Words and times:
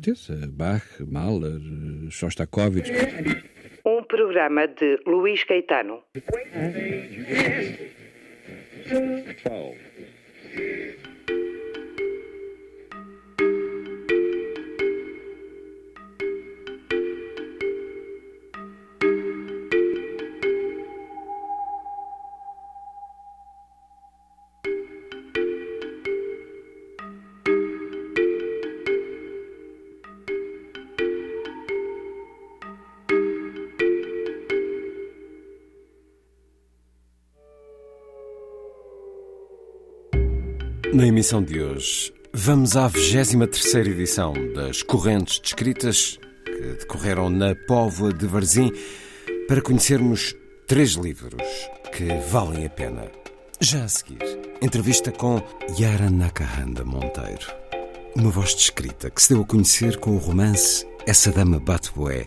Certeza. 0.00 0.34
Bach, 0.48 0.84
Mahler, 1.00 1.60
Shostakovich. 2.10 2.90
Um 3.84 4.02
programa 4.04 4.66
de 4.66 4.98
Luís 5.06 5.44
Caetano. 5.44 6.02
Na 9.44 9.89
emissão 41.20 41.42
de 41.42 41.60
hoje, 41.60 42.14
vamos 42.32 42.78
à 42.78 42.88
23 42.88 43.88
edição 43.88 44.32
das 44.54 44.82
Correntes 44.82 45.38
Descritas 45.38 46.18
que 46.46 46.78
decorreram 46.78 47.28
na 47.28 47.54
Póvoa 47.54 48.10
de 48.10 48.26
Varzim 48.26 48.72
para 49.46 49.60
conhecermos 49.60 50.34
três 50.66 50.92
livros 50.92 51.42
que 51.92 52.06
valem 52.30 52.64
a 52.64 52.70
pena. 52.70 53.04
Já 53.60 53.84
a 53.84 53.88
seguir, 53.88 54.16
entrevista 54.62 55.12
com 55.12 55.42
Yara 55.78 56.08
Nakahanda 56.08 56.86
Monteiro, 56.86 57.46
uma 58.16 58.30
voz 58.30 58.54
descrita 58.54 59.10
que 59.10 59.20
se 59.20 59.34
deu 59.34 59.42
a 59.42 59.46
conhecer 59.46 59.98
com 59.98 60.12
o 60.12 60.18
romance 60.18 60.86
Essa 61.06 61.30
Dama 61.30 61.60
Bate 61.60 61.92
Boé 61.94 62.24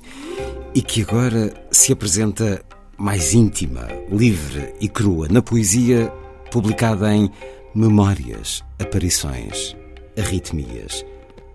e 0.76 0.84
que 0.84 1.02
agora 1.02 1.52
se 1.72 1.92
apresenta 1.92 2.64
mais 2.96 3.34
íntima, 3.34 3.88
livre 4.12 4.76
e 4.80 4.88
crua 4.88 5.28
na 5.30 5.42
poesia 5.42 6.14
publicada 6.52 7.12
em 7.12 7.32
Memórias, 7.76 8.64
aparições, 8.78 9.76
arritmias. 10.16 11.04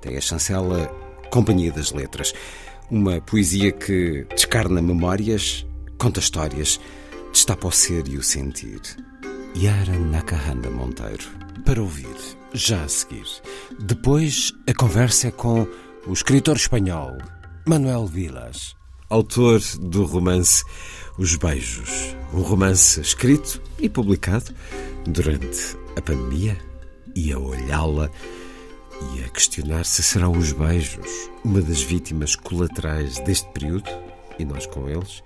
Tem 0.01 0.17
a 0.17 0.21
chancela 0.21 0.89
Companhia 1.31 1.71
das 1.71 1.93
Letras. 1.93 2.33
Uma 2.91 3.21
poesia 3.21 3.71
que 3.71 4.27
descarna 4.31 4.83
memórias, 4.83 5.65
conta 5.97 6.19
histórias, 6.19 6.81
destapa 7.33 7.69
o 7.69 7.71
ser 7.71 8.09
e 8.09 8.17
o 8.17 8.23
sentir. 8.25 8.81
Yara 9.57 9.97
Nakahanda 9.97 10.69
Monteiro. 10.69 11.25
Para 11.65 11.81
ouvir, 11.81 12.17
já 12.53 12.83
a 12.83 12.89
seguir. 12.89 13.27
Depois, 13.79 14.53
a 14.69 14.75
conversa 14.75 15.31
com 15.31 15.69
o 16.05 16.13
escritor 16.13 16.57
espanhol 16.57 17.17
Manuel 17.65 18.07
Vilas, 18.07 18.75
autor 19.09 19.61
do 19.81 20.05
romance 20.05 20.65
Os 21.17 21.37
Beijos. 21.37 22.17
Um 22.35 22.41
romance 22.41 23.01
escrito 23.01 23.63
e 23.79 23.89
publicado 23.89 24.53
durante 25.07 25.77
a 25.99 26.03
pandemia 26.03 26.57
e 27.15 27.33
a 27.33 27.39
olhá-la 27.39 28.09
e 29.15 29.25
a 29.25 29.29
questionar 29.31 29.85
se 29.85 30.03
serão 30.03 30.33
os 30.33 30.53
beijos 30.53 31.09
uma 31.45 31.61
das 31.61 31.83
vítimas 31.83 32.37
colaterais 32.37 33.19
deste 33.21 33.49
período 33.51 33.91
e 34.39 34.45
nós 34.45 34.67
com 34.67 34.89
eles. 34.89 35.23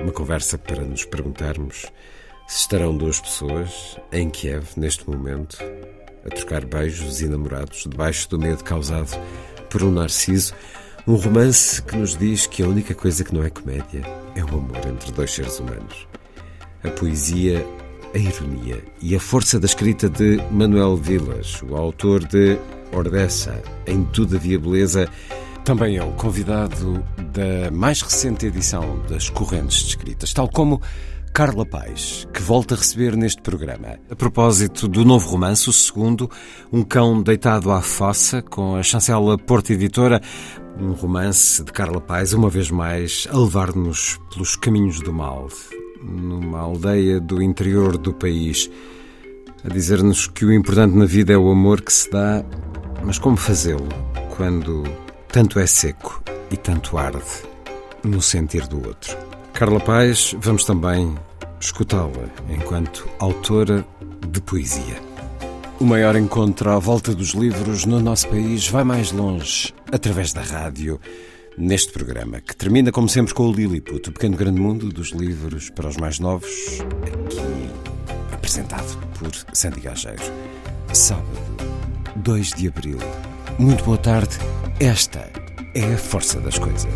Uma 0.00 0.12
conversa 0.12 0.56
para 0.56 0.84
nos 0.84 1.04
perguntarmos 1.04 1.86
se 2.46 2.60
estarão 2.60 2.96
duas 2.96 3.20
pessoas 3.20 3.98
em 4.12 4.30
Kiev 4.30 4.68
neste 4.76 5.08
momento 5.08 5.58
a 6.24 6.28
trocar 6.28 6.64
beijos 6.64 7.20
e 7.20 7.26
namorados 7.26 7.82
debaixo 7.88 8.30
do 8.30 8.38
medo 8.38 8.62
causado 8.62 9.18
por 9.68 9.82
um 9.82 9.90
narciso. 9.90 10.54
Um 11.06 11.16
romance 11.16 11.82
que 11.82 11.96
nos 11.96 12.16
diz 12.16 12.46
que 12.46 12.62
a 12.62 12.68
única 12.68 12.94
coisa 12.94 13.24
que 13.24 13.34
não 13.34 13.42
é 13.42 13.50
comédia 13.50 14.02
é 14.36 14.44
o 14.44 14.48
amor 14.48 14.86
entre 14.86 15.10
dois 15.10 15.32
seres 15.32 15.58
humanos. 15.58 16.06
A 16.84 16.90
poesia 16.90 17.66
a 18.14 18.18
ironia 18.18 18.82
e 19.02 19.14
a 19.14 19.20
força 19.20 19.58
da 19.60 19.66
escrita 19.66 20.08
de 20.08 20.40
Manuel 20.50 20.96
Vilas, 20.96 21.62
o 21.62 21.76
autor 21.76 22.24
de 22.26 22.58
Ordessa, 22.92 23.62
em 23.86 24.04
Todavia 24.04 24.58
Beleza, 24.58 25.08
também 25.64 25.96
é 25.98 26.02
o 26.02 26.12
convidado 26.12 27.04
da 27.32 27.70
mais 27.70 28.00
recente 28.00 28.46
edição 28.46 29.02
das 29.08 29.28
Correntes 29.28 29.82
Descritas, 29.82 30.32
tal 30.32 30.48
como 30.48 30.80
Carla 31.32 31.66
Paz, 31.66 32.26
que 32.32 32.40
volta 32.40 32.74
a 32.74 32.78
receber 32.78 33.14
neste 33.16 33.42
programa. 33.42 33.98
A 34.10 34.16
propósito 34.16 34.88
do 34.88 35.04
novo 35.04 35.28
romance, 35.28 35.68
o 35.68 35.72
segundo, 35.72 36.30
Um 36.72 36.82
Cão 36.82 37.22
Deitado 37.22 37.70
à 37.70 37.82
Fossa, 37.82 38.40
com 38.40 38.76
a 38.76 38.82
chancela 38.82 39.36
Porta 39.36 39.72
Editora, 39.72 40.20
um 40.80 40.92
romance 40.92 41.62
de 41.62 41.72
Carla 41.72 42.00
Paz, 42.00 42.32
uma 42.32 42.48
vez 42.48 42.70
mais, 42.70 43.28
a 43.30 43.36
levar-nos 43.36 44.18
pelos 44.32 44.56
caminhos 44.56 45.00
do 45.00 45.12
mal, 45.12 45.48
numa 46.02 46.60
aldeia 46.60 47.20
do 47.20 47.42
interior 47.42 47.96
do 47.96 48.12
país, 48.12 48.70
a 49.64 49.68
dizer-nos 49.68 50.26
que 50.26 50.44
o 50.44 50.52
importante 50.52 50.96
na 50.96 51.04
vida 51.04 51.32
é 51.32 51.36
o 51.36 51.50
amor 51.50 51.80
que 51.80 51.92
se 51.92 52.10
dá, 52.10 52.44
mas 53.04 53.18
como 53.18 53.36
fazê-lo 53.36 53.88
quando 54.36 54.84
tanto 55.28 55.58
é 55.58 55.66
seco 55.66 56.22
e 56.50 56.56
tanto 56.56 56.96
arde 56.96 57.22
no 58.04 58.22
sentir 58.22 58.66
do 58.66 58.86
outro. 58.86 59.16
Carla 59.52 59.80
Paz, 59.80 60.34
vamos 60.38 60.64
também 60.64 61.14
escutá-la 61.60 62.28
enquanto 62.48 63.08
autora 63.18 63.84
de 64.28 64.40
poesia. 64.40 64.96
O 65.80 65.84
maior 65.84 66.16
encontro 66.16 66.70
à 66.70 66.78
volta 66.78 67.14
dos 67.14 67.30
livros 67.30 67.84
no 67.84 68.00
nosso 68.00 68.28
país 68.28 68.68
vai 68.68 68.84
mais 68.84 69.12
longe, 69.12 69.74
através 69.92 70.32
da 70.32 70.42
rádio 70.42 71.00
neste 71.58 71.92
programa, 71.92 72.40
que 72.40 72.54
termina, 72.54 72.92
como 72.92 73.08
sempre, 73.08 73.34
com 73.34 73.48
o 73.48 73.52
Lilliput, 73.52 74.08
o 74.08 74.12
pequeno 74.12 74.36
grande 74.36 74.60
mundo 74.60 74.88
dos 74.90 75.10
livros 75.10 75.70
para 75.70 75.88
os 75.88 75.96
mais 75.96 76.18
novos, 76.18 76.48
aqui 77.02 77.68
apresentado 78.32 78.96
por 79.18 79.30
Sandy 79.52 79.80
Gageiro. 79.80 80.22
Sábado, 80.92 81.26
2 82.16 82.52
de 82.54 82.68
abril. 82.68 82.98
Muito 83.58 83.84
boa 83.84 83.98
tarde. 83.98 84.36
Esta 84.80 85.30
é 85.74 85.92
a 85.92 85.98
força 85.98 86.40
das 86.40 86.58
coisas. 86.58 86.94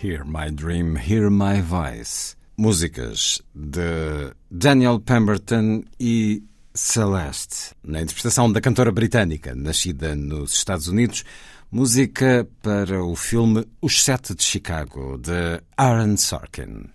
Hear 0.00 0.24
My 0.24 0.48
Dream, 0.52 0.96
Hear 0.96 1.28
My 1.28 1.60
Voice. 1.60 2.36
Músicas 2.56 3.42
de 3.52 4.32
Daniel 4.48 5.00
Pemberton 5.00 5.82
e 5.98 6.40
Celeste, 6.72 7.74
na 7.82 8.00
interpretação 8.00 8.52
da 8.52 8.60
cantora 8.60 8.92
britânica, 8.92 9.56
nascida 9.56 10.14
nos 10.14 10.54
Estados 10.54 10.86
Unidos. 10.86 11.24
Música 11.68 12.46
para 12.62 13.02
o 13.02 13.16
filme 13.16 13.66
Os 13.82 14.04
Sete 14.04 14.36
de 14.36 14.44
Chicago, 14.44 15.18
de 15.18 15.60
Aaron 15.76 16.16
Sorkin. 16.16 16.90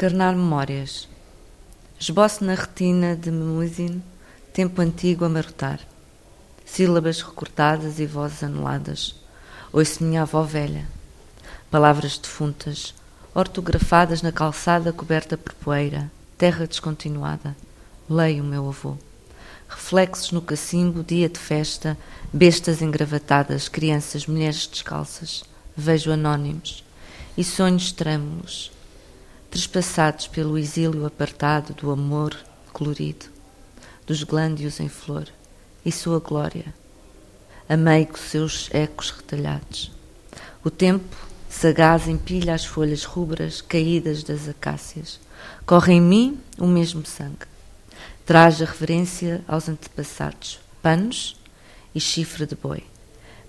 Descarnar 0.00 0.34
memórias. 0.34 1.06
Esboço 2.00 2.42
na 2.42 2.54
retina 2.54 3.14
de 3.14 3.30
Memusin, 3.30 4.02
tempo 4.50 4.80
antigo 4.80 5.26
a 5.26 5.28
marotar. 5.28 5.78
Sílabas 6.64 7.20
recortadas 7.20 8.00
e 8.00 8.06
vozes 8.06 8.42
anuladas. 8.42 9.14
Ouço 9.70 10.02
minha 10.02 10.22
avó 10.22 10.42
velha. 10.42 10.88
Palavras 11.70 12.16
defuntas, 12.16 12.94
ortografadas 13.34 14.22
na 14.22 14.32
calçada 14.32 14.90
coberta 14.90 15.36
por 15.36 15.52
poeira, 15.52 16.10
terra 16.38 16.66
descontinuada. 16.66 17.54
Leio 18.08 18.42
meu 18.42 18.70
avô. 18.70 18.96
Reflexos 19.68 20.32
no 20.32 20.40
cacimbo, 20.40 21.04
dia 21.04 21.28
de 21.28 21.38
festa, 21.38 21.94
bestas 22.32 22.80
engravatadas, 22.80 23.68
crianças, 23.68 24.26
mulheres 24.26 24.66
descalças. 24.66 25.44
Vejo 25.76 26.10
anónimos 26.10 26.82
e 27.36 27.44
sonhos 27.44 27.92
trêmulos 27.92 28.72
trespassados 29.50 30.28
pelo 30.28 30.56
exílio 30.56 31.04
apartado 31.04 31.74
do 31.74 31.90
amor 31.90 32.36
colorido, 32.72 33.26
dos 34.06 34.22
glândios 34.22 34.78
em 34.78 34.88
flor 34.88 35.26
e 35.84 35.90
sua 35.90 36.20
glória. 36.20 36.72
Amei 37.68 38.06
com 38.06 38.16
seus 38.16 38.68
ecos 38.72 39.10
retalhados. 39.10 39.92
O 40.62 40.70
tempo, 40.70 41.16
sagaz, 41.48 42.06
empilha 42.06 42.54
as 42.54 42.64
folhas 42.64 43.04
rubras 43.04 43.60
caídas 43.60 44.22
das 44.22 44.48
acácias. 44.48 45.20
Corre 45.66 45.94
em 45.94 46.00
mim 46.00 46.40
o 46.58 46.66
mesmo 46.66 47.04
sangue. 47.04 47.46
Traz 48.24 48.62
a 48.62 48.64
reverência 48.64 49.42
aos 49.48 49.68
antepassados, 49.68 50.60
panos 50.80 51.36
e 51.94 52.00
chifre 52.00 52.46
de 52.46 52.54
boi. 52.54 52.84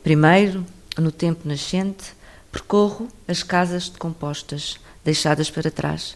Primeiro, 0.02 0.66
no 0.98 1.12
tempo 1.12 1.48
nascente, 1.48 2.14
percorro 2.52 3.08
as 3.28 3.44
casas 3.44 3.90
decompostas, 3.90 4.80
deixadas 5.04 5.50
para 5.50 5.72
trás. 5.72 6.16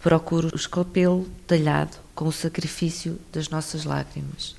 Procuro 0.00 0.50
o 0.52 0.56
escalpelo 0.56 1.28
talhado 1.46 1.96
com 2.14 2.26
o 2.26 2.32
sacrifício 2.32 3.18
das 3.32 3.48
nossas 3.48 3.84
lágrimas. 3.84 4.54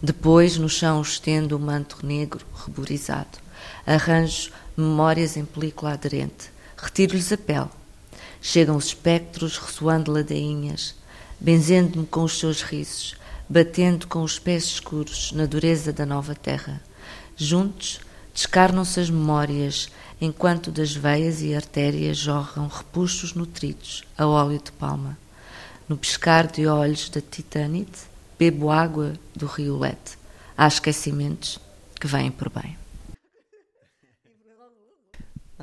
Depois, 0.00 0.56
no 0.56 0.68
chão, 0.68 1.00
estendo 1.00 1.56
o 1.56 1.60
manto 1.60 2.04
negro 2.04 2.44
ruborizado. 2.52 3.38
Arranjo 3.86 4.50
memórias 4.76 5.36
em 5.36 5.44
película 5.44 5.92
aderente. 5.92 6.50
Retiro-lhes 6.76 7.32
a 7.32 7.36
pele. 7.36 7.68
Chegam 8.40 8.76
os 8.76 8.86
espectros 8.86 9.56
ressoando 9.58 10.10
ladainhas, 10.10 10.96
benzendo-me 11.38 12.06
com 12.06 12.24
os 12.24 12.38
seus 12.38 12.62
risos, 12.62 13.14
batendo 13.48 14.08
com 14.08 14.22
os 14.22 14.38
pés 14.38 14.64
escuros 14.64 15.30
na 15.32 15.46
dureza 15.46 15.92
da 15.92 16.04
nova 16.04 16.34
terra. 16.34 16.82
Juntos, 17.36 18.00
descarnam-se 18.32 19.00
as 19.00 19.10
memórias, 19.10 19.88
enquanto 20.20 20.70
das 20.70 20.94
veias 20.94 21.42
e 21.42 21.54
artérias 21.54 22.16
jorram 22.16 22.68
repuxos 22.68 23.34
nutridos 23.34 24.04
a 24.16 24.26
óleo 24.26 24.60
de 24.62 24.72
palma. 24.72 25.18
No 25.88 25.96
piscar 25.96 26.46
de 26.46 26.66
olhos 26.66 27.08
da 27.08 27.20
Titanite, 27.20 28.00
bebo 28.38 28.70
água 28.70 29.14
do 29.34 29.46
rio 29.46 29.78
Lete. 29.78 30.16
Há 30.56 30.66
esquecimentos 30.66 31.58
que 32.00 32.06
vêm 32.06 32.30
por 32.30 32.50
bem. 32.50 32.76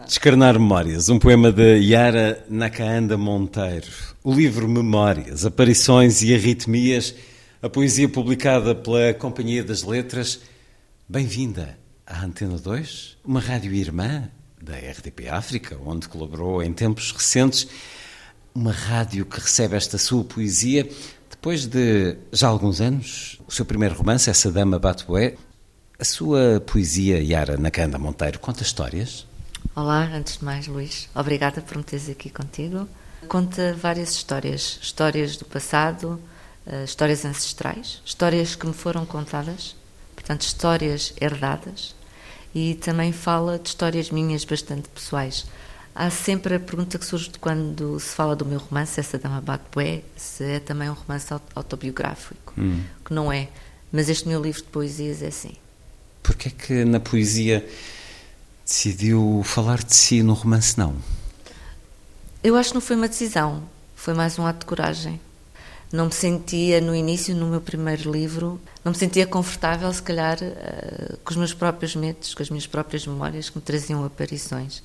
Descarnar 0.05 0.53
Memórias, 0.53 1.09
um 1.09 1.19
poema 1.19 1.51
de 1.51 1.77
Yara 1.79 2.45
Nakaanda 2.49 3.17
Monteiro. 3.17 3.91
O 4.23 4.33
livro 4.33 4.67
Memórias, 4.67 5.45
Aparições 5.45 6.21
e 6.21 6.33
Arritmias, 6.33 7.13
a 7.61 7.69
poesia 7.69 8.07
publicada 8.07 8.73
pela 8.73 9.13
Companhia 9.13 9.63
das 9.63 9.83
Letras. 9.83 10.39
Bem-vinda 11.07 11.78
à 12.09 12.25
Antena 12.25 12.57
2, 12.57 13.17
uma 13.23 13.39
rádio 13.39 13.71
irmã 13.71 14.27
da 14.59 14.75
RDP 14.75 15.29
África, 15.29 15.77
onde 15.85 16.09
colaborou 16.09 16.61
em 16.63 16.73
tempos 16.73 17.11
recentes. 17.11 17.67
Uma 18.53 18.71
rádio 18.71 19.25
que 19.25 19.39
recebe 19.39 19.75
esta 19.75 19.97
sua 19.97 20.23
poesia 20.23 20.89
depois 21.29 21.67
de 21.67 22.17
já 22.33 22.47
alguns 22.47 22.81
anos. 22.81 23.39
O 23.47 23.51
seu 23.51 23.63
primeiro 23.63 23.95
romance, 23.95 24.29
Essa 24.29 24.51
Dama 24.51 24.79
Batué. 24.79 25.35
A 25.99 26.03
sua 26.03 26.61
poesia, 26.65 27.21
Yara 27.21 27.57
Nakanda 27.57 27.99
Monteiro, 27.99 28.39
conta 28.39 28.63
histórias? 28.63 29.27
Olá, 29.75 30.03
antes 30.13 30.37
de 30.37 30.45
mais, 30.45 30.65
Luís, 30.65 31.09
obrigada 31.13 31.61
por 31.61 31.77
me 31.77 31.83
teres 31.83 32.09
aqui 32.09 32.29
contigo. 32.29 32.87
Conta 33.27 33.73
várias 33.75 34.11
histórias, 34.13 34.79
histórias 34.81 35.37
do 35.37 35.45
passado, 35.45 36.19
uh, 36.65 36.83
histórias 36.83 37.23
ancestrais, 37.23 38.01
histórias 38.05 38.55
que 38.55 38.65
me 38.65 38.73
foram 38.73 39.05
contadas, 39.05 39.75
portanto, 40.15 40.41
histórias 40.41 41.13
herdadas, 41.21 41.93
e 42.53 42.75
também 42.75 43.11
fala 43.11 43.59
de 43.59 43.69
histórias 43.69 44.09
minhas 44.09 44.43
bastante 44.43 44.89
pessoais. 44.89 45.45
Há 45.93 46.09
sempre 46.09 46.55
a 46.55 46.59
pergunta 46.59 46.97
que 46.97 47.05
surge 47.05 47.31
quando 47.41 47.99
se 47.99 48.15
fala 48.15 48.35
do 48.35 48.45
meu 48.45 48.59
romance, 48.59 48.99
Essa 48.99 49.17
Dama 49.17 49.41
Bacué, 49.41 50.01
se 50.15 50.43
é 50.43 50.59
também 50.59 50.89
um 50.89 50.93
romance 50.93 51.27
autobiográfico, 51.55 52.53
Hum. 52.57 52.81
que 53.03 53.13
não 53.13 53.31
é, 53.31 53.49
mas 53.91 54.07
este 54.09 54.27
meu 54.27 54.41
livro 54.41 54.61
de 54.61 54.67
poesias 54.69 55.21
é 55.21 55.27
assim. 55.27 55.53
Porquê 56.23 56.49
é 56.49 56.51
que 56.51 56.85
na 56.85 56.99
poesia 56.99 57.67
decidiu 58.65 59.41
falar 59.43 59.83
de 59.83 59.95
si 59.95 60.21
no 60.23 60.33
romance 60.33 60.77
não? 60.77 60.95
Eu 62.43 62.55
acho 62.55 62.69
que 62.69 62.75
não 62.75 62.81
foi 62.81 62.95
uma 62.95 63.07
decisão, 63.09 63.63
foi 63.95 64.13
mais 64.13 64.37
um 64.39 64.45
ato 64.45 64.59
de 64.59 64.65
coragem. 64.65 65.19
Não 65.91 66.05
me 66.05 66.13
sentia, 66.13 66.79
no 66.79 66.96
início, 66.96 67.36
no 67.36 67.48
meu 67.48 67.62
primeiro 67.62 68.12
livro, 68.12 68.62
não 68.86 68.91
me 68.91 68.98
sentia 68.98 69.25
confortável, 69.25 69.91
se 69.91 70.03
calhar, 70.03 70.38
eh, 70.41 71.15
com 71.24 71.31
os 71.31 71.38
meus 71.38 71.53
próprios 71.53 71.96
medos, 71.96 72.36
com 72.36 72.43
as 72.43 72.50
minhas 72.50 72.67
próprias 72.67 73.08
memórias 73.08 73.50
que 73.50 73.58
me 73.58 73.63
traziam 73.63 74.05
aparições. 74.05 74.84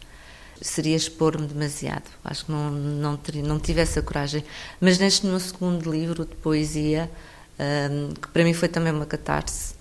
Seria 0.63 0.97
expor-me 0.97 1.47
demasiado. 1.47 2.05
Acho 2.25 2.47
que 2.47 2.53
não, 2.53 2.71
não, 2.71 3.21
não 3.45 3.61
tive 3.61 3.83
essa 3.83 4.01
coragem. 4.01 4.43
Mas 4.81 4.99
neste 4.99 5.27
meu 5.27 5.39
segundo 5.39 5.93
livro 5.93 6.25
de 6.25 6.35
poesia, 6.37 7.11
eh, 7.59 7.89
que 8.21 8.29
para 8.29 8.43
mim 8.43 8.55
foi 8.55 8.69
também 8.69 8.93
uma 8.93 9.05
catarse 9.05 9.75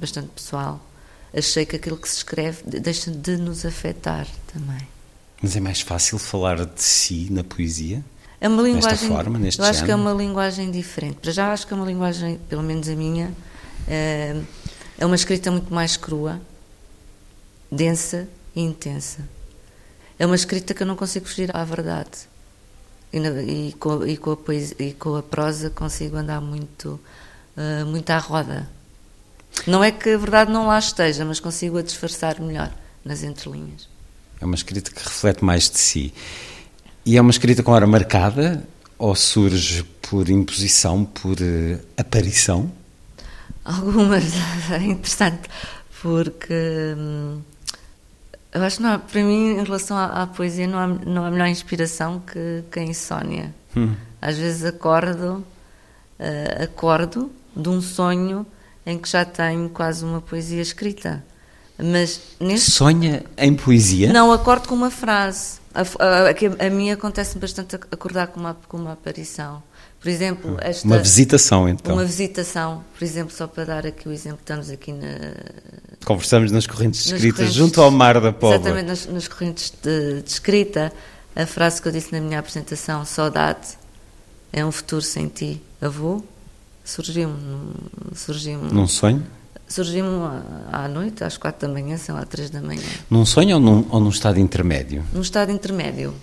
bastante 0.00 0.28
pessoal, 0.34 0.84
achei 1.32 1.64
que 1.64 1.76
aquilo 1.76 1.96
que 1.96 2.08
se 2.08 2.16
escreve 2.16 2.64
deixa 2.64 3.12
de 3.12 3.36
nos 3.36 3.64
afetar 3.64 4.26
também. 4.52 4.88
Mas 5.40 5.56
é 5.56 5.60
mais 5.60 5.80
fácil 5.80 6.18
falar 6.18 6.64
de 6.64 6.82
si 6.82 7.28
na 7.30 7.44
poesia? 7.44 8.04
É 8.42 8.48
uma 8.48 8.62
linguagem. 8.62 9.08
Forma, 9.08 9.38
neste 9.38 9.60
Eu 9.60 9.64
acho 9.64 9.74
género? 9.80 9.86
que 9.86 9.92
é 9.92 9.94
uma 9.94 10.12
linguagem 10.12 10.70
diferente. 10.70 11.16
Para 11.16 11.30
já 11.30 11.52
acho 11.52 11.64
que 11.66 11.72
é 11.72 11.76
uma 11.76 11.86
linguagem, 11.86 12.38
pelo 12.48 12.62
menos 12.62 12.88
a 12.88 12.94
minha, 12.96 13.32
é, 13.86 14.36
é 14.98 15.06
uma 15.06 15.14
escrita 15.14 15.48
muito 15.50 15.72
mais 15.72 15.96
crua, 15.96 16.40
densa 17.70 18.28
e 18.54 18.60
intensa. 18.60 19.20
É 20.18 20.26
uma 20.26 20.34
escrita 20.34 20.74
que 20.74 20.82
eu 20.82 20.86
não 20.86 20.96
consigo 20.96 21.26
fugir 21.26 21.54
à 21.56 21.64
verdade. 21.64 22.10
E, 23.12 23.20
na- 23.20 23.42
e 23.42 23.72
com, 23.78 24.06
e 24.06 24.16
com 24.16 24.32
a 24.32 24.36
poesia, 24.36 24.76
e 24.78 24.92
com 24.92 25.16
a 25.16 25.22
prosa 25.22 25.70
consigo 25.70 26.16
andar 26.16 26.40
muito, 26.40 26.98
eh, 27.56 27.84
muito 27.84 28.08
à 28.10 28.18
roda. 28.18 28.68
Não 29.66 29.84
é 29.84 29.90
que 29.92 30.10
a 30.10 30.16
verdade 30.18 30.50
não 30.50 30.66
lá 30.66 30.78
esteja, 30.78 31.24
mas 31.24 31.38
consigo 31.38 31.78
a 31.78 31.82
disfarçar 31.82 32.40
melhor 32.40 32.72
nas 33.04 33.22
entrelinhas. 33.22 33.88
É 34.40 34.44
uma 34.44 34.54
escrita 34.54 34.90
que 34.90 34.98
reflete 35.02 35.44
mais 35.44 35.68
de 35.70 35.78
si. 35.78 36.14
E 37.04 37.16
é 37.16 37.20
uma 37.20 37.30
escrita 37.30 37.62
com 37.62 37.72
hora 37.72 37.86
marcada 37.86 38.62
ou 38.96 39.14
surge 39.16 39.82
por 40.08 40.28
imposição, 40.28 41.04
por 41.04 41.32
uh, 41.40 41.80
aparição? 41.96 42.70
Algumas. 43.64 44.24
É 44.70 44.78
interessante, 44.78 45.48
porque 46.00 46.94
hum, 46.96 47.40
eu 48.52 48.62
acho 48.62 48.76
que 48.76 48.82
não 48.82 48.92
há, 48.92 48.98
para 48.98 49.22
mim, 49.22 49.58
em 49.58 49.64
relação 49.64 49.96
à, 49.96 50.22
à, 50.22 50.26
poesia, 50.26 50.66
não 50.66 50.78
há, 50.78 50.86
não 50.86 51.24
há 51.24 51.30
melhor 51.30 51.48
inspiração 51.48 52.20
que, 52.20 52.62
que 52.70 52.78
a 52.78 52.82
insónia. 52.84 53.52
Hum. 53.76 53.94
Às 54.20 54.38
vezes 54.38 54.64
acordo, 54.64 55.44
uh, 56.20 56.62
acordo 56.62 57.32
de 57.56 57.68
um 57.68 57.82
sonho 57.82 58.46
em 58.86 58.96
que 58.98 59.08
já 59.08 59.24
tenho 59.24 59.68
quase 59.68 60.04
uma 60.04 60.20
poesia 60.20 60.62
escrita. 60.62 61.24
Mas 61.76 62.20
neste... 62.38 62.70
Sonha 62.70 63.24
em 63.36 63.54
poesia? 63.54 64.12
Não, 64.12 64.30
acordo 64.30 64.68
com 64.68 64.74
uma 64.74 64.90
frase. 64.90 65.61
A, 65.74 65.80
a, 65.80 66.28
a, 66.28 66.66
a 66.66 66.70
mim 66.70 66.90
acontece 66.90 67.38
bastante 67.38 67.76
acordar 67.76 68.28
com 68.28 68.40
uma, 68.40 68.54
com 68.68 68.76
uma 68.76 68.92
aparição. 68.92 69.62
Por 70.00 70.08
exemplo, 70.08 70.56
esta, 70.60 70.84
uma 70.84 70.98
visitação, 70.98 71.68
então. 71.68 71.94
Uma 71.94 72.04
visitação, 72.04 72.84
por 72.98 73.04
exemplo, 73.04 73.32
só 73.32 73.46
para 73.46 73.64
dar 73.64 73.86
aqui 73.86 74.08
o 74.08 74.12
exemplo, 74.12 74.40
estamos 74.40 74.68
aqui 74.68 74.92
na. 74.92 75.06
Conversamos 76.04 76.50
nas 76.50 76.66
correntes 76.66 77.04
de 77.04 77.14
escrita, 77.14 77.46
junto 77.46 77.80
ao 77.80 77.90
mar 77.90 78.20
da 78.20 78.32
Póvoa. 78.32 78.56
Exatamente, 78.56 78.86
nas, 78.86 79.06
nas 79.06 79.28
correntes 79.28 79.72
de, 79.80 80.22
de, 80.22 80.28
escrita. 80.28 80.92
A 81.36 81.46
frase 81.46 81.80
que 81.80 81.88
eu 81.88 81.92
disse 81.92 82.12
na 82.12 82.20
minha 82.20 82.40
apresentação, 82.40 83.04
saudade, 83.04 83.78
é 84.52 84.66
um 84.66 84.72
futuro 84.72 85.00
sem 85.00 85.28
ti, 85.28 85.62
avô, 85.80 86.22
surgiu-me. 86.84 87.74
Surgiu 88.14 88.58
num 88.58 88.88
sonho? 88.88 89.24
Surgiu-me 89.72 90.42
à 90.70 90.86
noite, 90.86 91.24
às 91.24 91.38
quatro 91.38 91.66
da 91.66 91.72
manhã, 91.72 91.96
são 91.96 92.14
às 92.14 92.28
três 92.28 92.50
da 92.50 92.60
manhã. 92.60 92.82
Num 93.08 93.24
sonho 93.24 93.54
ou 93.54 93.60
num, 93.60 93.86
ou 93.88 94.00
num 94.00 94.10
estado 94.10 94.38
intermédio? 94.38 95.02
Num 95.14 95.22
estado 95.22 95.50
intermédio. 95.50 96.14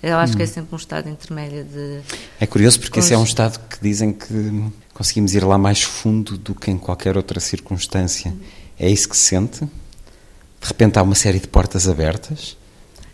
Eu 0.00 0.16
acho 0.16 0.34
hum. 0.34 0.36
que 0.36 0.42
é 0.44 0.46
sempre 0.46 0.72
um 0.72 0.76
estado 0.76 1.08
intermédio 1.08 1.64
de. 1.64 2.00
É 2.38 2.46
curioso 2.46 2.78
porque 2.78 3.00
esse 3.00 3.12
é 3.12 3.18
um 3.18 3.24
estado 3.24 3.58
que 3.68 3.78
dizem 3.82 4.12
que 4.12 4.70
conseguimos 4.94 5.34
ir 5.34 5.44
lá 5.44 5.58
mais 5.58 5.82
fundo 5.82 6.38
do 6.38 6.54
que 6.54 6.70
em 6.70 6.78
qualquer 6.78 7.16
outra 7.16 7.40
circunstância. 7.40 8.32
É 8.78 8.88
isso 8.88 9.08
que 9.08 9.16
se 9.16 9.24
sente? 9.24 9.64
De 9.64 10.68
repente 10.68 11.00
há 11.00 11.02
uma 11.02 11.16
série 11.16 11.40
de 11.40 11.48
portas 11.48 11.88
abertas? 11.88 12.56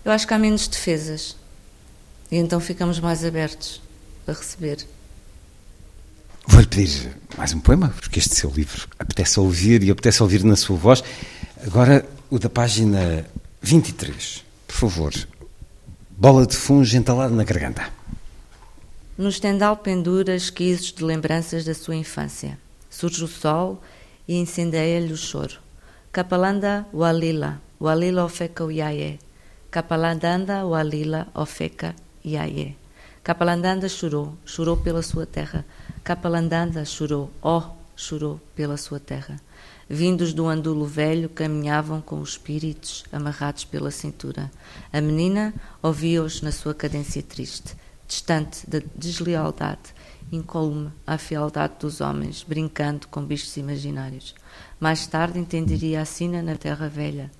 Eu 0.04 0.12
acho 0.12 0.26
que 0.26 0.34
há 0.34 0.38
menos 0.38 0.68
defesas. 0.68 1.36
E 2.30 2.36
então 2.36 2.60
ficamos 2.60 3.00
mais 3.00 3.24
abertos 3.24 3.80
a 4.26 4.32
receber. 4.32 4.86
Vou-lhe 6.50 6.66
pedir 6.66 7.14
mais 7.36 7.52
um 7.52 7.60
poema, 7.60 7.90
porque 8.00 8.18
este 8.18 8.34
seu 8.34 8.50
livro 8.50 8.88
apetece 8.98 9.38
ouvir 9.38 9.82
e 9.84 9.90
apetece 9.90 10.22
ouvir 10.22 10.42
na 10.42 10.56
sua 10.56 10.76
voz. 10.76 11.04
Agora, 11.64 12.08
o 12.30 12.38
da 12.38 12.48
página 12.48 13.26
23. 13.60 14.44
Por 14.66 14.74
favor, 14.74 15.12
bola 16.10 16.46
de 16.46 16.56
funge 16.56 16.96
entalada 16.96 17.34
na 17.34 17.44
garganta. 17.44 17.92
No 19.16 19.28
estendal 19.28 19.76
pendura 19.76 20.34
esquisos 20.34 20.90
de 20.90 21.04
lembranças 21.04 21.66
da 21.66 21.74
sua 21.74 21.94
infância. 21.94 22.58
Surge 22.88 23.22
o 23.22 23.28
sol 23.28 23.82
e 24.26 24.34
incendeia-lhe 24.38 25.12
o 25.12 25.18
choro. 25.18 25.58
Capalanda 26.10 26.86
walila, 26.94 27.60
walila 27.78 28.24
ofeca 28.24 28.64
uiaie. 28.64 29.18
Capalandanda 29.70 30.64
walila 30.64 31.28
ofeca 31.34 31.94
iaie. 32.24 32.74
Capalandanda 33.22 33.86
chorou, 33.86 34.34
chorou 34.46 34.78
pela 34.78 35.02
sua 35.02 35.26
terra 35.26 35.62
Capalandanda 36.08 36.86
chorou, 36.86 37.30
oh, 37.42 37.64
chorou 37.94 38.40
pela 38.56 38.78
sua 38.78 38.98
terra. 38.98 39.38
Vindos 39.86 40.32
do 40.32 40.46
andulo 40.46 40.86
velho, 40.86 41.28
caminhavam 41.28 42.00
com 42.00 42.18
os 42.18 42.30
espíritos 42.30 43.04
amarrados 43.12 43.66
pela 43.66 43.90
cintura. 43.90 44.50
A 44.90 45.02
menina 45.02 45.52
ouvia-os 45.82 46.40
na 46.40 46.50
sua 46.50 46.72
cadência 46.72 47.22
triste, 47.22 47.76
distante 48.06 48.60
da 48.66 48.80
deslealdade, 48.96 49.94
incólume 50.32 50.90
à 51.06 51.18
fealdade 51.18 51.74
dos 51.78 52.00
homens, 52.00 52.42
brincando 52.42 53.06
com 53.08 53.22
bichos 53.22 53.58
imaginários. 53.58 54.34
Mais 54.80 55.06
tarde 55.06 55.38
entenderia 55.38 56.00
a 56.00 56.06
sina 56.06 56.40
na 56.40 56.56
terra 56.56 56.88
velha. 56.88 57.30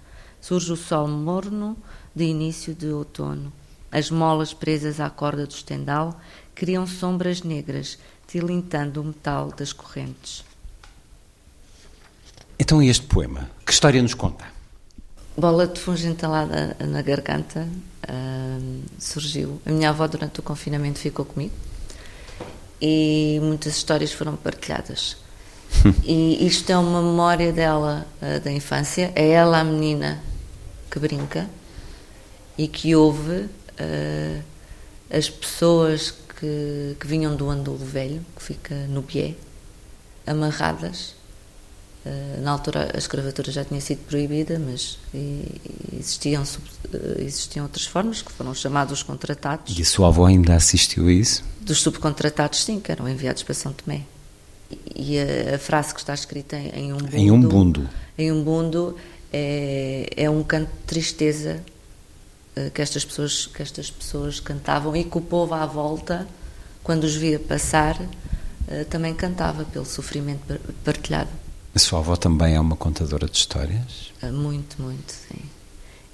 Surge 0.43 0.71
o 0.75 0.77
sol 0.77 1.09
morno 1.09 1.75
de 2.15 2.25
início 2.25 2.75
de 2.75 2.89
outono. 2.89 3.51
As 3.91 4.11
molas 4.11 4.53
presas 4.53 5.01
à 5.01 5.09
corda 5.09 5.47
do 5.47 5.55
estendal 5.55 6.21
criam 6.55 6.87
sombras 6.87 7.43
negras 7.43 7.99
tilintando 8.29 9.01
o 9.01 9.05
metal 9.05 9.51
das 9.57 9.73
correntes. 9.73 10.45
Então, 12.59 12.83
este 12.83 13.07
poema, 13.07 13.51
que 13.65 13.73
história 13.73 14.01
nos 14.03 14.15
conta? 14.15 14.45
Bola 15.37 15.67
de 15.67 15.81
fungo 15.81 16.07
entalada 16.07 16.77
na 16.81 17.01
garganta 17.01 17.67
uh, 18.09 18.83
surgiu. 18.99 19.61
A 19.65 19.71
minha 19.71 19.89
avó, 19.91 20.07
durante 20.07 20.41
o 20.41 20.43
confinamento, 20.43 20.99
ficou 20.99 21.25
comigo 21.25 21.55
e 22.81 23.39
muitas 23.43 23.77
histórias 23.77 24.13
foram 24.13 24.37
partilhadas. 24.37 25.17
e 26.05 26.47
isto 26.47 26.71
é 26.71 26.77
uma 26.77 27.01
memória 27.01 27.53
dela, 27.53 28.07
uh, 28.21 28.41
da 28.41 28.51
infância. 28.51 29.13
É 29.15 29.31
ela 29.31 29.61
a 29.61 29.65
menina 29.65 30.23
que 30.91 30.99
brinca 30.99 31.49
e 32.59 32.67
que 32.67 32.95
ouve 32.95 33.43
uh, 33.43 34.43
as 35.11 35.31
pessoas 35.31 36.13
que, 36.39 36.97
que 36.99 37.07
vinham 37.07 37.35
do 37.35 37.51
Andulo 37.51 37.79
Velho, 37.79 38.25
que 38.37 38.43
fica 38.43 38.75
no 38.89 39.03
Bié, 39.03 39.35
amarradas. 40.27 41.17
Uh, 42.07 42.41
na 42.43 42.53
altura 42.53 42.93
a 42.95 42.99
escravatura 42.99 43.51
já 43.51 43.65
tinha 43.65 43.81
sido 43.81 43.99
proibida, 44.07 44.59
mas 44.59 44.99
existiam, 45.93 46.43
uh, 46.43 47.21
existiam 47.21 47.65
outras 47.65 47.87
formas, 47.87 48.23
que 48.23 48.31
foram 48.31 48.55
chamados 48.55 49.03
contratados. 49.03 49.77
E 49.77 49.83
a 49.83 49.85
sua 49.85 50.09
avó 50.09 50.27
ainda 50.27 50.55
assistiu 50.55 51.09
a 51.09 51.13
isso? 51.13 51.45
Dos 51.61 51.81
subcontratados, 51.81 52.65
sim, 52.65 52.79
que 52.79 52.93
eram 52.93 53.09
enviados 53.09 53.43
para 53.43 53.55
São 53.55 53.73
Tomé. 53.73 54.03
E 54.95 55.19
a, 55.19 55.57
a 55.57 55.59
frase 55.59 55.93
que 55.93 56.01
está 56.01 56.15
escrita 56.15 56.57
em, 56.57 56.71
em 56.87 56.93
um 56.93 56.99
bundo... 56.99 57.17
Em 57.17 57.31
um 57.31 57.41
bundo. 57.41 57.89
Em 58.17 58.33
um 58.33 58.45
bundo 58.45 58.97
é, 59.33 60.09
é 60.17 60.31
um 60.31 60.43
canto 60.43 60.71
de 60.71 60.85
tristeza 60.87 61.51
eh, 61.51 61.78
que 62.75 62.83
estas 62.83 63.05
pessoas 63.05 63.47
que 63.47 63.63
estas 63.63 63.91
pessoas 63.91 64.41
cantavam 64.41 64.95
e 64.97 65.05
que 65.05 65.19
o 65.19 65.21
povo 65.21 65.55
à 65.55 65.67
volta 65.67 66.27
quando 66.83 67.05
os 67.05 67.15
via 67.15 67.39
passar 67.39 68.01
eh, 68.69 68.85
também 68.85 69.15
cantava 69.15 69.65
pelo 69.65 69.85
sofrimento 69.85 70.59
partilhado. 70.85 71.31
A 71.75 71.79
sua 71.79 71.99
avó 71.99 72.17
também 72.17 72.55
é 72.55 72.61
uma 72.61 72.77
contadora 72.77 73.27
de 73.27 73.37
histórias? 73.37 74.13
Eh, 74.23 74.31
muito 74.31 74.81
muito 74.81 75.13
sim. 75.13 75.43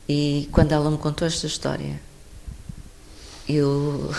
E 0.08 0.48
quando 0.52 0.72
ela 0.72 0.90
me 0.90 0.98
contou 0.98 1.26
esta 1.26 1.46
história 1.46 2.00
eu 3.48 4.12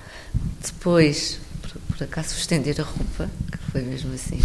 depois 0.64 1.40
por, 1.60 1.72
por 1.96 2.04
acaso 2.04 2.34
estender 2.36 2.80
a 2.80 2.84
roupa 2.84 3.30
que 3.50 3.70
foi 3.70 3.82
mesmo 3.82 4.14
assim 4.14 4.40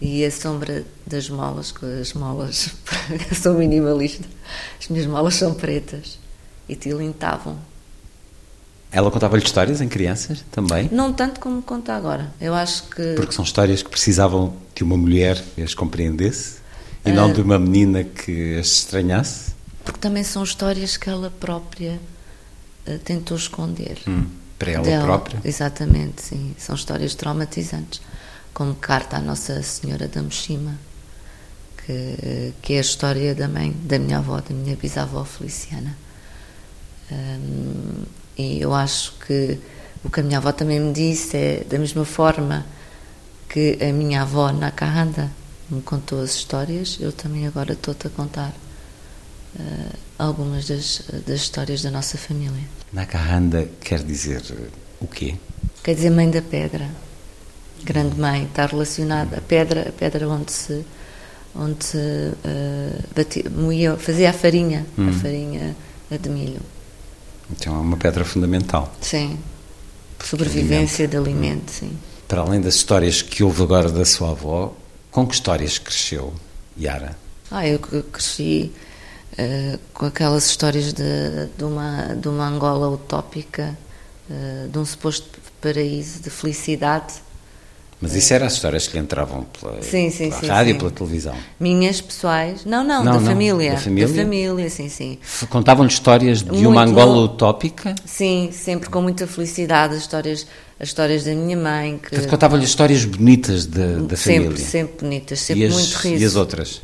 e 0.00 0.24
a 0.24 0.30
sombra 0.30 0.84
das 1.06 1.28
molas, 1.28 1.72
com 1.72 1.86
as 1.86 2.12
molas, 2.12 2.70
sou 3.42 3.54
minimalista, 3.54 4.24
as 4.80 4.88
minhas 4.88 5.06
molas 5.06 5.34
são 5.34 5.54
pretas 5.54 6.18
e 6.68 6.76
tilintavam. 6.76 7.58
Ela 8.90 9.10
contava-lhe 9.10 9.44
histórias 9.44 9.80
em 9.80 9.88
crianças 9.88 10.44
também? 10.50 10.88
Não 10.90 11.12
tanto 11.12 11.40
como 11.40 11.60
conta 11.60 11.94
agora. 11.94 12.32
Eu 12.40 12.54
acho 12.54 12.84
que. 12.84 13.14
Porque 13.14 13.32
são 13.32 13.44
histórias 13.44 13.82
que 13.82 13.90
precisavam 13.90 14.56
de 14.74 14.82
uma 14.82 14.96
mulher 14.96 15.42
que 15.54 15.62
as 15.62 15.74
compreendesse 15.74 16.56
e 17.04 17.10
uh... 17.10 17.14
não 17.14 17.32
de 17.32 17.40
uma 17.42 17.58
menina 17.58 18.02
que 18.02 18.56
as 18.58 18.68
estranhasse? 18.68 19.52
Porque 19.84 20.00
também 20.00 20.24
são 20.24 20.42
histórias 20.42 20.96
que 20.96 21.08
ela 21.08 21.30
própria 21.30 22.00
uh, 22.86 22.98
tentou 23.00 23.36
esconder. 23.36 23.98
Hum, 24.06 24.26
para 24.58 24.72
ela 24.72 24.84
dela. 24.84 25.04
própria? 25.04 25.40
Exatamente, 25.44 26.22
sim. 26.22 26.54
São 26.58 26.74
histórias 26.74 27.14
traumatizantes. 27.14 28.00
Como 28.54 28.74
Carta 28.74 29.18
à 29.18 29.20
Nossa 29.20 29.62
Senhora 29.62 30.08
da 30.08 30.22
Moshima, 30.22 30.74
que, 31.84 32.52
que 32.60 32.72
é 32.72 32.78
a 32.78 32.80
história 32.80 33.34
da 33.34 33.46
mãe, 33.46 33.74
da 33.84 33.98
minha 33.98 34.18
avó, 34.18 34.40
da 34.40 34.54
minha 34.54 34.74
bisavó 34.76 35.24
Feliciana. 35.24 35.96
Um, 37.10 38.04
e 38.36 38.60
eu 38.60 38.74
acho 38.74 39.14
que 39.26 39.58
o 40.04 40.10
que 40.10 40.20
a 40.20 40.22
minha 40.22 40.38
avó 40.38 40.52
também 40.52 40.78
me 40.78 40.92
disse 40.92 41.36
é 41.36 41.64
da 41.68 41.78
mesma 41.78 42.04
forma 42.04 42.64
que 43.48 43.78
a 43.80 43.92
minha 43.92 44.22
avó 44.22 44.52
Nakahanda 44.52 45.30
me 45.70 45.82
contou 45.82 46.22
as 46.22 46.34
histórias, 46.34 46.98
eu 47.00 47.12
também 47.12 47.46
agora 47.46 47.72
estou-te 47.72 48.06
a 48.06 48.10
contar 48.10 48.52
uh, 49.58 49.98
algumas 50.18 50.68
das, 50.68 51.02
das 51.26 51.40
histórias 51.40 51.82
da 51.82 51.90
nossa 51.90 52.16
família. 52.16 52.62
Nakahanda 52.92 53.68
quer 53.80 54.02
dizer 54.02 54.42
o 55.00 55.06
quê? 55.06 55.34
Quer 55.82 55.94
dizer 55.94 56.10
mãe 56.10 56.30
da 56.30 56.42
pedra, 56.42 56.88
grande 57.84 58.18
mãe, 58.18 58.44
está 58.44 58.66
relacionada 58.66 59.38
a 59.38 59.40
pedra, 59.40 59.88
a 59.88 59.92
pedra 59.92 60.28
onde 60.28 60.52
se 60.52 60.84
onde 61.54 61.84
se 61.84 61.96
uh, 61.98 63.02
batia, 63.16 63.50
moía, 63.50 63.96
fazia 63.96 64.30
a 64.30 64.32
farinha, 64.32 64.86
hum. 64.96 65.08
a 65.08 65.12
farinha 65.12 65.76
de 66.10 66.28
milho. 66.28 66.60
Então 67.50 67.74
é 67.74 67.78
uma 67.78 67.96
pedra 67.96 68.24
fundamental. 68.24 68.92
Sim. 69.00 69.38
Sobrevivência 70.22 71.06
de 71.06 71.16
alimento, 71.16 71.40
de 71.40 71.46
alimento 71.46 71.70
sim. 71.70 71.98
Para 72.26 72.42
além 72.42 72.60
das 72.60 72.74
histórias 72.74 73.22
que 73.22 73.42
houve 73.42 73.62
agora 73.62 73.90
da 73.90 74.04
sua 74.04 74.32
avó, 74.32 74.74
com 75.10 75.26
que 75.26 75.34
histórias 75.34 75.78
cresceu 75.78 76.34
Yara? 76.78 77.16
Ah, 77.50 77.66
eu 77.66 77.78
cresci 77.78 78.72
eh, 79.36 79.78
com 79.94 80.06
aquelas 80.06 80.46
histórias 80.46 80.92
de, 80.92 81.46
de, 81.56 81.64
uma, 81.64 82.14
de 82.14 82.28
uma 82.28 82.46
Angola 82.46 82.90
utópica, 82.90 83.78
eh, 84.30 84.66
de 84.70 84.78
um 84.78 84.84
suposto 84.84 85.38
paraíso 85.60 86.20
de 86.20 86.28
felicidade. 86.28 87.14
Mas 88.00 88.14
isso 88.14 88.32
eram 88.32 88.46
as 88.46 88.52
histórias 88.52 88.86
que 88.86 88.96
lhe 88.96 89.02
entravam 89.02 89.44
pela, 89.44 89.82
Sim, 89.82 90.08
sim, 90.10 90.28
pela 90.30 90.40
sim, 90.40 90.46
rádio, 90.46 90.72
sim. 90.74 90.78
pela 90.78 90.90
televisão. 90.92 91.34
Minhas 91.58 92.00
pessoais. 92.00 92.64
Não, 92.64 92.84
não, 92.84 93.02
Não, 93.02 93.12
da, 93.14 93.18
não, 93.20 93.26
família, 93.26 93.72
da 93.72 93.78
família? 93.78 94.08
Da 94.08 94.22
família, 94.22 94.70
sim, 94.70 94.88
sim. 94.88 95.18
Contavam-lhe 95.50 95.90
histórias 95.90 96.42
de 96.42 96.50
uma 96.50 96.84
Muito. 96.84 96.90
Angola 96.90 97.16
utópica? 97.24 97.96
Sim, 98.04 98.50
sempre 98.52 98.88
com 98.88 99.02
muita 99.02 99.26
felicidade, 99.26 99.94
as 99.94 100.02
histórias, 100.02 100.46
as 100.78 100.88
histórias 100.88 101.24
da 101.24 101.34
minha 101.34 101.56
mãe, 101.56 101.98
que 101.98 102.10
Portanto, 102.10 102.30
contavam-lhe 102.30 102.64
histórias 102.64 103.04
bonitas 103.04 103.66
da, 103.66 103.96
da 103.96 104.16
sempre, 104.16 104.44
família. 104.44 104.64
sempre 104.64 104.94
bonitas, 105.00 105.40
sempre 105.40 105.62
e, 105.64 105.66
as, 105.66 105.72
muito 105.72 105.94
riso. 105.96 106.22
e 106.22 106.24
as 106.24 106.36
outras? 106.36 106.80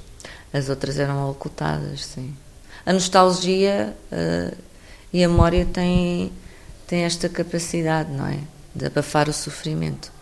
As 0.53 0.69
outras 0.69 0.99
eram 0.99 1.31
ocultadas, 1.31 2.05
sim. 2.07 2.35
A 2.85 2.93
nostalgia 2.93 3.95
eh, 4.11 4.53
e 5.13 5.23
a 5.23 5.29
memória 5.29 5.65
têm, 5.65 6.33
têm 6.89 7.03
esta 7.05 7.29
capacidade, 7.29 8.11
não 8.13 8.27
é? 8.27 8.39
De 8.75 8.87
abafar 8.87 9.29
o 9.29 9.33
sofrimento. 9.33 10.13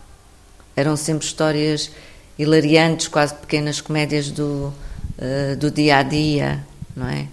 Eram 0.75 0.95
sempre 0.97 1.25
histórias 1.25 1.91
hilariantes, 2.37 3.07
quase 3.07 3.33
pequenas 3.35 3.79
comédias 3.81 4.31
do, 4.31 4.73
eh, 5.17 5.55
do 5.55 5.69
dia 5.69 5.97
a 5.97 6.03
dia, 6.03 6.63
não 6.95 7.07
é? 7.07 7.27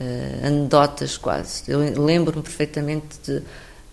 Eh, 0.00 0.40
anedotas 0.46 1.16
quase. 1.18 1.62
Eu 1.68 1.78
lembro-me 2.02 2.42
perfeitamente 2.42 3.18
de. 3.24 3.42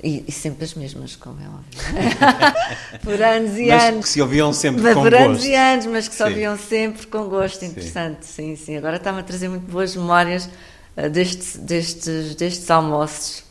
E, 0.01 0.23
e 0.29 0.31
sempre 0.31 0.63
as 0.63 0.73
mesmas, 0.75 1.17
como 1.17 1.37
é 1.41 1.45
óbvio. 1.45 2.99
Por 3.03 3.21
anos 3.21 3.57
e 3.57 3.65
Mas 3.67 3.83
anos. 3.83 4.05
que 4.05 4.09
se 4.11 4.21
ouviam 4.21 4.53
sempre 4.53 4.81
Mas 4.81 4.93
com 4.93 5.01
por 5.03 5.13
anos 5.13 5.37
gosto. 5.39 5.45
e 5.49 5.55
anos, 5.55 5.85
mas 5.87 6.07
que 6.07 6.15
se 6.15 6.23
Sim. 6.23 6.29
ouviam 6.29 6.57
sempre 6.57 7.07
com 7.07 7.23
gosto, 7.25 7.65
interessante, 7.65 8.25
sim, 8.25 8.55
sim. 8.55 8.77
Agora 8.77 8.95
está-me 8.95 9.19
a 9.19 9.23
trazer 9.23 9.49
muito 9.49 9.69
boas 9.69 9.93
memórias 9.97 10.49
eh, 10.95 11.09
destes, 11.09 11.57
destes, 11.57 12.33
destes 12.35 12.71
almoços 12.71 13.43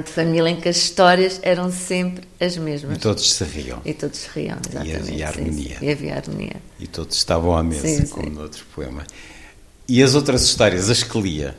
de 0.00 0.10
família 0.10 0.48
em 0.50 0.56
que 0.60 0.68
as 0.68 0.76
histórias 0.76 1.38
eram 1.42 1.70
sempre 1.70 2.24
as 2.40 2.56
mesmas. 2.56 2.96
E 2.96 3.00
todos 3.00 3.32
se 3.32 3.44
riam. 3.44 3.80
E 3.84 3.92
todos 3.92 4.18
se 4.18 4.28
riam, 4.34 4.58
exatamente. 4.68 4.96
havia 4.96 5.16
sim, 5.16 5.22
harmonia. 5.22 5.76
E 5.82 5.90
havia 5.90 6.14
harmonia. 6.16 6.56
E 6.80 6.86
todos 6.86 7.16
estavam 7.16 7.56
à 7.56 7.62
mesa, 7.62 7.86
Sim, 7.86 8.06
como 8.06 8.26
sim. 8.26 8.32
no 8.34 8.42
outro 8.42 8.64
poema. 8.74 9.04
E 9.88 10.02
as 10.02 10.14
outras 10.14 10.42
histórias, 10.42 10.88
as 10.88 11.02
que 11.02 11.20
lia? 11.20 11.54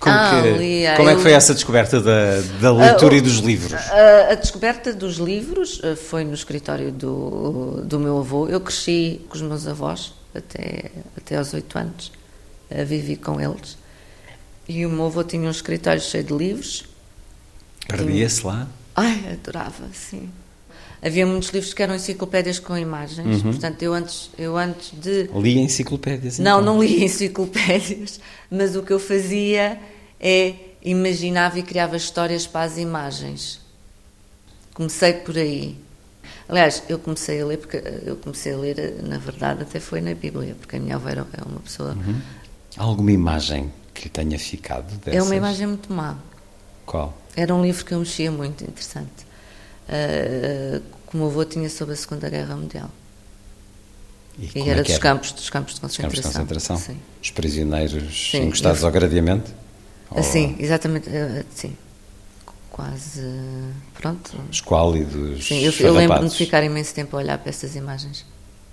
Como, 0.00 0.14
Ah, 0.14 0.42
que, 0.42 0.58
lia, 0.58 0.96
como 0.96 1.08
é 1.08 1.14
que 1.14 1.22
foi 1.22 1.32
essa 1.32 1.54
descoberta 1.54 2.00
da, 2.00 2.40
da 2.60 2.72
leitura 2.72 3.14
Ah, 3.14 3.18
e 3.18 3.20
dos 3.20 3.38
livros? 3.38 3.72
A, 3.72 4.32
a 4.32 4.34
descoberta 4.34 4.92
dos 4.92 5.16
livros 5.16 5.80
eh, 5.82 5.94
foi 5.96 6.22
no 6.24 6.34
escritório 6.34 6.90
do, 6.92 7.82
do 7.84 7.98
meu 7.98 8.18
avô. 8.18 8.46
Eu 8.48 8.60
cresci 8.60 9.22
com 9.28 9.36
os 9.36 9.42
meus 9.42 9.66
avós 9.66 10.12
até, 10.34 10.90
até 11.16 11.36
aos 11.36 11.54
oito 11.54 11.78
anos. 11.78 12.12
Vivi 12.84 13.16
com 13.16 13.40
eles. 13.40 13.78
E 14.68 14.84
o 14.84 14.90
meu 14.90 15.06
avô 15.06 15.22
tinha 15.22 15.46
um 15.46 15.50
escritório 15.50 16.00
cheio 16.02 16.24
de 16.24 16.34
livros. 16.34 16.84
Perdia-se 17.88 18.44
lá? 18.46 18.68
Ai, 18.94 19.32
adorava, 19.32 19.88
sim. 19.92 20.28
Havia 21.02 21.26
muitos 21.26 21.50
livros 21.50 21.72
que 21.74 21.82
eram 21.82 21.94
enciclopédias 21.94 22.58
com 22.58 22.76
imagens. 22.76 23.42
Portanto, 23.42 23.82
eu 23.82 23.92
antes, 23.92 24.30
eu 24.38 24.56
antes 24.56 24.92
de 24.98 25.24
Lia 25.34 25.60
enciclopédias? 25.60 26.38
não, 26.38 26.60
então? 26.60 26.74
não 26.74 26.82
lia 26.82 27.04
enciclopédias, 27.04 28.18
mas 28.50 28.74
o 28.74 28.82
que 28.82 28.92
eu 28.92 28.98
fazia 28.98 29.78
é 30.18 30.54
imaginava 30.82 31.58
e 31.58 31.62
criava 31.62 31.96
histórias 31.96 32.46
para 32.46 32.62
as 32.62 32.78
imagens. 32.78 33.60
Comecei 34.74 35.12
por 35.14 35.36
aí. 35.36 35.76
Aliás, 36.48 36.82
eu 36.88 36.98
comecei 36.98 37.40
a 37.40 37.46
ler 37.46 37.58
porque 37.58 37.82
eu 38.04 38.16
comecei 38.16 38.52
a 38.52 38.56
ler, 38.56 39.02
na 39.02 39.18
verdade, 39.18 39.62
até 39.62 39.80
foi 39.80 40.00
na 40.00 40.14
Bíblia, 40.14 40.54
porque 40.58 40.76
a 40.76 40.80
minha 40.80 40.94
avó 40.96 41.08
era- 41.08 41.26
é 41.32 41.42
uma 41.44 41.60
pessoa. 41.60 41.96
Há 42.76 42.82
Alguma 42.82 43.10
imagem 43.12 43.72
que 43.94 44.04
lhe 44.04 44.10
tenha 44.10 44.38
ficado 44.38 44.86
dessas? 44.98 45.14
É 45.14 45.22
uma 45.22 45.34
imagem 45.34 45.66
muito 45.66 45.92
má. 45.92 46.16
Qual? 46.86 47.12
Era 47.36 47.54
um 47.54 47.62
livro 47.62 47.84
que 47.84 47.92
eu 47.92 47.98
mexia 47.98 48.30
muito, 48.30 48.64
interessante. 48.64 49.26
Uh, 49.88 50.80
que 51.10 51.14
o 51.16 51.18
meu 51.18 51.26
avô 51.26 51.44
tinha 51.44 51.68
sobre 51.68 51.94
a 51.94 51.96
Segunda 51.96 52.28
Guerra 52.30 52.56
Mundial. 52.56 52.90
E, 54.38 54.50
E 54.58 54.68
era 54.68 54.80
é 54.80 54.82
dos 54.82 54.98
campos, 54.98 55.32
dos 55.32 55.48
campos 55.50 55.74
de 55.74 55.80
concentração. 55.80 56.22
campos 56.32 56.32
de 56.32 56.38
concentração? 56.68 56.76
Sim. 56.78 56.98
Os 57.22 57.30
prisioneiros 57.30 58.30
Sim, 58.30 58.44
encostados 58.46 58.80
eu- 58.80 58.86
ao 58.86 58.92
gradeamento? 58.92 59.50
Ou 60.10 60.20
Assim, 60.20 60.56
exatamente, 60.58 61.08
eh, 61.08 61.44
sim. 61.54 61.76
Quase, 62.70 63.22
pronto. 63.94 64.32
Esquálidos, 64.50 65.46
Sim, 65.46 65.60
eu, 65.60 65.72
eu 65.80 65.94
lembro-me 65.94 66.28
de 66.28 66.36
ficar 66.36 66.62
imenso 66.62 66.92
tempo 66.94 67.16
a 67.16 67.20
olhar 67.20 67.38
para 67.38 67.48
essas 67.48 67.74
imagens. 67.74 68.24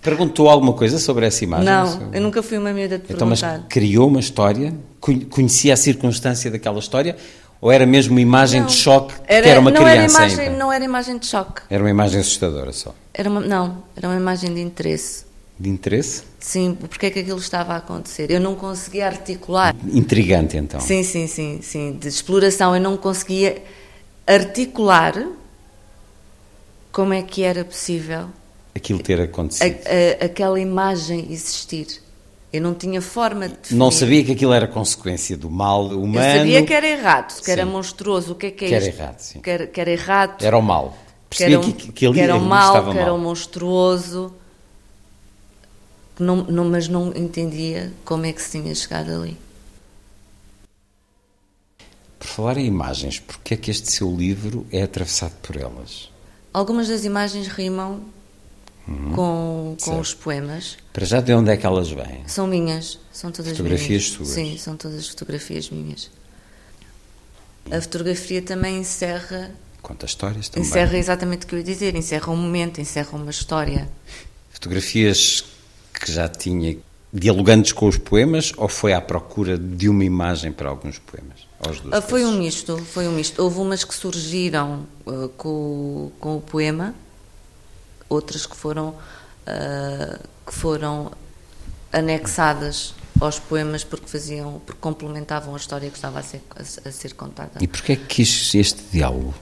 Perguntou 0.01 0.49
alguma 0.49 0.73
coisa 0.73 0.99
sobre 0.99 1.25
essa 1.25 1.45
imagem? 1.45 1.65
Não, 1.65 2.11
eu 2.13 2.19
nunca 2.19 2.43
fui 2.43 2.57
uma 2.57 2.73
miúda 2.73 2.97
de 2.99 3.05
Então, 3.13 3.25
mas 3.25 3.39
perguntar. 3.39 3.67
criou 3.69 4.09
uma 4.09 4.19
história? 4.19 4.75
Conhe- 4.99 5.23
Conhecia 5.25 5.73
a 5.73 5.77
circunstância 5.77 6.51
daquela 6.51 6.77
história? 6.79 7.15
Ou 7.63 7.71
era 7.71 7.85
mesmo 7.85 8.11
uma 8.13 8.19
imagem 8.19 8.59
Não. 8.59 8.67
de 8.67 8.73
choque 8.73 9.13
porque 9.15 9.31
era, 9.31 9.57
uma 9.57 9.71
não 9.71 9.81
criança 9.85 9.95
era 10.17 10.27
imagem, 10.27 10.39
ainda? 10.47 10.57
Não 10.57 10.69
era 10.73 10.83
imagem 10.83 11.17
de 11.17 11.25
choque. 11.27 11.61
Era 11.69 11.81
uma 11.81 11.89
imagem 11.89 12.19
assustadora 12.19 12.73
só. 12.73 12.93
Era 13.13 13.29
uma, 13.29 13.39
não, 13.39 13.81
era 13.95 14.09
uma 14.09 14.17
imagem 14.17 14.53
de 14.53 14.59
interesse. 14.59 15.23
De 15.57 15.69
interesse? 15.69 16.23
Sim, 16.41 16.75
porque 16.77 17.05
é 17.05 17.09
que 17.09 17.19
aquilo 17.19 17.39
estava 17.39 17.71
a 17.73 17.77
acontecer? 17.77 18.29
Eu 18.29 18.41
não 18.41 18.53
conseguia 18.55 19.05
articular. 19.05 19.73
Intrigante, 19.93 20.57
então. 20.57 20.81
Sim, 20.81 21.03
sim, 21.03 21.25
sim, 21.25 21.61
sim. 21.61 21.93
De 21.93 22.09
exploração, 22.09 22.75
eu 22.75 22.81
não 22.81 22.97
conseguia 22.97 23.63
articular 24.27 25.25
como 26.91 27.13
é 27.13 27.21
que 27.21 27.43
era 27.43 27.63
possível 27.63 28.25
Aquilo 28.75 28.99
ter 28.99 29.21
a- 29.21 29.23
acontecido. 29.23 29.77
a- 30.21 30.25
aquela 30.25 30.59
imagem 30.59 31.27
existir. 31.31 31.87
Eu 32.53 32.61
não 32.61 32.75
tinha 32.75 33.01
forma 33.01 33.49
de 33.49 33.55
definir. 33.57 33.79
Não 33.79 33.89
sabia 33.89 34.23
que 34.23 34.31
aquilo 34.33 34.53
era 34.53 34.67
consequência 34.67 35.35
do 35.35 35.49
mal 35.49 35.87
humano. 35.87 36.23
Eu 36.23 36.37
sabia 36.37 36.63
que 36.63 36.71
era 36.73 36.87
errado, 36.87 37.41
que 37.41 37.49
era 37.49 37.65
Sim. 37.65 37.71
monstruoso. 37.71 38.33
O 38.33 38.35
que 38.35 38.45
é 38.45 38.51
que 38.51 38.65
é 38.65 38.67
Que 38.67 38.75
era 38.75 38.85
isto? 38.87 38.99
errado, 39.01 39.19
sim. 39.19 39.41
Que 39.41 39.49
era, 39.49 39.65
que 39.67 39.81
era 39.81 39.89
errado. 39.91 40.43
Era 40.45 40.55
o 40.57 40.61
mal. 40.61 40.95
que 41.31 41.37
Percebia 41.39 41.57
era, 41.57 41.65
um- 41.65 41.71
que, 41.71 41.91
que 41.91 42.05
ali 42.05 42.13
que 42.15 42.21
era 42.21 42.35
o 42.35 42.39
mal, 42.41 42.91
que 42.91 42.97
era 42.99 43.07
mal. 43.07 43.15
o 43.15 43.19
monstruoso. 43.19 44.31
Que 46.15 46.21
Não, 46.21 46.35
não, 46.43 46.65
mas 46.65 46.87
não 46.87 47.07
entendia 47.15 47.91
como 48.05 48.27
é 48.27 48.31
que 48.31 48.39
se 48.39 48.51
tinha 48.61 48.75
chegado 48.75 49.09
ali. 49.11 49.35
Por 52.19 52.27
falar 52.27 52.57
em 52.57 52.65
imagens, 52.67 53.19
porque 53.19 53.55
é 53.55 53.57
que 53.57 53.71
este 53.71 53.91
seu 53.91 54.15
livro 54.15 54.65
é 54.71 54.83
atravessado 54.83 55.33
por 55.41 55.57
elas? 55.57 56.09
Algumas 56.53 56.87
das 56.87 57.03
imagens 57.03 57.47
rimam 57.47 58.01
com, 58.85 59.13
com 59.15 59.21
Uhum. 59.71 59.75
Certo. 59.79 59.99
os 60.01 60.13
poemas. 60.13 60.77
Para 60.91 61.05
já, 61.05 61.21
de 61.21 61.33
onde 61.33 61.49
é 61.51 61.57
que 61.57 61.65
elas 61.65 61.89
vêm? 61.89 62.23
São 62.27 62.45
minhas, 62.47 62.99
são 63.11 63.31
todas 63.31 63.51
Fotografias 63.51 63.87
minhas. 63.89 64.05
suas? 64.09 64.27
Sim, 64.29 64.57
são 64.57 64.75
todas 64.77 65.07
fotografias 65.07 65.69
minhas. 65.69 66.09
A 67.71 67.79
fotografia 67.81 68.41
também 68.41 68.77
encerra, 68.77 69.51
Conta 69.81 70.05
histórias 70.05 70.49
também. 70.49 70.67
encerra 70.67 70.97
exatamente 70.97 71.45
o 71.45 71.47
que 71.47 71.55
eu 71.55 71.59
ia 71.59 71.63
dizer, 71.65 71.95
encerra 71.95 72.31
um 72.31 72.35
momento, 72.37 72.79
encerra 72.81 73.11
uma 73.17 73.31
história. 73.31 73.89
Fotografias 74.51 75.43
que 75.93 76.11
já 76.11 76.27
tinha 76.27 76.77
dialogantes 77.11 77.71
com 77.71 77.87
os 77.87 77.97
poemas 77.97 78.51
ou 78.57 78.67
foi 78.67 78.93
à 78.93 78.99
procura 79.01 79.57
de 79.57 79.87
uma 79.87 80.03
imagem 80.03 80.51
para 80.51 80.69
alguns 80.69 80.99
poemas? 80.99 81.47
Ah, 81.91 82.01
Foi 82.01 82.25
um 82.25 82.37
misto, 82.37 82.77
foi 82.77 83.07
um 83.07 83.13
misto. 83.13 83.41
Houve 83.41 83.59
umas 83.59 83.83
que 83.85 83.93
surgiram 83.95 84.85
ah, 85.07 85.29
com, 85.37 86.11
com 86.19 86.37
o 86.37 86.41
poema, 86.41 86.93
outras 88.13 88.45
que 88.45 88.55
foram, 88.55 88.95
ah, 89.45 90.19
que 90.45 90.53
foram 90.53 91.11
anexadas 91.91 92.93
aos 93.19 93.39
poemas 93.39 93.83
porque 93.83 94.07
faziam, 94.07 94.61
porque 94.65 94.79
complementavam 94.81 95.53
a 95.53 95.57
história 95.57 95.89
que 95.89 95.95
estava 95.95 96.19
a 96.19 96.23
ser, 96.23 96.41
a, 96.55 96.89
a 96.89 96.91
ser 96.91 97.13
contada. 97.13 97.51
E 97.61 97.67
porquê 97.67 97.93
é 97.93 97.95
que 97.95 98.05
quis 98.05 98.53
este 98.55 98.81
diálogo? 98.91 99.33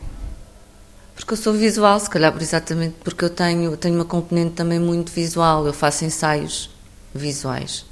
Porque 1.15 1.33
eu 1.33 1.37
sou 1.37 1.53
visual, 1.53 1.99
se 1.99 2.09
calhar 2.09 2.35
exatamente 2.41 2.95
porque 3.03 3.25
eu 3.25 3.29
tenho, 3.29 3.77
tenho 3.77 3.95
uma 3.95 4.05
componente 4.05 4.51
também 4.51 4.79
muito 4.79 5.11
visual, 5.11 5.65
eu 5.65 5.73
faço 5.73 6.03
ensaios 6.03 6.69
visuais. 7.13 7.85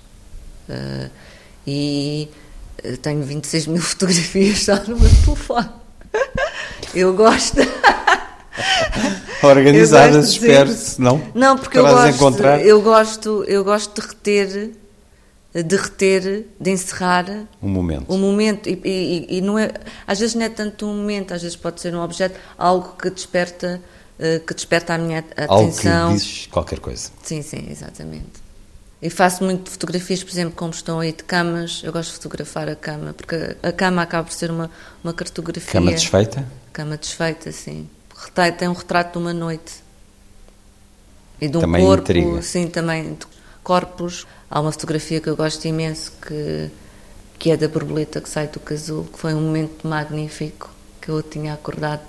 Ah, 0.69 1.09
e 1.65 2.29
eh, 2.83 2.97
tenho 2.97 3.23
26 3.23 3.67
mil 3.67 3.81
fotografias 3.81 4.63
só 4.63 4.75
no 4.87 4.99
meu 4.99 5.09
telefone. 5.23 5.69
Eu 6.93 7.13
gosto. 7.13 7.57
Organizadas, 9.43 10.31
de- 10.33 10.39
espero-se, 10.39 11.01
não? 11.01 11.21
Não, 11.33 11.57
porque 11.57 11.77
eu 11.77 11.83
gosto, 11.83 12.07
encontrar 12.15 12.61
eu 12.65 12.81
gosto, 12.81 13.43
eu 13.47 13.63
gosto 13.63 14.01
de 14.01 14.07
reter, 14.07 14.71
de 15.53 15.75
reter, 15.75 16.45
de 16.59 16.69
encerrar 16.71 17.25
um 17.61 17.69
momento. 17.69 18.05
o 18.13 18.17
momento 18.17 18.67
e, 18.69 18.79
e- 18.83 19.37
e 19.37 19.41
não 19.41 19.57
é, 19.57 19.71
às 20.05 20.19
vezes 20.19 20.35
não 20.35 20.45
é 20.45 20.49
tanto 20.49 20.85
um 20.85 20.95
momento, 20.95 21.33
às 21.33 21.41
vezes 21.41 21.55
pode 21.57 21.79
ser 21.81 21.93
um 21.95 22.01
objeto, 22.01 22.37
algo 22.57 22.95
que 23.01 23.09
desperta, 23.09 23.81
eh, 24.19 24.39
que 24.45 24.53
desperta 24.53 24.93
a 24.93 24.97
minha 24.97 25.23
Algo 25.47 25.71
que 25.71 25.87
atenção. 25.87 26.13
dizes 26.13 26.47
qualquer 26.51 26.79
coisa. 26.79 27.09
Sim, 27.23 27.41
sim, 27.41 27.67
exatamente. 27.71 28.49
E 29.01 29.09
faço 29.09 29.45
muito 29.45 29.69
fotografias, 29.71 30.21
por 30.21 30.29
exemplo, 30.31 30.53
como 30.57 30.71
estão 30.71 30.99
aí 30.99 31.13
de 31.13 31.23
camas. 31.23 31.81
Eu 31.85 31.93
gosto 31.93 32.09
de 32.09 32.15
fotografar 32.17 32.67
a 32.67 32.75
cama, 32.75 33.13
porque 33.13 33.55
a 33.63 33.69
a 33.69 33.71
cama 33.71 34.01
acaba 34.01 34.25
por 34.25 34.33
ser 34.33 34.51
uma, 34.51 34.69
uma 35.01 35.13
cartografia. 35.13 35.71
Cama 35.71 35.91
desfeita? 35.91 36.45
Cama 36.73 36.97
desfeita, 36.97 37.49
sim. 37.53 37.87
Tem 38.57 38.67
um 38.67 38.73
retrato 38.73 39.13
de 39.13 39.17
uma 39.17 39.33
noite. 39.33 39.83
E 41.41 41.47
de 41.47 41.57
um 41.57 41.61
Também 41.61 41.85
corpo, 41.85 42.03
intriga. 42.03 42.41
sim, 42.41 42.67
também 42.67 43.13
de 43.13 43.25
corpos. 43.63 44.27
Há 44.49 44.59
uma 44.59 44.71
fotografia 44.71 45.21
que 45.21 45.29
eu 45.29 45.35
gosto 45.35 45.65
imenso 45.65 46.11
que, 46.21 46.69
que 47.37 47.51
é 47.51 47.57
da 47.57 47.67
borboleta 47.67 48.19
que 48.19 48.27
sai 48.27 48.47
do 48.47 48.59
casulo, 48.59 49.05
que 49.05 49.17
foi 49.17 49.33
um 49.33 49.41
momento 49.41 49.87
magnífico, 49.87 50.69
que 51.01 51.09
eu 51.09 51.21
tinha 51.21 51.53
acordado, 51.53 52.01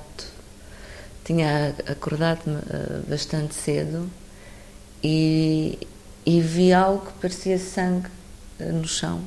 tinha 1.24 1.74
acordado 1.86 2.40
uh, 2.48 3.08
bastante 3.08 3.54
cedo 3.54 4.10
e, 5.02 5.78
e 6.26 6.40
vi 6.40 6.72
algo 6.72 7.06
que 7.06 7.12
parecia 7.20 7.58
sangue 7.58 8.08
uh, 8.58 8.72
no 8.72 8.88
chão. 8.88 9.22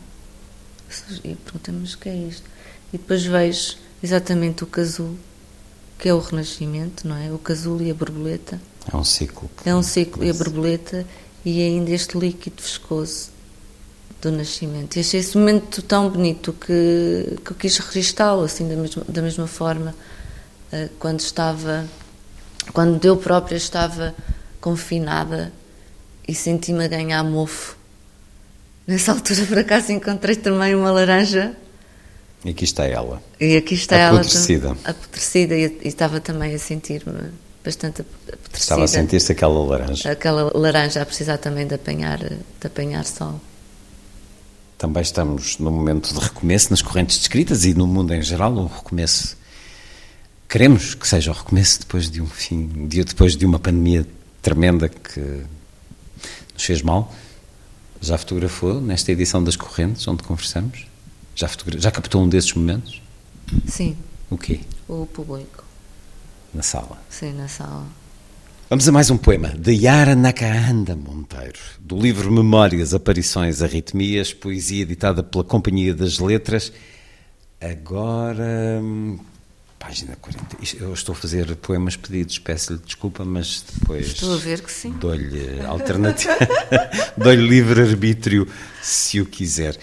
E 1.24 1.36
perguntei-me, 1.36 1.82
mas 1.82 1.94
o 1.94 1.98
que 1.98 2.10
é 2.10 2.16
isto? 2.16 2.48
E 2.92 2.98
depois 2.98 3.24
vejo 3.26 3.78
exatamente 4.02 4.64
o 4.64 4.68
casulo, 4.68 5.18
que 6.04 6.10
é 6.10 6.14
o 6.14 6.20
renascimento, 6.20 7.08
não 7.08 7.16
é? 7.16 7.32
O 7.32 7.38
casulo 7.38 7.82
e 7.82 7.90
a 7.90 7.94
borboleta. 7.94 8.60
É 8.92 8.98
um 8.98 9.06
ciclo. 9.06 9.50
É 9.64 9.74
um 9.74 9.82
ciclo, 9.82 10.22
e 10.22 10.30
a 10.30 10.34
borboleta, 10.34 11.06
e 11.46 11.62
ainda 11.62 11.92
este 11.92 12.18
líquido 12.18 12.62
viscoso 12.62 13.30
do 14.22 14.30
nascimento. 14.30 14.98
E 14.98 15.00
achei 15.00 15.22
esse 15.22 15.38
momento 15.38 15.82
tão 15.82 16.10
bonito 16.10 16.52
que, 16.52 17.38
que 17.46 17.52
eu 17.52 17.56
quis 17.56 17.78
registá-lo, 17.78 18.44
assim, 18.44 18.68
da 18.68 18.76
mesma, 18.76 19.06
da 19.08 19.22
mesma 19.22 19.48
forma, 19.48 19.96
uh, 20.74 20.90
quando 21.00 21.22
estava, 21.22 21.86
quando 22.74 23.06
eu 23.06 23.16
própria 23.16 23.56
estava 23.56 24.14
confinada 24.60 25.54
e 26.28 26.36
senti-me 26.36 26.84
a 26.84 26.88
ganhar 26.90 27.24
mofo. 27.24 27.78
Nessa 28.86 29.14
altura, 29.14 29.46
por 29.46 29.58
acaso, 29.58 29.94
encontrei 29.94 30.36
também 30.36 30.76
uma 30.76 30.92
laranja. 30.92 31.56
E 32.46 32.50
aqui 32.50 32.64
está 32.66 32.86
ela. 32.86 33.22
E 33.40 33.56
aqui 33.56 33.74
está 33.74 33.96
ela. 33.96 34.20
Apodrecida. 34.20 34.78
Apodrecida, 34.84 35.56
e, 35.56 35.80
e 35.82 35.88
estava 35.88 36.20
também 36.20 36.54
a 36.54 36.60
sentir-me 36.60 37.32
bastante 37.64 38.02
apodrecida. 38.02 38.58
Estava 38.58 38.84
a 38.84 38.88
sentir-se 38.88 39.32
aquela 39.32 39.66
laranja. 39.66 40.12
Aquela 40.12 40.52
laranja 40.54 41.02
a 41.02 41.06
precisar 41.06 41.38
também 41.38 41.66
de 41.66 41.76
apanhar, 41.76 42.20
de 42.20 42.68
apanhar 42.68 43.06
sol. 43.06 43.40
Também 44.78 45.02
estamos 45.02 45.58
num 45.60 45.72
momento 45.72 46.14
de 46.14 46.20
recomeço 46.20 46.72
nas 46.72 46.82
correntes 46.82 47.18
descritas 47.18 47.64
e 47.64 47.74
no 47.74 47.88
mundo 47.88 48.14
em 48.14 48.22
geral, 48.22 48.52
um 48.54 48.68
recomeço. 48.68 49.38
Queremos 50.50 50.94
que 50.94 51.08
seja 51.08 51.32
o 51.32 51.34
recomeço 51.34 51.80
depois 51.80 52.12
de 52.12 52.22
um 52.22 52.28
fim, 52.28 52.68
depois 52.88 53.38
de 53.38 53.46
uma 53.46 53.58
pandemia 53.58 54.06
tremenda 54.42 54.90
que 54.90 55.22
nos 56.54 56.64
fez 56.64 56.82
mal. 56.82 57.14
Já 58.02 58.18
fotografou 58.18 58.82
nesta 58.82 59.14
edição 59.14 59.42
das 59.42 59.56
correntes 59.56 60.06
onde 60.06 60.22
conversamos? 60.24 60.86
Já, 61.36 61.50
já 61.78 61.92
captou 61.92 62.22
um 62.22 62.30
desses 62.30 62.54
momentos? 62.54 63.02
Sim. 63.68 63.98
O 64.30 64.38
quê? 64.38 64.62
O 64.88 65.06
público. 65.06 65.64
Na 66.54 66.62
sala? 66.62 67.02
Sim, 67.10 67.34
na 67.34 67.48
sala. 67.48 67.86
Vamos 68.70 68.88
a 68.88 68.92
mais 68.92 69.10
um 69.10 69.18
poema 69.18 69.50
de 69.50 69.72
Yara 69.72 70.16
Nakahanda 70.16 70.96
Monteiro, 70.96 71.60
do 71.80 71.98
livro 72.00 72.32
Memórias, 72.32 72.94
Aparições, 72.94 73.62
Arritmias, 73.62 74.34
poesia 74.34 74.84
editada 74.84 75.22
pela 75.22 75.44
Companhia 75.44 75.94
das 75.94 76.20
Letras. 76.20 76.72
Agora, 77.60 78.82
página 79.80 80.16
40. 80.16 80.58
Eu 80.80 80.94
estou 80.94 81.14
a 81.14 81.16
fazer 81.16 81.56
poemas 81.58 81.96
pedidos, 81.96 82.40
peço-lhe 82.40 82.80
desculpa, 82.80 83.26
mas 83.26 83.64
depois. 83.80 84.08
Estou 84.08 84.34
a 84.34 84.38
ver 84.38 84.62
que 84.62 84.72
sim. 84.72 84.92
Dou-lhe 84.92 85.62
alternativa, 85.62 86.38
dou-lhe 87.18 87.48
livre-arbítrio 87.48 88.48
se 88.82 89.20
o 89.20 89.26
quiser. 89.26 89.78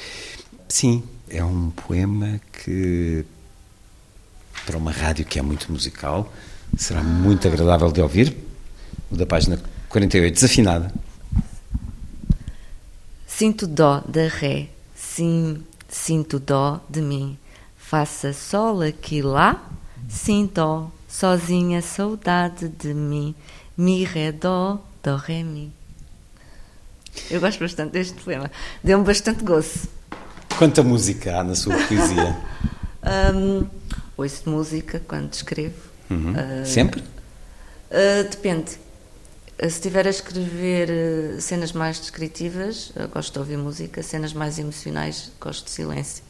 Sim, 0.68 1.02
é 1.30 1.44
um 1.44 1.70
poema 1.70 2.40
que, 2.52 3.24
para 4.66 4.76
uma 4.76 4.90
rádio 4.90 5.24
que 5.24 5.38
é 5.38 5.42
muito 5.42 5.70
musical, 5.70 6.32
será 6.76 7.02
muito 7.02 7.46
agradável 7.46 7.90
de 7.92 8.00
ouvir 8.02 8.36
o 9.10 9.16
da 9.16 9.24
página 9.24 9.60
48, 9.88 10.34
desafinada. 10.34 10.92
Sinto 13.26 13.66
dó 13.66 14.00
da 14.06 14.28
ré, 14.28 14.68
sim, 14.94 15.62
sinto 15.88 16.38
dó 16.38 16.80
de 16.88 17.00
mim. 17.00 17.38
Faça 17.78 18.32
sol 18.32 18.82
aqui 18.82 19.22
lá, 19.22 19.70
sinto 20.08 20.92
sozinha 21.08 21.80
saudade 21.80 22.68
de 22.68 22.92
mim. 22.92 23.34
Mi, 23.76 24.04
ré, 24.04 24.30
dó, 24.30 24.84
dó, 25.02 25.16
ré, 25.16 25.42
mi. 25.42 25.72
Eu 27.30 27.40
gosto 27.40 27.60
bastante 27.60 27.92
deste 27.92 28.22
poema. 28.22 28.50
Deu-me 28.84 29.04
bastante 29.04 29.42
gozo. 29.42 29.99
Quanta 30.58 30.82
música 30.82 31.38
há 31.38 31.44
na 31.44 31.54
sua 31.54 31.74
poesia? 31.86 32.36
um, 33.34 33.66
ouço 34.16 34.48
música 34.48 35.00
quando 35.06 35.32
escrevo. 35.32 35.90
Uhum. 36.10 36.32
Uh, 36.32 36.66
Sempre? 36.66 37.00
Uh, 37.00 38.28
depende. 38.30 38.72
Se 39.58 39.66
estiver 39.66 40.06
a 40.06 40.10
escrever 40.10 40.88
cenas 41.40 41.72
mais 41.72 41.98
descritivas, 41.98 42.92
gosto 43.12 43.34
de 43.34 43.38
ouvir 43.40 43.58
música, 43.58 44.02
cenas 44.02 44.32
mais 44.32 44.58
emocionais, 44.58 45.30
gosto 45.38 45.66
de 45.66 45.70
silêncio. 45.70 46.24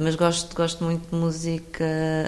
Mas 0.00 0.16
gosto, 0.16 0.52
gosto 0.56 0.82
muito 0.82 1.08
de 1.08 1.14
música 1.14 1.84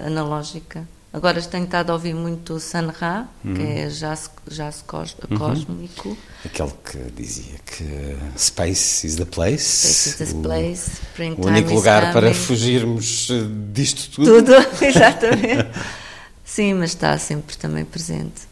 analógica. 0.07 0.87
Agora 1.13 1.43
tenho 1.43 1.65
estado 1.65 1.91
a 1.91 1.95
ouvir 1.95 2.15
muito 2.15 2.61
Sun 2.61 2.89
Ra, 2.89 3.27
uhum. 3.45 3.55
que 3.55 3.63
é 3.63 3.89
jazz, 3.89 4.31
jazz 4.49 4.85
cos, 4.87 5.17
uhum. 5.29 5.39
cósmico. 5.39 6.17
Aquele 6.45 6.73
que 6.85 6.99
dizia 7.17 7.57
que 7.67 8.17
Space 8.39 9.09
is 9.09 9.17
the 9.17 9.25
place. 9.25 9.65
Space 9.65 10.23
is 10.23 10.33
the 10.33 10.41
place. 10.41 10.91
O, 11.37 11.43
o 11.43 11.47
único 11.49 11.75
lugar 11.75 12.13
para 12.13 12.33
fugirmos 12.33 13.29
eh, 13.29 13.45
disto 13.73 14.09
tudo. 14.13 14.45
Tudo, 14.45 14.55
exatamente. 14.85 15.69
Sim, 16.45 16.75
mas 16.75 16.91
está 16.91 17.19
sempre 17.19 17.57
também 17.57 17.85
presente. 17.85 18.43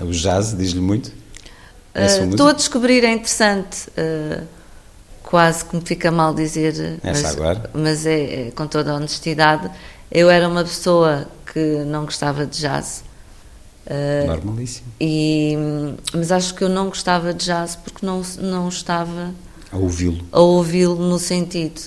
O 0.00 0.10
jazz 0.10 0.56
diz-lhe 0.56 0.80
muito? 0.80 1.12
Uh, 1.94 2.30
estou 2.30 2.48
a 2.48 2.52
descobrir, 2.54 3.04
é 3.04 3.12
interessante. 3.12 3.88
Uh, 3.90 4.46
quase 5.22 5.64
que 5.64 5.76
me 5.76 5.82
fica 5.82 6.10
mal 6.10 6.34
dizer. 6.34 6.98
Essa 7.02 7.22
mas, 7.22 7.36
agora? 7.36 7.70
Mas 7.72 8.06
é, 8.06 8.48
é, 8.48 8.50
com 8.50 8.66
toda 8.66 8.92
a 8.92 8.96
honestidade. 8.96 9.70
Eu 10.14 10.28
era 10.28 10.46
uma 10.46 10.62
pessoa 10.62 11.26
que 11.50 11.58
não 11.86 12.04
gostava 12.04 12.44
de 12.44 12.60
jazz. 12.60 13.02
Uh, 13.86 14.26
Normalíssimo. 14.26 14.86
E, 15.00 15.56
mas 16.12 16.30
acho 16.30 16.54
que 16.54 16.62
eu 16.62 16.68
não 16.68 16.88
gostava 16.88 17.32
de 17.32 17.46
jazz 17.46 17.76
porque 17.76 18.04
não, 18.04 18.20
não 18.38 18.68
estava 18.68 19.32
a 19.72 19.76
ouvi-lo. 19.78 20.22
A 20.30 20.40
ouvi-lo 20.40 20.96
no 20.96 21.18
sentido. 21.18 21.80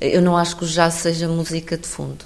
Eu 0.00 0.20
não 0.20 0.36
acho 0.36 0.56
que 0.56 0.64
o 0.64 0.66
jazz 0.66 0.94
seja 0.94 1.28
música 1.28 1.78
de 1.78 1.86
fundo. 1.86 2.24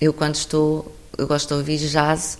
Eu, 0.00 0.12
quando 0.12 0.34
estou. 0.34 0.92
Eu 1.16 1.28
gosto 1.28 1.48
de 1.48 1.54
ouvir 1.54 1.78
jazz 1.78 2.38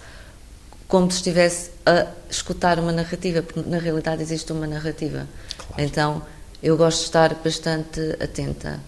como 0.88 1.08
se 1.08 1.18
estivesse 1.18 1.70
a 1.86 2.08
escutar 2.28 2.80
uma 2.80 2.90
narrativa, 2.90 3.42
porque 3.42 3.68
na 3.68 3.78
realidade 3.78 4.22
existe 4.22 4.52
uma 4.52 4.66
narrativa. 4.66 5.28
Claro. 5.56 5.82
Então 5.82 6.22
eu 6.60 6.76
gosto 6.76 6.98
de 6.98 7.04
estar 7.04 7.34
bastante 7.36 8.00
atenta 8.20 8.80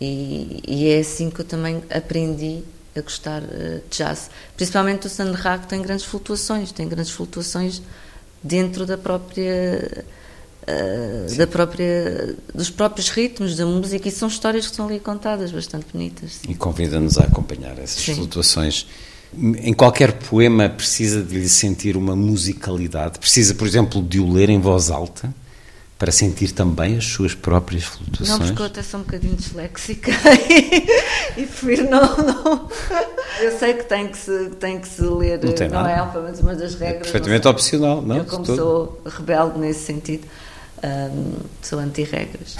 e, 0.00 0.62
e, 0.66 0.88
é 0.88 1.00
assim 1.00 1.28
que 1.30 1.40
eu 1.40 1.44
também 1.44 1.82
aprendi 1.90 2.62
a 2.96 3.00
gostar 3.00 3.42
uh, 3.42 3.82
de 3.90 3.98
jazz. 3.98 4.30
Principalmente 4.56 5.06
o 5.06 5.10
Sandra 5.10 5.58
que 5.58 5.66
tem 5.66 5.82
grandes 5.82 6.04
flutuações, 6.04 6.70
tem 6.72 6.88
grandes 6.88 7.10
flutuações 7.10 7.82
dentro 8.42 8.86
da 8.86 8.96
própria. 8.96 10.04
Uh, 10.62 11.34
da 11.34 11.46
própria, 11.46 12.36
dos 12.54 12.68
próprios 12.68 13.08
ritmos 13.08 13.56
da 13.56 13.64
música 13.64 14.06
e 14.06 14.10
são 14.10 14.28
histórias 14.28 14.66
que 14.66 14.76
são 14.76 14.86
ali 14.86 15.00
contadas 15.00 15.50
bastante 15.50 15.86
bonitas. 15.90 16.40
Sim. 16.42 16.50
E 16.50 16.54
convida-nos 16.54 17.16
a 17.16 17.24
acompanhar 17.24 17.78
essas 17.78 18.02
Sim. 18.02 18.16
flutuações 18.16 18.86
em 19.36 19.72
qualquer 19.72 20.12
poema 20.12 20.68
precisa 20.68 21.22
de 21.22 21.38
lhe 21.38 21.48
sentir 21.48 21.96
uma 21.96 22.16
musicalidade, 22.16 23.18
precisa, 23.18 23.54
por 23.54 23.66
exemplo, 23.66 24.02
de 24.02 24.18
o 24.18 24.30
ler 24.30 24.48
em 24.48 24.60
voz 24.60 24.90
alta 24.90 25.32
para 25.98 26.12
sentir 26.12 26.52
também 26.52 26.96
as 26.96 27.04
suas 27.06 27.34
próprias 27.34 27.82
flutuações. 27.82 28.38
Não, 28.38 28.46
porque 28.46 28.62
eu 28.62 28.66
até 28.66 28.82
sou 28.82 29.00
um 29.00 29.02
bocadinho 29.02 29.34
disléxica 29.34 30.12
e, 31.36 31.44
prefiro 31.44 31.90
não, 31.90 32.16
não. 32.18 32.68
Eu 33.40 33.58
sei 33.58 33.74
que 33.74 33.84
tem 33.84 34.06
que 34.06 34.16
se, 34.16 34.50
tem 34.60 34.78
que 34.78 34.86
se 34.86 35.02
ler, 35.02 35.42
não, 35.42 35.52
tem 35.52 35.68
não 35.68 35.86
é 35.86 35.96
mas 36.14 36.38
uma 36.38 36.54
das 36.54 36.74
regras. 36.74 37.00
É 37.00 37.02
perfeitamente 37.02 37.44
não 37.44 37.50
opcional, 37.50 38.00
não? 38.00 38.16
Eu, 38.18 38.24
como 38.24 38.46
sou 38.46 39.02
rebelde 39.04 39.58
nesse 39.58 39.80
sentido, 39.80 40.24
um, 40.84 41.32
sou 41.62 41.80
anti-regras. 41.80 42.56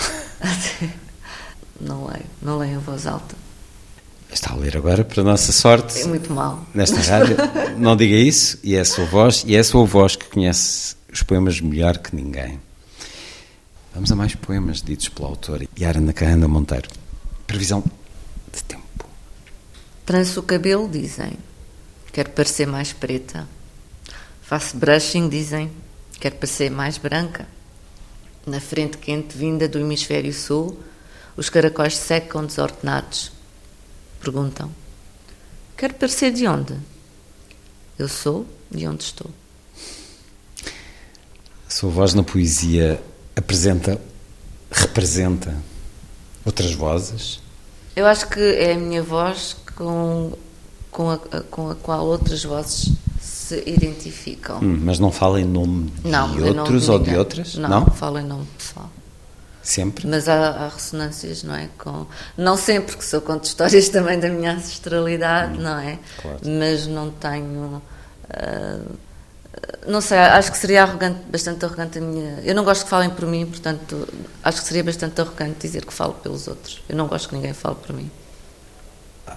não 1.81 2.07
leio, 2.07 2.27
não 2.43 2.59
leio 2.59 2.75
em 2.75 2.79
voz 2.79 3.07
alta. 3.07 3.37
Está 4.33 4.53
a 4.53 4.57
ler 4.57 4.77
agora, 4.77 5.05
para 5.05 5.21
a 5.23 5.25
nossa 5.25 5.53
sorte. 5.53 6.01
É 6.01 6.07
muito 6.07 6.33
mal. 6.33 6.67
Nesta 6.75 7.01
rádio. 7.09 7.37
Não 7.79 7.97
diga 7.97 8.17
isso, 8.17 8.59
e 8.65 8.75
é 8.75 8.81
a 8.81 8.85
sua 8.85 9.05
voz, 9.07 9.45
e 9.47 9.55
é 9.55 9.61
a 9.61 9.65
sua 9.65 9.85
voz 9.87 10.17
que 10.17 10.27
conhece 10.27 10.97
os 11.11 11.23
poemas 11.23 11.61
melhor 11.61 11.99
que 11.99 12.15
ninguém. 12.17 12.61
Vamos 13.99 14.13
a 14.13 14.15
mais 14.15 14.33
poemas 14.33 14.81
ditos 14.81 15.09
pela 15.09 15.27
autora 15.27 15.67
Yara 15.77 16.01
Nakahanda 16.01 16.47
Monteiro. 16.47 16.89
Previsão 17.49 17.83
de 18.55 18.63
tempo. 18.63 19.05
Tranço 20.07 20.39
o 20.39 20.43
cabelo, 20.45 20.89
dizem. 20.89 21.33
Quero 22.13 22.31
parecer 22.31 22.65
mais 22.65 22.93
preta. 22.93 23.49
Faço 24.41 24.77
brushing, 24.77 25.29
dizem. 25.29 25.69
Quero 26.21 26.37
parecer 26.37 26.71
mais 26.71 26.97
branca. 26.97 27.49
Na 28.47 28.61
frente 28.61 28.99
quente 28.99 29.37
vinda 29.37 29.69
do 29.69 29.81
hemisfério 29.81 30.33
sul, 30.33 30.79
os 31.37 31.51
caracóis 31.51 31.97
secam 31.97 32.47
desordenados 32.47 33.33
Perguntam. 34.21 34.71
Quero 35.77 35.95
parecer 35.95 36.33
de 36.33 36.47
onde? 36.47 36.77
Eu 37.99 38.07
sou 38.07 38.47
de 38.71 38.87
onde 38.87 39.03
estou. 39.03 39.29
A 41.67 41.71
sua 41.71 41.91
voz 41.91 42.15
na 42.15 42.23
poesia 42.23 43.03
apresenta, 43.39 44.01
representa 44.71 45.55
Outras 46.49 46.73
vozes? 46.73 47.41
Eu 47.95 48.07
acho 48.07 48.27
que 48.29 48.41
é 48.41 48.73
a 48.73 48.79
minha 48.79 49.03
voz 49.03 49.55
com, 49.77 50.33
com, 50.91 51.11
a, 51.11 51.19
com 51.19 51.71
a 51.71 51.75
qual 51.75 52.07
outras 52.07 52.43
vozes 52.43 52.93
se 53.21 53.63
identificam. 53.67 54.59
Hum, 54.63 54.81
mas 54.83 54.99
não 54.99 55.13
fala 55.13 55.39
em 55.39 55.45
nome 55.45 55.91
de 55.91 56.09
não, 56.09 56.31
outros 56.43 56.85
de 56.85 56.91
ou 56.91 56.99
de 56.99 57.15
outras? 57.15 57.55
Não, 57.57 57.69
Não? 57.69 57.87
falo 57.87 58.19
em 58.19 58.25
nome 58.25 58.47
pessoal. 58.57 58.89
Sempre? 59.63 60.07
Mas 60.07 60.27
há, 60.27 60.49
há 60.49 60.69
ressonâncias, 60.69 61.43
não 61.43 61.55
é? 61.55 61.69
Com, 61.77 62.07
não 62.35 62.57
sempre, 62.57 62.97
que 62.97 63.05
sou 63.05 63.21
conto 63.21 63.45
histórias 63.45 63.91
também 63.91 64.19
da 64.19 64.31
minha 64.31 64.53
ancestralidade, 64.53 65.59
não 65.59 65.79
é? 65.79 65.99
claro. 66.23 66.39
Mas 66.47 66.87
não 66.87 67.11
tenho. 67.11 67.83
ah, 68.31 68.81
não 69.87 70.01
sei, 70.01 70.19
acho 70.19 70.53
que 70.53 70.59
seria 70.59 70.83
arrogante, 70.83 71.21
bastante 71.31 71.65
arrogante 71.65 71.99
a 71.99 72.01
minha. 72.01 72.41
Eu 72.45 72.55
não 72.55 72.65
gosto 72.65 72.85
que 72.85 72.91
falem 72.91 73.11
por 73.11 73.27
mim, 73.27 73.47
portanto, 73.47 74.07
acho 74.43 74.61
que 74.61 74.69
seria 74.69 74.85
bastante 74.85 75.21
arrogante 75.21 75.59
dizer 75.61 75.85
que 75.85 75.93
falo 75.93 76.15
pelos 76.15 76.47
outros. 76.47 76.83
Eu 76.89 76.97
não 76.97 77.07
gosto 77.07 77.29
que 77.31 77.35
ninguém 77.35 77.55
fale 77.55 77.77
por 77.77 77.95
mim. 77.95 78.11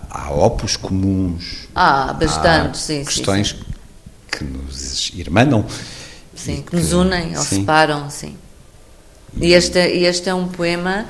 Há 0.09 0.31
opos 0.31 0.75
comuns. 0.75 1.67
Ah, 1.73 2.13
bastante, 2.13 2.71
há 2.71 2.73
sim, 2.73 2.99
sim, 2.99 3.05
Questões 3.05 3.55
que 4.29 4.43
nos 4.43 5.09
irmanam. 5.13 5.65
Sim, 6.35 6.61
que 6.61 6.75
nos 6.75 6.91
unem 6.93 7.37
ou 7.37 7.43
sim. 7.43 7.59
separam, 7.59 8.09
sim. 8.09 8.37
E 9.37 9.53
este, 9.53 9.79
e 9.79 10.05
este 10.05 10.29
é 10.29 10.33
um 10.33 10.47
poema 10.47 11.05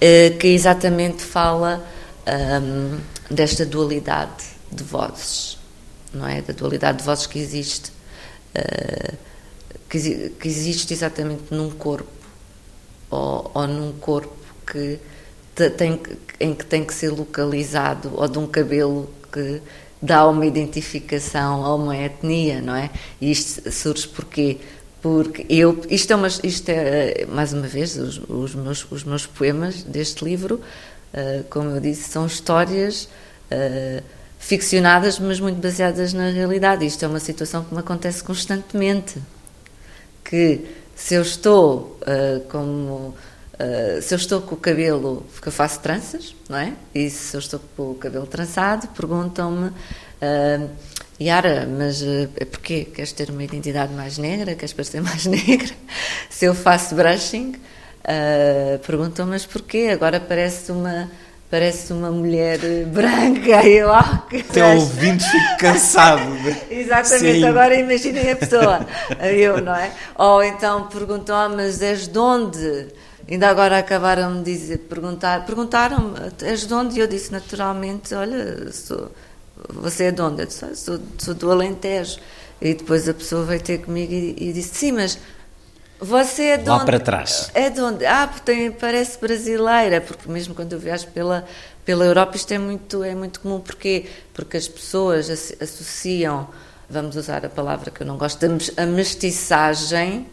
eh, 0.00 0.30
que 0.30 0.48
exatamente 0.48 1.22
fala 1.22 1.84
ahm, 2.26 2.98
desta 3.30 3.66
dualidade 3.66 4.44
de 4.72 4.82
vozes, 4.82 5.58
não 6.12 6.26
é? 6.26 6.40
Da 6.40 6.52
dualidade 6.52 6.98
de 6.98 7.04
vozes 7.04 7.26
que 7.26 7.38
existe, 7.38 7.92
eh, 8.56 9.14
que, 9.88 10.30
que 10.40 10.48
existe 10.48 10.92
exatamente 10.92 11.44
num 11.54 11.70
corpo, 11.70 12.08
ou, 13.10 13.50
ou 13.54 13.66
num 13.66 13.92
corpo 13.92 14.34
que 14.66 14.98
te- 15.54 15.70
tem, 15.70 16.00
em 16.40 16.54
que 16.54 16.64
tem 16.64 16.84
que 16.84 16.94
ser 16.94 17.10
localizado, 17.10 18.12
ou 18.14 18.26
de 18.28 18.38
um 18.38 18.46
cabelo 18.46 19.08
que 19.32 19.60
dá 20.00 20.26
uma 20.28 20.46
identificação 20.46 21.64
a 21.64 21.74
uma 21.74 21.96
etnia, 21.96 22.60
não 22.60 22.74
é? 22.74 22.90
E 23.20 23.30
isto 23.30 23.70
surge 23.70 24.06
porquê? 24.08 24.58
Porque 25.02 25.46
eu, 25.48 25.82
isto 25.88 26.12
é, 26.12 26.16
uma, 26.16 26.26
isto 26.28 26.68
é 26.68 27.26
mais 27.26 27.52
uma 27.52 27.66
vez, 27.66 27.96
os, 27.96 28.20
os 28.28 28.54
meus, 28.54 28.86
os 28.90 29.04
meus 29.04 29.26
poemas 29.26 29.82
deste 29.82 30.24
livro, 30.24 30.60
eh, 31.12 31.42
como 31.48 31.70
eu 31.70 31.80
disse, 31.80 32.08
são 32.10 32.26
histórias 32.26 33.08
eh, 33.50 34.02
ficcionadas, 34.46 35.18
mas 35.18 35.40
muito 35.40 35.60
baseadas 35.60 36.12
na 36.12 36.30
realidade. 36.30 36.86
Isto 36.86 37.04
é 37.04 37.08
uma 37.08 37.18
situação 37.18 37.64
que 37.64 37.74
me 37.74 37.80
acontece 37.80 38.22
constantemente 38.22 39.18
que 40.22 40.60
se 40.94 41.14
eu 41.14 41.22
estou 41.22 41.98
ah, 42.06 42.40
como 42.48 43.12
ah, 43.58 44.00
se 44.00 44.14
eu 44.14 44.16
estou 44.16 44.40
com 44.40 44.54
o 44.54 44.58
cabelo 44.58 45.26
porque 45.34 45.48
eu 45.48 45.52
faço 45.52 45.80
tranças, 45.80 46.32
não 46.48 46.58
é? 46.58 46.74
E 46.94 47.10
se 47.10 47.36
eu 47.36 47.40
estou 47.40 47.60
com 47.76 47.90
o 47.90 47.94
cabelo 47.96 48.24
trançado, 48.24 48.86
perguntam-me 48.88 49.72
ah, 50.22 50.68
Yara, 51.20 51.66
mas 51.66 52.00
é 52.02 52.44
porquê? 52.44 52.84
Queres 52.84 53.10
ter 53.10 53.30
uma 53.30 53.42
identidade 53.42 53.92
mais 53.94 54.16
negra? 54.16 54.54
Queres 54.54 54.72
parecer 54.72 55.00
mais 55.02 55.26
negra? 55.26 55.74
Se 56.30 56.44
eu 56.44 56.54
faço 56.54 56.94
brushing, 56.94 57.56
perguntam-me 58.86 59.32
mas 59.32 59.44
porquê? 59.44 59.88
Agora 59.92 60.20
parece 60.20 60.70
uma 60.70 61.10
parece 61.50 61.92
uma 61.92 62.10
mulher 62.10 62.58
branca 62.86 63.62
e 63.66 63.78
eu, 63.78 63.90
que 64.28 64.36
Até 64.38 64.74
ouvindo 64.74 65.22
fico 65.22 65.56
cansado. 65.58 66.22
de- 66.42 66.74
Exatamente, 66.80 67.38
Sim. 67.40 67.44
agora 67.44 67.74
imaginem 67.74 68.30
a 68.32 68.36
pessoa, 68.36 68.86
eu, 69.32 69.60
não 69.60 69.74
é? 69.74 69.90
Ou 70.16 70.42
então 70.42 70.88
perguntam, 70.88 71.36
ah, 71.36 71.48
mas 71.48 71.80
és 71.82 72.08
de 72.08 72.18
onde? 72.18 72.86
Ainda 73.30 73.48
agora 73.48 73.78
acabaram 73.78 74.42
de 74.42 74.52
dizer, 74.52 74.78
perguntar, 74.88 75.44
perguntaram-me, 75.46 76.14
és 76.42 76.66
de 76.66 76.72
onde? 76.74 76.96
E 76.96 77.00
eu 77.00 77.06
disse 77.06 77.32
naturalmente, 77.32 78.14
olha, 78.14 78.70
sou, 78.72 79.10
você 79.68 80.04
é 80.04 80.10
de 80.12 80.22
onde? 80.22 80.42
Eu 80.42 80.46
disse, 80.46 80.64
"Ah, 80.64 80.74
sou, 80.74 80.98
sou 81.18 81.34
do 81.34 81.50
Alentejo. 81.50 82.18
E 82.60 82.72
depois 82.72 83.06
a 83.08 83.12
pessoa 83.12 83.44
veio 83.44 83.60
ter 83.60 83.78
comigo 83.78 84.12
e, 84.12 84.34
e 84.38 84.52
disse, 84.52 84.74
sim, 84.76 84.92
mas 84.92 85.18
você 86.00 86.42
é 86.42 86.56
de 86.58 86.68
Lá 86.68 86.76
onde? 86.76 86.84
para 86.86 87.00
trás. 87.00 87.50
É 87.54 87.70
de 87.70 87.80
onde? 87.80 88.04
Ah, 88.06 88.26
tem- 88.44 88.70
parece 88.70 89.18
brasileira, 89.18 90.00
porque 90.00 90.30
mesmo 90.30 90.54
quando 90.54 90.72
eu 90.72 90.78
viajo 90.78 91.06
pela, 91.08 91.44
pela 91.84 92.04
Europa 92.04 92.36
isto 92.36 92.52
é 92.52 92.58
muito, 92.58 93.02
é 93.02 93.14
muito 93.14 93.40
comum. 93.40 93.60
Porquê? 93.60 94.06
Porque 94.34 94.56
as 94.56 94.68
pessoas 94.68 95.30
asso- 95.30 95.54
associam, 95.60 96.48
vamos 96.88 97.16
usar 97.16 97.44
a 97.44 97.48
palavra 97.48 97.90
que 97.90 98.02
eu 98.02 98.06
não 98.06 98.16
gosto, 98.16 98.44
a 98.44 98.48
mes- 98.48 98.72
a 98.76 98.86
mestiçagem, 98.86 100.26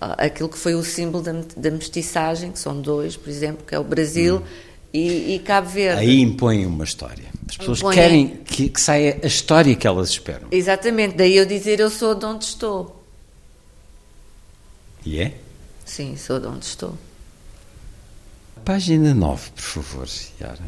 aquilo 0.00 0.48
que 0.48 0.58
foi 0.58 0.74
o 0.74 0.82
símbolo 0.82 1.22
da, 1.22 1.32
da 1.56 1.70
mestiçagem, 1.70 2.52
que 2.52 2.58
são 2.58 2.80
dois, 2.80 3.16
por 3.16 3.28
exemplo, 3.28 3.64
que 3.66 3.74
é 3.74 3.78
o 3.78 3.84
Brasil 3.84 4.42
e, 4.92 5.34
e 5.34 5.38
Cabo 5.40 5.68
Verde. 5.68 6.00
Aí 6.00 6.20
impõem 6.20 6.64
uma 6.66 6.84
história. 6.84 7.24
As 7.48 7.56
pessoas 7.56 7.78
Impõem. 7.80 7.94
querem 7.94 8.26
que, 8.44 8.68
que 8.68 8.80
saia 8.80 9.18
a 9.22 9.26
história 9.26 9.74
que 9.74 9.86
elas 9.86 10.08
esperam. 10.10 10.48
Exatamente, 10.50 11.16
daí 11.16 11.36
eu 11.36 11.44
dizer 11.44 11.80
eu 11.80 11.90
sou 11.90 12.14
de 12.14 12.24
onde 12.24 12.44
estou. 12.44 12.99
E 15.04 15.20
é? 15.20 15.38
Sim, 15.84 16.16
sou 16.16 16.38
de 16.38 16.46
onde 16.46 16.64
estou. 16.64 16.96
Página 18.64 19.14
9, 19.14 19.50
por 19.52 19.62
favor, 19.62 20.08
Yara. 20.40 20.62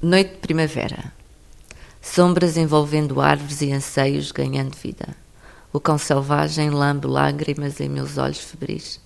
Noite 0.00 0.32
de 0.32 0.38
primavera. 0.38 1.12
Sombras 2.00 2.56
envolvendo 2.56 3.20
árvores 3.20 3.62
e 3.62 3.72
anseios 3.72 4.32
ganhando 4.32 4.76
vida. 4.76 5.16
O 5.72 5.78
cão 5.78 5.96
selvagem 5.96 6.70
lambe 6.70 7.06
lágrimas 7.06 7.80
em 7.80 7.88
meus 7.88 8.18
olhos 8.18 8.40
febris. 8.40 9.00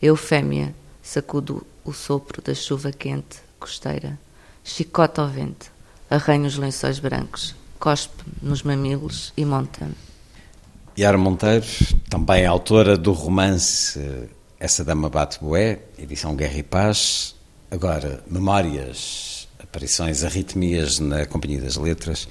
Eu, 0.00 0.16
fêmea, 0.16 0.74
sacudo 1.02 1.64
o 1.84 1.92
sopro 1.92 2.42
da 2.42 2.54
chuva 2.54 2.90
quente, 2.90 3.38
costeira. 3.58 4.18
Chicota 4.64 5.22
ao 5.22 5.28
vento, 5.28 5.70
arranho 6.10 6.46
os 6.46 6.56
lençóis 6.56 6.98
brancos, 6.98 7.54
cospe 7.78 8.24
nos 8.42 8.62
mamilos 8.62 9.32
e 9.36 9.44
monta-me. 9.44 9.94
Yara 10.98 11.16
Monteiro, 11.16 11.64
também 12.10 12.44
autora 12.44 12.98
do 12.98 13.12
romance 13.12 13.98
Essa 14.60 14.84
Dama 14.84 15.08
Bate 15.08 15.38
Boé, 15.40 15.78
edição 15.98 16.36
Guerra 16.36 16.58
e 16.58 16.62
Paz. 16.62 17.34
Agora, 17.70 18.22
Memórias, 18.26 19.48
aparições, 19.58 20.22
arritmias 20.22 20.98
na 20.98 21.24
Companhia 21.24 21.62
das 21.62 21.76
Letras. 21.78 22.28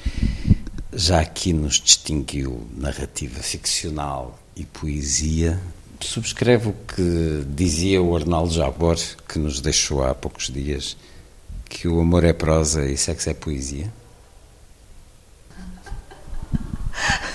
Já 0.93 1.21
aqui 1.21 1.53
nos 1.53 1.81
distinguiu 1.81 2.67
narrativa 2.77 3.39
ficcional 3.41 4.37
e 4.55 4.63
poesia. 4.63 5.59
Subscreve 5.99 6.69
o 6.69 6.73
que 6.73 7.43
dizia 7.47 7.99
o 7.99 8.15
Arnaldo 8.15 8.53
Jabor, 8.53 8.97
que 9.27 9.39
nos 9.39 9.59
deixou 9.59 10.03
há 10.03 10.13
poucos 10.13 10.51
dias, 10.51 10.95
que 11.67 11.87
o 11.87 11.99
amor 11.99 12.23
é 12.23 12.33
prosa 12.33 12.85
e 12.85 12.95
sexo 12.95 13.27
é 13.27 13.33
poesia. 13.33 13.91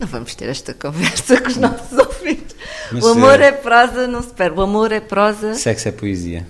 Não 0.00 0.06
vamos 0.06 0.34
ter 0.34 0.48
esta 0.48 0.72
conversa 0.72 1.38
com 1.38 1.48
os 1.48 1.56
nossos 1.58 1.92
ouvintes. 1.98 2.56
Mas, 2.90 3.04
o 3.04 3.08
amor 3.08 3.38
eh, 3.38 3.48
é 3.48 3.52
prosa, 3.52 4.06
não 4.06 4.22
se 4.22 4.30
perde. 4.30 4.58
O 4.58 4.62
amor 4.62 4.90
é 4.92 4.98
prosa. 4.98 5.54
Sexo 5.54 5.88
é 5.88 5.92
poesia. 5.92 6.46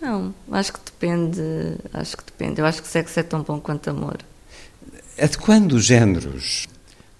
Não, 0.00 0.34
acho 0.50 0.72
que 0.72 0.80
depende. 0.82 1.42
Acho 1.92 2.16
que 2.16 2.24
depende. 2.24 2.60
Eu 2.60 2.66
acho 2.66 2.80
que 2.80 2.88
sexo 2.88 3.20
é 3.20 3.22
tão 3.22 3.42
bom 3.42 3.60
quanto 3.60 3.90
amor. 3.90 4.16
Adequando 5.20 5.76
os 5.76 5.84
géneros, 5.84 6.68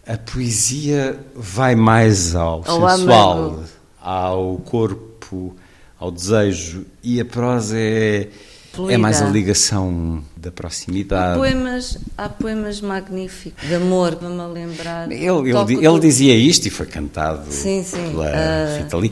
a 0.06 0.16
poesia 0.16 1.18
vai 1.34 1.74
mais 1.74 2.34
ao 2.34 2.64
sensual, 2.64 3.38
âmago. 3.38 3.64
ao 4.00 4.56
corpo, 4.58 5.54
ao 5.98 6.10
desejo, 6.10 6.86
e 7.02 7.20
a 7.20 7.24
prosa 7.24 7.76
é, 7.78 8.28
é 8.76 8.86
Polida. 8.86 8.98
mais 8.98 9.22
a 9.22 9.26
ligação 9.26 10.22
da 10.36 10.48
Há 10.48 10.52
proximidade. 10.52 11.38
poemas, 11.38 11.98
há 12.16 12.28
poemas 12.28 12.80
magníficos 12.80 13.66
de 13.66 13.74
amor, 13.74 14.16
vou-me 14.16 14.40
a 14.40 14.46
lembrar. 14.46 15.10
Ele, 15.10 15.24
ele, 15.24 15.86
ele 15.86 16.00
dizia 16.00 16.34
isto 16.34 16.66
e 16.66 16.70
foi 16.70 16.86
cantado 16.86 17.50
Sim, 17.50 17.82
sim, 17.82 18.10
pela 18.10 18.28
ah. 18.28 18.78
Rita 18.78 18.96
Lee, 18.96 19.10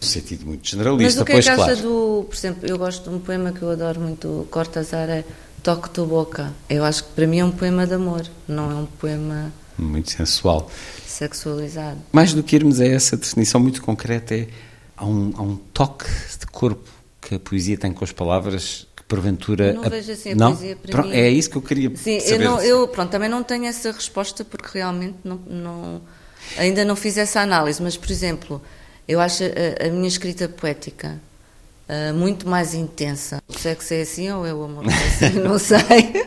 no 0.00 0.06
sentido 0.06 0.46
muito 0.46 0.60
Mas 0.62 0.70
generalista, 0.70 1.22
o 1.22 1.24
que 1.24 1.32
é 1.32 1.40
que 1.40 1.48
acha 1.48 1.54
claro. 1.56 1.76
do. 1.76 2.26
Por 2.28 2.36
exemplo, 2.36 2.68
eu 2.68 2.78
gosto 2.78 3.08
de 3.08 3.16
um 3.16 3.18
poema 3.18 3.52
que 3.52 3.62
eu 3.62 3.70
adoro 3.70 4.00
muito, 4.00 4.28
do 4.28 4.44
Cortázar, 4.50 5.08
é 5.08 5.24
Toque 5.62 5.90
tua 5.90 6.06
boca. 6.06 6.52
Eu 6.68 6.84
acho 6.84 7.04
que 7.04 7.10
para 7.10 7.26
mim 7.26 7.40
é 7.40 7.44
um 7.44 7.50
poema 7.50 7.86
de 7.86 7.94
amor, 7.94 8.22
não 8.46 8.70
é 8.70 8.74
um 8.74 8.86
poema 8.86 9.52
Muito 9.76 10.10
sensual. 10.10 10.70
sexualizado. 11.06 11.98
Mais 12.12 12.32
do 12.32 12.42
que 12.42 12.56
irmos 12.56 12.80
a 12.80 12.86
essa 12.86 13.16
definição 13.16 13.60
muito 13.60 13.82
concreta, 13.82 14.34
é, 14.34 14.48
há, 14.96 15.04
um, 15.04 15.32
há 15.36 15.42
um 15.42 15.56
toque 15.56 16.06
de 16.38 16.46
corpo 16.46 16.88
que 17.20 17.34
a 17.34 17.38
poesia 17.38 17.76
tem 17.76 17.92
com 17.92 18.04
as 18.04 18.12
palavras 18.12 18.86
porventura. 19.08 19.68
Eu 19.68 19.74
não 19.74 19.90
vejo 19.90 20.12
assim 20.12 20.32
a 20.32 20.34
não? 20.34 20.54
poesia 20.54 20.76
para 20.76 21.02
mim. 21.02 21.12
É 21.12 21.30
isso 21.30 21.50
que 21.50 21.56
eu 21.56 21.62
queria 21.62 21.90
Sim, 21.96 22.16
eu, 22.16 22.20
saber. 22.20 22.44
não, 22.44 22.60
eu 22.60 22.86
pronto, 22.88 23.10
também 23.10 23.28
não 23.28 23.42
tenho 23.42 23.64
essa 23.64 23.90
resposta 23.90 24.44
porque 24.44 24.78
realmente 24.78 25.16
não, 25.24 25.36
não- 25.46 26.00
ainda 26.58 26.84
não 26.84 26.94
fiz 26.94 27.16
essa 27.16 27.40
análise, 27.40 27.82
mas 27.82 27.96
por 27.96 28.10
exemplo, 28.10 28.62
eu 29.08 29.18
acho 29.18 29.42
a, 29.44 29.86
a 29.86 29.90
minha 29.90 30.06
escrita 30.08 30.48
poética 30.48 31.18
ah, 31.88 32.12
muito 32.12 32.46
mais 32.46 32.74
intensa. 32.74 33.42
O 33.48 33.58
sexo 33.58 33.94
é 33.94 34.02
assim 34.02 34.30
ou 34.30 34.46
é 34.46 34.52
o 34.52 34.62
amor 34.64 34.84
é 34.84 34.88
assim? 34.88 35.38
não 35.40 35.58
sei. 35.58 36.26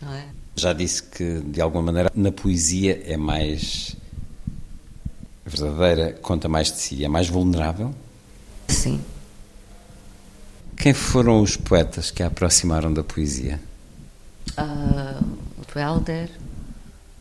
Não 0.00 0.14
é? 0.14 0.24
Já 0.56 0.72
disse 0.72 1.02
que, 1.02 1.40
de 1.40 1.60
alguma 1.60 1.82
maneira, 1.82 2.12
na 2.14 2.30
poesia 2.30 3.02
é 3.04 3.16
mais 3.16 3.96
verdadeira, 5.44 6.16
conta 6.22 6.48
mais 6.48 6.70
de 6.70 6.78
si, 6.78 7.04
é 7.04 7.08
mais 7.08 7.28
vulnerável. 7.28 7.92
Sim. 8.68 9.00
Quem 10.76 10.92
foram 10.92 11.40
os 11.42 11.56
poetas 11.56 12.10
que 12.10 12.22
a 12.22 12.26
aproximaram 12.26 12.92
da 12.92 13.02
poesia? 13.02 13.60
Ah, 14.56 15.20
o 15.58 15.78
Helder, 15.78 16.30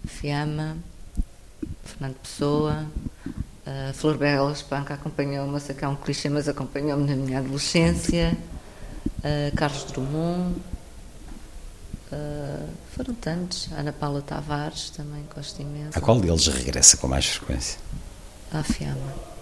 Fiamma, 0.06 0.78
Fernando 1.84 2.16
Pessoa, 2.16 2.86
a 3.66 3.94
Flor 3.94 4.18
Bela 4.18 4.52
Espanca 4.52 4.94
acompanhou-me, 4.96 5.60
sei 5.60 5.76
que 5.76 5.86
é 5.86 5.88
um 5.88 5.96
clichê, 5.96 6.30
mas 6.30 6.48
acompanhou-me 6.50 7.08
na 7.10 7.16
minha 7.16 7.40
adolescência, 7.40 8.38
ah, 9.24 9.52
Carlos 9.56 9.84
Drummond, 9.86 10.56
ah, 12.12 12.66
foram 12.96 13.14
tantos, 13.16 13.70
Ana 13.72 13.94
Paula 13.94 14.22
Tavares 14.22 14.90
também 14.90 15.24
gosto 15.34 15.62
imenso, 15.62 15.98
A 15.98 16.02
qual 16.02 16.20
deles 16.20 16.48
regressa 16.48 16.98
com 16.98 17.08
mais 17.08 17.26
frequência? 17.28 17.80
a 18.52 18.62
Fiamma. 18.62 19.33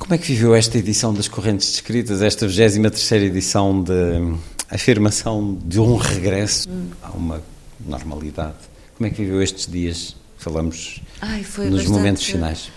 Como 0.00 0.14
é 0.14 0.18
que 0.18 0.26
viveu 0.26 0.54
esta 0.54 0.78
edição 0.78 1.12
das 1.12 1.28
Correntes 1.28 1.70
Descritas, 1.70 2.22
esta 2.22 2.48
23 2.48 3.22
edição 3.22 3.82
de 3.82 4.34
afirmação 4.70 5.56
de 5.62 5.78
um 5.78 5.94
regresso 5.96 6.68
a 7.02 7.10
uma 7.10 7.42
normalidade? 7.78 8.56
Como 8.96 9.06
é 9.06 9.10
que 9.10 9.22
viveu 9.22 9.42
estes 9.42 9.70
dias? 9.70 10.16
Falamos 10.38 11.02
Ai, 11.20 11.44
nos 11.70 11.84
momentos 11.86 12.24
finais. 12.24 12.72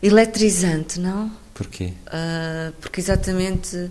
Eletrizante, 0.00 1.00
não? 1.00 1.32
Porquê? 1.52 1.94
Ah, 2.06 2.72
porque 2.80 3.00
exatamente 3.00 3.90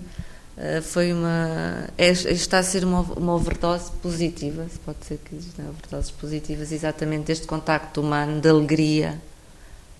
ah, 0.57 0.81
foi 0.81 1.11
uma. 1.11 1.89
é- 1.97 2.09
está 2.09 2.59
a 2.59 2.63
ser 2.63 2.85
uma, 2.85 3.01
uma 3.01 3.35
overdose 3.35 3.91
positiva, 4.01 4.65
se 4.71 4.79
pode 4.79 5.05
ser 5.05 5.19
que 5.25 5.35
existam 5.35 5.63
overdoses 5.69 6.09
positivas, 6.11 6.71
exatamente 6.71 7.25
deste 7.25 7.45
contacto 7.45 7.99
humano, 7.99 8.39
de 8.39 8.47
alegria, 8.47 9.21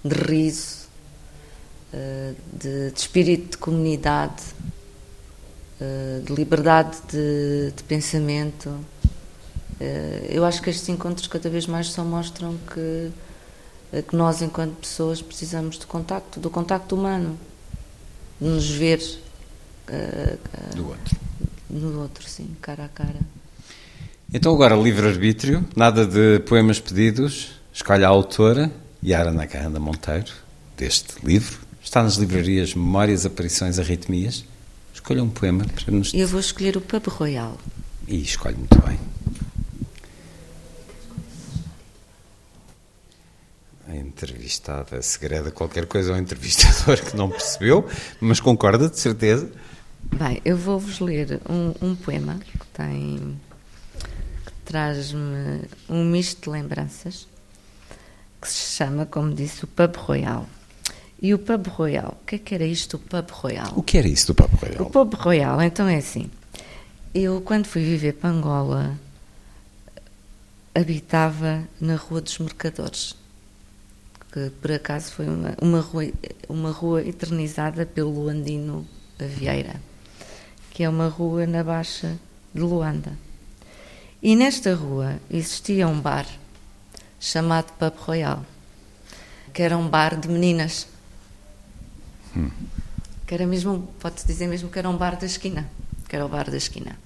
de 0.04 0.16
riso, 0.16 0.81
de, 1.94 2.92
de 2.92 2.94
espírito 2.96 3.52
de 3.52 3.58
comunidade, 3.58 4.44
ah, 5.80 6.22
de 6.26 6.34
liberdade 6.34 6.98
de, 7.12 7.72
de 7.76 7.84
pensamento. 7.84 8.70
Ah, 9.80 9.84
eu 10.30 10.46
acho 10.46 10.62
que 10.62 10.70
estes 10.70 10.88
encontros 10.90 11.28
cada 11.28 11.50
vez 11.50 11.68
mais 11.68 11.88
só 11.88 12.04
mostram 12.04 12.58
que, 12.74 13.12
que 14.08 14.16
nós, 14.16 14.42
enquanto 14.42 14.76
pessoas, 14.76 15.22
precisamos 15.22 15.78
de 15.78 15.86
contacto, 15.86 16.40
do 16.40 16.50
contacto 16.50 16.96
humano 16.96 17.38
de 18.40 18.48
nos 18.48 18.70
ver 18.70 19.00
eh, 19.88 20.38
Do 20.76 20.88
outro. 20.88 21.18
no 21.70 22.02
outro, 22.02 22.28
sim, 22.28 22.50
cara 22.62 22.86
a 22.86 22.90
cara. 22.90 23.20
Então 24.34 24.54
agora 24.54 24.76
livre-arbítrio, 24.76 25.68
nada 25.76 26.08
de 26.08 26.40
poemas 26.48 26.80
pedidos, 26.80 27.52
escolhe 27.74 28.04
a 28.04 28.08
autora, 28.08 28.72
Yara 29.04 29.32
Nakahanda 29.32 29.80
Monteiro, 29.80 30.32
deste 30.78 31.16
livro. 31.26 31.60
Está 31.84 32.04
nas 32.04 32.16
livrarias 32.16 32.74
Memórias, 32.74 33.26
Aparições, 33.26 33.80
Arritmias. 33.80 34.46
Escolha 34.94 35.24
um 35.24 35.30
poema 35.30 35.66
para 35.66 35.92
nos... 35.92 36.14
Eu 36.14 36.28
vou 36.28 36.40
escolher 36.40 36.78
o 36.78 36.82
Pub 36.82 37.08
Royal. 37.08 37.58
E 38.08 38.22
escolhe 38.22 38.56
muito 38.56 38.80
bem. 38.82 39.00
A 43.88 43.96
entrevistada 43.96 45.02
segreda 45.02 45.52
qualquer 45.52 45.86
coisa 45.86 46.14
ao 46.14 46.18
entrevistador 46.20 47.04
que 47.04 47.16
não 47.18 47.30
percebeu, 47.30 47.88
mas 48.22 48.40
concorda 48.40 48.90
de 48.90 49.00
certeza. 49.00 49.52
Bem, 50.04 50.42
eu 50.46 50.56
vou-vos 50.56 51.00
ler 51.00 51.42
um, 51.50 51.90
um 51.90 51.96
poema 51.96 52.40
que 52.40 52.58
tem. 52.74 53.40
que 54.46 54.52
traz-me 54.66 55.62
um 55.90 56.06
misto 56.06 56.44
de 56.44 56.50
lembranças, 56.50 57.28
que 58.42 58.48
se 58.48 58.78
chama, 58.78 59.06
como 59.06 59.34
disse, 59.34 59.64
o 59.64 59.68
Pub 59.68 59.96
Royal. 59.98 60.48
E 61.22 61.36
o 61.36 61.40
Pub 61.40 61.68
Royal, 61.68 62.18
o 62.20 62.26
que 62.26 62.36
é 62.36 62.38
que 62.40 62.56
era 62.56 62.66
isto, 62.66 62.96
o 62.96 63.00
Pub 63.00 63.30
Royal? 63.30 63.74
O 63.76 63.84
que 63.84 63.98
era 63.98 64.08
isso 64.08 64.28
do 64.28 64.36
Papo 64.36 64.58
Royal? 64.58 64.82
O 64.82 64.90
Pub 64.90 65.14
Royal, 65.14 65.62
então 65.62 65.88
é 65.88 65.98
assim. 65.98 66.32
Eu, 67.14 67.42
quando 67.42 67.68
fui 67.68 67.84
viver 67.84 68.14
para 68.14 68.32
Angola, 68.32 68.98
habitava 70.74 71.64
na 71.80 71.96
Rua 71.96 72.22
dos 72.22 72.40
Mercadores, 72.40 73.16
que 74.32 74.50
por 74.62 74.72
acaso 74.72 75.12
foi 75.12 75.28
uma, 75.28 75.56
uma, 75.62 75.82
rua, 75.82 76.12
uma 76.50 76.72
rua 76.72 77.04
eternizada 77.04 77.86
pelo 77.86 78.10
Luandino 78.10 78.88
Vieira, 79.20 79.80
que 80.72 80.84
é 80.84 80.90
uma 80.90 81.08
rua 81.08 81.46
na 81.46 81.64
Baixa 81.64 82.18
de 82.52 82.62
Luanda. 82.62 83.16
E 84.24 84.36
nesta 84.36 84.74
rua 84.74 85.20
existia 85.30 85.88
um 85.88 86.00
bar 86.00 86.26
chamado 87.20 87.74
Pub 87.74 87.94
Royal, 87.98 88.44
que 89.54 89.62
era 89.62 89.78
um 89.78 89.88
bar 89.88 90.20
de 90.20 90.28
meninas. 90.28 90.88
Que 93.26 93.34
era 93.36 93.46
mesmo, 93.48 93.88
pode-se 94.00 94.26
dizer 94.28 94.48
mesmo 94.48 94.70
que 94.70 94.78
era 94.80 94.90
um 94.90 94.98
bar 94.98 95.18
da 95.18 95.26
esquina, 95.26 95.70
que 96.08 96.16
era 96.16 96.26
o 96.26 96.30
bar 96.30 96.50
da 96.50 96.58
esquina. 96.58 96.98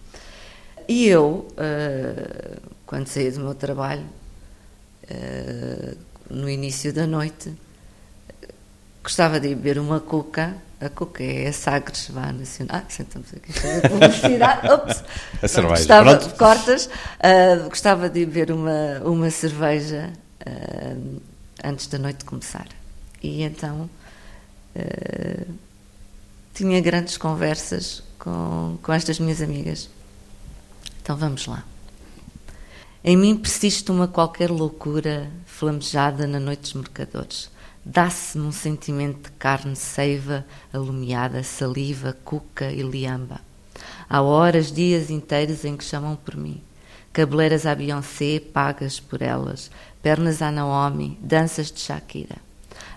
E 0.87 1.05
eu, 1.07 1.47
eh, 1.57 2.57
quando 2.85 3.07
saía 3.07 3.31
do 3.31 3.39
meu 3.41 3.55
trabalho, 3.55 4.05
eh, 5.09 5.95
no 6.29 6.49
início 6.49 6.91
da 6.93 7.05
noite, 7.07 7.53
gostava 9.03 9.39
de 9.39 9.49
beber 9.49 9.79
uma 9.79 9.99
cuca. 9.99 10.55
A 10.81 10.89
cuca 10.89 11.23
é 11.23 11.47
a 11.47 11.53
Sagres, 11.53 12.09
vá 12.09 12.31
nacional. 12.33 12.77
Ah, 12.77 12.83
sentamos 12.89 13.29
aqui 13.33 13.51
a 13.85 13.89
publicidade. 13.89 14.67
Ops. 14.73 15.03
A 15.41 15.47
cerveja, 15.47 15.75
Gostava, 15.77 16.17
pronto. 16.17 16.35
cortas. 16.37 16.89
ah, 17.19 17.67
gostava 17.69 18.09
de 18.09 18.25
beber 18.25 18.51
uma, 18.51 18.99
uma 19.03 19.29
cerveja 19.31 20.11
ah, 20.45 20.95
antes 21.63 21.87
da 21.87 21.97
noite 21.97 22.25
começar. 22.25 22.67
E 23.23 23.41
então 23.43 23.89
ah, 24.75 25.45
tinha 26.53 26.79
grandes 26.81 27.17
conversas 27.17 28.03
com, 28.17 28.77
com 28.81 28.93
estas 28.93 29.19
minhas 29.19 29.41
amigas. 29.41 29.89
Então 31.01 31.15
vamos 31.15 31.45
lá. 31.45 31.63
Em 33.03 33.15
mim 33.15 33.37
persiste 33.37 33.91
uma 33.91 34.07
qualquer 34.07 34.49
loucura 34.49 35.29
flamejada 35.45 36.25
na 36.25 36.39
noite 36.39 36.61
dos 36.61 36.73
mercadores. 36.73 37.51
Dá-se-me 37.85 38.45
um 38.47 38.51
sentimento 38.51 39.29
de 39.29 39.35
carne 39.37 39.75
seiva, 39.75 40.43
alumiada, 40.73 41.43
saliva, 41.43 42.17
cuca 42.25 42.71
e 42.71 42.81
liamba. 42.81 43.41
Há 44.09 44.21
horas, 44.21 44.71
dias 44.71 45.11
inteiros 45.11 45.63
em 45.63 45.77
que 45.77 45.83
chamam 45.83 46.15
por 46.15 46.35
mim. 46.35 46.63
Cabeleiras 47.13 47.65
à 47.65 47.75
Beyoncé, 47.75 48.39
pagas 48.39 48.99
por 48.99 49.21
elas. 49.21 49.69
Pernas 50.01 50.41
à 50.41 50.49
Naomi, 50.49 51.17
danças 51.21 51.71
de 51.71 51.79
Shakira. 51.79 52.44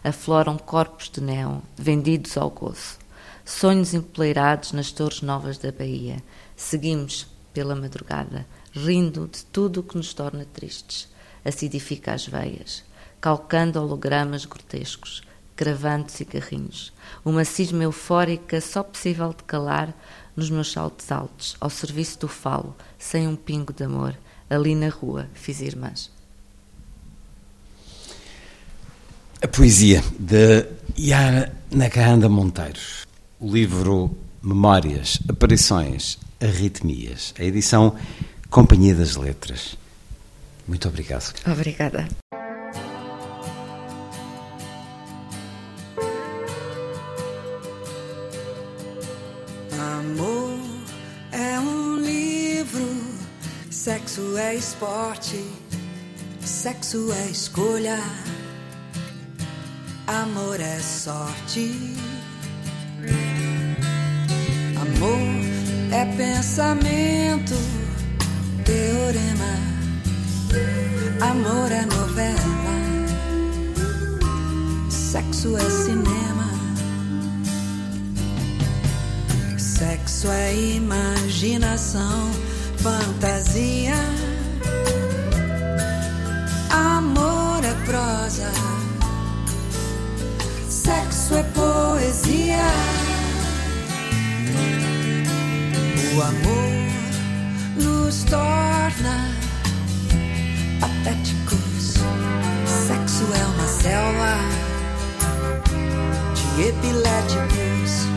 Afloram 0.08 0.56
corpos 0.56 1.10
de 1.10 1.20
neon, 1.20 1.60
vendidos 1.76 2.38
ao 2.38 2.48
gozo. 2.48 2.96
Sonhos 3.44 3.92
empoleirados 3.92 4.72
nas 4.72 4.90
torres 4.90 5.20
novas 5.20 5.58
da 5.58 5.70
Bahia. 5.70 6.24
Seguimos 6.56 7.26
pela 7.52 7.76
madrugada, 7.76 8.46
rindo 8.72 9.28
de 9.28 9.44
tudo 9.44 9.80
o 9.80 9.82
que 9.82 9.98
nos 9.98 10.14
torna 10.14 10.46
tristes. 10.46 11.10
Acidifica 11.44 12.14
as 12.14 12.26
veias, 12.26 12.82
calcando 13.20 13.78
hologramas 13.82 14.46
grotescos, 14.46 15.20
cravando 15.54 16.10
cigarrinhos. 16.10 16.90
Uma 17.22 17.44
cisma 17.44 17.82
eufórica 17.82 18.62
só 18.62 18.82
possível 18.82 19.34
de 19.34 19.44
calar 19.44 19.94
nos 20.34 20.48
meus 20.48 20.72
saltos 20.72 21.12
altos, 21.12 21.54
ao 21.60 21.68
serviço 21.68 22.20
do 22.20 22.28
falo, 22.28 22.74
sem 22.98 23.28
um 23.28 23.36
pingo 23.36 23.74
de 23.74 23.84
amor. 23.84 24.16
Ali 24.48 24.74
na 24.74 24.88
rua 24.88 25.28
fiz 25.34 25.60
irmãs. 25.60 26.10
A 29.40 29.46
poesia 29.46 30.02
de 30.18 30.66
Yara 30.98 31.52
Nakahanda 31.70 32.28
Monteiro. 32.28 32.80
O 33.38 33.48
livro 33.48 34.10
Memórias, 34.42 35.20
Aparições, 35.28 36.18
Arritmias. 36.40 37.32
A 37.38 37.44
edição 37.44 37.94
Companhia 38.50 38.96
das 38.96 39.14
Letras. 39.14 39.78
Muito 40.66 40.88
obrigado. 40.88 41.32
Obrigada. 41.46 42.08
Amor 49.78 50.58
é 51.30 51.60
um 51.60 51.96
livro, 51.98 52.88
sexo 53.70 54.36
é 54.36 54.56
esporte, 54.56 55.44
sexo 56.40 57.12
é 57.12 57.30
escolha, 57.30 58.00
amor 60.08 60.58
é 60.58 60.78
sorte. 60.80 61.94
Amor 64.80 65.18
é 65.92 66.04
pensamento, 66.16 67.54
teorema, 68.64 69.54
amor 71.20 71.70
é 71.70 71.84
novela, 71.84 72.38
sexo 74.88 75.56
é 75.56 75.70
cinema. 75.70 76.48
Sexo 79.58 80.28
é 80.28 80.56
imaginação, 80.56 82.30
fantasia. 82.78 83.94
Amor 86.70 87.62
é 87.64 87.74
prosa. 87.86 88.67
É 91.30 91.42
poesia. 91.42 92.56
O 96.14 96.22
amor 96.22 96.70
nos 97.76 98.24
torna 98.24 99.30
patéticos. 100.80 101.94
Sexo 102.66 103.24
é 103.34 103.44
uma 103.46 103.68
selva 103.68 104.38
de 106.34 106.68
epiléticos. 106.68 108.08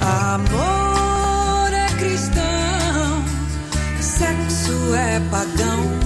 Amor 0.00 1.72
é 1.72 1.86
cristão, 1.98 3.24
sexo 4.00 4.94
é 4.94 5.20
pagão. 5.30 5.96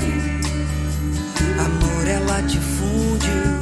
Amor 1.61 2.09
é 2.09 2.19
latifúndio, 2.21 3.60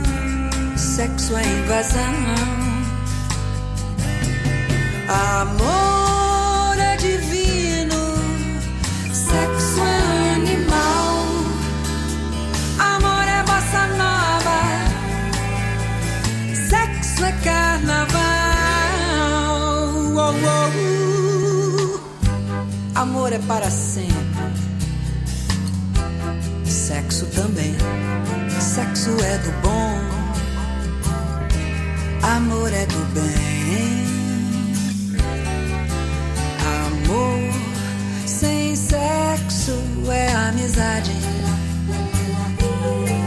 sexo 0.98 1.36
é 1.36 1.44
invasão. 1.46 2.14
Amor 5.06 6.76
é 6.76 6.96
divino, 6.96 8.02
sexo 9.12 9.80
é 9.80 10.34
animal. 10.34 11.24
Amor 12.80 13.28
é 13.28 13.42
bossa 13.44 13.86
nova, 14.02 14.60
sexo 16.68 17.24
é 17.24 17.32
carnaval. 17.44 18.18
Oh, 20.16 20.34
oh, 20.34 20.68
uh. 21.94 22.00
Amor 22.96 23.32
é 23.32 23.38
para 23.38 23.70
sempre, 23.70 24.16
sexo 26.66 27.24
também. 27.26 27.76
Sexo 28.60 29.10
é 29.22 29.38
do 29.38 29.52
bom, 29.62 29.67
amor 32.36 32.72
é 32.72 32.84
do 32.86 33.04
bem. 33.14 34.06
Amor 36.86 37.52
sem 38.26 38.76
sexo 38.76 39.78
é 40.10 40.32
amizade. 40.32 41.12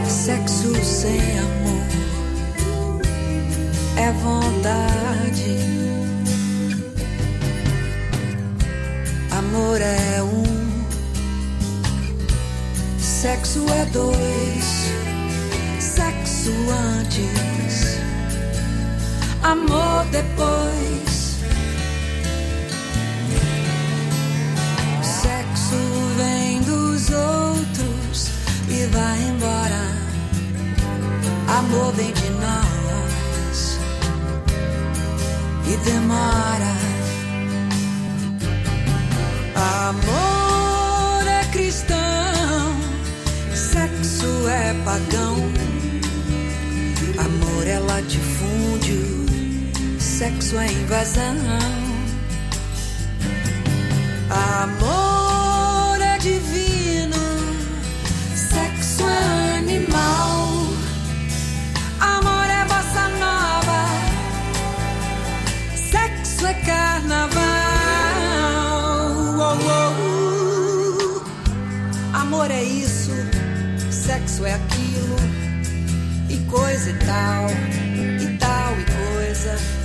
Sexo 0.06 0.72
sem 0.84 1.38
amor 1.38 1.86
é 3.96 4.12
vontade. 4.12 5.56
Amor 9.32 9.80
é 9.80 10.22
um, 10.22 10.44
sexo 12.98 13.66
é 13.68 13.84
dois. 13.86 14.92
Sexo 15.80 16.52
antes, 16.70 17.51
amor 19.42 20.04
depois. 20.10 21.38
Sexo 25.02 25.76
vem 26.16 26.60
dos 26.62 27.10
outros 27.10 28.30
e 28.68 28.86
vai 28.86 29.18
embora. 29.22 29.82
Amor 31.58 31.92
vem 31.94 32.12
de 32.12 32.30
nós 32.30 33.78
e 35.66 35.76
demora. 35.84 36.72
Amor 39.88 41.26
é 41.26 41.44
cristão, 41.52 42.76
sexo 43.54 44.48
é 44.48 44.74
pagão. 44.84 45.36
Amor 47.18 47.66
é 47.66 47.78
latifúndio, 47.78 49.21
sexo 50.22 50.56
é 50.56 50.66
invasão. 50.70 51.36
Amor 54.30 56.00
é 56.00 56.16
divino, 56.18 57.16
sexo 58.36 59.02
é 59.02 59.58
animal. 59.58 60.68
Amor 61.98 62.48
é 62.48 62.64
bossa 62.66 63.08
nova, 63.18 63.84
sexo 65.74 66.46
é 66.46 66.54
carnaval. 66.54 67.42
Oh, 69.40 69.56
oh, 69.66 71.18
uh. 71.18 71.24
Amor 72.14 72.48
é 72.48 72.62
isso, 72.62 73.10
sexo 73.90 74.46
é 74.46 74.54
aquilo, 74.54 75.16
e 76.30 76.36
coisa 76.48 76.90
e 76.90 76.94
tal, 76.94 77.50
e 78.20 78.36
tal 78.38 78.72
e 78.78 78.84
coisa. 78.84 79.81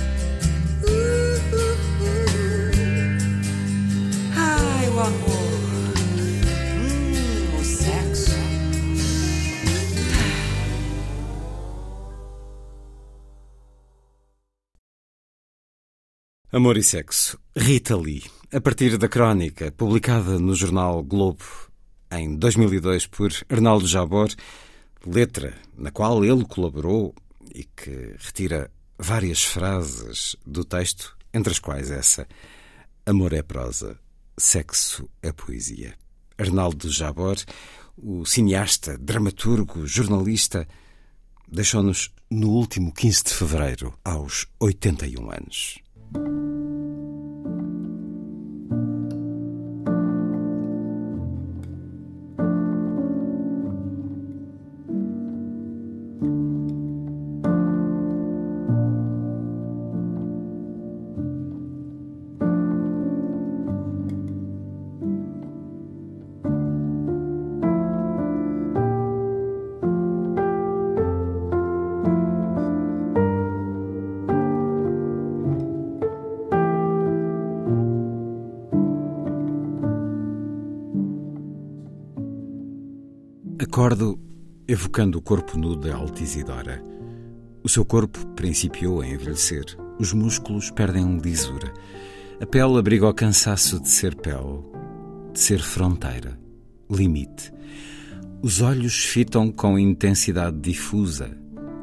Amor 16.58 16.76
e 16.76 16.82
Sexo, 16.82 17.38
Rita 17.56 17.96
Lee, 17.96 18.24
a 18.52 18.60
partir 18.60 18.98
da 18.98 19.08
crónica 19.08 19.70
publicada 19.70 20.40
no 20.40 20.56
jornal 20.56 21.04
Globo 21.04 21.44
em 22.10 22.34
2002 22.34 23.06
por 23.06 23.30
Arnaldo 23.48 23.86
Jabor, 23.86 24.28
letra 25.06 25.56
na 25.76 25.92
qual 25.92 26.24
ele 26.24 26.44
colaborou 26.44 27.14
e 27.54 27.62
que 27.62 28.16
retira 28.18 28.72
várias 28.98 29.44
frases 29.44 30.34
do 30.44 30.64
texto, 30.64 31.16
entre 31.32 31.52
as 31.52 31.60
quais 31.60 31.92
essa: 31.92 32.26
Amor 33.06 33.34
é 33.34 33.42
prosa, 33.42 33.96
sexo 34.36 35.08
é 35.22 35.30
poesia. 35.30 35.94
Arnaldo 36.36 36.90
Jabor, 36.90 37.36
o 37.96 38.26
cineasta, 38.26 38.98
dramaturgo, 38.98 39.86
jornalista, 39.86 40.66
deixou-nos 41.46 42.12
no 42.28 42.50
último 42.50 42.92
15 42.92 43.22
de 43.22 43.34
fevereiro, 43.34 43.94
aos 44.04 44.48
81 44.58 45.30
anos. 45.30 45.87
thank 46.14 46.26
you 46.26 46.57
Acordo 83.88 84.20
evocando 84.68 85.16
o 85.16 85.22
corpo 85.22 85.56
nu 85.56 85.74
da 85.74 85.94
Altisidora. 85.94 86.84
O 87.64 87.70
seu 87.70 87.86
corpo 87.86 88.18
principiou 88.36 89.00
a 89.00 89.08
envelhecer. 89.08 89.64
Os 89.98 90.12
músculos 90.12 90.70
perdem 90.70 91.16
lisura. 91.16 91.72
A 92.38 92.44
pele 92.44 92.76
abriga 92.76 93.08
o 93.08 93.14
cansaço 93.14 93.80
de 93.80 93.88
ser 93.88 94.14
pele, 94.14 94.62
de 95.32 95.40
ser 95.40 95.60
fronteira, 95.60 96.38
limite. 96.90 97.50
Os 98.42 98.60
olhos 98.60 99.06
fitam 99.06 99.50
com 99.50 99.78
intensidade 99.78 100.60
difusa. 100.60 101.34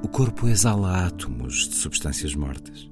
O 0.04 0.08
corpo 0.08 0.48
exala 0.48 1.08
átomos 1.08 1.68
de 1.68 1.74
substâncias 1.74 2.36
mortas. 2.36 2.88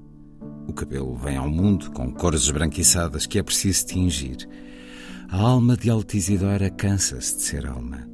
O 0.68 0.74
cabelo 0.74 1.16
vem 1.18 1.38
ao 1.38 1.52
mundo 1.52 1.92
com 1.92 2.12
cores 2.12 2.42
esbranquiçadas 2.46 3.28
que 3.28 3.38
é 3.38 3.44
preciso 3.44 3.86
tingir. 3.86 4.50
A 5.30 5.38
alma 5.38 5.78
de 5.78 5.92
Altisidora 5.92 6.72
cansa-se 6.72 7.38
de 7.38 7.44
ser 7.44 7.68
alma. 7.68 8.12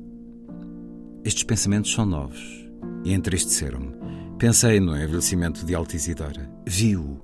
Estes 1.29 1.43
pensamentos 1.43 1.93
são 1.93 2.07
novos 2.07 2.41
e 3.05 3.13
entristeceram-me. 3.13 3.93
Pensei 4.39 4.79
no 4.79 4.97
envelhecimento 4.97 5.63
de 5.63 5.75
Altisidora. 5.75 6.49
Vi-o. 6.65 7.21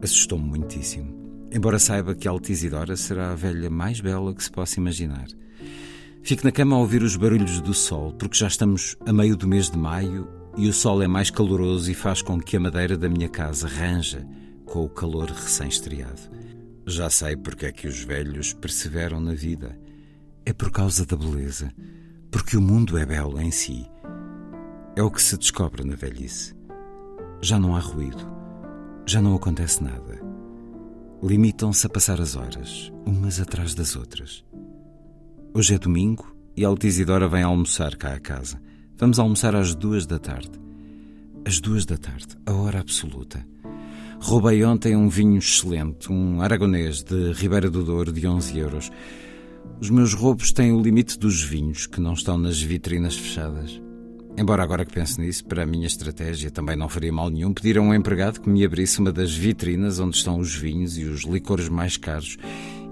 Assustou-me 0.00 0.46
muitíssimo. 0.46 1.14
Embora 1.52 1.78
saiba 1.78 2.14
que 2.14 2.26
Altisidora 2.26 2.96
será 2.96 3.30
a 3.30 3.34
velha 3.34 3.68
mais 3.68 4.00
bela 4.00 4.34
que 4.34 4.42
se 4.42 4.50
possa 4.50 4.80
imaginar. 4.80 5.26
Fico 6.22 6.46
na 6.46 6.50
cama 6.50 6.76
a 6.76 6.78
ouvir 6.78 7.02
os 7.02 7.14
barulhos 7.14 7.60
do 7.60 7.74
sol, 7.74 8.14
porque 8.14 8.38
já 8.38 8.46
estamos 8.46 8.96
a 9.04 9.12
meio 9.12 9.36
do 9.36 9.46
mês 9.46 9.68
de 9.68 9.76
maio 9.76 10.26
e 10.56 10.66
o 10.66 10.72
sol 10.72 11.02
é 11.02 11.06
mais 11.06 11.28
caloroso 11.30 11.90
e 11.90 11.94
faz 11.94 12.22
com 12.22 12.40
que 12.40 12.56
a 12.56 12.60
madeira 12.60 12.96
da 12.96 13.10
minha 13.10 13.28
casa 13.28 13.68
ranja 13.68 14.26
com 14.64 14.82
o 14.82 14.88
calor 14.88 15.28
recém-estreado. 15.28 16.22
Já 16.86 17.10
sei 17.10 17.36
porque 17.36 17.66
é 17.66 17.70
que 17.70 17.86
os 17.86 18.02
velhos 18.02 18.54
perseveram 18.54 19.20
na 19.20 19.34
vida. 19.34 19.78
É 20.46 20.54
por 20.54 20.70
causa 20.70 21.04
da 21.04 21.16
beleza 21.16 21.70
porque 22.30 22.56
o 22.56 22.60
mundo 22.60 22.96
é 22.96 23.04
belo 23.04 23.40
em 23.40 23.50
si. 23.50 23.86
É 24.96 25.02
o 25.02 25.10
que 25.10 25.22
se 25.22 25.36
descobre 25.36 25.84
na 25.84 25.96
velhice. 25.96 26.54
Já 27.42 27.58
não 27.58 27.74
há 27.74 27.80
ruído, 27.80 28.26
já 29.06 29.20
não 29.20 29.34
acontece 29.34 29.82
nada. 29.82 30.20
limitam-se 31.22 31.86
a 31.86 31.90
passar 31.90 32.20
as 32.20 32.34
horas, 32.34 32.90
umas 33.04 33.40
atrás 33.40 33.74
das 33.74 33.94
outras. 33.94 34.44
Hoje 35.52 35.74
é 35.74 35.78
domingo 35.78 36.34
e 36.56 36.64
a 36.64 36.68
Altisidora 36.68 37.28
vem 37.28 37.42
almoçar 37.42 37.96
cá 37.96 38.14
a 38.14 38.20
casa. 38.20 38.60
Vamos 38.96 39.18
almoçar 39.18 39.54
às 39.54 39.74
duas 39.74 40.06
da 40.06 40.18
tarde. 40.18 40.52
Às 41.44 41.60
duas 41.60 41.84
da 41.84 41.96
tarde, 41.96 42.36
a 42.46 42.52
hora 42.52 42.80
absoluta. 42.80 43.44
Roubei 44.20 44.62
ontem 44.64 44.94
um 44.94 45.08
vinho 45.08 45.38
excelente, 45.38 46.12
um 46.12 46.40
aragonês 46.42 47.02
de 47.02 47.32
Ribeira 47.32 47.70
do 47.70 47.82
Douro 47.82 48.12
de 48.12 48.26
11 48.26 48.58
euros. 48.58 48.92
Os 49.78 49.90
meus 49.90 50.14
roubos 50.14 50.52
têm 50.52 50.72
o 50.72 50.80
limite 50.80 51.18
dos 51.18 51.42
vinhos 51.42 51.86
que 51.86 52.00
não 52.00 52.14
estão 52.14 52.38
nas 52.38 52.60
vitrinas 52.60 53.16
fechadas. 53.16 53.80
Embora 54.36 54.62
agora 54.62 54.84
que 54.84 54.94
pense 54.94 55.20
nisso, 55.20 55.44
para 55.44 55.64
a 55.64 55.66
minha 55.66 55.86
estratégia 55.86 56.50
também 56.50 56.76
não 56.76 56.88
faria 56.88 57.12
mal 57.12 57.28
nenhum 57.28 57.52
pedir 57.52 57.76
a 57.76 57.82
um 57.82 57.92
empregado 57.92 58.40
que 58.40 58.48
me 58.48 58.64
abrisse 58.64 59.00
uma 59.00 59.12
das 59.12 59.34
vitrinas 59.34 59.98
onde 59.98 60.16
estão 60.16 60.38
os 60.38 60.54
vinhos 60.54 60.96
e 60.96 61.04
os 61.04 61.24
licores 61.24 61.68
mais 61.68 61.96
caros 61.96 62.38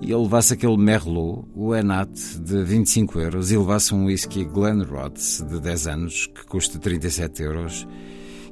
e 0.00 0.12
ele 0.12 0.22
levasse 0.22 0.54
aquele 0.54 0.76
Merlot, 0.76 1.44
o 1.54 1.74
Enat, 1.74 2.10
de 2.40 2.62
25 2.62 3.18
euros 3.18 3.50
e 3.50 3.56
levasse 3.56 3.94
um 3.94 4.06
whisky 4.06 4.44
Glenrothes 4.44 5.44
de 5.48 5.60
10 5.60 5.86
anos 5.88 6.26
que 6.26 6.46
custa 6.46 6.78
37 6.78 7.42
euros 7.42 7.86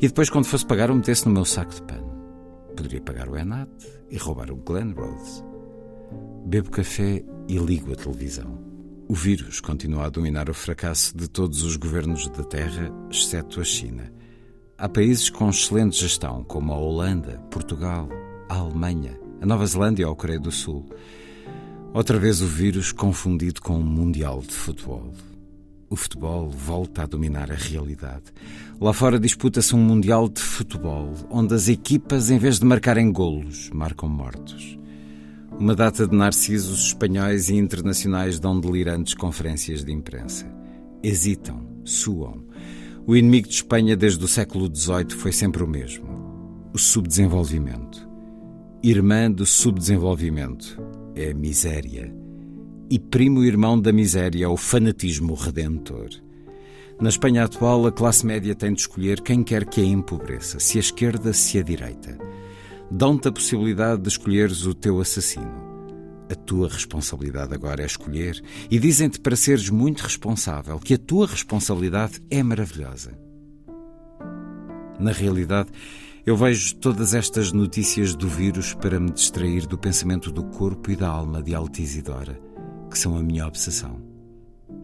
e 0.00 0.08
depois 0.08 0.28
quando 0.28 0.46
fosse 0.46 0.66
pagar 0.66 0.90
o 0.90 0.94
metesse 0.94 1.26
no 1.26 1.32
meu 1.32 1.44
saco 1.44 1.74
de 1.74 1.82
pano. 1.82 2.06
Poderia 2.76 3.00
pagar 3.00 3.28
o 3.28 3.36
Enat 3.36 3.70
e 4.10 4.16
roubar 4.16 4.50
o 4.50 4.56
Glenrothes. 4.56 5.44
Bebo 6.44 6.70
café 6.70 7.24
e 7.48 7.58
ligo 7.58 7.92
a 7.92 7.96
televisão. 7.96 8.58
O 9.08 9.14
vírus 9.14 9.60
continua 9.60 10.06
a 10.06 10.08
dominar 10.10 10.50
o 10.50 10.54
fracasso 10.54 11.16
de 11.16 11.28
todos 11.28 11.62
os 11.62 11.76
governos 11.76 12.28
da 12.28 12.42
Terra, 12.42 12.90
exceto 13.10 13.60
a 13.60 13.64
China. 13.64 14.12
Há 14.76 14.88
países 14.88 15.30
com 15.30 15.48
excelente 15.48 16.00
gestão, 16.00 16.42
como 16.42 16.72
a 16.72 16.76
Holanda, 16.76 17.38
Portugal, 17.50 18.08
a 18.48 18.54
Alemanha, 18.56 19.18
a 19.40 19.46
Nova 19.46 19.64
Zelândia 19.64 20.06
ou 20.06 20.12
a 20.12 20.16
Coreia 20.16 20.40
do 20.40 20.50
Sul. 20.50 20.84
Outra 21.94 22.18
vez 22.18 22.42
o 22.42 22.46
vírus 22.46 22.92
confundido 22.92 23.62
com 23.62 23.78
um 23.78 23.82
Mundial 23.82 24.40
de 24.40 24.52
Futebol. 24.52 25.14
O 25.88 25.94
futebol 25.94 26.50
volta 26.50 27.04
a 27.04 27.06
dominar 27.06 27.50
a 27.50 27.54
realidade. 27.54 28.24
Lá 28.80 28.92
fora 28.92 29.20
disputa-se 29.20 29.74
um 29.74 29.78
Mundial 29.78 30.28
de 30.28 30.42
Futebol, 30.42 31.14
onde 31.30 31.54
as 31.54 31.68
equipas, 31.68 32.28
em 32.28 32.38
vez 32.38 32.58
de 32.58 32.66
marcarem 32.66 33.12
golos, 33.12 33.70
marcam 33.72 34.08
mortos. 34.08 34.76
Uma 35.58 35.74
data 35.74 36.06
de 36.06 36.14
narcisos 36.14 36.88
espanhóis 36.88 37.48
e 37.48 37.56
internacionais 37.56 38.38
dão 38.38 38.60
delirantes 38.60 39.14
conferências 39.14 39.82
de 39.82 39.90
imprensa. 39.90 40.46
Hesitam, 41.02 41.66
suam. 41.82 42.44
O 43.06 43.16
inimigo 43.16 43.48
de 43.48 43.54
Espanha 43.54 43.96
desde 43.96 44.22
o 44.22 44.28
século 44.28 44.70
XVIII 44.72 45.12
foi 45.16 45.32
sempre 45.32 45.62
o 45.62 45.66
mesmo: 45.66 46.06
o 46.74 46.78
subdesenvolvimento. 46.78 48.06
Irmã 48.82 49.30
do 49.30 49.46
subdesenvolvimento 49.46 50.78
é 51.14 51.30
a 51.30 51.34
miséria. 51.34 52.14
E 52.90 52.98
primo 52.98 53.42
irmão 53.42 53.80
da 53.80 53.92
miséria 53.92 54.44
é 54.44 54.48
o 54.48 54.58
fanatismo 54.58 55.32
redentor. 55.32 56.10
Na 57.00 57.08
Espanha 57.08 57.44
atual, 57.44 57.86
a 57.86 57.92
classe 57.92 58.26
média 58.26 58.54
tem 58.54 58.74
de 58.74 58.82
escolher 58.82 59.22
quem 59.22 59.42
quer 59.42 59.64
que 59.64 59.80
a 59.80 59.84
empobreça, 59.84 60.60
se 60.60 60.76
a 60.76 60.80
esquerda, 60.80 61.32
se 61.32 61.58
a 61.58 61.62
direita 61.62 62.18
dão-te 62.90 63.28
a 63.28 63.32
possibilidade 63.32 64.02
de 64.02 64.08
escolheres 64.08 64.64
o 64.64 64.74
teu 64.74 65.00
assassino. 65.00 65.66
A 66.30 66.34
tua 66.34 66.68
responsabilidade 66.68 67.54
agora 67.54 67.82
é 67.82 67.86
escolher 67.86 68.42
e 68.70 68.78
dizem-te 68.78 69.20
para 69.20 69.36
seres 69.36 69.70
muito 69.70 70.02
responsável 70.02 70.78
que 70.78 70.94
a 70.94 70.98
tua 70.98 71.26
responsabilidade 71.26 72.20
é 72.30 72.42
maravilhosa. 72.42 73.16
Na 74.98 75.12
realidade, 75.12 75.70
eu 76.24 76.36
vejo 76.36 76.74
todas 76.76 77.14
estas 77.14 77.52
notícias 77.52 78.14
do 78.14 78.28
vírus 78.28 78.74
para 78.74 78.98
me 78.98 79.12
distrair 79.12 79.66
do 79.66 79.78
pensamento 79.78 80.32
do 80.32 80.42
corpo 80.42 80.90
e 80.90 80.96
da 80.96 81.08
alma 81.08 81.40
de 81.42 81.54
Altisidora, 81.54 82.40
que 82.90 82.98
são 82.98 83.16
a 83.16 83.22
minha 83.22 83.46
obsessão. 83.46 84.00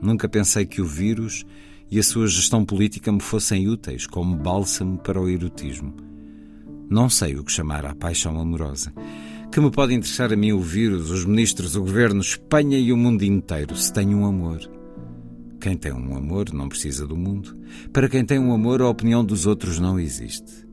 Nunca 0.00 0.28
pensei 0.28 0.64
que 0.64 0.80
o 0.80 0.86
vírus 0.86 1.44
e 1.90 1.98
a 1.98 2.02
sua 2.02 2.28
gestão 2.28 2.64
política 2.64 3.10
me 3.10 3.20
fossem 3.20 3.68
úteis 3.68 4.06
como 4.06 4.36
bálsamo 4.36 4.98
para 4.98 5.20
o 5.20 5.28
erotismo 5.28 6.11
não 6.92 7.08
sei 7.08 7.36
o 7.36 7.42
que 7.42 7.50
chamar 7.50 7.86
à 7.86 7.94
paixão 7.94 8.38
amorosa. 8.38 8.92
Que 9.50 9.60
me 9.60 9.70
pode 9.70 9.94
interessar 9.94 10.30
a 10.32 10.36
mim 10.36 10.52
o 10.52 10.60
vírus, 10.60 11.10
os 11.10 11.24
ministros, 11.24 11.74
o 11.74 11.80
governo, 11.80 12.20
Espanha 12.20 12.78
e 12.78 12.92
o 12.92 12.96
mundo 12.96 13.22
inteiro, 13.22 13.74
se 13.74 13.90
tenho 13.92 14.18
um 14.18 14.26
amor. 14.26 14.60
Quem 15.58 15.76
tem 15.76 15.92
um 15.92 16.14
amor 16.16 16.52
não 16.52 16.68
precisa 16.68 17.06
do 17.06 17.16
mundo. 17.16 17.56
Para 17.92 18.08
quem 18.08 18.24
tem 18.24 18.38
um 18.38 18.52
amor, 18.52 18.82
a 18.82 18.88
opinião 18.88 19.24
dos 19.24 19.46
outros 19.46 19.78
não 19.78 19.98
existe. 19.98 20.66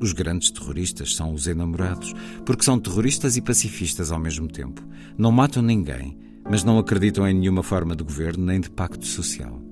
Os 0.00 0.12
grandes 0.12 0.50
terroristas 0.50 1.14
são 1.14 1.32
os 1.32 1.46
enamorados, 1.46 2.12
porque 2.44 2.64
são 2.64 2.78
terroristas 2.80 3.36
e 3.36 3.40
pacifistas 3.40 4.10
ao 4.10 4.18
mesmo 4.18 4.48
tempo. 4.48 4.82
Não 5.16 5.30
matam 5.30 5.62
ninguém, 5.62 6.18
mas 6.50 6.64
não 6.64 6.78
acreditam 6.78 7.26
em 7.28 7.34
nenhuma 7.34 7.62
forma 7.62 7.94
de 7.94 8.02
governo 8.02 8.44
nem 8.44 8.60
de 8.60 8.68
pacto 8.68 9.06
social 9.06 9.71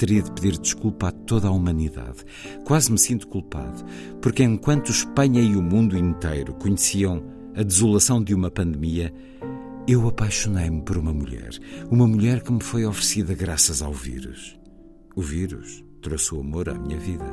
teria 0.00 0.22
de 0.22 0.32
pedir 0.32 0.58
desculpa 0.58 1.08
a 1.08 1.12
toda 1.12 1.48
a 1.48 1.50
humanidade. 1.50 2.24
Quase 2.64 2.90
me 2.90 2.98
sinto 2.98 3.28
culpado, 3.28 3.84
porque 4.22 4.42
enquanto 4.42 4.90
Espanha 4.90 5.42
e 5.42 5.54
o 5.54 5.62
mundo 5.62 5.94
inteiro 5.94 6.54
conheciam 6.54 7.22
a 7.54 7.62
desolação 7.62 8.24
de 8.24 8.34
uma 8.34 8.50
pandemia, 8.50 9.12
eu 9.86 10.08
apaixonei-me 10.08 10.80
por 10.80 10.96
uma 10.96 11.12
mulher, 11.12 11.50
uma 11.90 12.06
mulher 12.06 12.42
que 12.42 12.50
me 12.50 12.62
foi 12.62 12.86
oferecida 12.86 13.34
graças 13.34 13.82
ao 13.82 13.92
vírus. 13.92 14.58
O 15.14 15.20
vírus 15.20 15.84
trouxe 16.00 16.34
o 16.34 16.40
amor 16.40 16.70
à 16.70 16.74
minha 16.74 16.98
vida. 16.98 17.26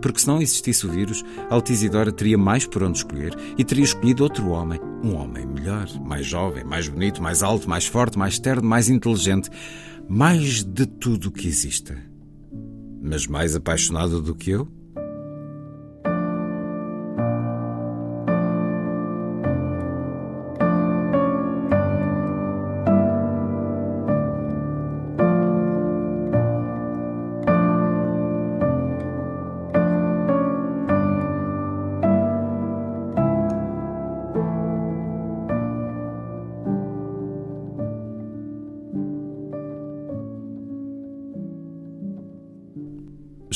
Porque 0.00 0.18
se 0.18 0.26
não 0.26 0.40
existisse 0.40 0.86
o 0.86 0.90
vírus, 0.90 1.22
Altisidora 1.50 2.10
teria 2.10 2.38
mais 2.38 2.64
por 2.64 2.82
onde 2.82 2.98
escolher 2.98 3.36
e 3.58 3.62
teria 3.62 3.84
escolhido 3.84 4.22
outro 4.22 4.48
homem. 4.48 4.80
Um 5.04 5.14
homem 5.14 5.46
melhor, 5.46 5.86
mais 6.00 6.24
jovem, 6.24 6.64
mais 6.64 6.88
bonito, 6.88 7.22
mais 7.22 7.42
alto, 7.42 7.68
mais 7.68 7.86
forte, 7.86 8.18
mais 8.18 8.38
terno, 8.38 8.66
mais 8.66 8.88
inteligente 8.88 9.50
mais 10.08 10.64
de 10.64 10.86
tudo 10.86 11.30
que 11.30 11.46
exista. 11.46 11.96
Mas 13.02 13.26
mais 13.26 13.54
apaixonado 13.54 14.22
do 14.22 14.34
que 14.34 14.50
eu? 14.50 14.77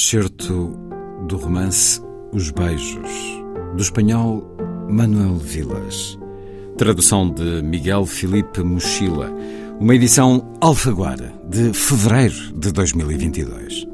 Certo 0.04 0.76
do 1.28 1.36
romance 1.36 2.02
Os 2.32 2.50
Beijos, 2.50 3.08
do 3.76 3.80
espanhol 3.80 4.44
Manuel 4.90 5.36
Vilas. 5.36 6.18
Tradução 6.76 7.30
de 7.30 7.62
Miguel 7.62 8.04
Felipe 8.04 8.64
Mochila. 8.64 9.32
Uma 9.78 9.94
edição 9.94 10.58
Alfaguara, 10.60 11.32
de 11.48 11.72
fevereiro 11.72 12.52
de 12.58 12.72
2022. 12.72 13.91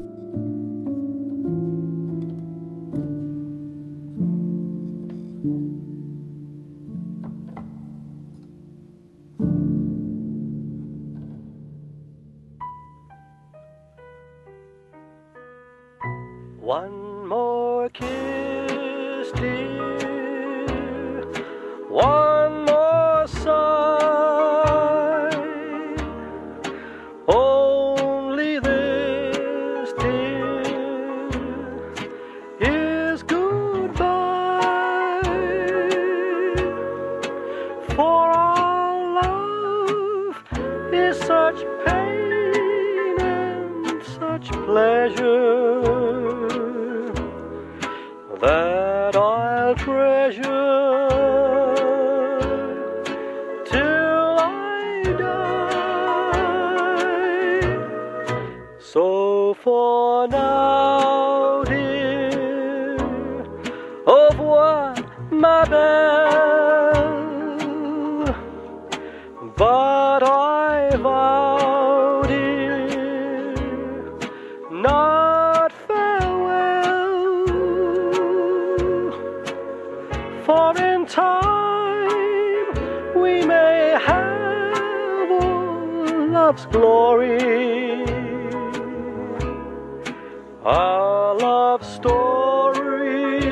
Love 91.69 91.85
story 91.85 93.51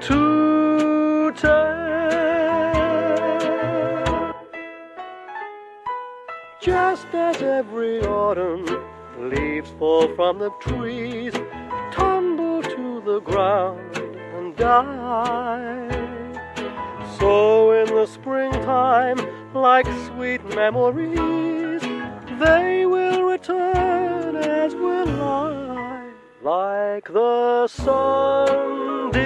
to 0.00 1.32
tell. 1.36 2.84
Just 6.60 7.08
as 7.12 7.42
every 7.42 8.00
autumn 8.02 8.64
leaves 9.18 9.70
fall 9.78 10.06
from 10.14 10.38
the 10.38 10.50
trees, 10.60 11.34
tumble 11.90 12.62
to 12.62 13.00
the 13.04 13.18
ground 13.20 13.96
and 14.36 14.54
die. 14.54 15.88
So 17.18 17.72
in 17.80 17.86
the 17.86 18.06
springtime, 18.06 19.18
like 19.52 19.88
sweet 20.06 20.42
memories, 20.54 21.82
they 22.44 22.86
will 22.86 23.24
return 23.24 23.83
like 26.44 27.10
the 27.10 27.66
sun, 27.68 29.23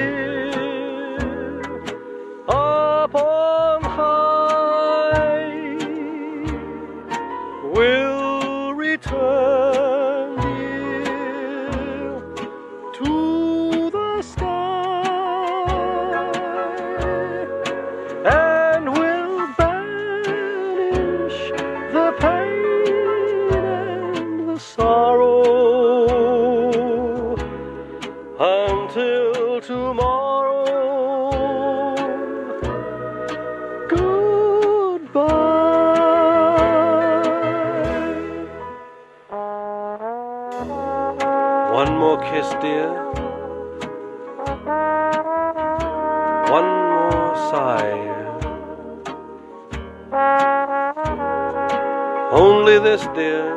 Only 52.69 52.85
this, 52.91 53.01
dear, 53.15 53.49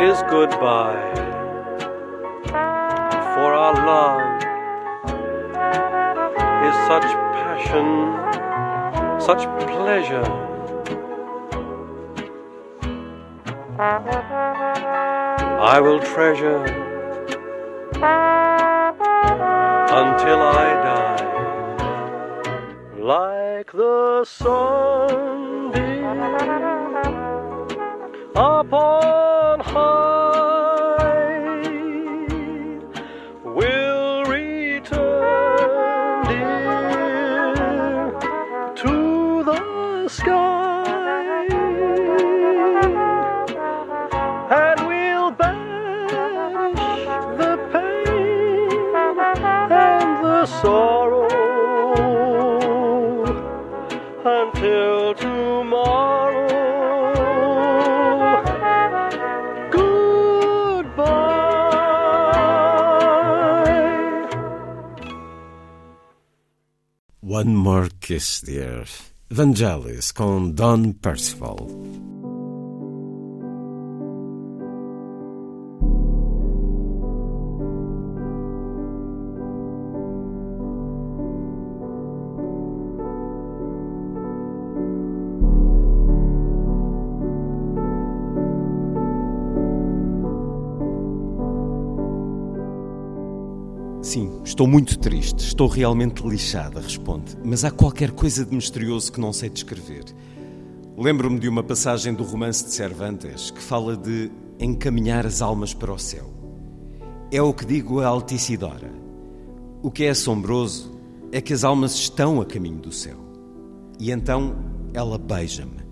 is 0.00 0.22
goodbye. 0.22 1.12
For 3.34 3.52
our 3.52 3.74
love 3.92 4.22
is 6.64 6.74
such 6.88 7.08
passion, 7.36 7.86
such 9.20 9.42
pleasure. 9.68 10.28
I 15.74 15.78
will 15.78 16.00
treasure 16.00 16.64
until 20.02 20.40
I 20.40 20.66
die, 20.88 21.25
song. 24.24 25.25
Kiss, 68.06 68.40
Dear. 68.40 68.86
Vangelis 69.28 70.12
com 70.12 70.52
Don 70.52 70.92
Percival. 70.92 71.75
Estou 94.56 94.66
muito 94.66 94.98
triste, 94.98 95.40
estou 95.40 95.68
realmente 95.68 96.26
lixada, 96.26 96.80
responde, 96.80 97.36
mas 97.44 97.62
há 97.62 97.70
qualquer 97.70 98.12
coisa 98.12 98.42
de 98.42 98.54
misterioso 98.54 99.12
que 99.12 99.20
não 99.20 99.30
sei 99.30 99.50
descrever. 99.50 100.04
Lembro-me 100.96 101.38
de 101.38 101.46
uma 101.46 101.62
passagem 101.62 102.14
do 102.14 102.24
romance 102.24 102.64
de 102.64 102.70
Cervantes 102.70 103.50
que 103.50 103.60
fala 103.60 103.94
de 103.94 104.30
encaminhar 104.58 105.26
as 105.26 105.42
almas 105.42 105.74
para 105.74 105.92
o 105.92 105.98
céu. 105.98 106.32
É 107.30 107.42
o 107.42 107.52
que 107.52 107.66
digo 107.66 108.00
a 108.00 108.06
Altisidora. 108.06 108.90
O 109.82 109.90
que 109.90 110.04
é 110.04 110.08
assombroso 110.08 110.98
é 111.30 111.42
que 111.42 111.52
as 111.52 111.62
almas 111.62 111.92
estão 111.94 112.40
a 112.40 112.46
caminho 112.46 112.78
do 112.78 112.92
céu. 112.92 113.18
E 114.00 114.10
então 114.10 114.56
ela 114.94 115.18
beija-me. 115.18 115.84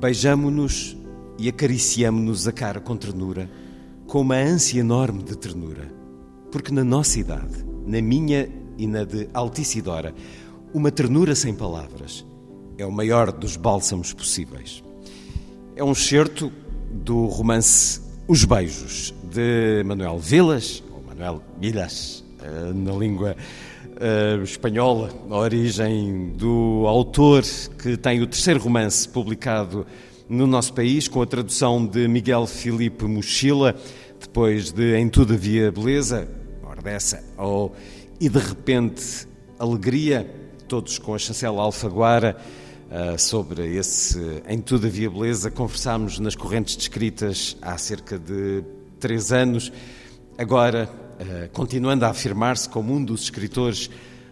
Beijamo-nos 0.00 0.96
e 1.38 1.50
acariciamo-nos 1.50 2.48
a 2.48 2.52
cara 2.52 2.80
com 2.80 2.96
ternura, 2.96 3.50
com 4.06 4.22
uma 4.22 4.36
ânsia 4.36 4.80
enorme 4.80 5.22
de 5.22 5.36
ternura. 5.36 5.92
Porque 6.50 6.72
na 6.72 6.84
nossa 6.84 7.18
idade, 7.18 7.73
na 7.86 8.00
minha 8.00 8.48
e 8.78 8.86
na 8.86 9.04
de 9.04 9.28
Altisidora, 9.32 10.14
uma 10.72 10.90
ternura 10.90 11.34
sem 11.34 11.54
palavras 11.54 12.24
é 12.76 12.84
o 12.84 12.90
maior 12.90 13.30
dos 13.30 13.56
bálsamos 13.56 14.12
possíveis. 14.12 14.82
É 15.76 15.84
um 15.84 15.92
excerto 15.92 16.52
do 16.90 17.26
romance 17.26 18.00
Os 18.26 18.44
Beijos, 18.44 19.14
de 19.32 19.82
Manuel 19.84 20.18
Vilas, 20.18 20.82
ou 20.92 21.02
Manuel 21.02 21.42
Vilas, 21.60 22.24
eh, 22.42 22.72
na 22.72 22.92
língua 22.92 23.36
eh, 24.00 24.40
espanhola, 24.42 25.10
a 25.30 25.36
origem 25.36 26.32
do 26.36 26.84
autor 26.86 27.44
que 27.80 27.96
tem 27.96 28.20
o 28.20 28.26
terceiro 28.26 28.60
romance 28.60 29.08
publicado 29.08 29.86
no 30.28 30.46
nosso 30.46 30.72
país, 30.72 31.06
com 31.06 31.22
a 31.22 31.26
tradução 31.26 31.84
de 31.84 32.08
Miguel 32.08 32.46
Filipe 32.46 33.04
Mochila, 33.04 33.74
depois 34.20 34.72
de 34.72 34.96
Em 34.96 35.08
Tudo 35.08 35.34
Havia 35.34 35.70
Beleza, 35.70 36.26
ora 36.84 36.90
dessa, 36.90 37.24
ou 37.38 37.74
E 38.20 38.28
de 38.28 38.38
Repente 38.38 39.26
Alegria, 39.58 40.30
todos 40.68 40.98
com 40.98 41.14
a 41.14 41.18
chancela 41.18 41.62
Alfaguara, 41.62 42.36
Uh, 42.84 43.18
sobre 43.18 43.76
esse 43.76 44.20
Em 44.46 44.60
Tudo 44.60 44.86
Havia 44.86 45.10
Beleza. 45.10 45.50
Conversámos 45.50 46.20
nas 46.20 46.36
correntes 46.36 46.76
descritas 46.76 47.56
há 47.60 47.76
cerca 47.76 48.16
de 48.16 48.62
três 49.00 49.32
anos. 49.32 49.72
Agora, 50.38 50.88
uh, 51.18 51.48
continuando 51.52 52.04
a 52.04 52.10
afirmar-se 52.10 52.68
como 52.68 52.94
um 52.94 53.02
dos 53.02 53.22
escritores 53.22 53.90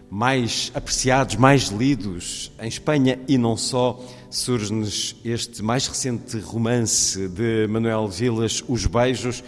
mais 0.09 0.71
apreciados, 0.75 1.35
mais 1.35 1.63
lidos 1.69 2.53
em 2.61 2.67
Espanha 2.69 3.19
e 3.27 3.37
não 3.37 3.57
só, 3.57 3.99
surge-nos 4.29 5.17
este 5.25 5.61
mais 5.61 5.87
recente 5.87 6.37
romance 6.37 7.27
de 7.27 7.67
Manuel 7.67 8.07
Vilas, 8.07 8.63
Os 8.65 8.85
Beijos, 8.85 9.43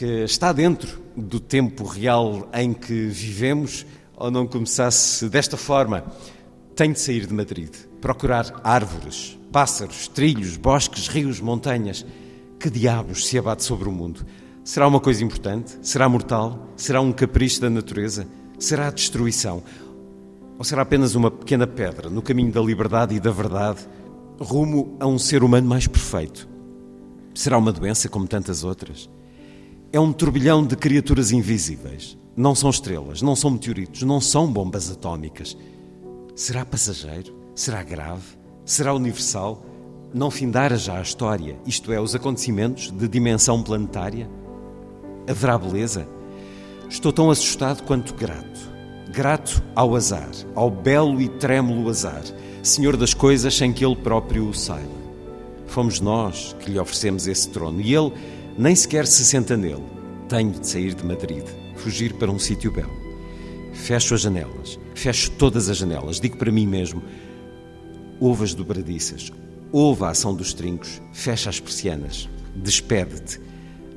que 0.00 0.24
está 0.24 0.50
dentro 0.50 0.98
do 1.14 1.38
tempo 1.38 1.84
real 1.84 2.48
em 2.54 2.72
que 2.72 3.08
vivemos, 3.08 3.84
ou 4.16 4.30
não 4.30 4.46
começasse 4.46 5.28
desta 5.28 5.58
forma. 5.58 6.06
Tenho 6.74 6.94
de 6.94 7.00
sair 7.00 7.26
de 7.26 7.34
Madrid, 7.34 7.68
procurar 8.00 8.62
árvores, 8.64 9.38
pássaros, 9.52 10.08
trilhos, 10.08 10.56
bosques, 10.56 11.06
rios, 11.06 11.38
montanhas. 11.38 12.06
Que 12.58 12.70
diabos 12.70 13.26
se 13.26 13.36
abate 13.36 13.62
sobre 13.62 13.90
o 13.90 13.92
mundo? 13.92 14.24
Será 14.64 14.88
uma 14.88 15.00
coisa 15.00 15.22
importante? 15.22 15.78
Será 15.82 16.08
mortal? 16.08 16.68
Será 16.76 17.02
um 17.02 17.12
capricho 17.12 17.60
da 17.60 17.68
natureza? 17.68 18.26
Será 18.58 18.88
destruição? 18.88 19.62
Ou 20.56 20.64
será 20.64 20.80
apenas 20.80 21.14
uma 21.14 21.30
pequena 21.30 21.66
pedra 21.66 22.08
no 22.08 22.22
caminho 22.22 22.50
da 22.50 22.62
liberdade 22.62 23.14
e 23.14 23.20
da 23.20 23.30
verdade, 23.30 23.86
rumo 24.40 24.96
a 24.98 25.06
um 25.06 25.18
ser 25.18 25.44
humano 25.44 25.68
mais 25.68 25.86
perfeito? 25.86 26.48
Será 27.34 27.58
uma 27.58 27.70
doença 27.70 28.08
como 28.08 28.26
tantas 28.26 28.64
outras? 28.64 29.10
É 29.92 29.98
um 29.98 30.12
turbilhão 30.12 30.64
de 30.64 30.76
criaturas 30.76 31.32
invisíveis. 31.32 32.16
Não 32.36 32.54
são 32.54 32.70
estrelas, 32.70 33.22
não 33.22 33.34
são 33.34 33.50
meteoritos, 33.50 34.02
não 34.02 34.20
são 34.20 34.46
bombas 34.46 34.88
atómicas. 34.88 35.56
Será 36.36 36.64
passageiro? 36.64 37.34
Será 37.56 37.82
grave? 37.82 38.22
Será 38.64 38.94
universal? 38.94 39.66
Não 40.14 40.30
findara 40.30 40.76
já 40.76 40.96
a 40.96 41.02
história, 41.02 41.58
isto 41.66 41.92
é, 41.92 42.00
os 42.00 42.14
acontecimentos 42.14 42.92
de 42.92 43.08
dimensão 43.08 43.64
planetária? 43.64 44.30
Haverá 45.28 45.58
beleza? 45.58 46.06
Estou 46.88 47.12
tão 47.12 47.28
assustado 47.28 47.82
quanto 47.82 48.14
grato. 48.14 48.70
Grato 49.10 49.60
ao 49.74 49.96
azar, 49.96 50.30
ao 50.54 50.70
belo 50.70 51.20
e 51.20 51.28
trêmulo 51.28 51.90
azar, 51.90 52.22
senhor 52.62 52.96
das 52.96 53.12
coisas 53.12 53.56
sem 53.56 53.72
que 53.72 53.84
ele 53.84 53.96
próprio 53.96 54.48
o 54.48 54.54
saiba. 54.54 55.00
Fomos 55.66 56.00
nós 56.00 56.54
que 56.60 56.70
lhe 56.70 56.78
oferecemos 56.78 57.26
esse 57.26 57.48
trono 57.48 57.80
e 57.80 57.92
ele 57.92 58.12
nem 58.60 58.74
sequer 58.74 59.06
se 59.06 59.24
senta 59.24 59.56
nele. 59.56 59.82
Tenho 60.28 60.52
de 60.52 60.66
sair 60.66 60.94
de 60.94 61.02
Madrid, 61.02 61.44
fugir 61.76 62.12
para 62.12 62.30
um 62.30 62.38
sítio 62.38 62.70
belo. 62.70 62.92
Fecho 63.72 64.14
as 64.14 64.20
janelas, 64.20 64.78
fecho 64.94 65.30
todas 65.32 65.70
as 65.70 65.78
janelas, 65.78 66.20
digo 66.20 66.36
para 66.36 66.52
mim 66.52 66.66
mesmo: 66.66 67.02
ouve 68.20 68.44
as 68.44 68.52
dobradiças, 68.52 69.32
ouve 69.72 70.04
a 70.04 70.10
ação 70.10 70.34
dos 70.34 70.52
trincos, 70.52 71.00
fecha 71.10 71.48
as 71.48 71.58
persianas, 71.58 72.28
despede-te. 72.54 73.40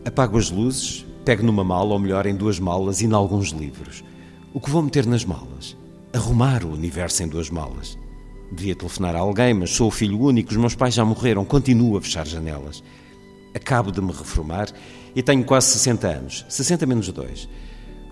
Apago 0.05 0.37
as 0.37 0.49
luzes, 0.49 1.05
pego 1.25 1.43
numa 1.43 1.63
mala, 1.63 1.91
ou 1.91 1.99
melhor, 1.99 2.25
em 2.25 2.35
duas 2.35 2.57
malas 2.57 3.01
e 3.01 3.05
em 3.05 3.13
alguns 3.13 3.49
livros. 3.49 4.01
O 4.53 4.61
que 4.61 4.69
vou 4.69 4.81
meter 4.81 5.05
nas 5.05 5.25
malas? 5.25 5.75
Arrumar 6.13 6.63
o 6.63 6.71
universo 6.71 7.21
em 7.21 7.27
duas 7.27 7.49
malas. 7.49 7.97
Devia 8.49 8.75
telefonar 8.75 9.13
a 9.13 9.19
alguém, 9.19 9.53
mas 9.53 9.71
sou 9.71 9.89
o 9.89 9.91
filho 9.91 10.21
único, 10.21 10.51
os 10.51 10.57
meus 10.57 10.75
pais 10.75 10.93
já 10.93 11.03
morreram, 11.03 11.43
continuo 11.43 11.97
a 11.97 12.01
fechar 12.01 12.25
janelas. 12.25 12.81
Acabo 13.53 13.91
de 13.91 14.01
me 14.01 14.11
reformar 14.11 14.67
e 15.15 15.21
tenho 15.21 15.43
quase 15.43 15.67
60 15.67 16.07
anos, 16.07 16.45
60 16.49 16.85
menos 16.85 17.07
2. 17.09 17.47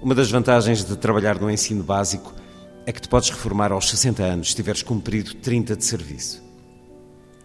Uma 0.01 0.15
das 0.15 0.29
vantagens 0.29 0.83
de 0.83 0.95
trabalhar 0.95 1.39
no 1.39 1.49
ensino 1.49 1.83
básico 1.83 2.33
é 2.85 2.91
que 2.91 3.01
te 3.01 3.07
podes 3.07 3.29
reformar 3.29 3.71
aos 3.71 3.89
60 3.89 4.23
anos 4.23 4.49
se 4.49 4.55
tiveres 4.55 4.81
cumprido 4.81 5.35
30 5.35 5.75
de 5.75 5.85
serviço. 5.85 6.43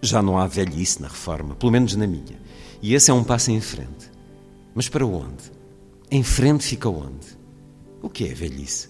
Já 0.01 0.23
não 0.23 0.39
há 0.39 0.47
velhice 0.47 1.01
na 1.01 1.09
reforma, 1.09 1.55
pelo 1.55 1.73
menos 1.73 1.95
na 1.97 2.07
minha. 2.07 2.41
E 2.83 2.95
esse 2.95 3.11
é 3.11 3.15
um 3.15 3.25
passo 3.25 3.51
em 3.51 3.61
frente. 3.61 4.11
Mas 4.75 4.89
para 4.89 5.05
onde? 5.05 5.51
Em 6.11 6.23
frente 6.23 6.65
fica 6.65 6.89
onde? 6.89 7.27
O 8.03 8.09
que 8.09 8.25
é 8.29 8.35
velhice? 8.35 8.89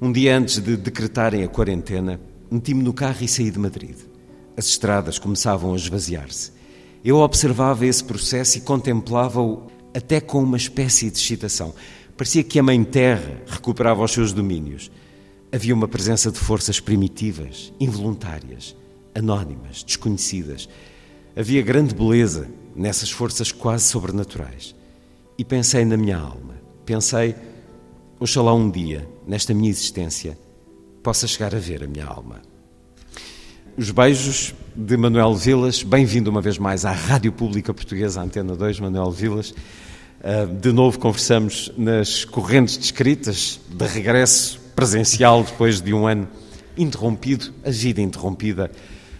Um 0.00 0.12
dia 0.12 0.36
antes 0.36 0.60
de 0.60 0.76
decretarem 0.76 1.42
a 1.42 1.48
quarentena, 1.48 2.20
meti-me 2.50 2.82
no 2.82 2.94
carro 2.94 3.18
e 3.20 3.28
saí 3.28 3.50
de 3.50 3.58
Madrid. 3.58 3.96
As 4.56 4.66
estradas 4.66 5.18
começavam 5.18 5.72
a 5.72 5.76
esvaziar-se. 5.76 6.52
Eu 7.08 7.20
observava 7.20 7.86
esse 7.86 8.04
processo 8.04 8.58
e 8.58 8.60
contemplava-o 8.60 9.62
até 9.94 10.20
com 10.20 10.42
uma 10.42 10.58
espécie 10.58 11.10
de 11.10 11.16
excitação. 11.16 11.74
Parecia 12.14 12.44
que 12.44 12.58
a 12.58 12.62
Mãe 12.62 12.84
Terra 12.84 13.40
recuperava 13.46 14.04
os 14.04 14.12
seus 14.12 14.30
domínios. 14.30 14.90
Havia 15.50 15.74
uma 15.74 15.88
presença 15.88 16.30
de 16.30 16.38
forças 16.38 16.80
primitivas, 16.80 17.72
involuntárias, 17.80 18.76
anónimas, 19.14 19.82
desconhecidas. 19.82 20.68
Havia 21.34 21.62
grande 21.62 21.94
beleza 21.94 22.46
nessas 22.76 23.10
forças 23.10 23.50
quase 23.50 23.84
sobrenaturais. 23.84 24.74
E 25.38 25.44
pensei 25.46 25.86
na 25.86 25.96
minha 25.96 26.18
alma. 26.18 26.56
Pensei, 26.84 27.34
oxalá 28.20 28.52
um 28.52 28.70
dia, 28.70 29.08
nesta 29.26 29.54
minha 29.54 29.70
existência, 29.70 30.38
possa 31.02 31.26
chegar 31.26 31.54
a 31.54 31.58
ver 31.58 31.82
a 31.82 31.86
minha 31.86 32.04
alma. 32.04 32.42
Os 33.78 33.92
beijos 33.92 34.52
de 34.74 34.96
Manuel 34.96 35.36
Vilas, 35.36 35.84
bem-vindo 35.84 36.28
uma 36.28 36.40
vez 36.40 36.58
mais 36.58 36.84
à 36.84 36.90
Rádio 36.90 37.30
Pública 37.30 37.72
Portuguesa, 37.72 38.20
Antena 38.20 38.56
2, 38.56 38.80
Manuel 38.80 39.12
Vilas. 39.12 39.54
Ah, 40.20 40.46
de 40.46 40.72
novo 40.72 40.98
conversamos 40.98 41.70
nas 41.78 42.24
correntes 42.24 42.76
descritas, 42.76 43.60
de 43.70 43.86
regresso 43.86 44.58
presencial 44.74 45.44
depois 45.44 45.80
de 45.80 45.94
um 45.94 46.08
ano 46.08 46.26
interrompido, 46.76 47.54
a 47.64 47.70
vida 47.70 48.00
interrompida. 48.00 48.68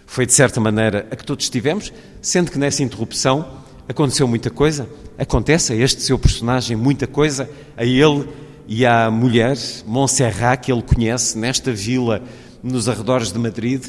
Foi 0.05 0.25
de 0.25 0.33
certa 0.33 0.59
maneira 0.59 1.07
a 1.09 1.15
que 1.15 1.23
todos 1.23 1.45
estivemos, 1.45 1.93
sendo 2.21 2.51
que 2.51 2.59
nessa 2.59 2.83
interrupção 2.83 3.49
aconteceu 3.87 4.27
muita 4.27 4.49
coisa. 4.49 4.89
Acontece 5.17 5.71
a 5.71 5.75
este 5.77 6.01
seu 6.01 6.19
personagem 6.19 6.75
muita 6.75 7.07
coisa, 7.07 7.49
a 7.77 7.85
ele 7.85 8.27
e 8.67 8.85
à 8.85 9.09
mulher, 9.09 9.57
Montserrat, 9.85 10.65
que 10.65 10.69
ele 10.69 10.83
conhece 10.83 11.37
nesta 11.37 11.71
vila 11.71 12.21
nos 12.61 12.89
arredores 12.89 13.31
de 13.31 13.39
Madrid 13.39 13.85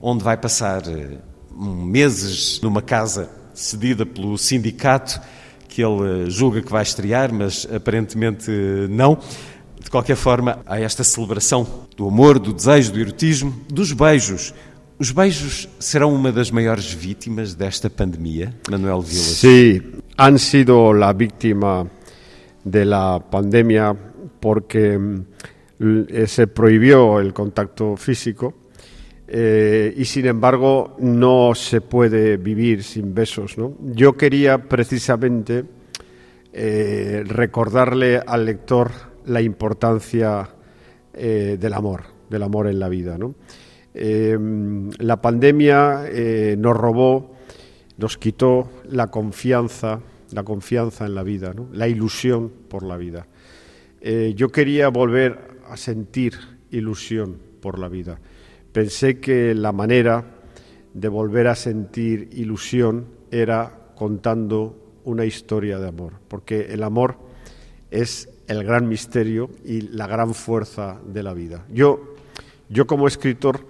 onde 0.00 0.24
vai 0.24 0.36
passar 0.36 0.82
eh, 0.88 1.18
meses 1.50 2.60
numa 2.62 2.80
casa 2.80 3.30
cedida 3.52 4.06
pelo 4.06 4.38
sindicato 4.38 5.20
que 5.68 5.82
ele 5.82 6.26
eh, 6.26 6.30
julga 6.30 6.62
que 6.62 6.70
vai 6.70 6.82
estrear, 6.82 7.32
mas 7.32 7.66
aparentemente 7.72 8.50
eh, 8.50 8.88
não. 8.88 9.18
De 9.82 9.90
qualquer 9.90 10.16
forma, 10.16 10.60
há 10.66 10.78
esta 10.78 11.02
celebração 11.02 11.66
do 11.96 12.06
amor, 12.08 12.38
do 12.38 12.52
desejo, 12.52 12.92
do 12.92 13.00
erotismo, 13.00 13.54
dos 13.68 13.92
beijos. 13.92 14.54
Os 14.98 15.10
beijos 15.10 15.68
serão 15.78 16.14
uma 16.14 16.30
das 16.30 16.50
maiores 16.50 16.92
vítimas 16.92 17.54
desta 17.54 17.88
pandemia, 17.88 18.54
Manuel 18.70 19.00
Vilas? 19.00 19.38
Sí, 19.38 19.80
han 20.18 20.38
sido 20.38 20.92
la 20.92 21.14
víctima 21.14 21.86
de 22.62 22.84
la 22.84 23.18
pandemia 23.18 23.96
porque 24.38 24.98
mm, 24.98 26.26
se 26.26 26.46
prohibió 26.46 27.18
el 27.18 27.32
contacto 27.32 27.96
físico 27.96 28.59
eh, 29.32 29.94
y 29.96 30.04
sin 30.06 30.26
embargo 30.26 30.96
no 30.98 31.54
se 31.54 31.80
puede 31.80 32.36
vivir 32.36 32.82
sin 32.82 33.14
besos. 33.14 33.56
¿no? 33.56 33.76
Yo 33.80 34.14
quería 34.14 34.58
precisamente 34.58 35.64
eh, 36.52 37.22
recordarle 37.24 38.18
al 38.18 38.44
lector 38.44 38.90
la 39.26 39.40
importancia 39.40 40.48
eh, 41.14 41.56
del 41.60 41.74
amor, 41.74 42.02
del 42.28 42.42
amor 42.42 42.66
en 42.66 42.80
la 42.80 42.88
vida. 42.88 43.16
¿no? 43.18 43.36
Eh, 43.94 44.36
la 44.98 45.20
pandemia 45.20 46.06
nos 46.58 46.76
robó, 46.76 47.36
nos 47.98 48.18
quitó 48.18 48.68
la 48.88 49.12
confianza, 49.12 50.00
la 50.32 50.42
confianza 50.42 51.06
en 51.06 51.14
la 51.14 51.22
vida, 51.22 51.54
la 51.70 51.86
ilusión 51.86 52.50
por 52.68 52.82
la 52.82 52.96
vida. 52.96 53.28
Yo 54.34 54.48
quería 54.48 54.88
volver 54.88 55.38
a 55.68 55.76
sentir 55.76 56.32
ilusión 56.72 57.36
por 57.60 57.78
la 57.78 57.88
vida. 57.88 58.18
Pensé 58.72 59.18
que 59.18 59.54
la 59.54 59.72
manera 59.72 60.24
de 60.94 61.08
volver 61.08 61.46
a 61.48 61.54
sentir 61.54 62.28
ilusión 62.32 63.06
era 63.30 63.92
contando 63.94 65.00
una 65.04 65.24
historia 65.24 65.78
de 65.78 65.88
amor, 65.88 66.14
porque 66.28 66.72
el 66.72 66.82
amor 66.82 67.16
es 67.90 68.28
el 68.46 68.64
gran 68.64 68.88
misterio 68.88 69.50
y 69.64 69.82
la 69.82 70.06
gran 70.06 70.34
fuerza 70.34 71.00
de 71.04 71.22
la 71.22 71.34
vida. 71.34 71.64
Yo, 71.72 72.14
yo 72.68 72.86
como 72.86 73.06
escritor 73.06 73.64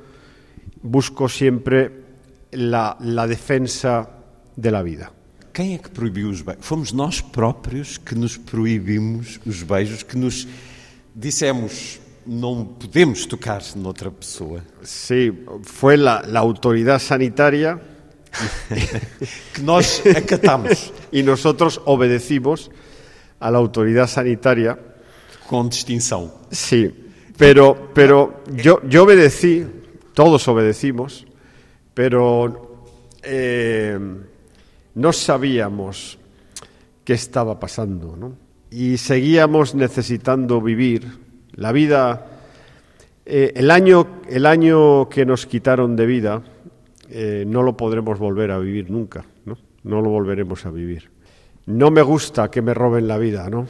busco 0.82 1.28
siempre 1.28 1.90
la, 2.52 2.96
la 3.00 3.26
defensa 3.26 4.08
de 4.56 4.70
la 4.70 4.82
vida. 4.82 5.12
Quem 5.52 5.74
é 5.74 5.78
que 5.78 5.90
proibiu 5.90 6.30
os 6.30 6.40
beijos? 6.42 6.64
Fomos 6.64 6.92
nós 6.92 7.20
próprios 7.20 7.98
que 7.98 8.14
nos 8.14 8.36
proibimos 8.36 9.40
os 9.44 9.62
beijos, 9.62 10.02
que 10.02 10.16
nos 10.16 10.46
dissemos 11.14 11.99
não 12.26 12.64
podemos 12.64 13.26
tocar 13.26 13.62
noutra 13.76 14.10
pessoa. 14.10 14.62
Sí, 14.82 15.32
fue 15.62 15.96
la, 15.96 16.22
autoridad 16.36 16.98
sanitaria 16.98 17.80
que 19.54 19.62
nós 19.62 20.02
acatamos 20.06 20.92
y 21.12 21.22
nosotros 21.22 21.80
obedecimos 21.84 22.70
a 23.40 23.50
la 23.50 23.58
autoridad 23.58 24.06
sanitaria. 24.06 24.78
com 25.50 25.66
distinção. 25.66 26.30
Sí, 26.52 26.94
pero, 27.36 27.90
pero 27.92 28.44
yo, 28.54 28.80
yo 28.88 29.02
obedecí, 29.02 29.66
todos 30.14 30.46
obedecimos, 30.46 31.26
pero 31.92 32.86
eh, 33.24 33.98
no 34.94 35.12
sabíamos 35.12 36.18
qué 37.04 37.14
estaba 37.14 37.58
pasando, 37.58 38.14
¿no? 38.14 38.36
Y 38.70 38.98
seguíamos 38.98 39.74
necesitando 39.74 40.60
vivir 40.60 41.18
la 41.60 41.72
vida. 41.72 42.26
eh, 43.26 43.52
el, 43.54 43.70
año, 43.70 44.22
el 44.28 44.46
año 44.46 45.08
que 45.08 45.24
nos 45.24 45.46
quitaron 45.46 45.94
de 45.94 46.06
vida 46.06 46.42
eh, 47.10 47.44
no 47.46 47.62
lo 47.62 47.76
podremos 47.76 48.18
volver 48.18 48.50
a 48.50 48.58
vivir 48.58 48.90
nunca, 48.90 49.24
¿no? 49.44 49.58
No 49.84 50.00
lo 50.00 50.10
volveremos 50.10 50.64
a 50.64 50.70
vivir. 50.70 51.10
No 51.66 51.90
me 51.90 52.02
gusta 52.02 52.50
que 52.50 52.62
me 52.62 52.72
roben 52.74 53.06
la 53.06 53.18
vida, 53.18 53.48
¿no? 53.50 53.66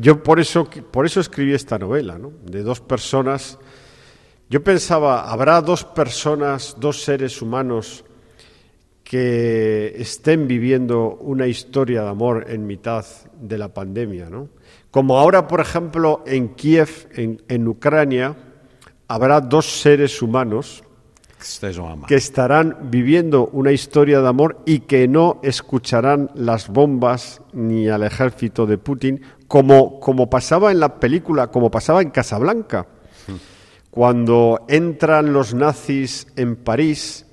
Yo 0.00 0.22
por 0.22 0.38
eso, 0.38 0.68
por 0.68 1.06
eso 1.06 1.20
escribí 1.20 1.54
esta 1.54 1.78
novela, 1.78 2.18
¿no? 2.18 2.32
De 2.44 2.62
dos 2.62 2.80
personas. 2.80 3.58
Yo 4.48 4.62
pensaba, 4.62 5.30
¿habrá 5.30 5.60
dos 5.62 5.84
personas, 5.84 6.76
dos 6.78 7.02
seres 7.02 7.40
humanos 7.42 8.04
que 9.02 9.94
estén 9.96 10.46
viviendo 10.46 11.16
una 11.16 11.46
historia 11.46 12.02
de 12.02 12.08
amor 12.08 12.46
en 12.48 12.66
mitad 12.66 13.04
de 13.40 13.58
la 13.58 13.68
pandemia, 13.68 14.30
¿no? 14.30 14.48
Como 14.90 15.18
ahora, 15.18 15.46
por 15.46 15.60
ejemplo, 15.60 16.22
en 16.26 16.54
Kiev, 16.54 17.08
en, 17.14 17.42
en 17.48 17.68
Ucrania, 17.68 18.36
habrá 19.06 19.40
dos 19.40 19.80
seres 19.80 20.20
humanos 20.22 20.82
que 21.40 21.80
amar. 21.80 22.06
que 22.06 22.16
estarán 22.16 22.76
viviendo 22.90 23.48
una 23.52 23.72
historia 23.72 24.20
de 24.20 24.28
amor 24.28 24.60
y 24.66 24.80
que 24.80 25.08
no 25.08 25.40
escucharán 25.42 26.30
las 26.34 26.68
bombas 26.68 27.40
ni 27.52 27.88
al 27.88 28.02
ejército 28.02 28.66
de 28.66 28.78
Putin, 28.78 29.22
como, 29.48 29.98
como 30.00 30.28
pasaba 30.28 30.70
en 30.70 30.80
la 30.80 31.00
película, 31.00 31.48
como 31.48 31.70
pasaba 31.70 32.02
en 32.02 32.10
Casablanca. 32.10 32.86
Cuando 33.90 34.64
entran 34.68 35.32
los 35.32 35.54
nazis 35.54 36.26
en 36.36 36.56
París 36.56 37.26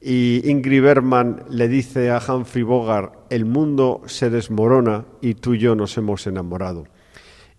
y 0.00 0.42
Ingrid 0.50 0.82
Bergman 0.82 1.44
le 1.48 1.68
dice 1.68 2.10
a 2.10 2.20
Humphrey 2.20 2.62
Bogart, 2.62 3.14
el 3.30 3.46
mundo 3.46 4.02
se 4.06 4.28
desmorona 4.28 5.06
y 5.22 5.34
tú 5.34 5.54
y 5.54 5.60
yo 5.60 5.74
nos 5.74 5.96
hemos 5.96 6.26
enamorado. 6.26 6.84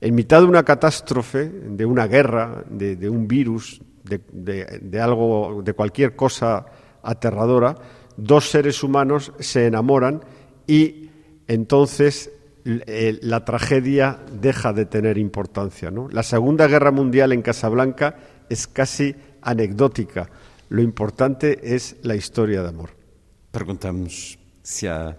En 0.05 0.13
mitad 0.13 0.41
de 0.41 0.45
una 0.45 0.61
catástrofe, 0.61 1.49
de 1.49 1.83
una 1.83 2.05
guerra, 2.05 2.63
de, 2.69 3.09
un 3.09 3.27
virus, 3.27 3.81
de, 4.03 5.01
algo, 5.01 5.63
de 5.63 5.73
cualquier 5.73 6.15
cosa 6.15 6.63
aterradora, 7.01 7.75
dos 8.15 8.51
seres 8.51 8.83
humanos 8.83 9.33
se 9.39 9.65
enamoran 9.65 10.21
y 10.67 11.09
entonces 11.47 12.29
eh, 12.65 13.17
la 13.23 13.43
tragedia 13.45 14.19
deja 14.31 14.73
de 14.73 14.85
tener 14.85 15.17
importancia. 15.17 15.91
La 16.11 16.21
Segunda 16.21 16.67
Guerra 16.67 16.91
Mundial 16.91 17.31
en 17.31 17.41
Casablanca 17.41 18.15
es 18.47 18.67
casi 18.67 19.15
anecdótica. 19.41 20.29
Lo 20.69 20.83
importante 20.83 21.73
es 21.73 21.95
la 22.03 22.15
historia 22.15 22.61
de 22.61 22.69
amor. 22.69 22.91
Perguntamos 23.49 24.37
se 24.65 24.89
há 24.89 25.15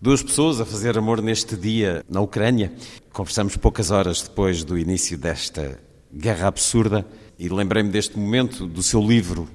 duas 0.00 0.22
pessoas 0.22 0.60
a 0.60 0.64
fazer 0.64 0.96
amor 0.96 1.20
neste 1.20 1.56
dia 1.56 2.04
na 2.08 2.20
Ucrânia. 2.20 2.72
Conversamos 3.12 3.56
poucas 3.56 3.90
horas 3.90 4.22
depois 4.22 4.62
do 4.62 4.78
início 4.78 5.18
desta 5.18 5.80
guerra 6.12 6.48
absurda 6.48 7.06
e 7.38 7.48
lembrei-me 7.48 7.90
deste 7.90 8.16
momento 8.18 8.66
do 8.66 8.82
seu 8.82 9.00
livro. 9.00 9.48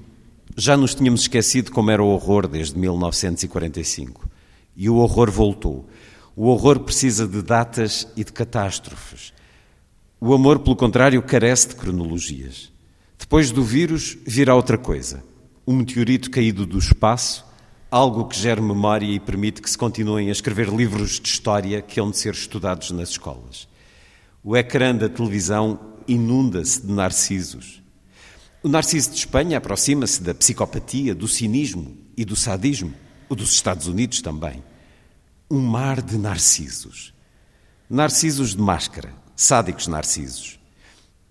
Já 0.56 0.76
nos 0.76 0.94
tínhamos 0.94 1.22
esquecido 1.22 1.72
como 1.72 1.90
era 1.90 2.02
o 2.02 2.08
horror 2.08 2.46
desde 2.46 2.78
1945. 2.78 4.28
E 4.76 4.88
o 4.88 4.96
horror 4.96 5.30
voltou. 5.30 5.88
O 6.36 6.48
horror 6.48 6.80
precisa 6.80 7.26
de 7.26 7.40
datas 7.40 8.06
e 8.16 8.22
de 8.22 8.32
catástrofes. 8.32 9.32
O 10.20 10.34
amor, 10.34 10.58
pelo 10.58 10.76
contrário, 10.76 11.22
carece 11.22 11.68
de 11.68 11.76
cronologias. 11.76 12.72
Depois 13.18 13.50
do 13.50 13.62
vírus, 13.62 14.18
virá 14.26 14.54
outra 14.54 14.76
coisa. 14.76 15.22
Um 15.66 15.76
meteorito 15.76 16.30
caído 16.30 16.66
do 16.66 16.78
espaço, 16.78 17.44
algo 17.94 18.24
que 18.24 18.36
gere 18.36 18.60
memória 18.60 19.06
e 19.06 19.20
permite 19.20 19.62
que 19.62 19.70
se 19.70 19.78
continuem 19.78 20.28
a 20.28 20.32
escrever 20.32 20.68
livros 20.68 21.20
de 21.20 21.28
história 21.28 21.80
que 21.80 22.00
hão 22.00 22.10
de 22.10 22.18
ser 22.18 22.34
estudados 22.34 22.90
nas 22.90 23.10
escolas. 23.10 23.68
O 24.42 24.56
ecrã 24.56 24.92
da 24.92 25.08
televisão 25.08 25.78
inunda-se 26.08 26.84
de 26.84 26.92
narcisos. 26.92 27.80
O 28.64 28.68
narciso 28.68 29.12
de 29.12 29.18
Espanha 29.18 29.58
aproxima-se 29.58 30.20
da 30.24 30.34
psicopatia, 30.34 31.14
do 31.14 31.28
cinismo 31.28 31.96
e 32.16 32.24
do 32.24 32.34
sadismo, 32.34 32.92
o 33.28 33.36
dos 33.36 33.52
Estados 33.52 33.86
Unidos 33.86 34.20
também. 34.20 34.64
Um 35.48 35.60
mar 35.60 36.02
de 36.02 36.18
narcisos. 36.18 37.14
Narcisos 37.88 38.56
de 38.56 38.60
máscara, 38.60 39.14
sádicos 39.36 39.86
narcisos. 39.86 40.58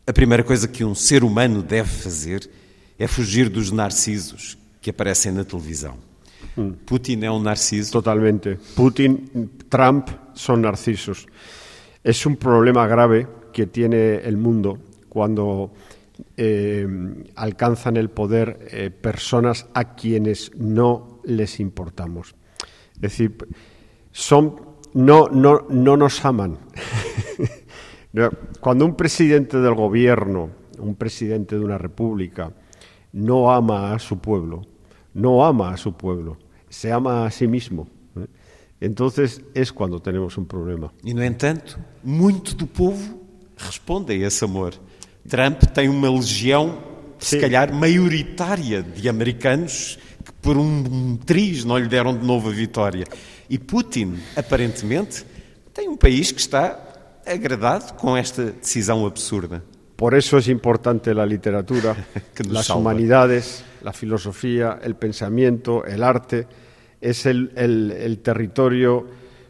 A 0.08 0.14
primeira 0.14 0.46
coisa 0.46 0.66
que 0.70 0.86
um 0.86 0.96
ser 0.96 1.26
humano 1.26 1.62
deve 1.62 1.90
fazer 1.90 2.50
é 2.98 3.06
fugir 3.06 3.50
dos 3.50 3.70
narcisos 3.70 4.58
que 4.80 4.92
aparecem 4.92 5.34
na 5.34 5.44
televisão. 5.44 6.13
Putin 6.86 7.24
é 7.24 7.32
um 7.32 7.42
narciso. 7.42 7.92
Totalmente. 7.92 8.58
Putin, 8.76 9.50
Trump 9.70 10.10
son 10.34 10.62
narcisos. 10.62 11.28
Es 12.04 12.26
un 12.26 12.36
problema 12.38 12.88
grave 12.88 13.28
que 13.52 13.68
tiene 13.68 14.16
el 14.18 14.38
mundo 14.38 14.78
cuando 15.10 15.72
eh, 16.38 16.88
alcanzan 17.36 17.98
el 17.98 18.10
poder 18.10 18.68
eh, 18.72 18.90
personas 18.92 19.68
a 19.74 19.96
quienes 19.96 20.52
no 20.56 21.22
les 21.24 21.60
importamos. 21.60 22.36
Es 22.96 23.02
decir, 23.02 23.38
son, 24.12 24.56
no, 24.94 25.28
no, 25.30 25.66
no 25.70 25.98
nos 25.98 26.24
aman. 26.26 26.60
Cuando 28.60 28.86
un 28.86 28.96
presidente 28.96 29.58
del 29.58 29.74
gobierno, 29.74 30.52
un 30.78 30.94
presidente 30.94 31.58
de 31.58 31.66
una 31.66 31.80
república, 31.80 32.54
no 33.12 33.52
ama 33.52 33.94
a 33.94 34.00
su 34.00 34.20
pueblo, 34.20 34.62
no 35.16 35.44
ama 35.44 35.74
a 35.74 35.78
su 35.78 35.94
pueblo, 35.94 36.38
se 36.74 36.92
ama 36.92 37.26
a 37.26 37.32
sí 37.32 37.48
mismo. 37.48 37.88
¿eh? 38.18 38.26
Entonces 38.82 39.42
es 39.54 39.72
cuando 39.72 40.02
tenemos 40.02 40.38
un 40.38 40.46
problema. 40.46 40.92
E, 41.06 41.14
no 41.14 41.24
entanto, 41.24 41.80
muito 42.04 42.56
do 42.56 42.68
povo 42.68 43.22
responde 43.56 44.12
a 44.14 44.28
esse 44.28 44.44
amor. 44.44 44.74
Trump 45.30 45.62
tem 45.74 45.88
uma 45.88 46.10
legião, 46.10 46.80
se 47.20 47.36
Sim. 47.38 47.42
calhar, 47.42 47.72
maioritária 47.74 48.82
de 48.84 49.08
americanos 49.08 49.98
que, 50.26 50.34
por 50.42 50.58
um 50.58 51.16
triz, 51.16 51.64
não 51.64 51.78
lhe 51.78 51.88
deram 51.88 52.18
de 52.18 52.26
novo 52.26 52.50
a 52.50 52.52
vitória. 52.52 53.06
E 53.50 53.58
Putin, 53.58 54.20
aparentemente, 54.36 55.24
tem 55.74 55.88
um 55.88 55.96
país 55.96 56.32
que 56.32 56.42
está 56.42 56.78
agradado 57.26 57.94
com 57.94 58.18
esta 58.18 58.52
decisão 58.52 59.06
absurda. 59.06 59.64
Por 59.96 60.16
eso 60.16 60.38
es 60.38 60.50
importante 60.50 61.14
la 61.14 61.26
literatura, 61.26 61.96
las 62.50 62.66
salva. 62.66 62.82
humanidades, 62.82 63.64
la 63.84 63.94
filosofía, 63.94 64.80
el 64.84 64.96
pensamiento, 64.96 65.86
el 65.86 66.04
arte. 66.04 66.48
Es 67.04 67.26
el, 67.26 68.20
territorio 68.24 69.06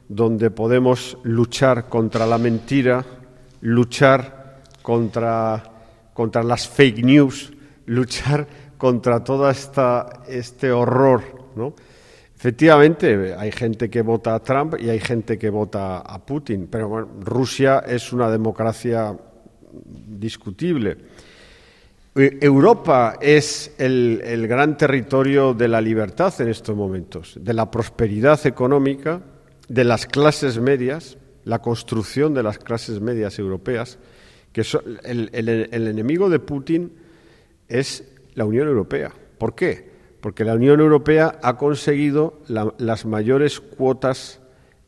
donde 0.09 0.49
podemos 0.49 1.19
luchar 1.23 1.87
contra 1.87 2.25
la 2.25 2.39
mentira, 2.39 3.05
luchar 3.61 4.63
contra, 4.81 5.63
contra 6.13 6.41
las 6.41 6.67
fake 6.67 7.05
news, 7.05 7.53
luchar 7.85 8.47
contra 8.77 9.23
todo 9.23 9.47
este 9.51 10.71
horror. 10.71 11.21
¿no? 11.55 11.75
Efectivamente, 12.35 13.35
hay 13.37 13.51
gente 13.51 13.87
que 13.89 14.01
vota 14.01 14.33
a 14.33 14.39
Trump 14.39 14.75
y 14.79 14.89
hay 14.89 14.99
gente 14.99 15.37
que 15.37 15.51
vota 15.51 15.99
a 15.99 16.25
Putin, 16.25 16.67
pero 16.71 17.07
Rusia 17.21 17.83
es 17.85 18.11
una 18.11 18.31
democracia 18.31 19.15
discutible. 19.71 20.97
E- 22.15 22.37
Europa 22.41 23.17
es 23.21 23.73
el, 23.77 24.47
gran 24.47 24.77
territorio 24.77 25.53
de 25.53 25.67
la 25.67 25.81
libertad 25.81 26.33
en 26.41 26.49
estos 26.49 26.75
momentos, 26.75 27.37
de 27.41 27.53
la 27.53 27.71
prosperidad 27.71 28.45
económica, 28.45 29.21
de 29.67 29.83
las 29.83 30.05
clases 30.05 30.59
medias, 30.59 31.17
la 31.43 31.59
construcción 31.59 32.33
de 32.33 32.43
las 32.43 32.59
clases 32.59 33.01
medias 33.01 33.39
europeas, 33.39 33.97
que 34.51 34.63
so- 34.63 34.83
el, 35.03 35.29
enemigo 35.33 36.29
de 36.29 36.39
Putin 36.39 36.93
es 37.67 38.03
la 38.35 38.45
Unión 38.45 38.67
Europea. 38.67 39.11
¿Por 39.39 39.55
qué? 39.55 39.91
Porque 40.21 40.45
la 40.45 40.53
Unión 40.53 40.79
Europea 40.79 41.39
ha 41.41 41.57
conseguido 41.57 42.41
la- 42.47 42.73
las 42.77 43.05
mayores 43.05 43.59
cuotas 43.59 44.39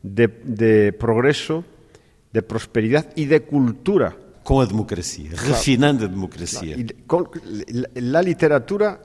de 0.02 0.92
progreso, 0.92 1.64
de 2.32 2.42
prosperidad 2.42 3.10
y 3.16 3.24
de 3.24 3.42
cultura 3.42 4.16
Com 4.46 4.60
a 4.60 4.66
democracia, 4.66 5.30
refinando 5.34 6.04
a 6.04 6.08
democracia. 6.08 6.76
con- 7.06 7.26
la, 7.94 8.22
literatura 8.22 9.00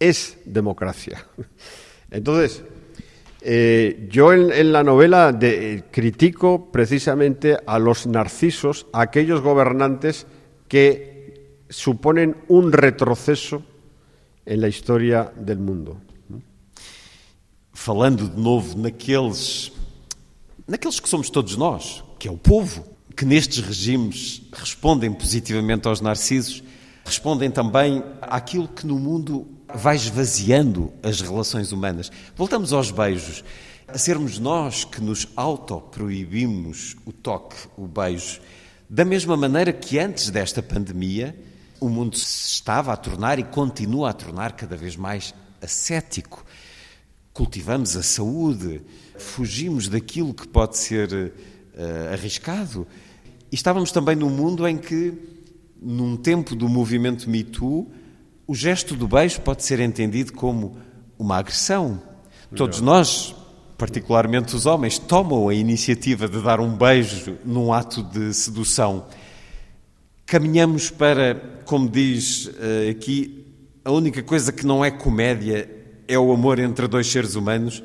es 0.00 0.38
democracia. 0.46 1.20
Entonces, 2.10 2.62
eh, 3.42 4.08
yo 4.10 4.32
en, 4.32 4.50
en 4.50 4.72
la 4.72 4.82
novela 4.82 5.32
de- 5.32 5.74
eh, 5.74 5.84
critico 5.92 6.72
precisamente 6.72 7.58
a 7.66 7.78
los 7.78 8.06
narcisos, 8.06 8.86
a 8.94 9.02
aquellos 9.02 9.42
gobernantes 9.42 10.26
que 10.66 11.60
suponen 11.68 12.36
un 12.48 12.72
retroceso 12.72 13.62
en 14.46 14.60
la 14.62 14.68
historia 14.68 15.30
del 15.36 15.58
mundo. 15.58 16.00
falando 17.74 18.28
de 18.28 18.36
novo 18.40 18.76
naqueles, 18.76 19.72
naqueles 20.66 21.00
que 21.00 21.08
somos 21.08 21.30
todos 21.30 21.56
nós, 21.56 22.04
que 22.18 22.28
é 22.28 22.30
o 22.30 22.36
povo, 22.36 22.84
que 23.20 23.26
nestes 23.26 23.62
regimes 23.62 24.40
respondem 24.50 25.12
positivamente 25.12 25.86
aos 25.86 26.00
narcisos, 26.00 26.64
respondem 27.04 27.50
também 27.50 28.02
àquilo 28.22 28.66
que 28.66 28.86
no 28.86 28.98
mundo 28.98 29.46
vai 29.74 29.94
esvaziando 29.94 30.90
as 31.02 31.20
relações 31.20 31.70
humanas. 31.70 32.10
Voltamos 32.34 32.72
aos 32.72 32.90
beijos. 32.90 33.44
A 33.86 33.98
sermos 33.98 34.38
nós 34.38 34.84
que 34.84 35.02
nos 35.02 35.28
autoproibimos 35.36 36.96
o 37.04 37.12
toque, 37.12 37.56
o 37.76 37.86
beijo, 37.86 38.40
da 38.88 39.04
mesma 39.04 39.36
maneira 39.36 39.70
que 39.70 39.98
antes 39.98 40.30
desta 40.30 40.62
pandemia 40.62 41.36
o 41.78 41.90
mundo 41.90 42.16
se 42.16 42.52
estava 42.52 42.90
a 42.90 42.96
tornar 42.96 43.38
e 43.38 43.44
continua 43.44 44.08
a 44.08 44.14
tornar 44.14 44.52
cada 44.52 44.78
vez 44.78 44.96
mais 44.96 45.34
ascético 45.60 46.42
cultivamos 47.34 47.96
a 47.96 48.02
saúde, 48.02 48.82
fugimos 49.18 49.88
daquilo 49.88 50.34
que 50.34 50.48
pode 50.48 50.76
ser 50.76 51.32
eh, 51.74 52.10
arriscado. 52.12 52.86
Estávamos 53.52 53.90
também 53.90 54.14
num 54.14 54.30
mundo 54.30 54.66
em 54.66 54.78
que, 54.78 55.12
num 55.82 56.16
tempo 56.16 56.54
do 56.54 56.68
movimento 56.68 57.28
Me 57.28 57.42
Too, 57.42 57.90
o 58.46 58.54
gesto 58.54 58.94
do 58.94 59.08
beijo 59.08 59.40
pode 59.40 59.64
ser 59.64 59.80
entendido 59.80 60.32
como 60.32 60.76
uma 61.18 61.38
agressão. 61.38 62.00
Todos 62.54 62.80
nós, 62.80 63.34
particularmente 63.76 64.54
os 64.54 64.66
homens, 64.66 64.98
tomam 64.98 65.48
a 65.48 65.54
iniciativa 65.54 66.28
de 66.28 66.40
dar 66.40 66.60
um 66.60 66.76
beijo 66.76 67.38
num 67.44 67.72
ato 67.72 68.02
de 68.02 68.32
sedução. 68.34 69.06
caminhamos 70.26 70.90
para, 70.90 71.34
como 71.64 71.88
diz 71.88 72.48
eh, 72.60 72.90
aqui, 72.90 73.46
a 73.84 73.90
única 73.90 74.22
coisa 74.22 74.52
que 74.52 74.64
não 74.64 74.84
é 74.84 74.90
comédia 74.90 75.68
é 76.06 76.16
o 76.16 76.32
amor 76.32 76.60
entre 76.60 76.86
dois 76.86 77.08
seres 77.08 77.34
humanos. 77.34 77.82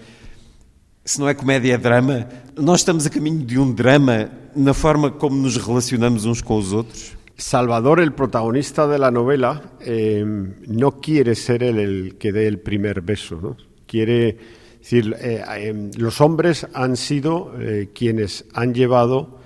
Se 1.06 1.20
não 1.20 1.30
é 1.30 1.36
comédia, 1.36 1.76
é 1.76 1.78
drama. 1.78 2.28
Nós 2.58 2.80
estamos 2.82 3.06
a 3.06 3.10
caminho 3.12 3.46
de 3.46 3.60
um 3.60 3.72
drama 3.72 4.30
na 4.56 4.74
forma 4.74 5.12
como 5.12 5.36
nos 5.38 5.56
relacionamos 5.56 6.26
uns 6.26 6.42
com 6.42 6.58
os 6.58 6.74
outros. 6.74 7.14
Salvador, 7.38 8.00
el 8.00 8.14
protagonista 8.14 8.88
de 8.88 8.98
la 8.98 9.12
novela, 9.12 9.74
eh, 9.82 10.24
no 10.26 10.92
quiere 11.02 11.36
ser 11.36 11.62
él 11.64 11.78
el 11.80 12.16
que 12.18 12.32
dé 12.32 12.48
el 12.48 12.60
primer 12.60 13.02
beso, 13.02 13.36
¿no? 13.40 13.56
Quiere 13.86 14.38
decir, 14.82 15.14
eh, 15.20 15.44
eh, 15.48 15.92
los 15.98 16.22
hombres 16.22 16.66
han 16.74 16.96
sido 16.98 17.54
eh, 17.60 17.90
quienes 17.94 18.46
han 18.54 18.74
llevado 18.74 19.38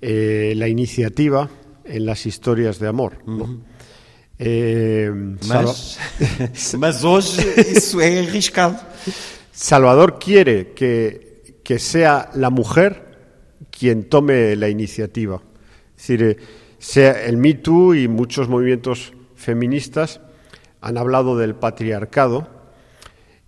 eh, 0.00 0.52
la 0.56 0.68
iniciativa 0.68 1.48
en 1.84 2.04
las 2.06 2.26
historias 2.26 2.78
de 2.78 2.88
amor. 2.88 3.18
¿no? 3.26 3.60
Eh, 4.38 5.10
Mas, 5.48 5.98
Salva- 6.54 6.78
mas 6.78 7.02
hoje 7.04 7.42
isso 7.76 8.00
é 8.00 8.20
arriscado. 8.20 8.76
Salvador 9.52 10.18
quiere 10.18 10.72
que, 10.72 11.60
que 11.62 11.78
sea 11.78 12.30
la 12.34 12.50
mujer 12.50 13.12
quien 13.70 14.08
tome 14.08 14.56
la 14.56 14.68
iniciativa. 14.68 15.42
Es 15.96 16.08
decir, 16.08 16.22
eh, 16.22 16.36
sea 16.78 17.24
el 17.26 17.36
Me 17.36 17.50
y 17.50 18.08
muchos 18.08 18.48
movimientos 18.48 19.12
feministas 19.36 20.20
han 20.80 20.98
hablado 20.98 21.36
del 21.36 21.54
patriarcado 21.54 22.48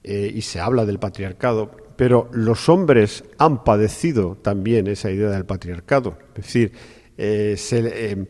eh, 0.04 0.30
y 0.32 0.42
se 0.42 0.60
habla 0.60 0.84
del 0.84 0.98
patriarcado, 0.98 1.70
pero 1.96 2.28
los 2.32 2.68
hombres 2.68 3.24
han 3.38 3.64
padecido 3.64 4.36
también 4.40 4.86
esa 4.86 5.10
idea 5.10 5.30
del 5.30 5.46
patriarcado. 5.46 6.18
Es 6.36 6.44
decir, 6.44 6.72
eh, 7.16 7.54
se- 7.56 8.28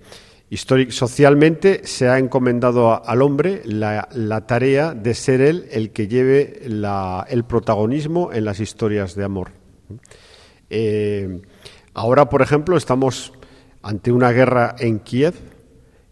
socialmente 0.50 1.86
se 1.86 2.08
ha 2.08 2.18
encomendado 2.18 3.04
al 3.04 3.22
hombre 3.22 3.62
la, 3.64 4.46
tarea 4.46 4.94
de 4.94 5.14
ser 5.14 5.40
él 5.40 5.66
el 5.70 5.90
que 5.90 6.08
lleve 6.08 6.62
el 6.64 7.44
protagonismo 7.44 8.32
en 8.32 8.44
las 8.44 8.60
historias 8.60 9.14
de 9.14 9.24
amor. 9.24 9.50
Eh, 10.70 11.42
ahora, 11.94 12.28
por 12.28 12.42
ejemplo, 12.42 12.76
estamos 12.76 13.32
ante 13.82 14.12
una 14.12 14.30
guerra 14.32 14.76
en 14.78 15.00
Kiev, 15.00 15.34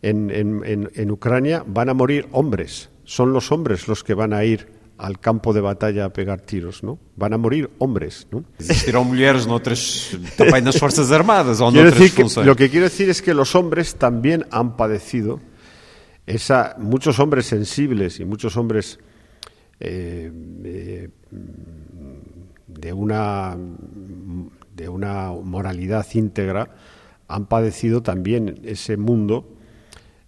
en 0.02 1.10
Ucrania, 1.10 1.62
van 1.66 1.88
a 1.88 1.94
morir 1.94 2.26
hombres. 2.32 2.90
Son 3.04 3.32
los 3.32 3.52
hombres 3.52 3.88
los 3.88 4.02
que 4.02 4.14
van 4.14 4.32
a 4.32 4.44
ir 4.44 4.81
al 5.02 5.18
campo 5.18 5.52
de 5.52 5.60
batalla 5.60 6.04
a 6.06 6.12
pegar 6.12 6.40
tiros, 6.42 6.84
¿no? 6.84 6.96
Van 7.16 7.32
a 7.34 7.38
morir 7.38 7.68
hombres, 7.78 8.28
¿no? 8.30 8.44
Existirão 8.60 9.02
mulheres 9.02 9.46
noutras, 9.50 10.14
também 10.38 10.62
nas 10.62 10.78
Forças 10.78 11.10
Armadas 11.10 11.58
ou 11.60 11.72
Quiero 11.72 11.90
noutras 11.90 11.98
decir 11.98 12.14
que- 12.14 12.22
funções. 12.22 12.46
lo 12.46 12.54
que 12.54 12.70
quiero 12.70 12.86
decir 12.86 13.10
es 13.10 13.20
que 13.20 13.34
los 13.34 13.56
hombres 13.56 13.96
también 13.98 14.46
han 14.52 14.76
padecido 14.76 15.40
esa, 16.24 16.76
muchos 16.78 17.18
hombres 17.18 17.46
sensibles 17.46 18.20
y 18.20 18.24
muchos 18.24 18.56
hombres 18.56 19.00
eh, 19.80 20.30
eh, 20.64 21.08
de 22.68 22.92
una 22.92 23.56
de 24.74 24.88
una 24.88 25.32
moralidad 25.32 26.06
íntegra 26.14 26.70
han 27.28 27.46
padecido 27.46 28.02
también 28.02 28.60
ese 28.64 28.96
mundo 28.96 29.48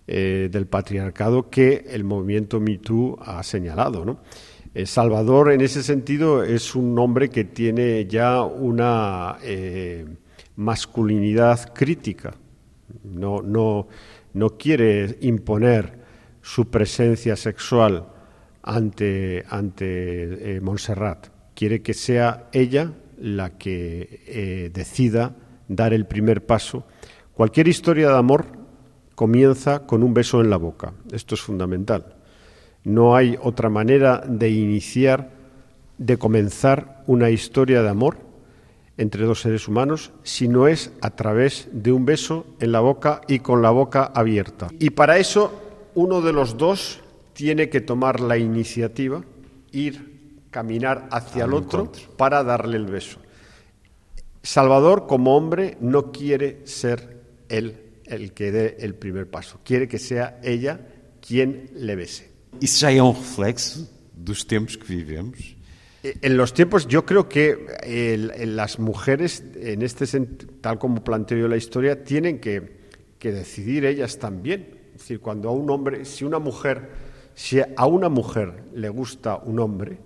eh, 0.06 0.48
del 0.50 0.66
patriarcado 0.66 1.48
que 1.48 1.84
el 1.88 2.04
movimiento 2.04 2.60
Me 2.60 2.78
Too 2.78 3.16
ha 3.22 3.42
señalado. 3.42 4.04
¿no? 4.04 4.18
Eh, 4.74 4.86
Salvador, 4.86 5.52
en 5.52 5.60
ese 5.60 5.84
sentido, 5.84 6.42
es 6.42 6.74
un 6.74 6.98
hombre 6.98 7.30
que 7.30 7.44
tiene 7.44 8.06
ya 8.06 8.42
una 8.42 9.36
eh, 9.40 10.04
masculinidad 10.56 11.72
crítica. 11.72 12.34
No, 13.04 13.40
no, 13.40 13.86
no 14.32 14.50
quiere 14.58 15.16
imponer 15.20 16.02
su 16.42 16.70
presencia 16.70 17.36
sexual 17.36 18.08
ante, 18.62 19.44
ante 19.48 20.56
eh, 20.56 20.60
Montserrat. 20.60 21.28
Quiere 21.54 21.80
que 21.80 21.94
sea 21.94 22.48
ella 22.52 22.92
la 23.16 23.56
que 23.56 24.70
decida 24.74 25.36
dar 25.68 25.94
el 25.94 26.04
primer 26.04 26.44
paso. 26.44 26.84
Cualquier 27.32 27.68
historia 27.68 28.08
de 28.08 28.18
amor 28.18 28.46
comienza 29.14 29.86
con 29.86 30.02
un 30.02 30.12
beso 30.12 30.40
en 30.40 30.50
la 30.50 30.56
boca. 30.56 30.92
Esto 31.12 31.36
es 31.36 31.40
fundamental. 31.40 32.16
No 32.84 33.16
hay 33.16 33.38
otra 33.42 33.70
manera 33.70 34.22
de 34.26 34.50
iniciar, 34.50 35.30
de 35.98 36.18
comenzar 36.18 37.02
una 37.06 37.30
historia 37.30 37.82
de 37.82 37.88
amor 37.88 38.18
entre 38.96 39.24
dos 39.24 39.40
seres 39.40 39.66
humanos 39.66 40.12
si 40.22 40.48
no 40.48 40.68
es 40.68 40.92
a 41.00 41.10
través 41.10 41.68
de 41.72 41.92
un 41.92 42.04
beso 42.04 42.46
en 42.60 42.72
la 42.72 42.80
boca 42.80 43.22
y 43.26 43.40
con 43.40 43.62
la 43.62 43.70
boca 43.70 44.04
abierta. 44.14 44.68
Y 44.78 44.90
para 44.90 45.18
eso 45.18 45.90
uno 45.94 46.20
de 46.20 46.32
los 46.32 46.56
dos 46.56 47.00
tiene 47.32 47.68
que 47.68 47.80
tomar 47.80 48.20
la 48.20 48.36
iniciativa, 48.36 49.24
ir, 49.72 50.14
caminar 50.50 51.08
hacia 51.10 51.44
el 51.44 51.54
otro 51.54 51.90
para 52.16 52.44
darle 52.44 52.76
el 52.76 52.86
beso. 52.86 53.18
Salvador, 54.42 55.06
como 55.06 55.36
hombre, 55.36 55.76
no 55.80 56.12
quiere 56.12 56.60
ser 56.66 57.22
él 57.48 57.80
el 58.04 58.32
que 58.32 58.52
dé 58.52 58.76
el 58.80 58.94
primer 58.94 59.28
paso. 59.28 59.58
Quiere 59.64 59.88
que 59.88 59.98
sea 59.98 60.38
ella 60.42 60.80
quien 61.26 61.70
le 61.74 61.96
bese. 61.96 62.33
Isso 62.60 62.80
já 62.80 62.92
é 62.92 63.02
um 63.02 63.12
reflexo 63.12 63.88
dos 64.12 64.44
tempos 64.44 64.76
que 64.76 64.86
vivemos? 64.86 65.56
Eh, 66.02 66.16
En 66.22 66.36
los 66.36 66.52
tiempos, 66.52 66.86
yo 66.86 67.04
creo 67.04 67.28
que 67.28 67.56
en 67.82 68.56
las 68.56 68.78
mujeres, 68.78 69.42
en 69.56 69.82
este 69.82 70.06
tal 70.60 70.78
como 70.78 71.02
planteo 71.02 71.38
yo 71.38 71.48
la 71.48 71.56
historia, 71.56 72.04
tienen 72.04 72.38
que, 72.40 72.88
que 73.18 73.32
decidir 73.32 73.84
ellas 73.84 74.18
también. 74.18 74.68
Es 74.94 75.00
decir, 75.00 75.20
cuando 75.20 75.48
a 75.48 75.52
un 75.52 75.68
hombre, 75.70 76.04
si 76.04 76.24
una 76.24 76.38
mujer, 76.38 76.90
si 77.34 77.60
a 77.60 77.86
una 77.86 78.08
mujer 78.08 78.64
le 78.74 78.88
gusta 78.90 79.36
un 79.36 79.58
hombre, 79.58 79.98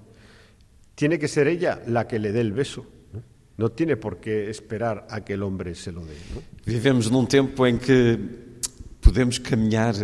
tiene 0.94 1.18
que 1.18 1.28
ser 1.28 1.46
ella 1.46 1.82
la 1.86 2.06
que 2.06 2.18
le 2.18 2.32
dé 2.32 2.40
el 2.40 2.52
beso. 2.52 2.86
No, 3.12 3.22
No 3.56 3.68
tiene 3.70 3.96
por 3.96 4.18
qué 4.18 4.48
esperar 4.50 5.06
a 5.10 5.24
que 5.24 5.34
el 5.34 5.42
hombre 5.42 5.74
se 5.74 5.92
lo 5.92 6.04
dé. 6.04 6.14
¿no? 6.34 6.42
Vivemos 6.64 7.10
num 7.10 7.26
tempo 7.26 7.66
em 7.66 7.78
que 7.78 8.18
podemos 9.00 9.40
caminhar 9.40 9.94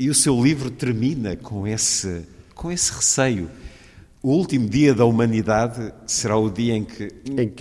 e 0.00 0.08
o 0.08 0.14
seu 0.14 0.42
livro 0.42 0.70
termina 0.70 1.36
com 1.36 1.66
esse, 1.66 2.26
com 2.54 2.72
esse 2.72 2.90
receio. 2.92 3.48
O 4.22 4.32
último 4.32 4.68
dia 4.68 4.94
da 4.94 5.06
humanidade 5.06 5.92
será 6.06 6.36
o 6.36 6.50
dia 6.50 6.74
em 6.76 6.84
que, 6.84 7.08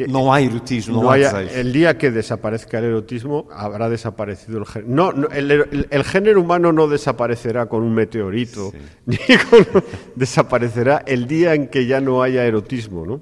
não 0.08 0.32
há 0.32 0.42
erotismo, 0.42 0.94
não, 0.96 1.04
No 1.04 1.10
há 1.10 1.14
haya- 1.14 1.42
el 1.54 1.72
día 1.72 1.94
que 1.98 2.10
desaparezca 2.12 2.80
el 2.80 2.86
erotismo, 2.86 3.48
habrá 3.52 3.88
desaparecido 3.90 4.58
el 4.60 4.66
género. 4.66 4.92
No, 4.94 5.12
no, 5.14 5.28
el, 5.30 5.52
el- 5.52 5.88
el 5.90 6.04
género 6.04 6.42
humano 6.42 6.74
no 6.74 6.88
desaparecerá 6.90 7.68
con 7.68 7.84
un 7.84 7.94
meteorito, 7.94 8.74
ni 9.06 9.16
con- 9.18 9.84
desaparecerá 10.16 11.04
el 11.08 11.28
día 11.28 11.54
en 11.56 11.68
que 11.70 11.86
ya 11.86 12.02
no 12.02 12.22
haya 12.22 12.44
erotismo, 12.46 13.06
¿no? 13.06 13.22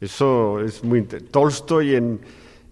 Eso 0.00 0.60
es 0.60 0.84
muy 0.84 1.02
Tolstoy 1.02 1.94
en, 1.94 2.20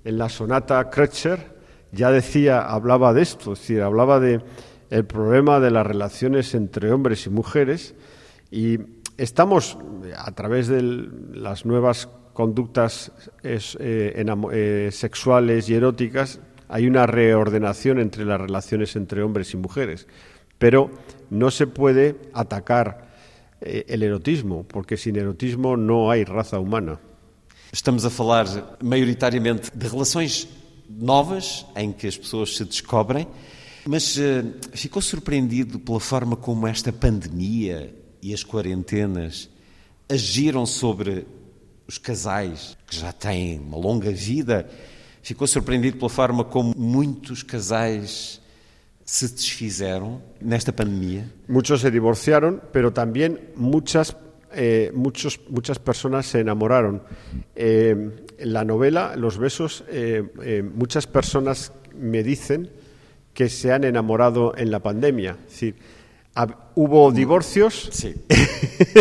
en 0.04 0.18
la 0.18 0.28
sonata 0.28 0.88
Kreutzer 0.90 1.56
ya 1.92 2.10
decía, 2.10 2.60
hablaba 2.60 3.14
de 3.14 3.22
esto, 3.22 3.54
es 3.54 3.60
decir, 3.60 3.80
hablaba 3.80 4.20
de 4.20 4.40
el 4.90 5.04
problema 5.04 5.60
de 5.60 5.70
las 5.70 5.86
relaciones 5.86 6.54
entre 6.54 6.92
hombres 6.92 7.26
y 7.26 7.30
mujeres 7.30 7.94
y 8.50 8.78
estamos 9.16 9.78
a 10.16 10.32
través 10.32 10.68
de 10.68 10.82
las 10.82 11.66
nuevas 11.66 12.08
conductas 12.32 13.12
eh, 13.42 13.58
eh, 13.80 14.88
sexuales 14.92 15.68
y 15.68 15.74
eróticas 15.74 16.40
hay 16.68 16.86
una 16.86 17.06
reordenación 17.06 17.98
entre 17.98 18.24
las 18.24 18.40
relaciones 18.40 18.94
entre 18.96 19.22
hombres 19.22 19.54
y 19.54 19.56
mujeres, 19.56 20.06
pero 20.58 20.90
no 21.30 21.50
se 21.50 21.66
puede 21.66 22.16
atacar 22.34 23.08
eh, 23.60 23.86
el 23.88 24.02
erotismo, 24.02 24.64
porque 24.64 24.96
sin 24.96 25.16
erotismo 25.16 25.76
no 25.76 26.10
hay 26.10 26.24
raza 26.24 26.58
humana. 26.58 27.00
Estamos 27.72 28.04
a 28.04 28.10
falar 28.10 28.78
maioritariamente 28.82 29.70
de 29.74 29.88
relações 29.88 30.48
novas 30.88 31.66
em 31.76 31.92
que 31.92 32.06
as 32.06 32.16
pessoas 32.16 32.56
se 32.56 32.64
descobrem, 32.64 33.26
mas 33.88 34.18
eh, 34.18 34.44
ficou 34.74 35.00
surpreendido 35.00 35.78
pela 35.78 35.98
forma 35.98 36.36
como 36.36 36.68
esta 36.68 36.92
pandemia 36.92 37.90
e 38.20 38.34
as 38.34 38.44
quarentenas 38.44 39.48
agiram 40.06 40.66
sobre 40.66 41.26
os 41.86 41.96
casais 41.96 42.76
que 42.86 42.94
já 42.94 43.12
têm 43.12 43.58
uma 43.58 43.78
longa 43.78 44.10
vida. 44.10 44.68
Ficou 45.22 45.46
surpreendido 45.46 45.96
pela 45.96 46.10
forma 46.10 46.44
como 46.44 46.74
muitos 46.76 47.42
casais 47.42 48.42
se 49.06 49.26
desfizeram 49.26 50.20
nesta 50.38 50.70
pandemia. 50.70 51.24
Muchos 51.48 51.80
se 51.80 51.90
divorciaron, 51.90 52.60
pero 52.70 52.92
también 52.92 53.40
muchas, 53.56 54.14
eh, 54.52 54.92
muchos, 54.94 55.40
muchas 55.48 55.78
personas 55.78 56.26
se 56.26 56.40
enamoraron. 56.40 57.02
Eh, 57.56 58.26
en 58.36 58.52
la 58.52 58.66
novela, 58.66 59.16
Los 59.16 59.38
besos, 59.38 59.82
eh, 59.88 60.30
eh, 60.44 60.62
muchas 60.62 61.06
personas 61.06 61.72
me 61.94 62.22
dicen 62.22 62.68
que 63.38 63.48
se 63.48 63.72
han 63.72 63.84
enamorado 63.84 64.52
en 64.56 64.72
la 64.72 64.80
pandemia. 64.80 65.36
Es 65.46 65.52
decir, 65.52 65.76
hubo 66.74 67.12
divorcios, 67.12 67.88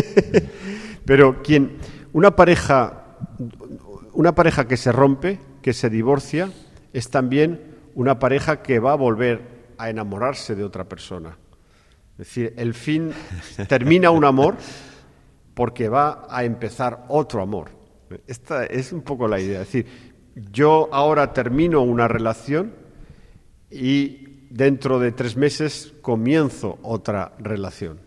pero 1.06 1.42
quien 1.42 1.78
una 2.14 2.36
pareja 2.36 3.18
una 4.14 4.36
pareja 4.36 4.68
que 4.68 4.78
se 4.78 4.92
rompe, 4.92 5.40
que 5.64 5.74
se 5.74 5.90
divorcia, 5.90 6.52
es 6.94 7.10
también 7.10 7.78
una 7.96 8.20
pareja 8.20 8.62
que 8.62 8.78
va 8.78 8.92
a 8.92 8.96
volver 8.96 9.42
a 9.80 9.90
enamorarse 9.90 10.54
de 10.54 10.64
otra 10.64 10.84
persona. 10.84 11.36
Es 12.12 12.28
decir, 12.28 12.54
el 12.58 12.76
fin 12.76 13.12
termina 13.68 14.12
un 14.12 14.24
amor 14.24 14.56
porque 15.56 15.90
va 15.90 16.28
a 16.30 16.44
empezar 16.44 17.06
otro 17.08 17.42
amor. 17.42 17.72
Esta 18.28 18.66
es 18.66 18.94
un 18.94 19.02
poco 19.02 19.28
la 19.28 19.40
idea. 19.40 19.62
Es 19.64 19.68
decir, 19.70 19.88
yo 20.52 20.90
ahora 20.92 21.34
termino 21.34 21.82
una 21.82 22.08
relación 22.08 22.86
y 23.72 24.26
dentro 24.50 25.00
de 25.00 25.12
tres 25.12 25.36
meses 25.36 25.93
comienzo 26.02 26.80
otra 26.84 27.34
relación. 27.39 28.00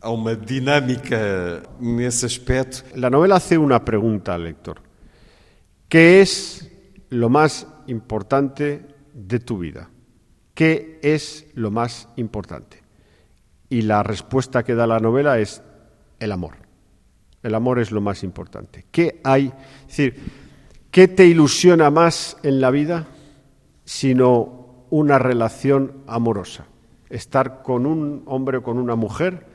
Há 0.00 0.10
uma 0.10 0.34
dinâmica 0.34 1.62
nesse 1.78 2.26
aspecto. 2.26 2.82
La 2.96 3.08
novela 3.08 3.36
hace 3.36 3.56
una 3.56 3.84
pregunta 3.84 4.34
al 4.34 4.44
lector. 4.44 4.82
¿Qué 5.88 6.20
es 6.20 6.68
lo 7.10 7.28
más 7.28 7.66
importante 7.86 8.86
de 9.14 9.38
tu 9.38 9.58
vida? 9.58 9.90
¿Qué 10.54 10.98
es 11.02 11.46
lo 11.54 11.70
más 11.70 12.08
importante? 12.16 12.82
Y 13.68 13.82
la 13.82 14.02
respuesta 14.02 14.64
que 14.64 14.74
da 14.74 14.86
la 14.86 14.98
novela 14.98 15.38
es 15.38 15.62
el 16.18 16.32
amor. 16.32 16.56
El 17.42 17.54
amor 17.54 17.78
es 17.78 17.92
lo 17.92 18.00
más 18.00 18.22
importante. 18.24 18.86
¿Qué 18.90 19.20
hay? 19.22 19.52
Es 19.82 19.86
decir, 19.86 20.16
¿qué 20.90 21.08
te 21.08 21.26
ilusiona 21.26 21.90
más 21.90 22.36
en 22.42 22.60
la 22.60 22.70
vida 22.70 23.06
sino 23.84 24.61
una 24.92 25.18
relación 25.18 26.04
amorosa? 26.06 26.66
Estar 27.08 27.62
con 27.62 27.86
un 27.86 28.24
hombre 28.26 28.58
o 28.58 28.62
con 28.62 28.76
una 28.76 28.94
mujer 28.94 29.46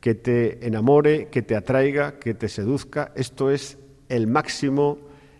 que 0.00 0.16
te 0.16 0.66
enamore, 0.66 1.28
que 1.28 1.42
te 1.42 1.54
atraiga, 1.54 2.18
que 2.18 2.34
te 2.34 2.48
seduzca. 2.48 3.12
Esto 3.14 3.50
es 3.50 3.78
el 4.08 4.26
máximo, 4.26 4.98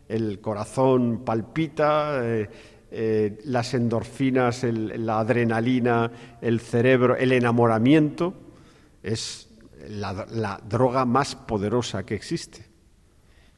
el 0.09 0.41
corazón 0.41 1.23
palpita, 1.25 2.21
eh, 2.23 2.49
eh, 2.93 3.41
las 3.45 3.75
endorfinas, 3.75 4.63
el, 4.63 5.05
la 5.05 5.19
adrenalina, 5.19 6.39
el 6.41 6.61
cerebro, 6.61 7.17
el 7.17 7.33
enamoramiento, 7.33 8.35
es 9.03 9.49
la, 9.89 10.61
droga 10.65 11.05
más 11.05 11.35
poderosa 11.35 12.07
que 12.07 12.15
existe. 12.15 12.65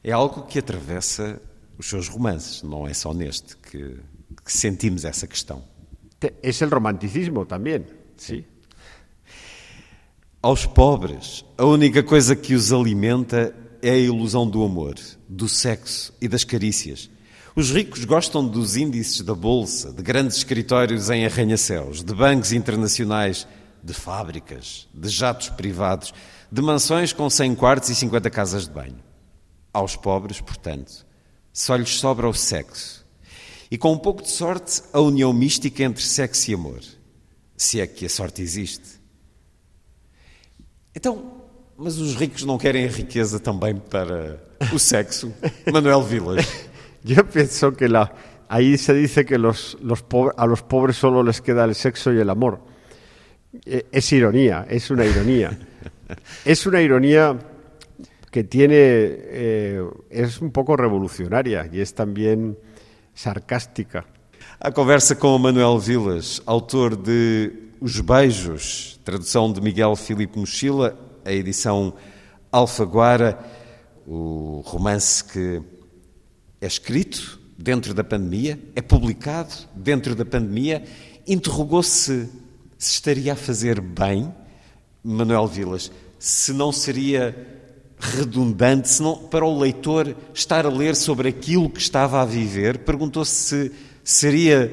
É 0.03 0.11
algo 0.11 0.47
que 0.47 0.57
atravessa 0.59 1.39
os 1.77 1.85
seus 1.87 2.09
romances, 2.09 2.63
não 2.63 2.87
é 2.87 2.93
só 2.93 3.13
neste 3.13 3.55
que 3.57 3.99
sentimos 4.53 5.05
essa 5.05 5.27
questão. 5.27 5.63
Es 6.41 6.61
el 6.61 6.71
romanticismo 6.71 7.45
también, 7.45 7.85
sí. 8.17 8.45
Aos 10.41 10.65
pobres, 10.65 11.43
a 11.57 11.65
única 11.65 12.03
coisa 12.03 12.35
que 12.35 12.55
os 12.55 12.71
alimenta 12.71 13.53
é 13.81 13.91
a 13.91 13.97
ilusão 13.97 14.49
do 14.49 14.63
amor, 14.63 14.95
do 15.27 15.47
sexo 15.47 16.13
e 16.21 16.27
das 16.27 16.43
carícias. 16.43 17.09
Os 17.55 17.71
ricos 17.71 18.05
gostam 18.05 18.47
dos 18.47 18.77
índices 18.77 19.21
da 19.21 19.33
bolsa, 19.33 19.91
de 19.91 20.03
grandes 20.03 20.37
escritórios 20.37 21.09
em 21.09 21.25
arranha-céus, 21.25 22.03
de 22.03 22.13
bancos 22.13 22.51
internacionais, 22.51 23.47
de 23.83 23.93
fábricas, 23.93 24.87
de 24.93 25.09
jatos 25.09 25.49
privados, 25.49 26.13
de 26.51 26.61
mansões 26.61 27.11
com 27.11 27.29
100 27.29 27.55
quartos 27.55 27.89
e 27.89 27.95
50 27.95 28.29
casas 28.29 28.67
de 28.67 28.71
banho. 28.71 28.99
Aos 29.73 29.95
pobres, 29.95 30.39
portanto, 30.39 31.05
só 31.51 31.75
lhes 31.75 31.99
sobra 31.99 32.29
o 32.29 32.33
sexo. 32.33 32.96
E 33.69 33.77
com 33.77 33.93
um 33.93 33.97
pouco 33.97 34.21
de 34.21 34.29
sorte, 34.29 34.81
a 34.93 34.99
união 34.99 35.33
mística 35.33 35.83
entre 35.83 36.03
sexo 36.03 36.51
e 36.51 36.53
amor. 36.53 36.79
Se 37.55 37.81
é 37.81 37.87
que 37.87 38.05
a 38.05 38.09
sorte 38.09 38.41
existe. 38.41 39.01
Então, 40.95 41.43
mas 41.77 41.97
os 41.97 42.15
ricos 42.15 42.43
não 42.43 42.57
querem 42.57 42.85
a 42.85 42.89
riqueza 42.89 43.39
também 43.39 43.75
para 43.75 44.41
o 44.73 44.79
sexo? 44.79 45.33
Manuel 45.71 46.01
Vilas. 46.01 46.45
Yo 47.03 47.23
pienso 47.23 47.71
que 47.71 47.87
la, 47.87 48.13
ahí 48.49 48.77
se 48.77 48.93
dice 48.93 49.25
que 49.25 49.37
los, 49.37 49.77
los 49.81 50.03
a 50.35 50.45
los 50.45 50.61
pobres 50.63 50.97
solo 50.97 51.21
les 51.23 51.41
queda 51.41 51.65
el 51.65 51.75
sexo 51.75 52.11
y 52.13 52.19
el 52.19 52.29
amor. 52.29 52.61
Eh, 53.65 53.85
Es 53.91 54.11
ironía, 54.11 54.65
es 54.69 54.89
una 54.89 55.05
ironía. 55.05 55.57
es 56.45 56.65
una 56.65 56.81
ironía 56.81 57.37
que 58.31 58.43
tiene, 58.43 58.75
eh, 58.77 59.83
es 60.09 60.41
un 60.41 60.51
poco 60.51 60.75
revolucionaria 60.75 61.69
y 61.71 61.79
es 61.79 61.93
también 61.93 62.57
sarcástica. 63.17 64.05
A 64.59 64.71
conversa 64.71 65.15
com 65.15 65.35
o 65.35 65.39
Manuel 65.39 65.79
Vilas, 65.79 66.39
autor 66.45 66.95
de 66.95 67.51
Os 67.81 67.99
Beijos, 67.99 68.99
tradução 69.03 69.51
de 69.51 69.59
Miguel 69.59 69.95
Filipe 69.95 70.37
Mochila, 70.37 70.95
a 71.25 71.31
edição 71.31 71.95
Alfaguara, 72.51 73.39
o 74.05 74.61
romance 74.63 75.23
que 75.23 75.63
é 76.61 76.67
escrito 76.67 77.39
dentro 77.57 77.91
da 77.91 78.03
pandemia, 78.03 78.59
é 78.75 78.83
publicado 78.83 79.51
dentro 79.75 80.13
da 80.13 80.23
pandemia, 80.23 80.83
interrogou-se 81.27 82.29
se 82.77 82.93
estaria 82.93 83.33
a 83.33 83.35
fazer 83.35 83.81
bem, 83.81 84.31
Manuel 85.03 85.47
Vilas, 85.47 85.91
se 86.19 86.53
não 86.53 86.71
seria 86.71 87.35
redundante, 87.99 88.89
se 88.89 89.01
não, 89.01 89.17
para 89.17 89.45
o 89.45 89.59
leitor 89.59 90.15
estar 90.33 90.65
a 90.65 90.69
ler 90.69 90.95
sobre 90.95 91.29
aquilo 91.29 91.69
que 91.69 91.79
estava 91.79 92.21
a 92.21 92.25
viver, 92.25 92.79
perguntou-se 92.79 93.31
se 93.33 93.71
seria 94.03 94.71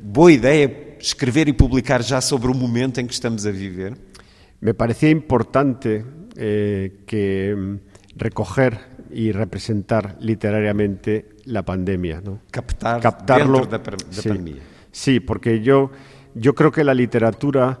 boa 0.00 0.32
ideia 0.32 0.96
escrever 0.98 1.48
e 1.48 1.52
publicar 1.52 2.02
já 2.02 2.20
sobre 2.20 2.50
o 2.50 2.54
momento 2.54 3.00
em 3.00 3.06
que 3.06 3.12
estamos 3.12 3.46
a 3.46 3.50
viver. 3.50 3.94
Me 4.60 4.72
parecía 4.72 5.10
importante 5.10 6.04
eh, 6.36 7.02
que 7.06 7.78
recoger 8.16 8.78
y 9.10 9.32
representar 9.32 10.16
literariamente 10.20 11.30
la 11.44 11.62
pandemia, 11.62 12.20
¿no? 12.20 12.40
Captar 12.50 13.00
captarlo 13.00 13.66
dentro 13.66 13.96
da 13.96 14.22
sí. 14.22 14.28
pandemia. 14.28 14.62
Sí, 14.90 15.20
porque 15.20 15.60
yo, 15.60 15.90
yo 16.34 16.54
creo 16.54 16.70
que 16.70 16.84
la 16.84 16.94
literatura 16.94 17.80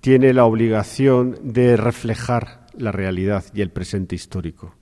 tiene 0.00 0.32
la 0.32 0.44
obligación 0.44 1.38
de 1.42 1.76
reflejar 1.76 2.59
la 2.80 2.92
realidad 2.92 3.44
y 3.54 3.60
el 3.60 3.70
presente 3.70 4.14
histórico. 4.14 4.74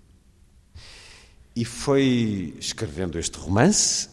E 1.55 1.65
foi 1.65 2.55
escrevendo 2.59 3.19
este 3.19 3.39
romance 3.39 4.09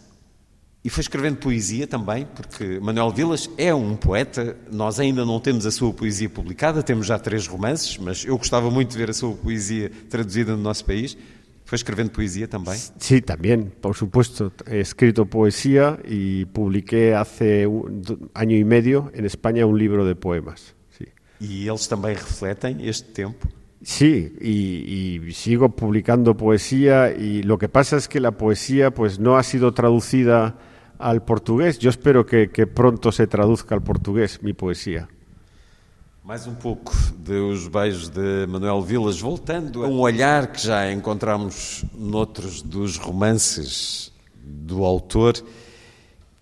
e 0.86 0.90
foi 0.90 1.02
escrevendo 1.02 1.38
poesia 1.38 1.88
também, 1.88 2.28
porque 2.28 2.80
Manuel 2.80 3.10
Vilas 3.10 3.50
é 3.58 3.74
um 3.74 3.96
poeta. 3.96 4.56
Nós 4.72 5.00
ainda 5.00 5.26
não 5.26 5.40
temos 5.40 5.66
a 5.66 5.72
sua 5.72 5.92
poesia 5.92 6.30
publicada, 6.30 6.84
temos 6.84 7.08
já 7.08 7.18
três 7.18 7.48
romances, 7.48 7.98
mas 7.98 8.24
eu 8.24 8.38
gostava 8.38 8.70
muito 8.70 8.92
de 8.92 8.98
ver 8.98 9.10
a 9.10 9.14
sua 9.14 9.34
poesia 9.34 9.90
traduzida 10.10 10.56
no 10.56 10.62
nosso 10.62 10.86
país. 10.86 11.18
Foi 11.66 11.76
escrevendo 11.76 12.12
poesia 12.12 12.48
também. 12.48 12.80
Sí, 13.00 13.20
también, 13.20 13.72
por 13.82 13.96
supuesto. 13.96 14.54
He 14.68 14.80
escrito 14.80 15.26
poesía 15.26 15.98
y 16.08 16.46
publiqué 16.46 17.16
hace 17.16 17.66
un 17.66 18.30
año 18.36 18.56
y 18.56 18.64
medio 18.64 19.12
en 19.16 19.26
España 19.26 19.66
un 19.66 19.80
libro 19.80 20.06
de 20.06 20.14
poemas. 20.14 20.76
Sí. 20.96 21.08
E 21.42 21.68
eles 21.68 21.88
também 21.88 22.14
refletem 22.14 22.88
este 22.88 23.12
tempo. 23.12 23.48
Sí, 23.86 24.34
y, 24.42 25.20
y 25.28 25.32
sigo 25.34 25.70
publicando 25.70 26.36
poesía 26.36 27.12
y 27.12 27.44
lo 27.44 27.60
que 27.60 27.70
pasa 27.70 27.98
es 27.98 28.08
que 28.08 28.20
la 28.20 28.32
poesía 28.32 28.90
pues 28.90 29.20
no 29.20 29.38
ha 29.38 29.44
sido 29.44 29.76
traducida 29.76 30.58
al 30.98 31.24
portugués. 31.24 31.78
Yo 31.78 31.92
espero 31.92 32.26
que, 32.26 32.50
que 32.50 32.66
pronto 32.66 33.12
se 33.12 33.28
traduzca 33.28 33.76
al 33.76 33.84
portugués 33.84 34.42
mi 34.42 34.54
poesía. 34.54 35.08
Mais 36.24 36.48
um 36.48 36.56
pouco 36.56 36.92
dos 37.20 37.68
beijos 37.68 38.10
de 38.10 38.48
Manuel 38.48 38.82
Vilas, 38.82 39.22
voltando 39.22 39.84
a 39.86 39.88
um 39.88 40.00
olhar 40.00 40.52
que 40.52 40.60
já 40.60 40.92
encontramos 40.92 41.86
noutros 41.94 42.64
dos 42.64 42.98
romances 42.98 44.12
do 44.34 44.84
autor. 44.84 45.36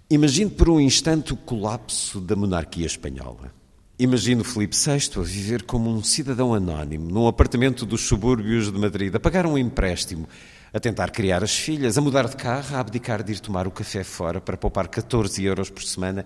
Imagine 0.09 0.49
por 0.49 0.69
um 0.69 0.79
instante 0.79 1.33
o 1.33 1.35
colapso 1.35 2.21
da 2.21 2.37
monarquia 2.37 2.85
espanhola. 2.85 3.52
Imagino 3.99 4.43
Filipe 4.43 4.75
VI 4.75 5.19
a 5.19 5.21
viver 5.21 5.63
como 5.63 5.87
um 5.87 6.01
cidadão 6.03 6.51
anónimo 6.51 7.11
num 7.11 7.27
apartamento 7.27 7.85
dos 7.85 8.01
subúrbios 8.01 8.71
de 8.71 8.79
Madrid, 8.79 9.13
a 9.13 9.19
pagar 9.19 9.45
um 9.45 9.55
empréstimo, 9.55 10.27
a 10.73 10.79
tentar 10.79 11.11
criar 11.11 11.43
as 11.43 11.55
filhas, 11.55 11.95
a 11.95 12.01
mudar 12.01 12.27
de 12.27 12.35
carro, 12.35 12.75
a 12.75 12.79
abdicar 12.79 13.21
de 13.21 13.33
ir 13.33 13.39
tomar 13.39 13.67
o 13.67 13.71
café 13.71 14.03
fora 14.03 14.41
para 14.41 14.57
poupar 14.57 14.87
14 14.87 15.43
euros 15.43 15.69
por 15.69 15.83
semana, 15.83 16.25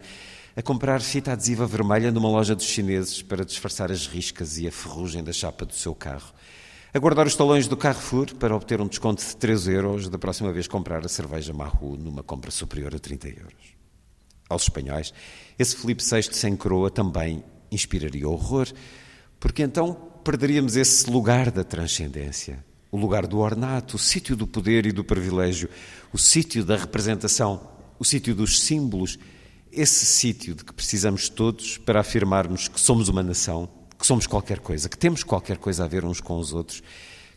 a 0.55 0.61
comprar 0.61 1.01
fita 1.01 1.33
adesiva 1.33 1.67
vermelha 1.67 2.09
numa 2.09 2.29
loja 2.29 2.55
dos 2.55 2.63
chineses 2.63 3.21
para 3.21 3.43
disfarçar 3.43 3.91
as 3.91 4.07
riscas 4.07 4.57
e 4.57 4.65
a 4.65 4.71
ferrugem 4.71 5.21
da 5.21 5.33
chapa 5.33 5.65
do 5.65 5.73
seu 5.73 5.93
carro, 5.93 6.33
a 6.93 6.99
guardar 6.99 7.27
os 7.27 7.35
talões 7.35 7.67
do 7.67 7.75
Carrefour 7.75 8.33
para 8.35 8.55
obter 8.55 8.79
um 8.79 8.87
desconto 8.87 9.21
de 9.21 9.35
3 9.35 9.67
euros 9.67 10.07
da 10.07 10.17
próxima 10.17 10.53
vez 10.53 10.69
comprar 10.69 11.05
a 11.05 11.09
cerveja 11.09 11.51
Mahu 11.51 11.97
numa 11.97 12.23
compra 12.23 12.49
superior 12.49 12.95
a 12.95 12.99
30 12.99 13.27
euros. 13.27 13.75
Aos 14.49 14.63
espanhóis, 14.63 15.13
esse 15.59 15.75
Filipe 15.75 16.01
VI 16.01 16.23
sem 16.31 16.55
coroa 16.55 16.89
também 16.89 17.43
inspiraria 17.71 18.27
horror, 18.27 18.67
porque 19.39 19.63
então 19.63 19.93
perderíamos 20.23 20.75
esse 20.75 21.09
lugar 21.09 21.51
da 21.51 21.63
transcendência, 21.63 22.63
o 22.91 22.97
lugar 22.97 23.27
do 23.27 23.39
ornato, 23.39 23.95
o 23.95 23.99
sítio 23.99 24.35
do 24.35 24.47
poder 24.47 24.85
e 24.85 24.91
do 24.91 25.03
privilégio, 25.03 25.69
o 26.11 26.17
sítio 26.17 26.63
da 26.63 26.77
representação, 26.77 27.69
o 27.99 28.05
sítio 28.05 28.35
dos 28.35 28.59
símbolos, 28.59 29.17
esse 29.71 30.05
sítio 30.05 30.55
de 30.55 30.63
que 30.63 30.73
precisamos 30.73 31.29
todos 31.29 31.77
para 31.77 31.99
afirmarmos 31.99 32.67
que 32.67 32.79
somos 32.79 33.09
uma 33.09 33.23
nação, 33.23 33.69
que 33.97 34.05
somos 34.05 34.27
qualquer 34.27 34.59
coisa, 34.59 34.89
que 34.89 34.97
temos 34.97 35.23
qualquer 35.23 35.57
coisa 35.57 35.85
a 35.85 35.87
ver 35.87 36.05
uns 36.05 36.21
com 36.21 36.37
os 36.37 36.53
outros, 36.53 36.81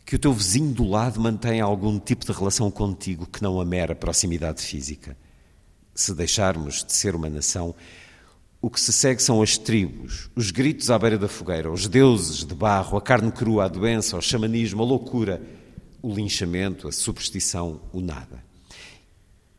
que 0.04 0.16
o 0.16 0.18
teu 0.18 0.32
vizinho 0.32 0.72
do 0.72 0.84
lado 0.84 1.20
mantém 1.20 1.60
algum 1.60 1.98
tipo 1.98 2.24
de 2.24 2.32
relação 2.32 2.70
contigo 2.70 3.26
que 3.26 3.42
não 3.42 3.60
a 3.60 3.64
mera 3.64 3.94
proximidade 3.94 4.62
física. 4.62 5.16
Se 5.94 6.14
deixarmos 6.14 6.84
de 6.84 6.92
ser 6.92 7.14
uma 7.14 7.28
nação, 7.28 7.74
O 8.62 8.68
que 8.68 8.78
se 8.78 8.92
segue 8.92 9.22
são 9.22 9.40
as 9.40 9.56
tribos, 9.56 10.28
os 10.36 10.50
gritos 10.50 10.90
à 10.90 10.98
beira 10.98 11.16
da 11.16 11.28
fogueira, 11.28 11.72
os 11.72 11.88
deuses 11.88 12.44
de 12.44 12.54
barro, 12.54 12.98
a 12.98 13.00
carne 13.00 13.32
crua, 13.32 13.64
a 13.64 13.68
doença, 13.68 14.18
o 14.18 14.20
xamanismo, 14.20 14.82
a 14.82 14.86
loucura, 14.86 15.40
o 16.02 16.12
linchamento, 16.12 16.86
a 16.86 16.92
superstição, 16.92 17.80
o 17.90 18.02
nada. 18.02 18.44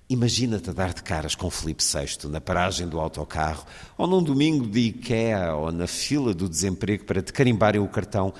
Imagina-te 0.07 0.69
a 0.69 0.73
dar 0.73 0.93
de 0.93 1.01
caras 1.01 1.33
com 1.33 1.49
Felipe 1.49 1.83
VI 1.83 2.29
na 2.29 2.39
paragem 2.39 2.87
do 2.87 2.99
autocarro, 2.99 3.65
ou 3.97 4.05
num 4.05 4.21
domingo 4.21 4.67
de 4.67 4.81
IKEA, 4.81 5.55
ou 5.55 5.71
na 5.71 5.87
fila 5.87 6.31
do 6.31 6.47
desemprego 6.47 7.03
para 7.05 7.23
te 7.23 7.33
carimbarem 7.33 7.81
o 7.81 7.87
cartão, 7.87 8.31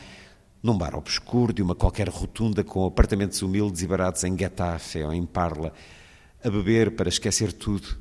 num 0.62 0.78
bar 0.78 0.94
obscuro 0.96 1.52
de 1.52 1.64
uma 1.64 1.74
qualquer 1.74 2.08
rotunda 2.08 2.64
com 2.64 2.86
apartamentos 2.86 3.42
humildes 3.42 3.82
e 3.82 3.88
baratos 3.88 4.24
em 4.26 4.38
Getafe 4.38 5.02
ou 5.02 5.12
em 5.12 5.26
Parla, 5.26 5.74
a 6.44 6.50
beber 6.52 6.92
para 6.92 7.10
esquecer 7.10 7.52
tudo. 7.52 7.98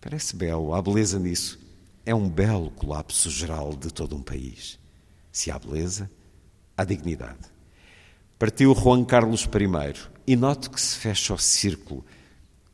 Parece 0.00 0.34
belo, 0.34 0.74
há 0.74 0.82
beleza 0.82 1.16
nisso. 1.16 1.61
É 2.04 2.14
um 2.14 2.28
belo 2.28 2.70
colapso 2.70 3.30
geral 3.30 3.74
de 3.74 3.92
todo 3.92 4.16
um 4.16 4.22
país. 4.22 4.78
Se 5.30 5.50
há 5.50 5.58
beleza, 5.58 6.10
há 6.76 6.84
dignidade. 6.84 7.52
Partiu 8.38 8.74
Juan 8.74 9.04
Carlos 9.04 9.44
I 9.44 10.10
e 10.26 10.34
note 10.34 10.68
que 10.68 10.80
se 10.80 10.96
fecha 10.96 11.32
o 11.32 11.38
círculo, 11.38 12.04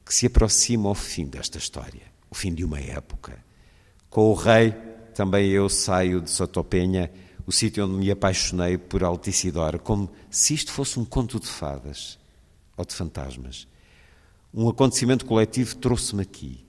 que 0.05 0.15
se 0.15 0.27
aproxima 0.27 0.89
ao 0.89 0.95
fim 0.95 1.27
desta 1.27 1.59
história, 1.59 2.05
o 2.31 2.35
fim 2.35 2.55
de 2.55 2.65
uma 2.65 2.81
época. 2.81 3.45
Com 4.09 4.31
o 4.31 4.35
rei, 4.35 4.73
também 5.15 5.51
eu 5.51 5.69
saio 5.69 6.23
de 6.23 6.31
Sotopenha, 6.31 7.11
o 7.47 7.53
sítio 7.53 7.85
onde 7.85 7.97
me 7.97 8.11
apaixonei 8.11 8.79
por 8.79 9.05
Altisidora, 9.05 9.79
como 9.79 10.11
se 10.31 10.55
isto 10.55 10.73
fosse 10.73 10.99
um 10.99 11.05
conto 11.05 11.39
de 11.39 11.49
fadas 11.49 12.19
ou 12.77 12.85
de 12.85 12.95
fantasmas. 12.95 13.69
Um 14.55 14.69
acontecimento 14.69 15.27
coletivo 15.27 15.77
trouxe-me 15.77 16.23
aqui. 16.23 16.68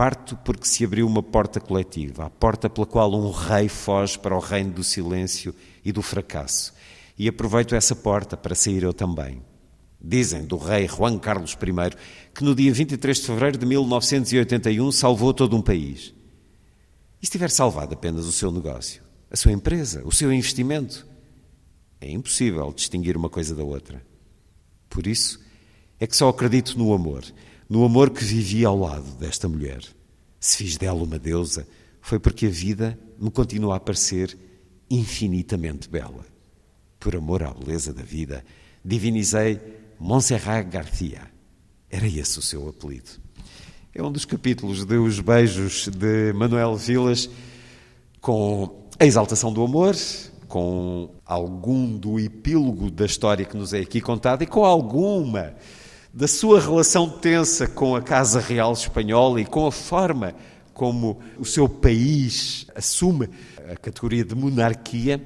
Parto 0.00 0.34
porque 0.38 0.66
se 0.66 0.82
abriu 0.82 1.06
uma 1.06 1.22
porta 1.22 1.60
coletiva, 1.60 2.24
a 2.24 2.30
porta 2.30 2.70
pela 2.70 2.86
qual 2.86 3.12
um 3.12 3.30
rei 3.30 3.68
foge 3.68 4.18
para 4.18 4.34
o 4.34 4.40
reino 4.40 4.72
do 4.72 4.82
silêncio 4.82 5.54
e 5.84 5.92
do 5.92 6.00
fracasso. 6.00 6.72
E 7.18 7.28
aproveito 7.28 7.74
essa 7.74 7.94
porta 7.94 8.34
para 8.34 8.54
sair 8.54 8.82
eu 8.82 8.94
também. 8.94 9.42
Dizem 10.00 10.46
do 10.46 10.56
rei 10.56 10.88
Juan 10.88 11.18
Carlos 11.18 11.52
I 11.52 11.96
que 12.32 12.42
no 12.42 12.54
dia 12.54 12.72
23 12.72 13.18
de 13.18 13.26
fevereiro 13.26 13.58
de 13.58 13.66
1981 13.66 14.90
salvou 14.90 15.34
todo 15.34 15.54
um 15.54 15.60
país. 15.60 16.14
E 17.20 17.26
se 17.26 17.32
tiver 17.32 17.50
salvado 17.50 17.92
apenas 17.92 18.24
o 18.24 18.32
seu 18.32 18.50
negócio, 18.50 19.02
a 19.30 19.36
sua 19.36 19.52
empresa, 19.52 20.00
o 20.06 20.10
seu 20.10 20.32
investimento? 20.32 21.06
É 22.00 22.10
impossível 22.10 22.72
distinguir 22.72 23.18
uma 23.18 23.28
coisa 23.28 23.54
da 23.54 23.64
outra. 23.64 24.02
Por 24.88 25.06
isso 25.06 25.38
é 25.98 26.06
que 26.06 26.16
só 26.16 26.30
acredito 26.30 26.78
no 26.78 26.94
amor 26.94 27.22
no 27.70 27.84
amor 27.84 28.10
que 28.10 28.24
vivi 28.24 28.64
ao 28.64 28.76
lado 28.76 29.12
desta 29.12 29.48
mulher. 29.48 29.80
Se 30.40 30.56
fiz 30.56 30.76
dela 30.76 31.00
uma 31.00 31.20
deusa, 31.20 31.68
foi 32.00 32.18
porque 32.18 32.46
a 32.46 32.50
vida 32.50 32.98
me 33.16 33.30
continua 33.30 33.76
a 33.76 33.80
parecer 33.80 34.36
infinitamente 34.90 35.88
bela. 35.88 36.26
Por 36.98 37.14
amor 37.14 37.44
à 37.44 37.54
beleza 37.54 37.92
da 37.92 38.02
vida, 38.02 38.44
divinizei 38.84 39.60
Montserrat 40.00 40.68
Garcia. 40.68 41.30
Era 41.88 42.08
esse 42.08 42.40
o 42.40 42.42
seu 42.42 42.68
apelido. 42.68 43.10
É 43.94 44.02
um 44.02 44.10
dos 44.10 44.24
capítulos 44.24 44.84
de 44.84 44.96
Os 44.96 45.20
Beijos 45.20 45.86
de 45.88 46.32
Manuel 46.32 46.76
Vilas, 46.76 47.30
com 48.20 48.88
a 48.98 49.06
exaltação 49.06 49.52
do 49.52 49.62
amor, 49.62 49.94
com 50.48 51.14
algum 51.24 51.96
do 51.96 52.18
epílogo 52.18 52.90
da 52.90 53.06
história 53.06 53.44
que 53.44 53.56
nos 53.56 53.72
é 53.72 53.78
aqui 53.78 54.00
contada 54.00 54.42
e 54.42 54.46
com 54.46 54.64
alguma 54.64 55.54
da 56.12 56.26
sua 56.26 56.60
relação 56.60 57.08
tensa 57.08 57.68
com 57.68 57.94
a 57.94 58.02
Casa 58.02 58.40
Real 58.40 58.72
Espanhola 58.72 59.40
e 59.40 59.44
com 59.44 59.66
a 59.66 59.72
forma 59.72 60.34
como 60.74 61.20
o 61.38 61.44
seu 61.44 61.68
país 61.68 62.66
assume 62.74 63.28
a 63.70 63.76
categoria 63.76 64.24
de 64.24 64.34
monarquia. 64.34 65.22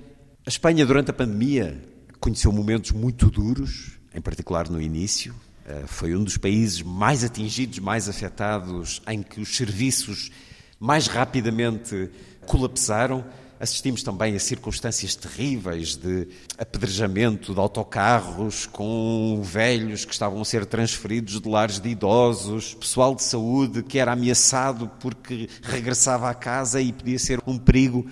A 0.46 0.48
Espanha, 0.48 0.84
durante 0.84 1.10
a 1.10 1.14
pandemia, 1.14 1.80
conheceu 2.20 2.52
momentos 2.52 2.90
muito 2.90 3.30
duros, 3.30 3.92
em 4.14 4.20
particular 4.20 4.68
no 4.68 4.80
início. 4.80 5.34
Eh, 5.66 5.84
foi 5.86 6.14
um 6.14 6.22
dos 6.22 6.36
países 6.36 6.82
mais 6.82 7.24
atingidos, 7.24 7.78
mais 7.78 8.08
afetados, 8.08 9.00
em 9.08 9.22
que 9.22 9.40
os 9.40 9.56
serviços 9.56 10.30
mais 10.78 11.06
rapidamente 11.06 12.10
colapsaram. 12.46 13.24
Assistimos 13.58 14.02
também 14.02 14.34
a 14.34 14.40
circunstâncias 14.40 15.14
terríveis 15.14 15.96
de 15.96 16.28
apedrejamento 16.58 17.54
de 17.54 17.60
autocarros 17.60 18.66
com 18.66 19.40
velhos 19.42 20.04
que 20.04 20.12
estavam 20.12 20.40
a 20.42 20.44
ser 20.44 20.66
transferidos 20.66 21.40
de 21.40 21.48
lares 21.48 21.78
de 21.78 21.88
idosos, 21.88 22.74
pessoal 22.74 23.14
de 23.14 23.22
saúde 23.22 23.82
que 23.82 23.98
era 23.98 24.12
ameaçado 24.12 24.90
porque 25.00 25.48
regressava 25.62 26.28
à 26.28 26.34
casa 26.34 26.80
e 26.80 26.92
podia 26.92 27.18
ser 27.18 27.40
um 27.46 27.56
perigo. 27.58 28.06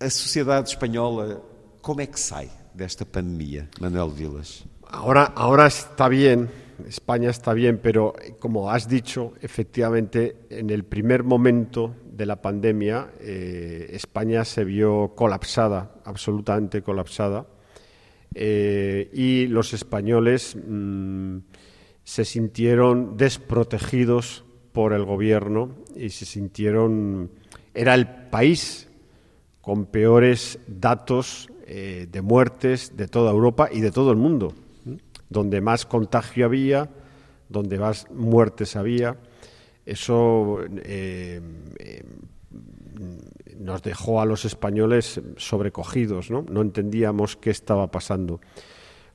A 0.00 0.08
sociedade 0.08 0.70
espanhola, 0.70 1.42
como 1.82 2.00
é 2.00 2.06
que 2.06 2.18
sai 2.18 2.48
desta 2.74 3.04
pandemia, 3.04 3.68
Manuel 3.80 4.10
Vilas? 4.10 4.64
Ahora, 4.90 5.32
ahora 5.36 5.66
está 5.66 6.08
bien, 6.08 6.48
España 6.86 7.30
está 7.30 7.52
bien, 7.52 7.80
pero 7.82 8.14
como 8.38 8.70
has 8.70 8.88
dicho, 8.88 9.32
efectivamente, 9.40 10.36
en 10.50 10.70
el 10.70 10.84
primer 10.84 11.24
momento 11.24 11.94
de 12.12 12.26
la 12.26 12.40
pandemia, 12.42 13.10
eh, 13.20 13.90
España 13.92 14.44
se 14.44 14.64
vio 14.64 15.12
colapsada, 15.14 15.94
absolutamente 16.04 16.82
colapsada, 16.82 17.46
eh, 18.34 19.10
y 19.12 19.46
los 19.46 19.72
españoles 19.72 20.56
mm, 20.56 21.38
se 22.04 22.24
sintieron 22.24 23.16
desprotegidos 23.16 24.44
por 24.72 24.92
el 24.92 25.04
gobierno 25.04 25.76
y 25.96 26.10
se 26.10 26.26
sintieron. 26.26 27.30
Era 27.74 27.94
el 27.94 28.06
país 28.30 28.88
con 29.60 29.86
peores 29.86 30.58
datos 30.66 31.48
eh, 31.66 32.06
de 32.10 32.22
muertes 32.22 32.96
de 32.96 33.08
toda 33.08 33.30
Europa 33.30 33.68
y 33.70 33.80
de 33.80 33.90
todo 33.90 34.10
el 34.10 34.16
mundo, 34.16 34.54
donde 35.28 35.60
más 35.60 35.86
contagio 35.86 36.46
había, 36.46 36.88
donde 37.48 37.78
más 37.78 38.10
muertes 38.10 38.76
había 38.76 39.16
eso 39.88 40.58
eh, 40.84 41.40
eh, 41.78 42.04
nos 43.58 43.82
dejó 43.82 44.20
a 44.20 44.26
los 44.26 44.44
españoles 44.44 45.18
sobrecogidos, 45.38 46.30
¿no? 46.30 46.44
no 46.48 46.60
entendíamos 46.60 47.36
qué 47.36 47.48
estaba 47.48 47.90
pasando. 47.90 48.38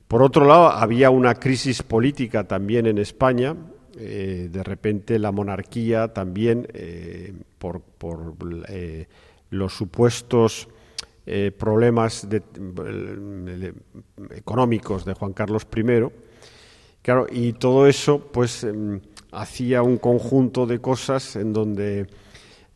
Por 0.08 0.20
otro 0.20 0.44
lado, 0.44 0.70
había 0.70 1.10
una 1.10 1.36
crisis 1.36 1.84
política 1.84 2.48
también 2.48 2.86
en 2.86 2.98
España. 2.98 3.54
Eh, 3.96 4.48
de 4.50 4.62
repente 4.64 5.20
la 5.20 5.30
monarquía 5.30 6.12
también, 6.12 6.66
por, 7.58 7.82
los 9.50 9.72
supuestos 9.72 10.68
problemas 11.56 12.28
económicos 14.30 15.04
de 15.04 15.14
Juan 15.14 15.32
Carlos 15.32 15.66
I, 15.74 15.82
claro, 17.00 17.26
y 17.30 17.54
todo 17.54 17.86
eso, 17.86 18.18
pues 18.18 18.64
em, 18.64 19.00
hacía 19.32 19.82
un 19.82 19.98
conjunto 19.98 20.66
de 20.66 20.80
cosas 20.80 21.36
en 21.36 21.52
donde 21.52 22.06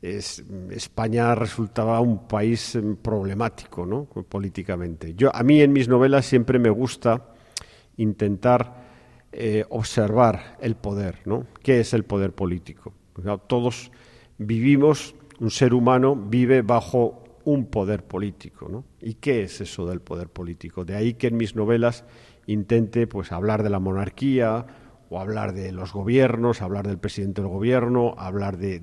España 0.00 1.34
resultaba 1.34 2.00
un 2.00 2.28
país 2.28 2.74
em, 2.76 2.96
problemático 2.96 3.84
¿no? 3.84 4.04
políticamente. 4.04 5.14
Yo, 5.14 5.34
a 5.34 5.42
mí 5.42 5.60
en 5.60 5.72
mis 5.72 5.88
novelas 5.88 6.26
siempre 6.26 6.58
me 6.58 6.70
gusta 6.70 7.34
intentar 7.96 8.88
eh, 9.32 9.64
observar 9.70 10.56
el 10.60 10.76
poder, 10.76 11.18
¿no? 11.24 11.46
¿Qué 11.62 11.80
es 11.80 11.92
el 11.92 12.04
poder 12.04 12.32
político? 12.32 12.94
todos 13.48 13.90
vivimos, 14.38 15.16
un 15.40 15.50
ser 15.50 15.74
humano 15.74 16.14
vive 16.14 16.62
bajo 16.62 17.24
un 17.48 17.66
poder 17.66 18.04
político, 18.04 18.68
¿no? 18.68 18.84
¿Y 19.00 19.14
qué 19.14 19.42
es 19.42 19.62
eso 19.62 19.86
del 19.86 20.00
poder 20.00 20.28
político? 20.28 20.84
De 20.84 20.94
ahí 20.94 21.14
que 21.14 21.28
en 21.28 21.38
mis 21.38 21.56
novelas 21.56 22.04
intente 22.46 23.06
pues 23.06 23.32
hablar 23.32 23.62
de 23.62 23.70
la 23.70 23.78
monarquía 23.78 24.66
o 25.08 25.18
hablar 25.18 25.54
de 25.54 25.72
los 25.72 25.94
gobiernos, 25.94 26.60
hablar 26.60 26.86
del 26.86 26.98
presidente 26.98 27.40
del 27.40 27.50
gobierno, 27.50 28.14
hablar 28.18 28.58
de, 28.58 28.82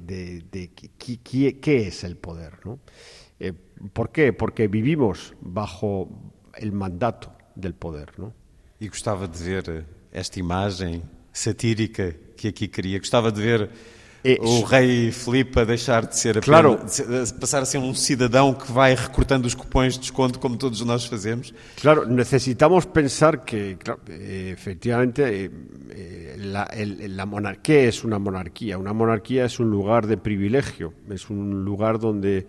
qué, 1.61 1.87
es 1.87 2.03
el 2.03 2.17
poder. 2.17 2.65
¿no? 2.65 2.79
Eh, 3.39 3.53
¿Por 3.93 4.11
qué? 4.11 4.33
Porque 4.33 4.67
vivimos 4.67 5.35
bajo 5.41 6.09
el 6.55 6.71
mandato 6.71 7.33
del 7.53 7.75
poder. 7.75 8.17
¿no? 8.17 8.33
E 8.81 8.87
gostava 8.87 9.27
de 9.27 9.43
ver 9.43 9.85
esta 10.11 10.39
imagem 10.39 11.03
satírica 11.31 12.13
que 12.35 12.47
aqui 12.47 12.67
queria. 12.67 12.97
Gostava 12.97 13.31
de 13.31 13.41
ver 13.41 13.69
É, 14.25 14.39
o 14.41 14.63
rei 14.63 15.11
Filipe 15.11 15.59
a 15.59 15.65
deixar 15.65 16.07
de 16.07 16.17
ser 16.17 16.41
claro. 16.41 16.73
apenas, 16.73 17.31
passar 17.31 17.61
a 17.61 17.65
ser 17.65 17.77
um 17.77 17.93
cidadão 17.93 18.55
que 18.55 18.71
vai 18.71 18.95
recortando 18.95 19.45
os 19.45 19.53
cupões 19.53 19.93
de 19.93 19.99
desconto 19.99 20.39
como 20.39 20.57
todos 20.57 20.81
nós 20.81 21.05
fazemos. 21.05 21.53
Claro, 21.79 22.07
necesitamos 22.07 22.85
pensar 22.85 23.45
que 23.45 23.77
claro, 23.77 24.01
efectivamente 24.07 25.51
eh, 25.91 26.35
la, 26.39 26.63
el, 26.63 27.15
la 27.15 27.27
monarquía 27.27 27.83
es 27.83 28.03
una 28.03 28.17
monarquía. 28.17 28.79
Una 28.79 28.93
monarquía 28.93 29.45
es 29.45 29.59
un 29.59 29.69
lugar 29.69 30.07
de 30.07 30.17
privilegio, 30.17 30.95
es 31.07 31.29
un 31.29 31.63
lugar 31.63 31.99
donde 31.99 32.47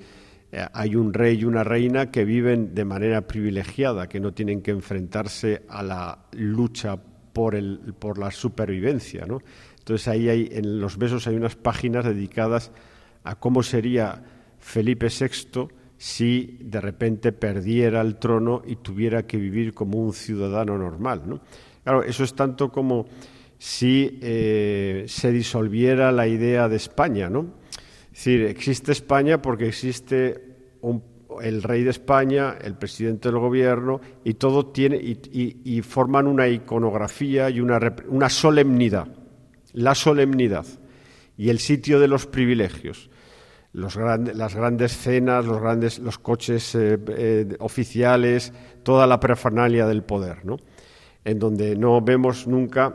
eh, 0.51 0.67
hay 0.73 0.97
un 0.97 1.13
rey 1.13 1.41
y 1.41 1.45
una 1.45 1.63
reina 1.63 2.11
que 2.11 2.25
viven 2.25 2.75
de 2.75 2.87
manera 2.87 3.27
privilegiada, 3.27 4.09
que 4.09 4.19
no 4.19 4.33
tienen 4.33 4.63
que 4.63 4.71
enfrentarse 4.71 5.65
a 5.69 5.83
la 5.83 6.19
lucha 6.33 6.97
por, 6.97 7.55
el, 7.55 7.95
por 7.99 8.17
la 8.17 8.31
supervivencia, 8.31 9.27
¿no? 9.27 9.43
Entonces 9.87 10.09
ahí 10.09 10.29
hay, 10.29 10.49
en 10.51 10.81
los 10.81 10.99
besos 10.99 11.29
hay 11.29 11.37
unas 11.37 11.55
páginas 11.55 12.05
dedicadas 12.05 12.73
a 13.23 13.37
cómo 13.37 13.63
sería 13.63 14.21
Felipe 14.59 15.07
VI 15.07 15.69
si 15.97 16.59
de 16.61 16.81
repente 16.81 17.31
perdiera 17.31 18.01
el 18.01 18.17
trono 18.17 18.63
y 18.67 18.75
tuviera 18.75 19.29
que 19.29 19.37
vivir 19.37 19.75
como 19.75 20.01
un 20.01 20.13
ciudadano 20.13 20.77
normal. 20.77 21.23
¿no? 21.25 21.41
Claro, 21.85 22.03
eso 22.03 22.25
es 22.25 22.35
tanto 22.35 22.73
como 22.73 23.07
si 23.59 24.19
eh, 24.23 25.05
se 25.07 25.31
disolviera 25.31 26.11
la 26.11 26.27
idea 26.27 26.69
de 26.69 26.75
España. 26.75 27.31
¿no? 27.31 27.55
Es 28.07 28.25
decir, 28.25 28.43
existe 28.43 28.91
España 28.91 29.41
porque 29.41 29.69
existe 29.69 30.57
el 31.41 31.63
rey 31.63 31.85
de 31.85 31.91
España, 31.91 32.57
el 32.61 32.75
presidente 32.75 33.29
del 33.29 33.39
gobierno, 33.39 34.01
y 34.25 34.35
todo 34.35 34.67
tiene 34.67 34.97
y 34.97 35.83
forman 35.83 36.27
una 36.27 36.49
iconografía 36.49 37.49
y 37.51 37.61
una, 37.61 37.79
una 38.09 38.29
solemnidad, 38.29 39.07
la 39.77 39.95
solemnidad 39.95 40.67
y 41.37 41.51
el 41.51 41.61
sitio 41.61 42.01
de 42.01 42.09
los 42.09 42.27
privilegios 42.27 43.11
los 43.75 43.95
las 43.95 44.55
grandes 44.55 44.97
cenas, 44.97 45.45
los 45.45 45.61
grandes 45.61 45.99
los 45.99 46.19
coches 46.19 46.75
eh, 46.75 46.99
eh, 47.09 47.57
oficiales, 47.61 48.55
toda 48.83 49.07
la 49.07 49.21
parafernalia 49.21 49.87
del 49.87 50.03
poder, 50.03 50.47
¿no? 50.47 50.57
En 51.23 51.39
donde 51.39 51.77
no 51.77 52.01
vemos 52.01 52.47
nunca 52.47 52.95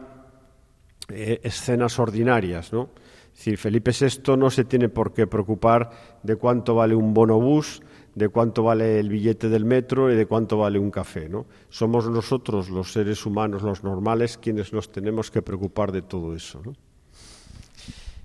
eh, 1.07 1.39
escenas 1.43 1.99
ordinarias, 1.99 2.73
¿no? 2.73 2.89
Es 3.31 3.37
decir, 3.37 3.59
Felipe 3.59 3.91
VI 3.91 4.35
no 4.37 4.49
se 4.49 4.65
tiene 4.65 4.89
por 4.89 5.13
qué 5.13 5.27
preocupar 5.27 5.91
de 6.23 6.35
cuánto 6.35 6.73
vale 6.73 6.95
un 6.95 7.13
bonobús, 7.13 7.83
de 8.13 8.29
cuánto 8.29 8.63
vale 8.63 8.99
el 8.99 9.09
billete 9.09 9.49
del 9.49 9.65
metro 9.65 10.11
y 10.11 10.15
de 10.15 10.25
cuánto 10.25 10.57
vale 10.57 10.79
un 10.79 10.91
café, 10.91 11.29
¿no? 11.29 11.45
Somos 11.69 12.09
nosotros, 12.09 12.69
los 12.69 12.91
seres 12.91 13.25
humanos, 13.25 13.61
los 13.61 13.83
normales, 13.83 14.37
quienes 14.37 14.73
nos 14.73 14.91
tenemos 14.91 15.31
que 15.31 15.41
preocupar 15.41 15.91
de 15.91 16.01
todo 16.01 16.35
eso, 16.35 16.61
¿no? 16.63 16.75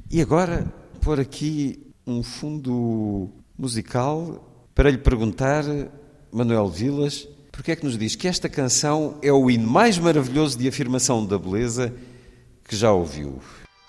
E 0.08 0.22
agora, 0.22 0.64
por 1.00 1.18
aqui 1.18 1.92
um 2.06 2.22
fundo 2.22 3.28
musical 3.58 4.40
para 4.72 4.88
lhe 4.90 4.98
perguntar, 4.98 5.64
Manuel 6.30 6.68
Vilas, 6.68 7.28
porque 7.50 7.72
é 7.72 7.76
que 7.76 7.84
nos 7.84 7.98
diz 7.98 8.14
que 8.14 8.28
esta 8.28 8.48
canção 8.48 9.18
é 9.22 9.32
o 9.32 9.50
hino 9.50 9.66
mais 9.66 9.98
maravilhoso 9.98 10.58
de 10.58 10.68
afirmação 10.68 11.26
da 11.26 11.38
beleza 11.38 11.92
que 12.62 12.76
já 12.76 12.92
ouviu. 12.92 13.40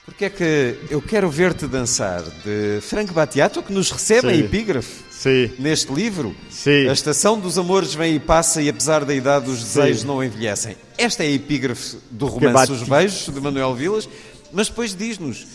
Porque 0.08 0.26
é 0.26 0.30
que 0.30 0.76
eu 0.90 1.02
quero 1.02 1.30
ver-te 1.30 1.68
dançar 1.68 2.24
de 2.24 2.80
Frank 2.82 3.12
Battiato, 3.14 3.62
que 3.62 3.72
nos 3.74 3.92
recebe 3.92 4.30
Sim. 4.30 4.36
em 4.36 4.40
epígrafe 4.46 5.04
Sim. 5.12 5.52
neste 5.60 5.94
livro. 5.94 6.34
Sim. 6.50 6.88
A 6.88 6.94
estação 6.94 7.38
dos 7.40 7.58
amores 7.58 7.94
vem 7.94 8.16
e 8.16 8.20
passa 8.20 8.62
e 8.62 8.70
apesar 8.70 9.04
da 9.04 9.14
idade 9.14 9.50
os 9.50 9.62
desejos 9.62 10.04
não 10.06 10.24
envelhecem. 10.24 10.76
Esta 10.98 11.24
é 11.24 11.28
a 11.28 11.32
epígrafe 11.32 11.98
do 12.10 12.26
romance 12.26 12.54
bate- 12.54 12.72
Os 12.72 12.84
Beijos, 12.84 13.26
de 13.34 13.40
Manuel 13.42 13.76
Vilas, 13.76 14.08
mas 14.52 14.70
depois 14.70 14.96
diz-nos, 14.96 15.46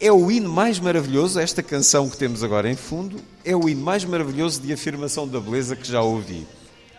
é 0.00 0.12
o 0.12 0.30
hino 0.30 0.48
mais 0.48 0.78
maravilhoso, 0.78 1.40
esta 1.40 1.60
canção 1.62 2.08
que 2.08 2.16
temos 2.16 2.44
agora 2.44 2.70
em 2.70 2.76
fundo, 2.76 3.16
é 3.44 3.54
o 3.56 3.68
hino 3.68 3.82
mais 3.82 4.04
maravilhoso 4.04 4.62
de 4.62 4.72
afirmação 4.72 5.26
da 5.26 5.40
beleza 5.40 5.74
que 5.74 5.86
já 5.90 6.00
ouvi. 6.00 6.46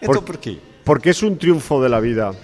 Então 0.01 0.15
Por- 0.15 0.23
porquê? 0.33 0.57
Porque 0.83 1.09
es 1.11 1.21
un 1.23 1.35
triunfo 1.37 1.81
de 1.81 1.87
la 1.87 1.99
vida. 2.01 2.35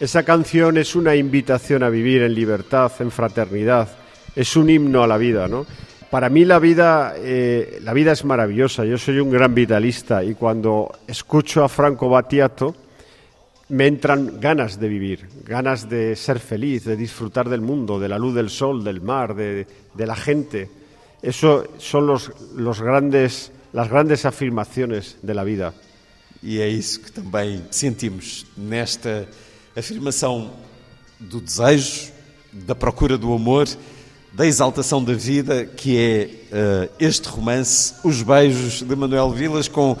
Esa 0.00 0.22
canción 0.22 0.78
es 0.78 0.96
una 0.96 1.14
invitación 1.14 1.82
a 1.82 1.90
vivir 1.90 2.22
en 2.22 2.32
libertad, 2.32 2.90
en 3.00 3.10
fraternidad. 3.10 3.86
Es 4.34 4.56
un 4.56 4.70
himno 4.70 5.02
a 5.02 5.06
la 5.06 5.18
vida, 5.18 5.46
¿no? 5.46 5.66
Para 6.08 6.30
mí 6.30 6.46
la 6.46 6.58
vida, 6.58 7.12
eh, 7.18 7.78
la 7.82 7.92
vida 7.92 8.12
es 8.12 8.24
maravillosa. 8.24 8.86
Yo 8.86 8.96
soy 8.96 9.20
un 9.20 9.30
gran 9.30 9.54
vitalista 9.54 10.24
y 10.24 10.34
cuando 10.34 10.90
escucho 11.06 11.62
a 11.62 11.68
Franco 11.68 12.08
Battiato 12.08 12.74
me 13.68 13.88
entran 13.88 14.40
ganas 14.40 14.80
de 14.80 14.88
vivir, 14.88 15.28
ganas 15.44 15.86
de 15.86 16.16
ser 16.16 16.40
feliz, 16.40 16.86
de 16.86 16.96
disfrutar 16.96 17.50
del 17.50 17.60
mundo, 17.60 18.00
de 18.00 18.08
la 18.08 18.18
luz 18.18 18.34
del 18.34 18.48
sol, 18.48 18.82
del 18.82 19.02
mar, 19.02 19.34
de, 19.34 19.66
la 19.94 20.16
gente. 20.16 20.70
Eso 21.20 21.74
son 21.76 22.06
los, 22.06 22.80
grandes, 22.80 23.52
las 23.74 23.90
grandes 23.90 24.24
afirmaciones 24.24 25.18
de 25.20 25.34
la 25.34 25.44
vida. 25.44 25.74
E 26.42 26.58
é 26.62 26.68
isso 26.68 27.02
que 27.02 27.12
também 27.12 27.60
sentimos 27.70 28.46
nesta 28.56 29.28
afirmação 29.80 30.50
do 31.18 31.40
desejo, 31.40 32.12
da 32.52 32.74
procura 32.74 33.18
do 33.18 33.32
amor, 33.32 33.68
da 34.32 34.46
exaltação 34.46 35.02
da 35.02 35.12
vida, 35.12 35.64
que 35.64 35.98
é 35.98 36.30
eh, 36.52 36.90
este 37.00 37.28
romance, 37.28 37.94
Os 38.04 38.22
Beijos, 38.22 38.82
de 38.82 38.96
Manuel 38.96 39.30
Vilas, 39.30 39.66
com 39.66 39.96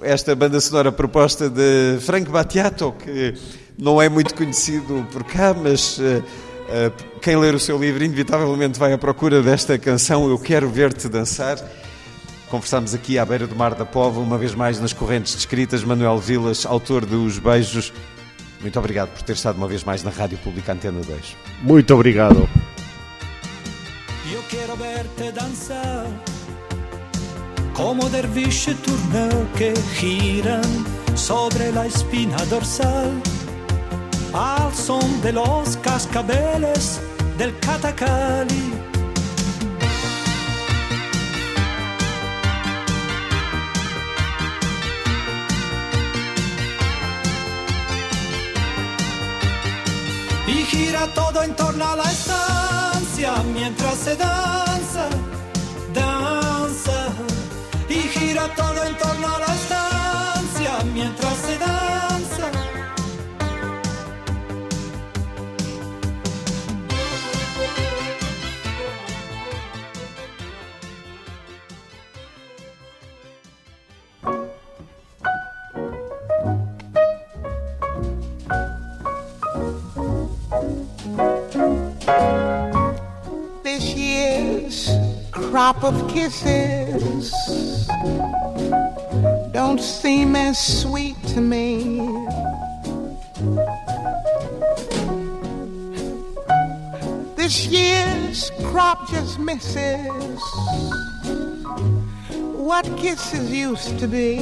esta 0.00 0.34
banda 0.34 0.60
sonora 0.60 0.92
proposta 0.92 1.50
de 1.50 1.98
Frank 2.00 2.30
Battiato, 2.30 2.92
que 2.92 3.34
não 3.76 4.00
é 4.00 4.08
muito 4.08 4.34
conhecido 4.34 5.06
por 5.10 5.24
cá, 5.24 5.52
mas 5.54 5.98
eh, 5.98 6.92
quem 7.20 7.36
ler 7.36 7.54
o 7.54 7.60
seu 7.60 7.78
livro 7.78 8.04
inevitavelmente 8.04 8.78
vai 8.78 8.92
à 8.92 8.98
procura 8.98 9.42
desta 9.42 9.78
canção, 9.78 10.28
Eu 10.28 10.38
Quero 10.38 10.68
Ver-te 10.68 11.08
Dançar. 11.08 11.58
Conversámos 12.48 12.94
aqui 12.94 13.18
à 13.18 13.24
beira 13.24 13.46
do 13.46 13.56
Mar 13.56 13.74
da 13.74 13.86
Pova, 13.86 14.20
uma 14.20 14.36
vez 14.36 14.54
mais 14.54 14.78
nas 14.78 14.92
correntes 14.92 15.34
descritas. 15.34 15.82
Manuel 15.82 16.18
Vilas, 16.18 16.66
autor 16.66 17.06
de 17.06 17.14
Os 17.14 17.38
Beijos. 17.38 17.92
Muito 18.62 18.78
obrigado 18.78 19.10
por 19.10 19.22
ter 19.22 19.32
estado 19.32 19.56
uma 19.56 19.66
vez 19.66 19.82
mais 19.82 20.02
na 20.04 20.10
Rádio 20.10 20.38
Pública 20.38 20.72
Antena 20.72 21.00
2. 21.00 21.36
Muito 21.62 21.94
obrigado. 21.94 22.48
Yo 24.30 24.40
quiero 24.48 24.76
verte 24.76 25.32
danzar 25.32 26.06
como 27.74 28.08
derviche 28.08 28.74
turneo 28.74 29.46
que 29.56 29.74
giran 29.98 30.62
sobre 31.16 31.72
la 31.72 31.86
espina 31.86 32.36
dorsal 32.48 33.12
al 34.32 34.72
son 34.72 35.20
de 35.22 35.32
los 35.32 35.76
cascabeles 35.78 37.00
del 37.36 37.58
catacali. 37.58 38.91
Y 50.52 50.64
gira 50.64 51.06
todo 51.14 51.42
en 51.42 51.56
torno 51.56 51.82
a 51.82 51.96
la 51.96 52.02
estancia 52.04 53.32
mientras 53.54 53.94
se 53.94 54.16
danza, 54.16 55.08
danza. 55.94 56.98
Y 57.88 58.00
gira 58.14 58.54
todo 58.54 58.84
en 58.84 58.96
torno 58.98 59.28
a 59.34 59.38
la 59.38 59.54
estancia 59.54 60.72
mientras 60.92 61.36
se 61.38 61.58
danza. 61.58 62.11
Crop 85.62 85.84
of 85.84 86.08
kisses 86.12 87.30
don't 89.52 89.80
seem 89.80 90.34
as 90.34 90.58
sweet 90.58 91.14
to 91.22 91.40
me. 91.40 92.00
This 97.36 97.66
year's 97.66 98.50
crop 98.64 99.08
just 99.08 99.38
misses 99.38 100.40
what 102.56 102.84
kisses 102.96 103.52
used 103.52 104.00
to 104.00 104.08
be. 104.08 104.38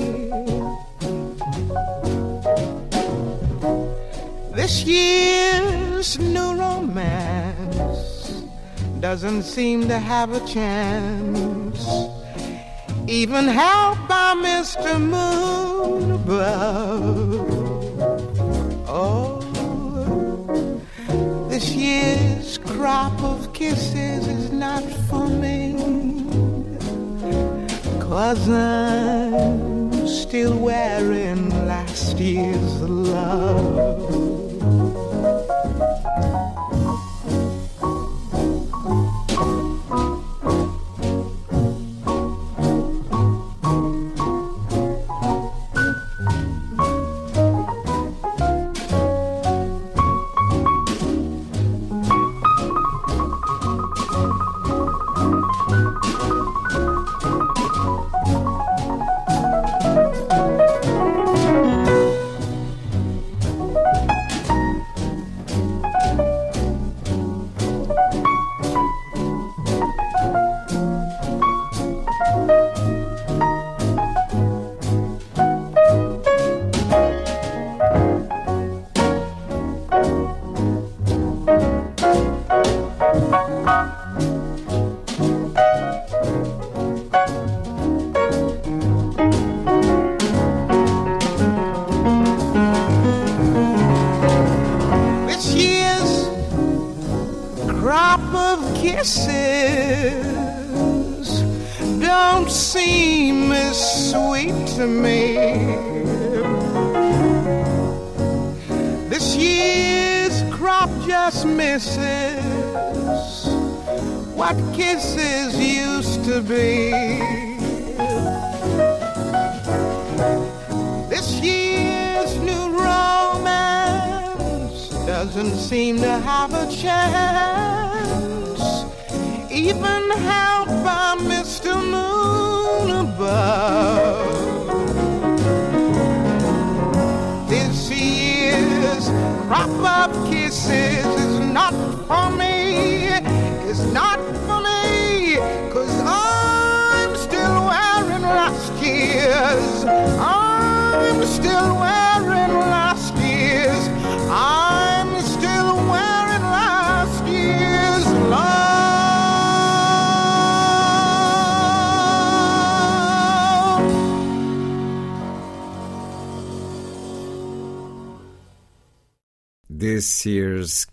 This 4.55 4.85
year's 4.85 6.19
new 6.19 6.60
doesn't 9.01 9.45
seem 9.45 9.89
to 9.89 9.99
have 9.99 10.33
a 10.33 10.47
chance. 10.47 11.87
Even 13.07 13.49
helped 13.49 14.07
by 14.07 14.35
Mr. 14.37 15.01
Moon 15.01 16.13
above. 16.13 17.41
Oh, 18.87 19.41
this 21.49 21.71
year's 21.73 22.59
crop 22.59 23.19
of 23.23 23.55
kisses 23.55 24.29
is 24.29 24.53
not 24.53 24.85
for 25.09 25.27
me. 25.27 25.77
Cause 28.01 28.49
I'm 28.51 30.07
still 30.07 30.59
wearing 30.59 31.49
last 31.67 32.19
year's 32.19 32.83
love. 32.83 34.00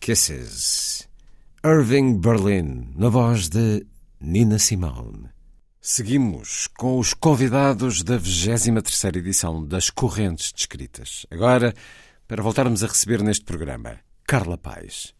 Kisses. 0.08 1.06
Irving 1.66 2.18
Berlin, 2.18 2.94
na 2.96 3.10
voz 3.10 3.50
de 3.50 3.86
Nina 4.22 4.58
Simone. 4.58 5.28
Seguimos 5.82 6.66
com 6.78 6.98
os 6.98 7.14
convidados 7.14 8.04
da 8.04 8.16
23 8.16 9.04
edição 9.18 9.68
das 9.68 9.90
Correntes 9.90 10.54
Descritas. 10.54 11.26
Agora, 11.30 11.74
para 12.26 12.42
voltarmos 12.42 12.86
a 12.86 12.88
receber 12.88 13.22
neste 13.22 13.44
programa, 13.44 14.00
Carla 14.26 14.58
Paz. 14.58 15.14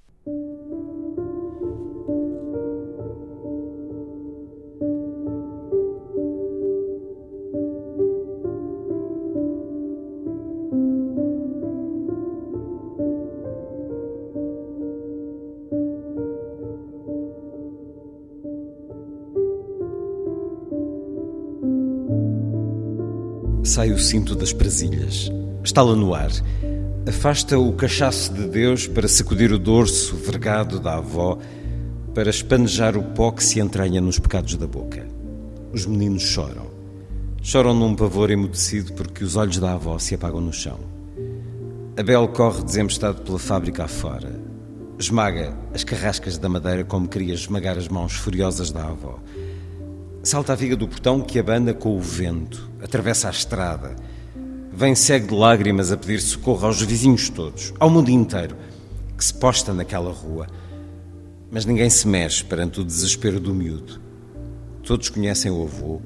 Sai 23.78 23.92
o 23.92 24.00
cinto 24.00 24.34
das 24.34 24.52
presilhas. 24.52 25.32
Estala 25.64 25.96
no 25.96 26.16
ar. 26.16 26.32
Afasta 27.08 27.60
o 27.60 27.72
cachaço 27.74 28.34
de 28.34 28.48
Deus 28.48 28.88
para 28.88 29.08
sacudir 29.08 29.52
o 29.52 29.60
dorso 29.60 30.16
vergado 30.16 30.80
da 30.80 30.96
avó, 30.96 31.38
para 32.12 32.32
espanejar 32.32 32.98
o 32.98 33.04
pó 33.04 33.32
que 33.32 33.44
se 33.44 33.60
entranha 33.60 34.02
nos 34.02 34.18
pecados 34.18 34.56
da 34.56 34.66
boca. 34.66 35.08
Os 35.72 35.86
meninos 35.86 36.24
choram. 36.24 36.66
Choram 37.44 37.76
num 37.76 37.94
pavor 37.94 38.32
emudecido 38.32 38.94
porque 38.94 39.24
os 39.24 39.36
olhos 39.36 39.60
da 39.60 39.74
avó 39.74 40.00
se 40.00 40.16
apagam 40.16 40.42
no 40.42 40.52
chão. 40.52 40.80
Abel 41.96 42.30
corre 42.30 42.64
desembestado 42.64 43.22
pela 43.22 43.38
fábrica 43.38 43.84
afora. 43.84 44.42
Esmaga 44.98 45.56
as 45.72 45.84
carrascas 45.84 46.40
da 46.40 46.50
madeira 46.50 46.84
como 46.84 47.08
queria 47.08 47.36
esmagar 47.36 47.78
as 47.78 47.88
mãos 47.88 48.14
furiosas 48.14 48.72
da 48.72 48.88
avó. 48.88 49.20
Salta 50.28 50.52
a 50.52 50.56
viga 50.58 50.76
do 50.76 50.90
portão 50.90 51.22
que 51.22 51.40
abana 51.40 51.74
com 51.74 51.96
o 51.96 52.02
vento, 52.02 52.70
atravessa 52.84 53.30
a 53.30 53.32
estrada. 53.32 53.96
Vem 54.74 54.94
segue 54.94 55.28
de 55.28 55.34
lágrimas 55.34 55.90
a 55.90 55.96
pedir 55.96 56.20
socorro 56.20 56.66
aos 56.66 56.82
vizinhos 56.82 57.30
todos, 57.30 57.74
ao 57.80 57.90
mundo 57.90 58.12
inteiro, 58.12 58.58
que 59.18 59.24
se 59.24 59.34
posta 59.34 59.74
naquela 59.74 60.12
rua. 60.12 60.48
Mas 61.50 61.64
ninguém 61.64 61.90
se 61.90 62.06
mexe 62.10 62.44
perante 62.44 62.82
o 62.82 62.84
desespero 62.84 63.40
do 63.40 63.54
miúdo. 63.54 64.02
Todos 64.84 65.08
conhecem 65.08 65.50
o 65.50 65.64
avô, 65.64 66.02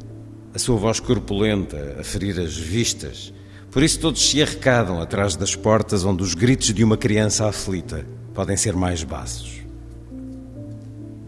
a 0.54 0.60
sua 0.60 0.78
voz 0.78 1.00
corpulenta 1.00 1.98
a 2.00 2.04
ferir 2.04 2.40
as 2.40 2.56
vistas. 2.56 3.34
Por 3.72 3.82
isso 3.82 4.00
todos 4.00 4.30
se 4.30 4.40
arrecadam 4.40 5.02
atrás 5.02 5.36
das 5.36 5.56
portas 5.56 6.06
onde 6.06 6.22
os 6.22 6.36
gritos 6.36 6.72
de 6.76 6.84
uma 6.84 6.96
criança 6.96 7.48
aflita 7.48 8.06
podem 8.36 8.56
ser 8.56 8.76
mais 8.76 9.04
baços. 9.04 9.61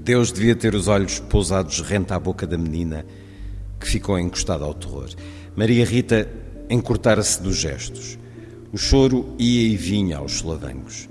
Deus 0.03 0.33
devia 0.33 0.53
ter 0.53 0.75
os 0.75 0.89
olhos 0.89 1.19
pousados 1.19 1.79
rente 1.79 2.11
à 2.11 2.19
boca 2.19 2.45
da 2.45 2.57
menina, 2.57 3.05
que 3.79 3.87
ficou 3.87 4.19
encostada 4.19 4.65
ao 4.65 4.73
terror. 4.73 5.07
Maria 5.55 5.85
Rita 5.85 6.29
encurtara-se 6.69 7.41
dos 7.41 7.55
gestos. 7.55 8.19
O 8.73 8.77
choro 8.77 9.33
ia 9.39 9.61
e 9.61 9.77
vinha 9.77 10.17
aos 10.17 10.39
soladangos. 10.39 11.07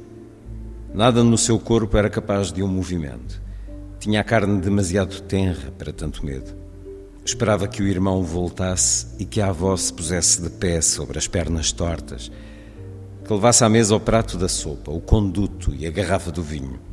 Nada 0.93 1.24
no 1.24 1.39
seu 1.39 1.59
corpo 1.59 1.97
era 1.97 2.10
capaz 2.10 2.52
de 2.52 2.62
um 2.62 2.69
movimento. 2.69 3.40
Tinha 3.98 4.20
a 4.20 4.24
carne 4.24 4.60
demasiado 4.60 5.23
tenra 5.23 5.70
para 5.70 5.90
tanto 5.90 6.27
medo. 6.27 6.55
Esperava 7.24 7.66
que 7.66 7.82
o 7.82 7.89
irmão 7.89 8.23
voltasse 8.23 9.06
e 9.19 9.24
que 9.24 9.40
a 9.40 9.48
avó 9.48 9.74
se 9.74 9.90
pusesse 9.90 10.43
de 10.43 10.51
pé 10.51 10.82
sobre 10.82 11.16
as 11.16 11.27
pernas 11.27 11.73
tortas, 11.73 12.31
que 13.24 13.32
levasse 13.32 13.64
à 13.64 13.70
mesa 13.70 13.97
o 13.97 14.01
prato 14.01 14.36
da 14.36 14.48
sopa, 14.48 14.90
o 14.90 15.01
conduto 15.01 15.74
e 15.74 15.86
a 15.86 15.90
garrafa 15.90 16.31
do 16.31 16.43
vinho 16.43 16.91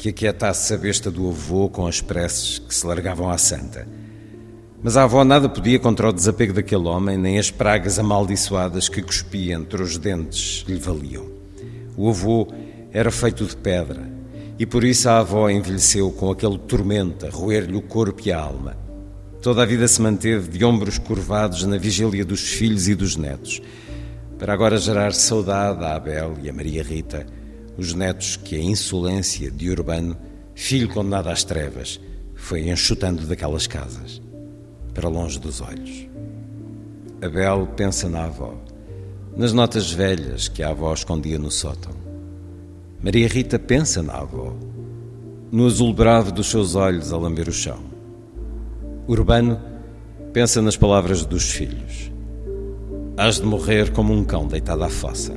que 0.00 0.08
aquietasse 0.08 0.72
a 0.72 0.78
besta 0.78 1.10
do 1.10 1.28
avô 1.28 1.68
com 1.68 1.86
as 1.86 2.00
preces 2.00 2.58
que 2.58 2.74
se 2.74 2.86
largavam 2.86 3.28
à 3.28 3.36
santa. 3.36 3.86
Mas 4.82 4.96
a 4.96 5.02
avó 5.02 5.22
nada 5.24 5.46
podia 5.46 5.78
contra 5.78 6.08
o 6.08 6.12
desapego 6.12 6.54
daquele 6.54 6.88
homem, 6.88 7.18
nem 7.18 7.38
as 7.38 7.50
pragas 7.50 7.98
amaldiçoadas 7.98 8.88
que 8.88 9.02
cuspia 9.02 9.54
entre 9.54 9.82
os 9.82 9.98
dentes 9.98 10.64
lhe 10.66 10.78
valiam. 10.78 11.26
O 11.98 12.08
avô 12.08 12.48
era 12.90 13.10
feito 13.10 13.44
de 13.44 13.54
pedra, 13.54 14.10
e 14.58 14.64
por 14.64 14.84
isso 14.84 15.06
a 15.06 15.18
avó 15.18 15.50
envelheceu 15.50 16.10
com 16.12 16.30
aquele 16.30 16.56
tormento 16.56 17.26
a 17.26 17.28
roer-lhe 17.28 17.76
o 17.76 17.82
corpo 17.82 18.22
e 18.24 18.32
a 18.32 18.40
alma. 18.40 18.78
Toda 19.42 19.62
a 19.62 19.66
vida 19.66 19.86
se 19.86 20.00
manteve 20.00 20.48
de 20.48 20.64
ombros 20.64 20.96
curvados 20.96 21.62
na 21.64 21.76
vigília 21.76 22.24
dos 22.24 22.40
filhos 22.40 22.88
e 22.88 22.94
dos 22.94 23.16
netos, 23.16 23.60
para 24.38 24.54
agora 24.54 24.78
gerar 24.78 25.12
saudade 25.12 25.84
a 25.84 25.94
Abel 25.94 26.38
e 26.42 26.48
a 26.48 26.52
Maria 26.54 26.82
Rita, 26.82 27.26
os 27.80 27.94
netos 27.94 28.36
que 28.36 28.56
a 28.56 28.60
insolência 28.62 29.50
de 29.50 29.70
Urbano, 29.70 30.14
filho 30.54 30.86
condenado 30.86 31.30
às 31.30 31.44
trevas, 31.44 31.98
foi 32.34 32.68
enxutando 32.68 33.26
daquelas 33.26 33.66
casas, 33.66 34.20
para 34.92 35.08
longe 35.08 35.38
dos 35.38 35.62
olhos. 35.62 36.06
Abel 37.22 37.66
pensa 37.68 38.06
na 38.06 38.24
avó, 38.24 38.54
nas 39.34 39.54
notas 39.54 39.90
velhas 39.90 40.46
que 40.46 40.62
a 40.62 40.68
avó 40.68 40.92
escondia 40.92 41.38
no 41.38 41.50
sótão. 41.50 41.94
Maria 43.02 43.26
Rita 43.26 43.58
pensa 43.58 44.02
na 44.02 44.18
avó, 44.18 44.54
no 45.50 45.64
azul 45.64 45.94
bravo 45.94 46.30
dos 46.32 46.50
seus 46.50 46.74
olhos 46.74 47.14
a 47.14 47.16
lamber 47.16 47.48
o 47.48 47.52
chão. 47.52 47.80
Urbano 49.08 49.58
pensa 50.34 50.60
nas 50.60 50.76
palavras 50.76 51.24
dos 51.24 51.50
filhos. 51.50 52.12
Hás 53.16 53.36
de 53.36 53.46
morrer 53.46 53.90
como 53.90 54.12
um 54.12 54.22
cão 54.22 54.46
deitado 54.46 54.84
à 54.84 54.90
fossa. 54.90 55.32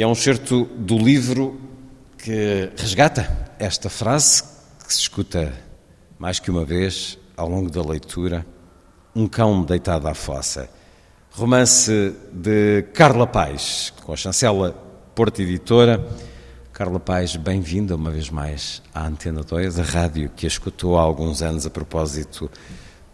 E 0.00 0.02
é 0.02 0.06
um 0.06 0.14
certo 0.14 0.64
do 0.78 0.96
livro 0.96 1.60
que 2.16 2.72
resgata 2.74 3.52
esta 3.58 3.90
frase 3.90 4.42
que 4.86 4.94
se 4.94 5.00
escuta 5.00 5.52
mais 6.18 6.40
que 6.40 6.50
uma 6.50 6.64
vez 6.64 7.18
ao 7.36 7.46
longo 7.46 7.70
da 7.70 7.82
leitura: 7.82 8.46
Um 9.14 9.28
cão 9.28 9.62
deitado 9.62 10.08
à 10.08 10.14
fossa. 10.14 10.70
Romance 11.32 12.16
de 12.32 12.80
Carla 12.94 13.26
Paz, 13.26 13.92
com 14.02 14.14
a 14.14 14.16
chancela 14.16 14.72
Porta 15.14 15.42
Editora, 15.42 16.02
Carla 16.72 16.98
Paz, 16.98 17.36
bem-vinda 17.36 17.94
uma 17.94 18.10
vez 18.10 18.30
mais 18.30 18.80
à 18.94 19.06
Antena 19.06 19.42
2, 19.42 19.80
a 19.80 19.82
rádio 19.82 20.30
que 20.34 20.46
a 20.46 20.48
escutou 20.48 20.98
há 20.98 21.02
alguns 21.02 21.42
anos 21.42 21.66
a 21.66 21.70
propósito 21.70 22.50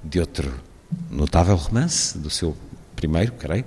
de 0.05 0.21
outro 0.21 0.55
notável 1.11 1.57
romance, 1.57 2.17
do 2.17 2.31
seu 2.31 2.57
primeiro, 2.95 3.33
creio, 3.33 3.65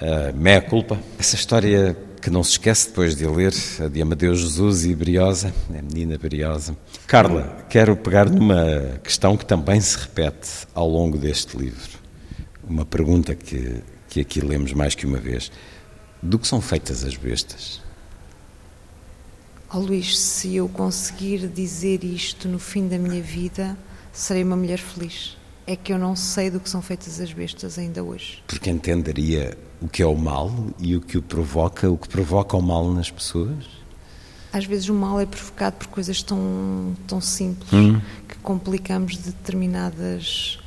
uh, 0.00 0.34
Meia 0.34 0.62
Culpa. 0.62 0.98
Essa 1.18 1.36
história 1.36 1.94
que 2.24 2.30
não 2.30 2.42
se 2.42 2.52
esquece 2.52 2.88
depois 2.88 3.14
de 3.14 3.26
a 3.26 3.30
ler, 3.30 3.52
a 3.84 3.86
de 3.86 4.00
Amadeu 4.00 4.34
Jesus 4.34 4.86
e 4.86 4.94
Briosa, 4.94 5.52
a 5.68 5.82
menina 5.82 6.16
Briosa. 6.16 6.74
Carla, 7.06 7.66
quero 7.68 7.94
pegar 7.94 8.30
numa 8.30 8.98
questão 9.02 9.36
que 9.36 9.44
também 9.44 9.78
se 9.78 9.98
repete 9.98 10.66
ao 10.74 10.88
longo 10.88 11.18
deste 11.18 11.54
livro. 11.54 11.98
Uma 12.66 12.86
pergunta 12.86 13.34
que, 13.34 13.82
que 14.08 14.20
aqui 14.20 14.40
lemos 14.40 14.72
mais 14.72 14.94
que 14.94 15.04
uma 15.04 15.18
vez. 15.18 15.52
Do 16.22 16.38
que 16.38 16.48
são 16.48 16.62
feitas 16.62 17.04
as 17.04 17.14
bestas? 17.14 17.82
Oh, 19.70 19.80
Luís, 19.80 20.18
se 20.18 20.56
eu 20.56 20.66
conseguir 20.66 21.46
dizer 21.46 22.04
isto 22.04 22.48
no 22.48 22.58
fim 22.58 22.88
da 22.88 22.96
minha 22.96 23.22
vida, 23.22 23.76
serei 24.14 24.42
uma 24.42 24.56
mulher 24.56 24.78
feliz. 24.78 25.36
É 25.66 25.76
que 25.76 25.92
eu 25.92 25.98
não 25.98 26.16
sei 26.16 26.50
do 26.50 26.58
que 26.58 26.70
são 26.70 26.80
feitas 26.80 27.20
as 27.20 27.34
bestas 27.34 27.78
ainda 27.78 28.02
hoje. 28.02 28.42
Porque 28.46 28.70
entenderia 28.70 29.58
o 29.80 29.88
que 29.88 30.02
é 30.02 30.06
o 30.06 30.16
mal 30.16 30.52
e 30.78 30.96
o 30.96 31.00
que 31.00 31.18
o 31.18 31.22
provoca, 31.22 31.90
o 31.90 31.96
que 31.98 32.08
provoca 32.08 32.56
o 32.56 32.62
mal 32.62 32.90
nas 32.92 33.10
pessoas? 33.10 33.64
Às 34.52 34.64
vezes 34.66 34.88
o 34.88 34.94
mal 34.94 35.18
é 35.20 35.26
provocado 35.26 35.76
por 35.76 35.88
coisas 35.88 36.22
tão, 36.22 36.94
tão 37.08 37.20
simples 37.20 37.72
Hum. 37.72 38.00
que 38.28 38.36
complicamos 38.36 39.14
de 39.16 39.30
determinadas. 39.32 40.58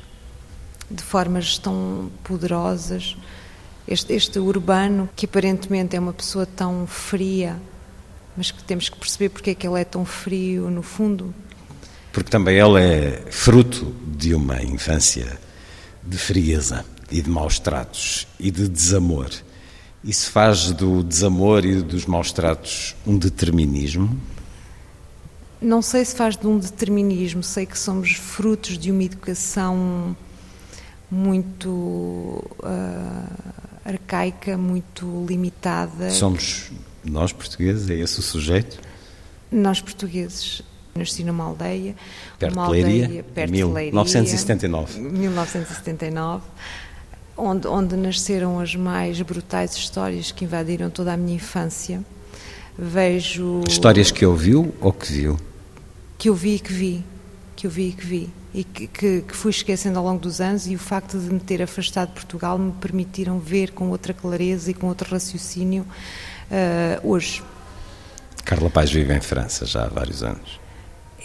de 0.90 1.02
formas 1.02 1.58
tão 1.58 2.10
poderosas. 2.24 3.14
Este, 3.86 4.14
este 4.14 4.38
urbano, 4.38 5.06
que 5.14 5.26
aparentemente 5.26 5.94
é 5.94 6.00
uma 6.00 6.14
pessoa 6.14 6.46
tão 6.46 6.86
fria, 6.86 7.60
mas 8.34 8.50
que 8.50 8.64
temos 8.64 8.88
que 8.88 8.96
perceber 8.96 9.28
porque 9.28 9.50
é 9.50 9.54
que 9.54 9.66
ele 9.66 9.78
é 9.78 9.84
tão 9.84 10.06
frio 10.06 10.70
no 10.70 10.82
fundo. 10.82 11.34
Porque 12.10 12.30
também 12.30 12.56
ela 12.56 12.80
é 12.80 13.22
fruto 13.30 13.94
de 14.16 14.34
uma 14.34 14.62
infância 14.62 15.38
de 16.02 16.16
frieza 16.16 16.86
e 17.10 17.22
de 17.22 17.30
maus 17.30 17.58
tratos 17.58 18.26
e 18.38 18.50
de 18.50 18.68
desamor. 18.68 19.30
Isso 20.04 20.30
faz 20.30 20.70
do 20.72 21.02
desamor 21.02 21.64
e 21.64 21.82
dos 21.82 22.06
maus 22.06 22.32
tratos 22.32 22.94
um 23.06 23.16
determinismo? 23.18 24.18
Não 25.60 25.82
sei 25.82 26.04
se 26.04 26.14
faz 26.14 26.36
de 26.36 26.46
um 26.46 26.58
determinismo, 26.58 27.42
sei 27.42 27.66
que 27.66 27.76
somos 27.76 28.12
frutos 28.12 28.78
de 28.78 28.92
uma 28.92 29.02
educação 29.02 30.16
muito 31.10 32.44
ah, 32.62 33.24
arcaica, 33.84 34.56
muito 34.56 35.26
limitada. 35.28 36.10
Somos 36.10 36.70
nós 37.04 37.32
portugueses, 37.32 37.90
é 37.90 37.94
esse 37.94 38.20
o 38.20 38.22
sujeito? 38.22 38.78
Nós 39.50 39.80
portugueses. 39.80 40.62
Nasci 40.94 41.22
numa 41.22 41.44
aldeia, 41.44 41.94
Perto 42.38 42.54
uma 42.54 42.66
de 42.66 42.72
Leiria, 42.72 43.22
perto 43.22 43.54
em 43.54 43.56
de 43.56 43.64
Leiria, 43.64 43.92
1979. 44.98 46.42
1979, 47.38 47.40
onde, 47.40 47.68
onde 47.68 47.96
nasceram 47.96 48.60
as 48.60 48.74
mais 48.74 49.20
brutais 49.22 49.74
histórias 49.76 50.32
que 50.32 50.44
invadiram 50.44 50.90
toda 50.90 51.12
a 51.12 51.16
minha 51.16 51.36
infância. 51.36 52.02
Vejo 52.76 53.62
Histórias 53.66 54.10
que 54.10 54.24
ouviu 54.24 54.74
ou 54.80 54.92
que 54.92 55.12
viu? 55.12 55.36
que 56.18 56.28
eu 56.28 56.34
vi 56.34 56.56
e 56.56 56.58
que 56.58 56.72
vi, 56.72 57.04
que 57.54 57.66
eu 57.66 57.70
vi 57.70 57.88
e 57.88 57.92
que 57.92 58.06
vi, 58.06 58.30
e 58.52 58.64
que, 58.64 58.86
que, 58.88 59.20
que 59.22 59.36
fui 59.36 59.50
esquecendo 59.50 59.98
ao 60.00 60.04
longo 60.04 60.18
dos 60.18 60.40
anos 60.40 60.66
e 60.66 60.74
o 60.74 60.78
facto 60.78 61.16
de 61.16 61.32
me 61.32 61.38
ter 61.38 61.62
afastado 61.62 62.08
de 62.08 62.14
Portugal 62.14 62.58
me 62.58 62.72
permitiram 62.72 63.38
ver 63.38 63.70
com 63.70 63.88
outra 63.90 64.12
clareza 64.12 64.72
e 64.72 64.74
com 64.74 64.88
outro 64.88 65.08
raciocínio 65.08 65.86
ah, 66.50 67.00
hoje. 67.04 67.42
Carla 68.44 68.68
Paz 68.68 68.90
vive 68.90 69.14
em 69.14 69.20
França 69.20 69.64
já 69.64 69.84
há 69.84 69.88
vários 69.88 70.22
anos. 70.24 70.58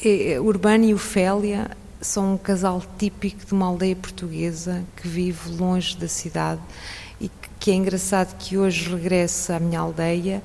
É, 0.06 0.40
Urbano 0.40 0.86
e 0.86 0.94
Ofélia 0.94 1.72
são 2.04 2.34
um 2.34 2.38
casal 2.38 2.82
típico 2.98 3.46
de 3.46 3.54
uma 3.54 3.66
aldeia 3.66 3.96
portuguesa 3.96 4.84
que 4.96 5.08
vive 5.08 5.50
longe 5.58 5.96
da 5.98 6.08
cidade 6.08 6.62
e 7.20 7.30
que, 7.60 7.72
é 7.72 7.74
engraçado 7.76 8.36
que 8.38 8.58
hoje 8.58 8.90
regresse 8.90 9.52
à 9.54 9.60
minha 9.60 9.80
aldeia 9.80 10.44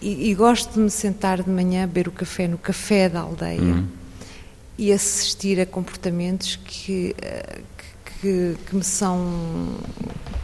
e, 0.00 0.30
e 0.30 0.34
gosto 0.34 0.72
de 0.74 0.78
me 0.80 0.90
sentar 0.90 1.42
de 1.42 1.50
manhã 1.50 1.84
a 1.84 1.86
beber 1.86 2.08
o 2.08 2.12
café 2.12 2.46
no 2.46 2.56
café 2.58 3.08
da 3.08 3.20
aldeia 3.20 3.60
Hum. 3.60 3.86
e 4.78 4.92
assistir 4.92 5.60
a 5.60 5.66
comportamentos 5.66 6.56
que, 6.64 7.14
eh, 7.20 7.60
que, 7.76 8.20
que- 8.20 8.56
que 8.66 8.76
me 8.76 8.84
são 8.84 9.76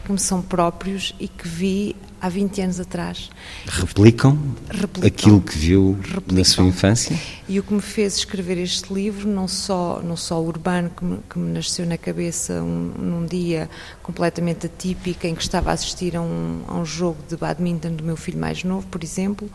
que 0.05 0.11
me 0.11 0.19
são 0.19 0.41
próprios 0.41 1.15
e 1.19 1.27
que 1.27 1.47
vi 1.47 1.95
há 2.21 2.29
20 2.29 2.61
anos 2.61 2.79
atrás. 2.79 3.29
Replicam, 3.65 4.37
Replicam. 4.69 5.07
aquilo 5.07 5.41
que 5.41 5.57
viu 5.57 5.97
na 6.31 6.43
sua 6.43 6.63
infância? 6.65 7.17
E 7.49 7.59
o 7.59 7.63
que 7.63 7.73
me 7.73 7.81
fez 7.81 8.17
escrever 8.17 8.57
este 8.57 8.93
livro, 8.93 9.27
não 9.27 9.47
só, 9.47 10.01
não 10.03 10.15
só 10.15 10.39
o 10.41 10.47
urbano 10.47 10.89
que 10.95 11.03
me, 11.03 11.19
que 11.29 11.39
me 11.39 11.51
nasceu 11.51 11.85
na 11.85 11.97
cabeça 11.97 12.61
um- 12.61 12.93
num 12.97 13.25
dia 13.25 13.69
completamente 14.03 14.67
atípico 14.67 15.25
em 15.25 15.33
que 15.35 15.41
estava 15.41 15.71
a 15.71 15.73
assistir 15.73 16.15
a 16.15 16.21
um, 16.21 16.61
a 16.67 16.75
um 16.75 16.85
jogo 16.85 17.17
de 17.27 17.35
badminton 17.35 17.93
do 17.95 18.03
meu 18.03 18.15
filho 18.15 18.37
mais 18.39 18.63
novo, 18.63 18.85
por 18.87 19.03
exemplo, 19.03 19.49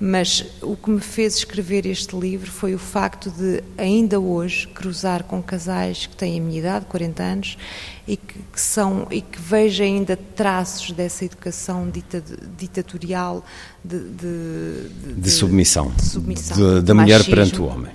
mas 0.00 0.44
o 0.62 0.76
que 0.76 0.90
me 0.90 1.00
fez 1.00 1.36
escrever 1.38 1.84
este 1.86 2.16
livro 2.16 2.50
foi 2.50 2.74
o 2.74 2.78
facto 2.78 3.30
de, 3.30 3.62
ainda 3.76 4.20
hoje, 4.20 4.66
cruzar 4.68 5.24
com 5.24 5.42
casais 5.42 6.06
que 6.06 6.14
têm 6.16 6.38
a 6.38 6.42
minha 6.42 6.60
idade, 6.60 6.86
40 6.86 7.22
anos, 7.22 7.58
e 8.06 8.16
que, 8.16 8.38
que 8.52 8.60
são 8.60 9.08
e 9.10 9.20
que 9.20 9.40
vejo 9.40 9.82
ainda 9.82 10.16
traços 10.16 10.92
dessa 10.92 11.24
educação 11.24 11.90
dita, 11.90 12.22
ditatorial 12.56 13.44
de, 13.84 13.98
de, 13.98 15.14
De 15.16 15.30
submissão, 15.30 15.90
de 15.96 16.04
submissão, 16.04 16.56
de- 16.56 16.74
de 16.76 16.82
da 16.82 16.94
mulher 16.94 17.24
perante 17.24 17.60
o 17.60 17.64
homem. 17.64 17.92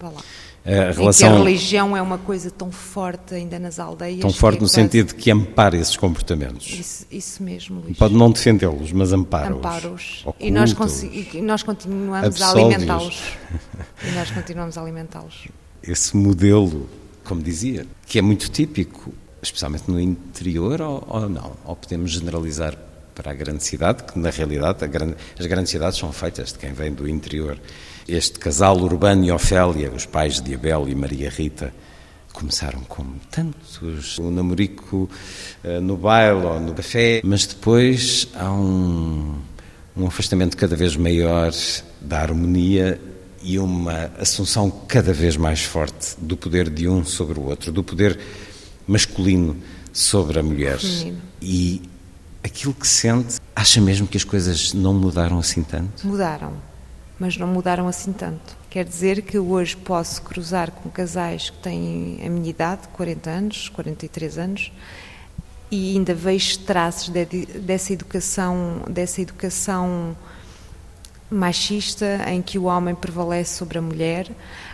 Vá 0.00 0.08
lá. 0.08 0.20
A 0.66 0.68
que 0.68 0.98
a 0.98 1.00
relação 1.00 1.38
religião 1.38 1.96
é 1.96 2.02
uma 2.02 2.18
coisa 2.18 2.50
tão 2.50 2.72
forte 2.72 3.34
ainda 3.34 3.56
nas 3.58 3.78
aldeias. 3.78 4.18
tão 4.20 4.32
forte 4.32 4.56
é 4.56 4.60
no 4.60 4.66
quase- 4.66 4.74
sentido 4.74 5.14
que 5.14 5.30
ampara 5.30 5.76
esses 5.76 5.96
comportamentos. 5.96 6.66
Isso, 6.68 7.06
isso 7.10 7.42
mesmo, 7.42 7.80
Luís. 7.82 7.96
Pode 7.96 8.14
não 8.14 8.30
defendê-los, 8.32 8.90
mas 8.90 9.12
ampara-os. 9.12 9.58
Ampara-os. 9.58 10.24
E 10.40 10.50
nós, 10.50 10.72
e 11.32 11.40
nós 11.40 11.62
continuamos 11.62 12.42
a 12.42 12.50
alimentá-los. 12.50 13.22
e 14.04 14.10
nós 14.10 14.30
continuamos 14.32 14.76
a 14.76 14.82
alimentá-los. 14.82 15.48
Esse 15.82 16.16
modelo, 16.16 16.88
como 17.22 17.40
dizia, 17.42 17.86
que 18.04 18.18
é 18.18 18.22
muito 18.22 18.50
típico, 18.50 19.14
especialmente 19.40 19.84
no 19.88 20.00
interior, 20.00 20.80
ou, 20.80 21.06
ou 21.08 21.28
não? 21.28 21.52
Ou 21.64 21.76
podemos 21.76 22.10
generalizar 22.10 22.76
para 23.14 23.30
a 23.30 23.34
grande 23.34 23.62
cidade, 23.64 24.02
que 24.02 24.18
na 24.18 24.30
realidade 24.30 24.84
grande- 24.88 25.14
as 25.38 25.46
grandes 25.46 25.70
cidades 25.70 25.96
são 25.98 26.12
feitas 26.12 26.52
de 26.52 26.58
quem 26.58 26.72
vem 26.72 26.92
do 26.92 27.08
interior. 27.08 27.56
Este 28.08 28.38
casal 28.38 28.78
Urbano 28.78 29.24
e 29.24 29.32
Ofélia, 29.32 29.90
os 29.90 30.06
pais 30.06 30.40
de 30.40 30.54
Abel 30.54 30.88
e 30.88 30.94
Maria 30.94 31.28
Rita, 31.28 31.74
começaram 32.32 32.80
como 32.80 33.16
tantos, 33.30 34.18
o 34.18 34.30
namorico 34.30 35.08
eh, 35.64 35.80
no 35.80 35.96
baile 35.96 36.44
ou 36.44 36.60
no 36.60 36.74
café, 36.74 37.20
mas 37.24 37.46
depois 37.46 38.28
há 38.34 38.52
um, 38.52 39.34
um 39.96 40.06
afastamento 40.06 40.56
cada 40.56 40.76
vez 40.76 40.94
maior 40.96 41.50
da 42.00 42.20
harmonia 42.20 43.00
e 43.42 43.58
uma 43.58 44.10
assunção 44.18 44.70
cada 44.86 45.12
vez 45.12 45.36
mais 45.36 45.62
forte 45.62 46.14
do 46.18 46.36
poder 46.36 46.68
de 46.68 46.88
um 46.88 47.04
sobre 47.04 47.40
o 47.40 47.44
outro, 47.44 47.72
do 47.72 47.82
poder 47.82 48.18
masculino 48.86 49.56
sobre 49.92 50.38
a 50.38 50.42
mulher. 50.42 50.78
Feminino. 50.78 51.22
E 51.40 51.82
aquilo 52.44 52.74
que 52.74 52.86
sente, 52.86 53.40
acha 53.54 53.80
mesmo 53.80 54.06
que 54.06 54.16
as 54.16 54.24
coisas 54.24 54.72
não 54.72 54.94
mudaram 54.94 55.38
assim 55.38 55.62
tanto? 55.62 56.06
Mudaram, 56.06 56.52
mas 57.18 57.36
não 57.36 57.46
mudaram 57.46 57.88
assim 57.88 58.12
tanto. 58.12 58.56
Quer 58.68 58.84
dizer 58.84 59.22
que 59.22 59.38
hoje 59.38 59.76
posso 59.76 60.20
cruzar 60.22 60.70
com 60.70 60.90
casais 60.90 61.50
que 61.50 61.58
têm 61.58 62.20
a 62.24 62.28
minha 62.28 62.50
idade, 62.50 62.88
40 62.92 63.30
anos, 63.30 63.68
43 63.70 64.38
anos, 64.38 64.72
e 65.70 65.96
ainda 65.96 66.14
vejo 66.14 66.58
traços 66.60 67.08
de- 67.08 67.24
dessa 67.58 67.92
educação, 67.92 68.82
dessa 68.88 69.20
educação 69.20 70.16
machista 71.30 72.06
em 72.28 72.40
que 72.40 72.58
o 72.58 72.64
homem 72.64 72.94
prevalece 72.94 73.56
sobre 73.56 73.78
a 73.78 73.82
mulher, 73.82 74.28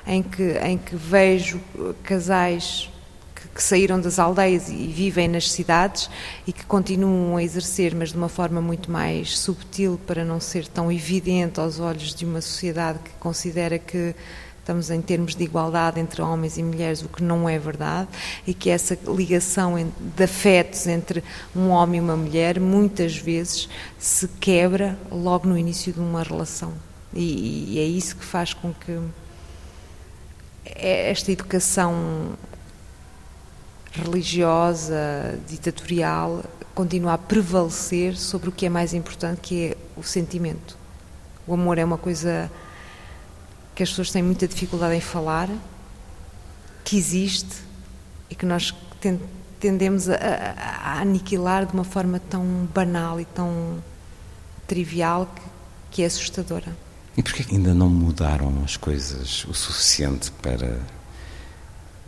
em 0.07 0.23
que, 0.23 0.43
em 0.59 0.77
que 0.77 0.95
vejo 0.95 1.61
casais 2.03 2.91
que, 3.49 3.63
saíram 3.63 4.01
das 4.01 4.19
aldeias 4.19 4.69
e 4.69 4.87
vivem 4.87 5.29
nas 5.29 5.51
cidades 5.51 6.09
e 6.47 6.53
que 6.53 6.65
continuam 6.65 7.37
a 7.37 7.43
exercer, 7.43 7.95
mas 7.95 8.11
de 8.11 8.17
uma 8.17 8.29
forma 8.29 8.61
muito 8.61 8.91
mais 8.91 9.39
subtil 9.39 10.01
para 10.07 10.25
não 10.25 10.41
ser 10.41 10.67
tão 10.67 10.91
evidente 10.91 11.61
aos 11.61 11.81
olhos 11.81 12.15
de 12.15 12.25
uma 12.25 12.41
sociedade 12.41 12.99
que 12.99 13.11
considera 13.19 13.79
que 13.79 14.15
estamos 14.63 14.91
em 14.91 15.03
termos 15.03 15.35
de 15.35 15.43
igualdade 15.43 15.99
entre 15.99 16.23
homens 16.23 16.57
e 16.57 16.63
mulheres, 16.63 17.03
o 17.03 17.09
que 17.09 17.23
não 17.23 17.49
é 17.49 17.59
verdade, 17.59 18.09
e 18.47 18.55
que 18.55 18.71
essa 18.71 18.97
ligação 19.09 19.75
de 19.99 20.25
afetos 20.25 20.87
entre 20.87 21.23
um 21.55 21.69
homem 21.69 21.99
e 21.99 22.03
uma 22.03 22.17
mulher 22.17 22.61
muitas 22.61 23.17
vezes 23.17 23.69
se 23.99 24.29
quebra 24.29 24.97
logo 25.11 25.49
no 25.49 25.59
início 25.59 25.93
de 25.93 25.99
uma 25.99 26.23
relação. 26.23 26.73
E, 27.13 27.75
e 27.75 27.79
é 27.81 27.85
isso 27.85 28.17
que 28.17 28.25
faz 28.25 28.55
com 28.55 28.73
que 28.73 28.99
esta 30.65 31.33
educação 31.33 32.35
religiosa, 33.93 35.39
ditatorial, 35.47 36.43
continue 36.75 37.11
a 37.11 37.19
prevalecer 37.19 38.17
sobre 38.17 38.49
o 38.49 38.53
que 38.53 38.67
é 38.67 38.69
mais 38.69 38.95
importante, 38.95 39.41
que 39.41 39.67
é 39.67 39.77
o 39.97 40.03
sentimento. 40.03 40.77
O 41.47 41.55
amor 41.55 41.79
é 41.79 41.85
uma 41.85 41.99
coisa 41.99 42.51
que 43.75 43.83
as 43.83 43.91
pessoas 43.91 44.11
têm 44.11 44.23
muita 44.23 44.49
dificuldade 44.49 44.95
em 44.95 45.01
falar, 45.01 45.49
que 46.85 46.97
existe 46.97 47.63
e 48.31 48.35
que 48.35 48.47
nós 48.47 48.75
tendemos 49.61 50.09
a, 50.09 50.17
a, 50.17 51.01
aniquilar 51.01 51.67
de 51.67 51.75
uma 51.75 51.85
forma 51.85 52.19
tão 52.19 52.69
banal 52.73 53.21
e 53.21 53.25
tão 53.25 53.83
trivial 54.67 55.27
que, 55.35 55.43
que 55.91 56.03
é 56.03 56.07
assustadora. 56.07 56.77
E 57.17 57.23
porquê 57.23 57.45
ainda 57.51 57.75
não 57.75 57.91
mudaram 57.91 58.63
as 58.65 58.77
coisas 58.77 59.45
o 59.45 59.53
suficiente 59.53 60.31
para 60.31 60.79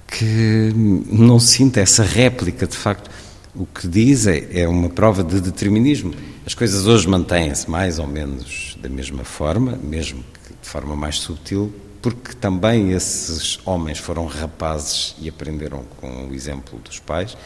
que 0.06 0.72
não 0.74 1.38
sinta 1.40 1.80
essa 1.80 2.02
réplica, 2.02 2.66
de 2.66 2.76
facto? 2.76 3.10
O 3.54 3.66
que 3.66 3.86
diz 3.86 4.26
é, 4.26 4.62
é 4.62 4.68
uma 4.68 4.88
prova 4.88 5.22
de 5.22 5.40
determinismo. 5.40 6.12
As 6.44 6.54
coisas 6.54 6.86
hoje 6.86 7.08
mantêm-se 7.08 7.70
mais 7.70 7.98
ou 7.98 8.06
menos 8.06 8.76
da 8.80 8.88
mesma 8.88 9.24
forma, 9.24 9.78
mesmo 9.82 10.24
que 10.44 10.54
de 10.60 10.68
forma 10.68 10.96
mais 10.96 11.16
subtil, 11.16 11.72
porque 12.02 12.34
também 12.34 12.92
esses 12.92 13.58
homens 13.64 13.98
foram 13.98 14.26
rapazes 14.26 15.14
e 15.20 15.28
aprenderam 15.28 15.84
com 16.00 16.28
o 16.28 16.34
exemplo 16.34 16.78
dos 16.80 16.98
pais, 16.98 17.36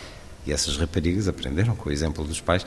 e 0.46 0.52
essas 0.52 0.76
raparigas 0.76 1.28
aprenderam 1.28 1.76
com 1.76 1.90
o 1.90 1.92
exemplo 1.92 2.24
dos 2.24 2.40
pais 2.40 2.64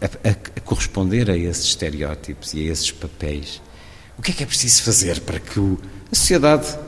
a, 0.00 0.28
a, 0.28 0.30
a 0.30 0.60
corresponder 0.60 1.30
a 1.30 1.36
esses 1.36 1.64
estereótipos 1.64 2.54
e 2.54 2.60
a 2.60 2.72
esses 2.72 2.90
papéis. 2.90 3.60
O 4.18 4.22
que 4.22 4.30
é 4.32 4.34
que 4.34 4.42
é 4.42 4.46
preciso 4.46 4.82
fazer 4.82 5.20
para 5.20 5.40
que 5.40 5.58
o, 5.58 5.78
a 6.12 6.14
sociedade 6.14 6.78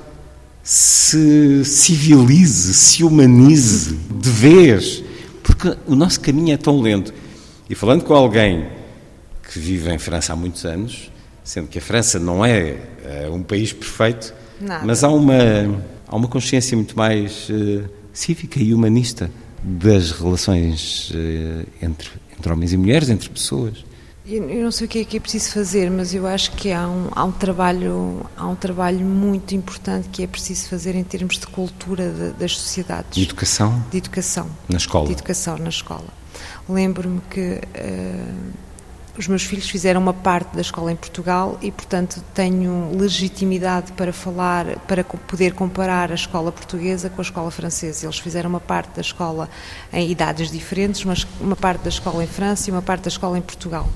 se 0.63 1.65
civilize, 1.65 2.75
se 2.75 3.05
humanize 3.05 3.95
de 3.95 4.31
vez? 4.31 5.03
Porque 5.43 5.77
o 5.87 5.95
nosso 5.95 6.21
caminho 6.21 6.55
é 6.55 6.57
tão 6.57 6.81
lento. 6.81 7.13
E 7.69 7.75
falando 7.75 8.05
com 8.05 8.15
alguém 8.15 8.69
que 9.51 9.59
vive 9.59 9.91
em 9.91 9.99
França 9.99 10.33
há 10.33 10.37
muitos 10.37 10.65
anos, 10.65 11.11
sendo 11.43 11.69
que 11.69 11.79
a 11.79 11.83
França 11.83 12.19
não 12.19 12.45
é, 12.45 12.77
é 13.05 13.29
um 13.29 13.43
país 13.43 13.73
perfeito, 13.73 14.33
Nada. 14.61 14.87
mas 14.87 15.03
há 15.03 15.09
uma, 15.09 15.83
há 16.07 16.17
uma 16.17 16.29
consciência 16.29 16.77
muito 16.77 16.97
mais 16.97 17.49
uh, 17.51 17.85
cívica 18.13 18.61
e 18.61 18.73
humanista 18.73 19.31
das 19.63 20.13
relações 20.13 21.11
uh, 21.11 21.67
entre, 21.83 22.09
entre 22.39 22.53
homens 22.53 22.73
e 22.73 22.77
mulheres, 22.77 23.11
entre 23.11 23.29
pessoas. 23.29 23.85
Eu, 24.25 24.63
não 24.63 24.71
sei 24.71 24.87
o 24.87 24.89
que 24.89 25.01
é 25.01 25.05
que 25.05 25.17
é 25.17 25.21
preciso 25.21 25.51
fazer, 25.51 25.91
mas 25.91 26.15
eu 26.15 26.27
acho 26.29 26.53
que 26.53 26.71
há 26.71 26.89
um, 26.89 27.09
há 27.11 27.25
um, 27.25 27.33
trabalho, 27.33 28.25
há 28.37 28.47
um 28.47 28.55
trabalho 28.55 29.01
muito 29.01 29.53
importante 29.53 30.09
que 30.11 30.23
é 30.23 30.27
preciso 30.29 30.69
fazer 30.69 30.95
em 30.95 31.03
termos 31.03 31.39
de 31.39 31.47
cultura 31.49 32.09
de, 32.09 32.31
das 32.35 32.57
sociedades. 32.57 33.11
De 33.11 33.23
educação? 33.25 33.85
De 33.91 33.99
educação. 33.99 34.49
Na 34.69 34.77
escola? 34.77 35.07
De 35.07 35.13
educação 35.13 35.59
na 35.59 35.71
escola. 35.71 36.07
Lembro-me 36.69 37.21
que 37.29 37.61
uh, 37.61 38.53
os 39.19 39.27
meus 39.27 39.43
filhos 39.43 39.69
fizeram 39.69 40.01
uma 40.01 40.15
parte 40.15 40.55
da 40.55 40.61
escola 40.61 40.93
em 40.93 40.97
Portugal 40.97 41.59
e, 41.61 41.73
portanto, 41.73 42.23
tenho 42.33 42.97
legitimidade 42.97 43.91
para 43.93 44.13
falar, 44.13 44.79
para 44.87 45.03
poder 45.03 45.53
comparar 45.53 46.13
a 46.13 46.15
escola 46.15 46.53
portuguesa 46.53 47.11
com 47.11 47.21
a 47.21 47.25
escola 47.25 47.51
francesa. 47.51 48.07
Eles 48.07 48.21
fizeram 48.21 48.49
uma 48.49 48.61
parte 48.61 48.95
da 48.95 49.01
escola 49.01 49.51
em 49.93 50.09
idades 50.09 50.49
diferentes, 50.49 51.05
mas 51.05 51.27
uma 51.41 51.57
parte 51.57 51.83
da 51.83 51.89
escola 51.89 52.23
em 52.23 52.29
França 52.29 52.71
e 52.71 52.73
uma 52.73 52.83
parte 52.83 53.03
da 53.03 53.09
escola 53.09 53.37
em 53.37 53.43
Portugal. 53.43 53.91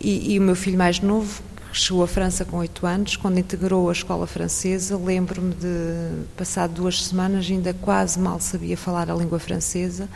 E, 0.00 0.34
e 0.34 0.38
o 0.38 0.42
meu 0.42 0.56
filho 0.56 0.78
mais 0.78 1.00
novo, 1.00 1.42
que 1.70 1.78
chegou 1.78 2.02
à 2.02 2.06
França 2.06 2.44
com 2.44 2.56
oito 2.56 2.86
anos, 2.86 3.16
quando 3.16 3.38
integrou 3.38 3.88
a 3.88 3.92
escola 3.92 4.26
francesa, 4.26 4.96
lembro-me 4.96 5.54
de, 5.54 6.24
passado 6.36 6.72
duas 6.72 7.04
semanas, 7.04 7.46
ainda 7.50 7.74
quase 7.74 8.18
mal 8.18 8.40
sabia 8.40 8.76
falar 8.76 9.10
a 9.10 9.14
língua 9.14 9.38
francesa, 9.38 10.08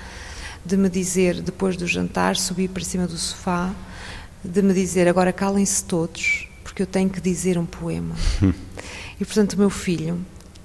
de 0.64 0.76
me 0.76 0.88
dizer, 0.88 1.40
depois 1.42 1.76
do 1.76 1.86
jantar, 1.86 2.36
subir 2.36 2.68
para 2.68 2.82
cima 2.82 3.06
do 3.06 3.16
sofá, 3.16 3.74
de 4.42 4.62
me 4.62 4.72
dizer, 4.72 5.06
agora 5.06 5.32
calem-se 5.32 5.84
todos, 5.84 6.48
porque 6.62 6.82
eu 6.82 6.86
tenho 6.86 7.10
que 7.10 7.20
dizer 7.20 7.58
um 7.58 7.66
poema. 7.66 8.14
e, 9.20 9.24
portanto, 9.24 9.52
o 9.52 9.58
meu 9.58 9.70
filho, 9.70 10.18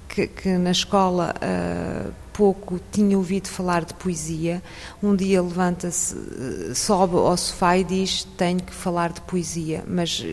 que, 0.08 0.26
que 0.26 0.56
na 0.56 0.70
escola 0.70 1.34
uh, 1.36 2.12
pouco 2.40 2.80
tinha 2.90 3.18
ouvido 3.18 3.48
falar 3.48 3.84
de 3.84 3.92
poesia, 3.92 4.62
um 5.02 5.14
dia 5.14 5.42
levanta-se, 5.42 6.16
sobe 6.74 7.16
ao 7.16 7.36
sofá 7.36 7.76
e 7.76 7.84
diz: 7.84 8.24
Tenho 8.38 8.62
que 8.62 8.72
falar 8.72 9.12
de 9.12 9.20
poesia. 9.20 9.84
Mas 9.86 10.24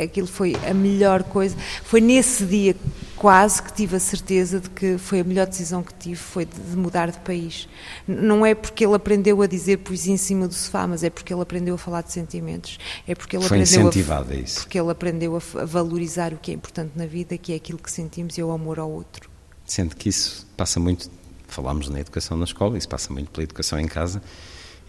aquilo 0.00 0.28
foi 0.28 0.54
a 0.64 0.72
melhor 0.72 1.24
coisa. 1.24 1.56
Foi 1.82 2.00
nesse 2.00 2.44
dia 2.44 2.76
quase 3.16 3.60
que 3.60 3.72
tive 3.72 3.96
a 3.96 3.98
certeza 3.98 4.60
de 4.60 4.70
que 4.70 4.96
foi 4.98 5.18
a 5.18 5.24
melhor 5.24 5.48
decisão 5.48 5.82
que 5.82 5.92
tive 5.94 6.14
foi 6.14 6.44
de 6.44 6.76
mudar 6.76 7.10
de 7.10 7.18
país. 7.18 7.68
Não 8.06 8.46
é 8.46 8.54
porque 8.54 8.84
ele 8.84 8.94
aprendeu 8.94 9.42
a 9.42 9.48
dizer 9.48 9.78
poesia 9.78 10.14
em 10.14 10.16
cima 10.16 10.46
do 10.46 10.54
sofá, 10.54 10.86
mas 10.86 11.02
é 11.02 11.10
porque 11.10 11.34
ele 11.34 11.42
aprendeu 11.42 11.74
a 11.74 11.78
falar 11.78 12.02
de 12.02 12.12
sentimentos. 12.12 12.78
É 13.04 13.16
porque 13.16 13.36
ele 13.36 13.44
foi 13.48 13.58
aprendeu 13.58 13.80
incentivado 13.80 14.32
a, 14.32 14.36
isso. 14.36 14.60
Porque 14.60 14.78
ele 14.78 14.92
aprendeu 14.92 15.36
a 15.36 15.64
valorizar 15.64 16.32
o 16.32 16.36
que 16.36 16.52
é 16.52 16.54
importante 16.54 16.92
na 16.94 17.06
vida, 17.06 17.36
que 17.36 17.52
é 17.52 17.56
aquilo 17.56 17.80
que 17.80 17.90
sentimos 17.90 18.38
e 18.38 18.40
é 18.40 18.44
o 18.44 18.52
amor 18.52 18.78
ao 18.78 18.88
outro. 18.88 19.28
Sendo 19.64 19.96
que 19.96 20.08
isso 20.08 20.46
passa 20.56 20.78
muito 20.78 21.10
falámos 21.52 21.88
na 21.88 22.00
educação 22.00 22.36
na 22.36 22.44
escola, 22.44 22.78
isso 22.78 22.88
passa 22.88 23.12
muito 23.12 23.30
pela 23.30 23.44
educação 23.44 23.78
em 23.78 23.86
casa. 23.86 24.22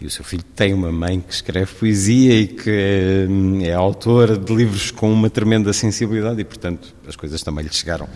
E 0.00 0.06
o 0.06 0.10
seu 0.10 0.24
filho 0.24 0.42
tem 0.42 0.74
uma 0.74 0.90
mãe 0.90 1.20
que 1.20 1.32
escreve 1.32 1.72
poesia 1.74 2.34
e 2.34 2.48
que 2.48 2.70
é, 2.70 3.68
é 3.68 3.74
autora 3.74 4.36
de 4.36 4.52
livros 4.54 4.90
com 4.90 5.12
uma 5.12 5.30
tremenda 5.30 5.72
sensibilidade 5.72 6.40
e, 6.40 6.44
portanto, 6.44 6.94
as 7.06 7.14
coisas 7.14 7.42
também 7.42 7.64
lhe 7.64 7.72
chegaram. 7.72 8.08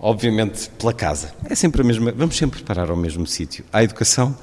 Obviamente, 0.00 0.70
pela 0.70 0.92
casa. 0.92 1.34
É 1.44 1.54
sempre 1.54 1.82
a 1.82 1.84
mesma. 1.84 2.12
Vamos 2.12 2.36
sempre 2.36 2.62
parar 2.62 2.88
ao 2.90 2.96
mesmo 2.96 3.26
sítio. 3.26 3.64
Há 3.72 3.82
educação 3.82 4.36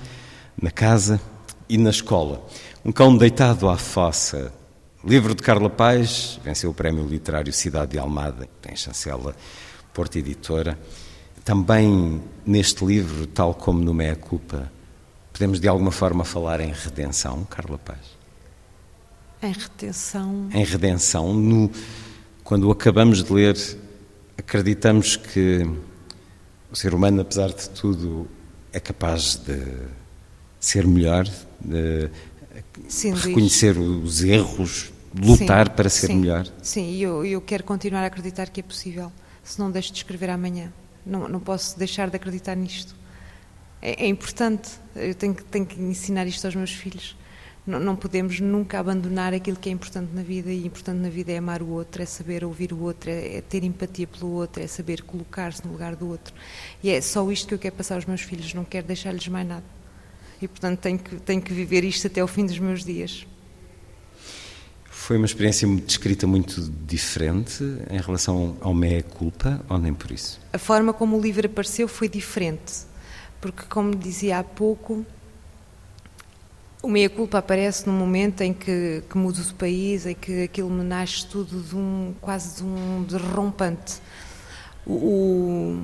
na 0.62 0.70
casa 0.70 1.20
e 1.68 1.78
na 1.78 1.90
escola. 1.90 2.46
Um 2.84 2.92
cão 2.92 3.18
deitado 3.18 3.68
à 3.68 3.78
fossa. 3.78 4.54
Livro 5.04 5.36
de 5.36 5.44
Carla 5.44 5.70
Paz, 5.70 6.40
venceu 6.44 6.72
o 6.72 6.74
Prémio 6.74 7.06
Literário 7.06 7.54
Cidade 7.54 7.92
de 7.92 8.00
Almada, 8.00 8.50
tem 8.60 8.76
chancela 8.76 9.36
Porta 9.94 10.18
Editora. 10.18 10.78
Também 11.46 12.24
neste 12.44 12.84
livro, 12.84 13.28
tal 13.28 13.54
como 13.54 13.80
no 13.80 13.94
Meia 13.94 14.16
Culpa, 14.16 14.72
podemos 15.32 15.60
de 15.60 15.68
alguma 15.68 15.92
forma 15.92 16.26
falar 16.26 16.60
em 16.60 16.72
redenção, 16.74 17.46
Carla 17.46 17.78
Paz? 17.78 18.00
Em 19.44 19.52
redenção. 19.52 20.50
Em 20.52 20.66
redenção. 20.66 21.36
No, 21.36 21.70
quando 22.44 22.72
acabamos 22.72 23.24
de 23.24 23.32
ler, 23.32 23.56
acreditamos 24.36 25.18
que 25.18 25.70
o 26.72 26.76
ser 26.76 26.96
humano, 26.96 27.22
apesar 27.22 27.50
de 27.50 27.70
tudo, 27.70 28.28
é 28.74 28.80
capaz 28.80 29.36
de 29.36 29.62
ser 30.60 30.88
melhor, 30.88 31.26
de 31.62 32.10
Sim, 32.88 33.14
reconhecer 33.14 33.78
os 33.78 34.24
erros, 34.24 34.92
lutar 35.16 35.68
sim, 35.68 35.76
para 35.76 35.90
ser 35.90 36.08
sim, 36.08 36.16
melhor. 36.16 36.48
Sim, 36.64 36.90
e 36.90 37.04
eu, 37.04 37.24
eu 37.24 37.40
quero 37.40 37.64
continuar 37.64 38.02
a 38.02 38.08
acreditar 38.08 38.50
que 38.50 38.62
é 38.62 38.64
possível, 38.64 39.12
se 39.44 39.60
não 39.60 39.70
deixo 39.70 39.92
de 39.94 40.00
escrever 40.00 40.32
amanhã. 40.32 40.74
Não, 41.06 41.28
não 41.28 41.40
posso 41.40 41.78
deixar 41.78 42.10
de 42.10 42.16
acreditar 42.16 42.56
nisto. 42.56 42.96
É, 43.82 44.06
é 44.06 44.08
importante, 44.08 44.72
eu 44.96 45.14
tenho 45.14 45.36
que, 45.36 45.44
tenho 45.44 45.66
que 45.66 45.80
ensinar 45.80 46.26
isto 46.26 46.46
aos 46.46 46.56
meus 46.56 46.72
filhos. 46.72 47.16
Não, 47.66 47.80
não, 47.80 47.96
podemos 47.96 48.40
nunca 48.40 48.80
abandonar 48.80 49.34
aquilo 49.34 49.58
que 49.58 49.70
é 49.70 49.72
importante 49.72 50.14
na 50.14 50.22
vida 50.22 50.52
e 50.52 50.66
importante 50.66 51.00
na 51.00 51.10
vida 51.10 51.32
é 51.32 51.38
amar 51.38 51.64
o 51.64 51.70
outro, 51.70 52.02
é 52.02 52.06
saber 52.06 52.44
ouvir 52.46 52.72
o 52.72 52.80
outro, 52.80 53.10
é, 53.10 53.38
é 53.38 53.42
ter 53.42 53.64
empatia 53.64 54.06
pelo 54.06 54.32
outro, 54.32 54.62
é 54.62 54.68
saber 54.68 55.02
colocar-se 55.02 55.66
no 55.66 55.72
lugar 55.72 55.96
do 55.96 56.08
outro. 56.08 56.34
E 56.84 56.92
é 56.92 57.02
só 57.02 57.30
isto 57.32 57.48
que 57.48 57.54
eu 57.56 57.60
quero 57.60 57.76
passar 57.76 57.96
aos 57.96 58.06
meus 58.06 58.22
filhos, 58.22 58.54
não 58.54 58.64
quero 58.64 58.86
deixar-lhes 58.86 59.28
mais 59.28 59.48
nada. 59.48 59.66
E 60.42 60.48
portanto 60.48 60.80
tenho 60.80 61.00
que, 61.00 61.16
tenho 61.18 61.42
que 61.42 61.54
viver 61.54 61.84
isto 61.84 62.06
até 62.06 62.22
ao 62.22 62.28
fim 62.28 62.46
dos 62.46 62.60
meus 62.60 62.84
dias. 62.84 63.26
Foi 65.06 65.18
uma 65.18 65.28
experiência 65.28 65.68
descrita 65.68 66.26
muito 66.26 66.60
diferente 66.84 67.64
em 67.92 68.00
relação 68.00 68.58
ao 68.60 68.74
meia 68.74 69.04
culpa, 69.04 69.64
ou 69.70 69.78
nem 69.78 69.94
por 69.94 70.10
isso? 70.10 70.40
A 70.52 70.58
forma 70.58 70.92
como 70.94 71.16
o 71.16 71.22
livro 71.22 71.46
apareceu 71.46 71.88
foi 71.88 72.10
diferente, 72.10 72.74
porque 73.40 73.62
como 73.70 73.96
dizia 73.96 74.40
há 74.40 74.44
pouco, 74.44 75.06
o 76.82 76.90
meia 76.90 77.08
culpa 77.08 77.38
aparece 77.38 77.86
num 77.86 77.94
momento 77.94 78.42
em 78.42 78.52
que, 78.52 79.04
que 79.08 79.16
mudo 79.16 79.44
de 79.44 79.54
país, 79.54 80.08
em 80.08 80.16
que 80.16 80.46
aquilo 80.46 80.72
me 80.72 80.84
nasce 80.84 81.24
tudo 81.28 81.62
de 81.62 81.76
um 81.76 82.16
quase 82.20 82.56
de 82.56 82.64
um 82.64 83.04
derrompante. 83.04 84.02
O, 84.88 85.78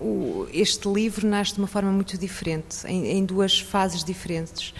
o, 0.00 0.46
este 0.52 0.88
livro 0.88 1.26
nasce 1.26 1.54
de 1.54 1.58
uma 1.58 1.66
forma 1.66 1.90
muito 1.90 2.16
diferente, 2.16 2.86
em, 2.86 3.08
em 3.08 3.24
duas 3.24 3.58
fases 3.58 4.04
diferentes 4.04 4.72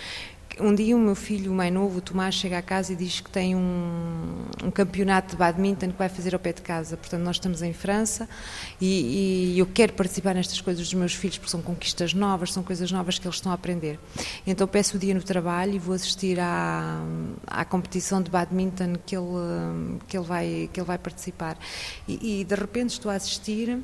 um 0.60 0.74
dia 0.74 0.96
o 0.96 1.00
meu 1.00 1.14
filho, 1.14 1.52
mais 1.52 1.72
novo, 1.72 1.98
o 1.98 2.00
Tomás, 2.00 2.34
chega 2.34 2.58
à 2.58 2.62
casa 2.62 2.92
e 2.92 2.96
diz 2.96 3.20
que 3.20 3.30
tem 3.30 3.54
um, 3.54 4.44
um, 4.62 4.70
campeonato 4.70 5.30
de 5.30 5.36
badminton 5.36 5.90
que 5.90 5.98
vai 5.98 6.08
fazer 6.08 6.34
ao 6.34 6.40
pé 6.40 6.52
de 6.52 6.62
casa. 6.62 6.96
Portanto, 6.96 7.22
nós 7.22 7.36
estamos 7.36 7.62
em 7.62 7.72
França 7.72 8.28
e, 8.80 9.54
e, 9.54 9.58
eu 9.58 9.66
quero 9.66 9.92
participar 9.92 10.34
nestas 10.34 10.60
coisas 10.60 10.82
dos 10.84 10.94
meus 10.94 11.14
filhos 11.14 11.38
porque 11.38 11.50
são 11.50 11.62
conquistas 11.62 12.14
novas, 12.14 12.52
são 12.52 12.62
coisas 12.62 12.90
novas 12.90 13.18
que 13.18 13.26
eles 13.26 13.36
estão 13.36 13.52
a 13.52 13.54
aprender. 13.54 13.98
Então 14.46 14.66
peço 14.66 14.96
o 14.96 15.00
dia 15.00 15.14
no 15.14 15.22
trabalho 15.22 15.74
e 15.74 15.78
vou 15.78 15.94
assistir 15.94 16.38
à, 16.40 17.00
à 17.46 17.64
competição 17.64 18.22
de 18.22 18.30
badminton 18.30 18.94
que 19.06 19.16
ele, 19.16 19.98
que 20.06 20.16
ele, 20.16 20.26
vai, 20.26 20.70
que 20.72 20.80
ele 20.80 20.86
vai 20.86 20.98
participar. 20.98 21.56
E, 22.06 22.40
e 22.40 22.44
de 22.44 22.54
repente 22.54 22.90
estou 22.90 23.10
a 23.10 23.14
assistir 23.14 23.78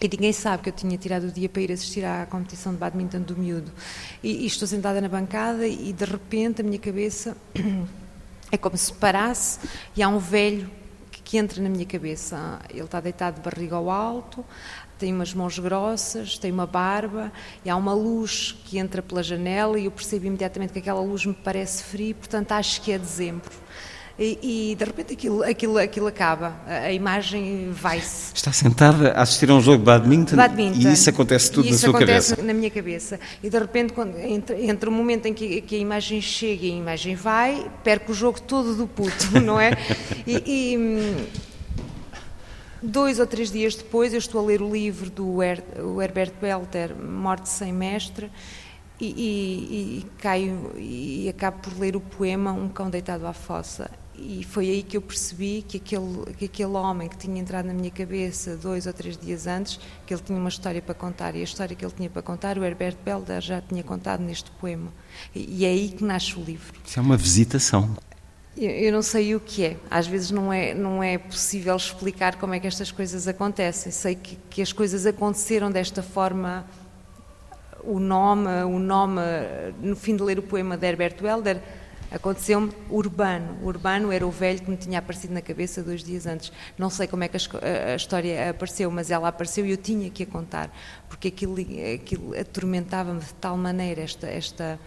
e 0.00 0.08
ninguém 0.08 0.32
sabe 0.32 0.62
que 0.62 0.68
eu 0.68 0.72
tinha 0.72 0.96
tirado 0.96 1.24
o 1.24 1.32
dia 1.32 1.48
para 1.48 1.62
ir 1.62 1.72
assistir 1.72 2.04
à 2.04 2.26
competição 2.26 2.72
de 2.72 2.78
badminton 2.78 3.20
do 3.20 3.36
miúdo. 3.36 3.72
E, 4.22 4.44
e 4.44 4.46
estou 4.46 4.68
sentada 4.68 5.00
na 5.00 5.08
bancada 5.08 5.66
e 5.66 5.92
de 5.92 6.04
repente 6.04 6.60
a 6.60 6.64
minha 6.64 6.78
cabeça 6.78 7.36
É 8.50 8.56
como 8.56 8.76
se 8.78 8.92
parasse 8.94 9.60
e 9.94 10.02
há 10.02 10.08
um 10.08 10.18
velho 10.18 10.70
que, 11.10 11.20
que 11.20 11.38
entra 11.38 11.62
na 11.62 11.68
minha 11.68 11.84
cabeça. 11.84 12.58
Ele 12.70 12.80
está 12.80 12.98
deitado 12.98 13.36
de 13.36 13.42
barriga 13.42 13.76
ao 13.76 13.90
alto, 13.90 14.42
tem 14.98 15.12
umas 15.12 15.34
mãos 15.34 15.58
grossas, 15.58 16.38
tem 16.38 16.50
uma 16.50 16.66
barba 16.66 17.30
e 17.62 17.68
há 17.68 17.76
uma 17.76 17.92
luz 17.92 18.56
que 18.64 18.78
entra 18.78 19.02
pela 19.02 19.22
janela 19.22 19.78
e 19.78 19.84
eu 19.84 19.90
percebo 19.90 20.26
imediatamente 20.26 20.72
que 20.72 20.78
aquela 20.78 21.00
luz 21.00 21.26
me 21.26 21.34
parece 21.34 21.84
frio, 21.84 22.14
portanto 22.14 22.52
acho 22.52 22.80
que 22.80 22.90
é 22.90 22.98
dezembro. 22.98 23.52
E, 24.18 24.70
e 24.72 24.74
de 24.74 24.84
repente 24.84 25.12
aquilo, 25.12 25.44
aquilo, 25.44 25.78
aquilo 25.78 26.06
acaba, 26.08 26.56
a, 26.66 26.92
imagem 26.92 27.70
vai-se. 27.70 28.34
Está 28.34 28.52
sentada 28.52 29.12
a 29.12 29.22
assistir 29.22 29.48
a 29.48 29.54
um 29.54 29.60
jogo 29.60 29.78
de 29.78 29.84
badminton, 29.84 30.34
Badminton. 30.34 30.88
e 30.88 30.92
isso 30.92 31.08
acontece 31.08 31.52
tudo 31.52 31.66
E 31.66 31.70
na 31.70 31.76
isso 31.76 31.84
sua 31.84 31.96
acontece 31.96 32.30
cabeça. 32.30 32.46
na 32.46 32.52
minha 32.52 32.70
cabeça. 32.70 33.20
E 33.40 33.48
de 33.48 33.56
repente, 33.56 33.92
quando, 33.92 34.18
entre, 34.18 34.66
entre 34.66 34.88
o 34.88 34.92
momento 34.92 35.26
em 35.26 35.32
que, 35.34 35.60
que 35.60 35.76
a 35.76 35.78
imagem 35.78 36.20
chega 36.20 36.66
e 36.66 36.72
a 36.72 36.76
imagem 36.76 37.14
vai, 37.14 37.70
perco 37.84 38.10
o 38.10 38.14
jogo 38.14 38.40
todo 38.40 38.74
do 38.74 38.88
puto, 38.88 39.30
não 39.40 39.60
é? 39.60 39.70
E, 40.26 40.72
e, 40.72 40.76
hum, 40.76 41.26
dois 42.82 43.20
ou 43.20 43.26
três 43.26 43.52
dias 43.52 43.76
depois, 43.76 44.12
eu 44.12 44.18
estou 44.18 44.42
a 44.42 44.44
ler 44.44 44.60
o 44.60 44.72
livro 44.72 45.10
do 45.10 45.40
Her, 45.40 45.62
Herbert 46.02 46.32
Belter, 46.40 46.92
Morte 46.92 47.48
Sem 47.48 47.72
Mestre, 47.72 48.28
e, 49.00 49.06
e, 49.06 49.98
e 49.98 50.06
caio 50.18 50.72
e 50.76 51.28
acabo 51.28 51.58
por 51.58 51.78
ler 51.78 51.94
o 51.94 52.00
poema 52.00 52.52
Um 52.52 52.68
Cão 52.68 52.90
Deitado 52.90 53.26
à 53.28 53.32
Fossa. 53.32 53.88
E 54.20 54.42
foi 54.42 54.68
aí 54.68 54.82
que 54.82 54.96
eu 54.96 55.00
percebi 55.00 55.64
que 55.66 55.76
aquele, 55.76 56.34
que 56.36 56.44
aquele 56.46 56.72
homem 56.72 57.08
que 57.08 57.16
tinha 57.16 57.40
entrado 57.40 57.66
na 57.66 57.72
minha 57.72 57.90
cabeça 57.90 58.56
dois 58.56 58.86
ou 58.86 58.92
três 58.92 59.16
dias 59.16 59.46
antes, 59.46 59.78
que 60.04 60.12
ele 60.12 60.20
tinha 60.20 60.36
uma 60.36 60.48
história 60.48 60.82
para 60.82 60.94
contar. 60.94 61.36
E 61.36 61.40
a 61.40 61.44
história 61.44 61.76
que 61.76 61.84
ele 61.84 61.94
tinha 61.96 62.10
para 62.10 62.20
contar, 62.20 62.58
o 62.58 62.64
Herbert 62.64 62.96
Belder 63.04 63.40
já 63.40 63.60
tinha 63.60 63.82
contado 63.84 64.20
neste 64.20 64.50
poema. 64.50 64.92
E, 65.32 65.60
e 65.60 65.64
é 65.64 65.68
aí 65.68 65.88
que 65.90 66.02
nasce 66.02 66.36
o 66.36 66.42
livro. 66.42 66.74
Isso 66.84 66.98
é 66.98 67.02
uma 67.02 67.16
visitação. 67.16 67.96
Eu, 68.56 68.70
eu 68.70 68.92
não 68.92 69.02
sei 69.02 69.36
o 69.36 69.40
que 69.40 69.64
é. 69.64 69.76
Às 69.88 70.08
vezes 70.08 70.32
não 70.32 70.52
é, 70.52 70.74
não 70.74 71.00
é 71.00 71.16
possível 71.16 71.76
explicar 71.76 72.36
como 72.36 72.54
é 72.54 72.60
que 72.60 72.66
estas 72.66 72.90
coisas 72.90 73.28
acontecem. 73.28 73.92
Sei 73.92 74.16
que, 74.16 74.36
que 74.50 74.60
as 74.60 74.72
coisas 74.72 75.06
aconteceram 75.06 75.70
desta 75.70 76.02
forma. 76.02 76.66
O 77.84 78.00
nome, 78.00 78.50
o 78.64 78.80
nome, 78.80 79.22
no 79.80 79.94
fim 79.94 80.16
de 80.16 80.24
ler 80.24 80.40
o 80.40 80.42
poema 80.42 80.76
de 80.76 80.84
Herbert 80.86 81.16
Welder, 81.22 81.62
aconteceu-me 82.10 82.72
Urbano. 82.90 83.58
Urbano 83.64 84.10
era 84.12 84.26
o 84.26 84.30
velho 84.30 84.60
que 84.60 84.70
me 84.70 84.76
tinha 84.76 84.98
aparecido 84.98 85.34
na 85.34 85.42
cabeça 85.42 85.82
dois 85.82 86.02
dias 86.02 86.26
antes. 86.26 86.52
Não 86.76 86.88
sei 86.90 87.06
como 87.06 87.24
é 87.24 87.28
que 87.28 87.36
a- 87.36 87.92
a 87.92 87.96
história 87.96 88.50
apareceu, 88.50 88.90
mas 88.90 89.10
ela 89.10 89.28
apareceu 89.28 89.66
e 89.66 89.70
eu 89.70 89.76
tinha 89.76 90.08
que 90.10 90.22
a 90.22 90.26
contar, 90.26 90.70
porque 91.08 91.28
aquilo, 91.28 91.56
aquilo 91.94 92.38
atormentava-me 92.38 93.20
de 93.20 93.34
tal 93.34 93.56
maneira 93.56 94.00
esta, 94.02 94.26
esta, 94.26 94.78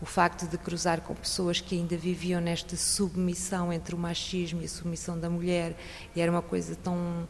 o 0.00 0.06
facto 0.06 0.46
de 0.48 0.58
cruzar 0.58 1.00
com 1.00 1.14
pessoas 1.14 1.60
que 1.60 1.76
ainda 1.76 1.96
viviam 1.96 2.40
nesta 2.40 2.76
submissão 2.76 3.72
entre 3.72 3.94
o 3.94 3.98
machismo 3.98 4.60
e 4.60 4.64
a 4.64 4.68
submissão 4.68 5.18
da 5.18 5.30
mulher, 5.30 5.76
e 6.14 6.20
era 6.20 6.30
uma 6.30 6.42
coisa 6.42 6.74
tão, 6.76 7.26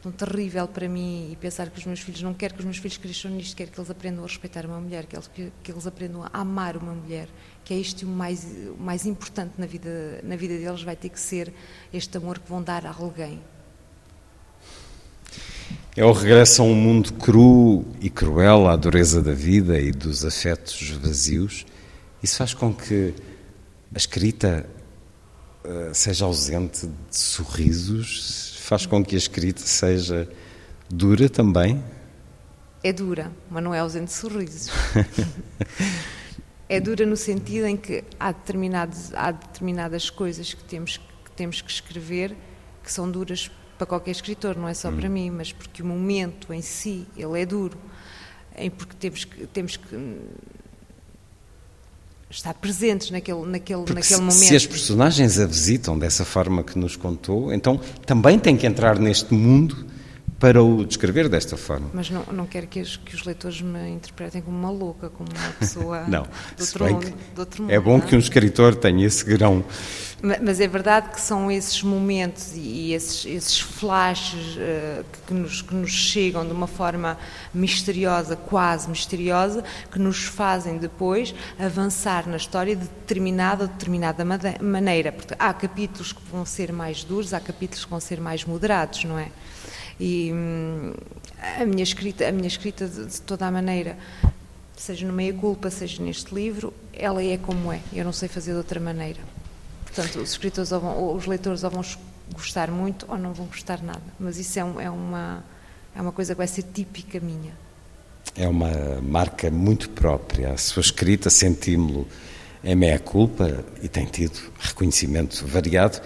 tão 0.00 0.10
terrível 0.10 0.66
para 0.66 0.88
mim, 0.88 1.28
e 1.30 1.36
pensar 1.36 1.68
que 1.68 1.78
os 1.78 1.84
meus 1.84 2.00
filhos, 2.00 2.22
não 2.22 2.32
quero 2.32 2.54
que 2.54 2.60
os 2.60 2.64
meus 2.64 2.78
filhos 2.78 2.96
cresçam 2.96 3.30
nisto, 3.32 3.54
quero 3.54 3.70
que 3.70 3.78
eles 3.78 3.90
aprendam 3.90 4.24
a 4.24 4.26
respeitar 4.26 4.64
uma 4.64 4.80
mulher, 4.80 5.04
que 5.04 5.14
eles, 5.14 5.28
que 5.28 5.70
eles 5.70 5.86
aprendam 5.86 6.22
a 6.22 6.30
amar 6.32 6.76
uma 6.76 6.94
mulher, 6.94 7.28
que 7.70 7.74
é 7.74 7.78
isto 7.78 8.04
o 8.04 8.08
mais, 8.08 8.44
o 8.76 8.82
mais 8.82 9.06
importante 9.06 9.52
na 9.56 9.64
vida, 9.64 10.20
na 10.24 10.34
vida 10.34 10.58
deles, 10.58 10.82
vai 10.82 10.96
ter 10.96 11.08
que 11.08 11.20
ser 11.20 11.54
este 11.94 12.16
amor 12.16 12.40
que 12.40 12.50
vão 12.50 12.60
dar 12.60 12.84
a 12.84 12.92
alguém. 12.92 13.40
É 15.96 16.04
o 16.04 16.10
regresso 16.10 16.62
a 16.62 16.64
um 16.64 16.74
mundo 16.74 17.12
cru 17.12 17.84
e 18.00 18.10
cruel, 18.10 18.66
à 18.66 18.74
dureza 18.74 19.22
da 19.22 19.32
vida 19.32 19.78
e 19.78 19.92
dos 19.92 20.24
afetos 20.24 20.90
vazios. 21.00 21.64
Isso 22.20 22.38
faz 22.38 22.54
com 22.54 22.74
que 22.74 23.14
a 23.94 23.96
escrita 23.96 24.68
eh, 25.62 25.90
seja 25.94 26.24
ausente 26.24 26.88
de 26.88 27.16
sorrisos, 27.16 28.58
faz 28.62 28.84
com 28.84 29.04
que 29.04 29.14
a 29.14 29.18
escrita 29.18 29.60
seja 29.60 30.28
dura 30.88 31.28
também. 31.28 31.80
É 32.82 32.92
dura, 32.92 33.30
mas 33.48 33.62
não 33.62 33.72
é 33.72 33.78
ausente 33.78 34.06
de 34.06 34.14
sorrisos. 34.14 34.70
é 36.70 36.78
dura 36.78 37.04
no 37.04 37.16
sentido 37.16 37.66
em 37.66 37.76
que 37.76 38.04
há, 38.18 38.30
determinados, 38.30 39.12
há 39.14 39.32
determinadas 39.32 40.08
coisas 40.08 40.54
que 40.54 40.62
temos, 40.62 40.98
que 40.98 41.30
temos 41.32 41.60
que 41.60 41.68
escrever 41.68 42.36
que 42.84 42.92
são 42.92 43.10
duras 43.10 43.50
para 43.76 43.88
qualquer 43.88 44.12
escritor, 44.12 44.56
não 44.56 44.68
é 44.68 44.74
só 44.74 44.92
para 44.92 45.08
mim, 45.08 45.30
mas 45.30 45.52
porque 45.52 45.82
o 45.82 45.86
momento 45.86 46.52
em 46.54 46.62
si, 46.62 47.08
ele 47.16 47.40
é 47.40 47.44
duro. 47.44 47.76
Em 48.56 48.70
porque 48.70 48.94
temos 48.94 49.24
que, 49.24 49.46
temos 49.48 49.76
que 49.78 49.96
hum, 49.96 50.20
estar 52.30 52.54
presentes 52.54 53.10
naquele, 53.10 53.44
naquele, 53.46 53.80
Porque 53.80 53.94
naquele 53.94 54.14
se, 54.14 54.20
momento. 54.20 54.48
se 54.48 54.54
as 54.54 54.66
personagens 54.66 55.40
a 55.40 55.46
visitam 55.46 55.98
dessa 55.98 56.24
forma 56.24 56.62
que 56.62 56.78
nos 56.78 56.94
contou, 56.94 57.52
então 57.52 57.80
também 58.06 58.38
tem 58.38 58.56
que 58.56 58.66
entrar 58.66 58.96
neste 58.96 59.34
mundo 59.34 59.86
para 60.40 60.62
o 60.64 60.84
descrever 60.86 61.28
desta 61.28 61.56
forma. 61.56 61.90
Mas 61.92 62.08
não, 62.10 62.24
não 62.32 62.46
quero 62.46 62.66
que 62.66 62.80
os, 62.80 62.96
que 62.96 63.14
os 63.14 63.22
leitores 63.24 63.60
me 63.60 63.90
interpretem 63.90 64.40
como 64.40 64.56
uma 64.58 64.70
louca, 64.70 65.10
como 65.10 65.28
uma 65.30 65.50
pessoa 65.52 66.04
Não, 66.08 66.22
do, 66.22 66.60
outro 66.62 66.84
mundo, 66.92 67.14
do 67.34 67.38
outro 67.40 67.62
mundo. 67.62 67.70
é 67.72 67.78
bom 67.78 67.98
não 67.98 68.00
que 68.00 68.16
um 68.16 68.18
escritor 68.18 68.74
tenha 68.74 69.06
esse 69.06 69.22
grão. 69.24 69.62
Ma- 70.22 70.38
Mas 70.42 70.58
é 70.58 70.66
verdade 70.66 71.10
que 71.10 71.20
são 71.20 71.50
esses 71.50 71.82
momentos 71.82 72.52
e 72.54 72.92
esses, 72.94 73.26
esses 73.26 73.60
flashes 73.60 74.56
eh, 74.58 75.02
que, 75.26 75.34
nos, 75.34 75.60
que 75.62 75.74
nos 75.74 75.90
chegam 75.92 76.46
de 76.46 76.52
uma 76.52 76.66
forma 76.66 77.18
misteriosa, 77.52 78.34
quase 78.34 78.88
misteriosa, 78.88 79.62
que 79.92 79.98
nos 79.98 80.24
fazem 80.24 80.78
depois 80.78 81.34
avançar 81.58 82.26
na 82.26 82.36
história 82.38 82.74
de 82.74 82.84
determinada 82.84 83.64
ou 83.64 83.68
determinada 83.68 84.24
maneira. 84.62 85.12
Porque 85.12 85.34
há 85.38 85.52
capítulos 85.52 86.12
que 86.12 86.20
vão 86.32 86.46
ser 86.46 86.72
mais 86.72 87.04
duros, 87.04 87.34
há 87.34 87.40
capítulos 87.40 87.84
que 87.84 87.90
vão 87.90 88.00
ser 88.00 88.20
mais 88.20 88.44
moderados, 88.44 89.04
não 89.04 89.18
é? 89.18 89.28
E 90.00 90.32
hum, 90.32 90.94
a 91.60 91.64
minha 91.66 91.82
escrita, 91.82 92.26
a 92.26 92.32
minha 92.32 92.48
escrita 92.48 92.88
de, 92.88 93.04
de 93.04 93.20
toda 93.20 93.46
a 93.46 93.50
maneira, 93.50 93.98
seja 94.76 95.06
no 95.06 95.12
Meia 95.12 95.34
Culpa, 95.34 95.70
seja 95.70 96.02
neste 96.02 96.34
livro, 96.34 96.72
ela 96.92 97.22
é 97.22 97.36
como 97.36 97.70
é. 97.70 97.80
Eu 97.92 98.04
não 98.04 98.12
sei 98.12 98.26
fazer 98.28 98.52
de 98.52 98.56
outra 98.56 98.80
maneira. 98.80 99.20
Portanto, 99.84 100.20
os 100.20 100.30
escritores 100.30 100.72
ou 100.72 100.80
vão, 100.80 100.96
ou 100.96 101.16
os 101.16 101.26
leitores 101.26 101.62
ou 101.64 101.70
vão 101.70 101.84
gostar 102.32 102.70
muito 102.70 103.04
ou 103.08 103.18
não 103.18 103.32
vão 103.34 103.46
gostar 103.46 103.82
nada. 103.82 104.02
Mas 104.18 104.38
isso 104.38 104.58
é, 104.58 104.64
um- 104.64 104.80
é 104.80 104.88
uma, 104.88 105.44
é 105.94 106.00
uma 106.00 106.12
coisa 106.12 106.32
que 106.34 106.38
vai 106.38 106.46
ser 106.48 106.62
típica 106.62 107.20
minha. 107.20 107.52
É 108.36 108.48
uma 108.48 109.00
marca 109.02 109.50
muito 109.50 109.90
própria. 109.90 110.52
A 110.52 110.56
sua 110.56 110.80
escrita, 110.80 111.28
sentimos-lo 111.28 112.06
em 112.62 112.74
meia 112.76 112.98
culpa 112.98 113.64
e 113.82 113.88
tem 113.88 114.06
tido 114.06 114.38
reconhecimento 114.60 115.44
variado. 115.46 116.00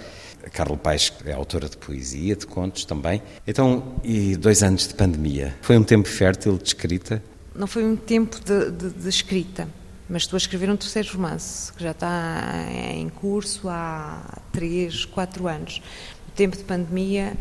A 0.44 0.50
Carla 0.50 0.76
Paes 0.76 1.12
é 1.24 1.32
autora 1.32 1.68
de 1.68 1.76
poesia, 1.76 2.36
de 2.36 2.46
contos 2.46 2.84
também. 2.84 3.22
Então, 3.46 3.94
e 4.04 4.36
dois 4.36 4.62
anos 4.62 4.86
de 4.88 4.94
pandemia. 4.94 5.56
Foi 5.62 5.76
um 5.76 5.82
tempo 5.82 6.06
fértil 6.08 6.58
de 6.58 6.64
escrita? 6.68 7.22
Não 7.54 7.66
foi 7.66 7.84
um 7.84 7.96
tempo 7.96 8.38
de, 8.44 8.70
de- 8.70 8.90
de 8.90 9.08
escrita, 9.08 9.68
mas 10.08 10.22
estou 10.22 10.36
a 10.36 10.38
escrever 10.38 10.68
um 10.70 10.76
terceiro 10.76 11.08
romance, 11.12 11.72
que 11.72 11.82
já 11.82 11.92
está 11.92 12.66
em 12.92 13.08
curso 13.08 13.68
há 13.68 14.38
três, 14.52 15.04
quatro 15.04 15.46
anos. 15.48 15.80
No 16.28 16.34
tempo 16.34 16.56
de 16.56 16.64
pandemia, 16.64 17.34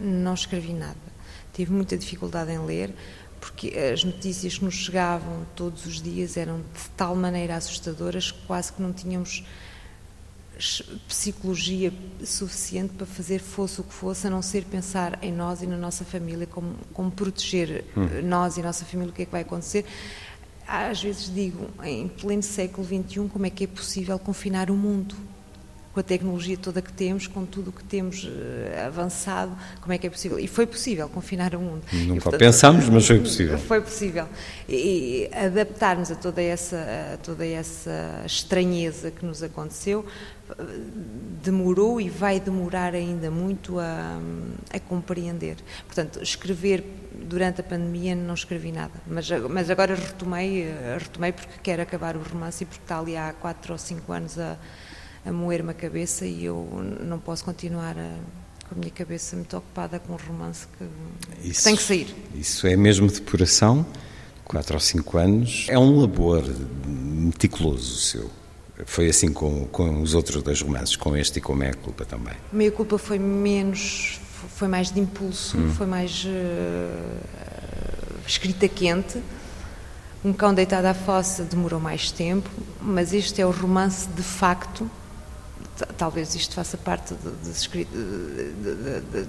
não 0.00 0.32
escrevi 0.34 0.72
nada. 0.72 0.96
Tive 1.52 1.72
muita 1.72 1.98
dificuldade 1.98 2.50
em 2.52 2.64
ler, 2.64 2.94
porque 3.40 3.68
as 3.92 4.02
notícias 4.04 4.56
que 4.58 4.64
nos 4.64 4.74
chegavam 4.76 5.44
todos 5.56 5.84
os 5.84 6.00
dias 6.00 6.36
eram 6.36 6.58
de 6.58 6.88
tal 6.96 7.14
maneira 7.16 7.56
assustadoras 7.56 8.30
que 8.30 8.38
quase 8.46 8.72
que 8.72 8.80
não 8.80 8.92
tínhamos 8.92 9.44
psicologia 11.08 11.92
suficiente 12.24 12.94
para 12.94 13.06
fazer 13.06 13.40
fosse 13.40 13.80
o 13.80 13.84
que 13.84 13.92
fosse, 13.92 14.26
a 14.26 14.30
não 14.30 14.42
ser 14.42 14.64
pensar 14.64 15.18
em 15.22 15.32
nós 15.32 15.62
e 15.62 15.66
na 15.66 15.76
nossa 15.76 16.04
família, 16.04 16.46
como, 16.46 16.74
como 16.92 17.10
proteger 17.10 17.84
Hum. 17.96 18.08
eh, 18.12 18.22
nós 18.22 18.56
e 18.56 18.60
a 18.60 18.64
nossa 18.64 18.84
família, 18.84 19.10
o 19.10 19.14
que 19.14 19.22
é 19.22 19.24
que 19.24 19.32
vai 19.32 19.42
acontecer. 19.42 19.84
Às 20.66 21.02
vezes 21.02 21.32
digo, 21.34 21.68
em 21.82 22.06
pleno 22.08 22.42
século 22.42 22.86
XXI, 22.86 23.28
como 23.28 23.46
é 23.46 23.50
que 23.50 23.64
é 23.64 23.66
possível 23.66 24.18
confinar 24.18 24.70
o 24.70 24.74
mundo? 24.74 25.16
Com 25.92 26.00
a 26.00 26.02
tecnologia 26.02 26.56
toda 26.56 26.80
que 26.80 26.92
temos, 26.92 27.26
com 27.26 27.44
tudo 27.44 27.70
o 27.70 27.72
que 27.72 27.82
temos 27.82 28.28
eh, 28.28 28.84
avançado, 28.86 29.56
como 29.80 29.92
é 29.92 29.98
que 29.98 30.06
é 30.06 30.10
possível? 30.10 30.38
E 30.38 30.46
foi 30.46 30.64
possível 30.64 31.08
confinar 31.08 31.54
o 31.54 31.60
mundo. 31.60 31.82
Nunca 31.92 32.18
E, 32.18 32.20
portanto, 32.20 32.38
pensámos, 32.38 32.88
mas 32.88 33.06
foi 33.06 33.18
possível. 33.20 33.58
Foi 33.58 33.80
possível. 33.80 34.28
E, 34.68 35.28
e 35.32 35.36
adaptarmos 35.36 36.10
a 36.12 36.14
toda 36.14 36.40
essa, 36.40 36.78
a 37.14 37.16
toda 37.16 37.44
essa 37.44 38.22
estranheza 38.24 39.10
que 39.10 39.26
nos 39.26 39.42
aconteceu 39.42 40.04
demorou 41.42 42.00
e 42.00 42.08
vai 42.08 42.40
demorar 42.40 42.94
ainda 42.94 43.30
muito 43.30 43.78
a, 43.78 44.18
a 44.72 44.80
compreender. 44.80 45.56
Portanto, 45.86 46.22
escrever 46.22 46.84
durante 47.12 47.60
a 47.60 47.64
pandemia 47.64 48.14
não 48.14 48.34
escrevi 48.34 48.72
nada, 48.72 48.94
mas, 49.06 49.28
mas 49.48 49.70
agora 49.70 49.94
retomei, 49.94 50.62
eh, 50.62 50.98
retomei 50.98 51.32
porque 51.32 51.52
quero 51.62 51.82
acabar 51.82 52.16
o 52.16 52.22
romance 52.22 52.62
e 52.62 52.66
porque 52.66 52.82
está 52.82 52.98
ali 52.98 53.16
há 53.16 53.32
quatro 53.32 53.72
ou 53.72 53.78
cinco 53.78 54.12
anos 54.12 54.38
a, 54.38 54.56
a 55.24 55.32
moer-me 55.32 55.70
a 55.70 55.74
cabeça 55.74 56.24
e 56.24 56.44
eu 56.44 56.68
não 57.02 57.18
posso 57.18 57.44
continuar 57.44 57.96
a- 57.98 58.16
com 58.68 58.74
a 58.74 58.78
minha 58.78 58.90
cabeça 58.90 59.36
muito 59.36 59.56
ocupada 59.56 59.98
com 59.98 60.12
um 60.12 60.16
romance 60.16 60.66
que, 60.78 60.84
que 61.50 61.62
tem 61.62 61.74
que 61.76 61.82
sair. 61.82 62.14
Isso 62.34 62.66
é 62.66 62.76
mesmo 62.76 63.08
depuração, 63.08 63.84
quatro 64.44 64.74
ou 64.74 64.80
cinco 64.80 65.18
anos. 65.18 65.66
É 65.68 65.78
um 65.78 66.00
labor 66.00 66.44
meticuloso 66.86 67.94
o 67.94 67.98
seu. 67.98 68.30
Foi 68.86 69.08
assim 69.08 69.32
com, 69.32 69.66
com 69.66 70.00
os 70.00 70.14
outros 70.14 70.42
dois 70.42 70.60
romances, 70.62 70.96
com 70.96 71.14
este 71.16 71.38
e 71.38 71.42
com 71.42 71.54
Meia 71.54 71.74
Culpa 71.74 72.04
também. 72.04 72.32
Meia 72.52 72.70
Culpa 72.72 72.96
foi 72.96 73.18
menos, 73.18 74.18
foi 74.56 74.68
mais 74.68 74.90
de 74.90 75.00
impulso, 75.00 75.58
Hum. 75.58 75.70
foi 75.74 75.86
mais 75.86 76.24
uh, 76.24 76.28
escrita 78.26 78.68
quente. 78.68 79.20
Um 80.24 80.32
Cão 80.32 80.52
Deitado 80.54 80.86
à 80.86 80.94
Fossa 80.94 81.42
demorou 81.44 81.80
mais 81.80 82.10
tempo, 82.10 82.48
mas 82.80 83.12
este 83.12 83.40
é 83.40 83.46
o 83.46 83.50
romance 83.50 84.08
de 84.08 84.22
facto. 84.22 84.90
Talvez 85.96 86.34
isto 86.34 86.54
faça 86.54 86.76
parte 86.76 87.14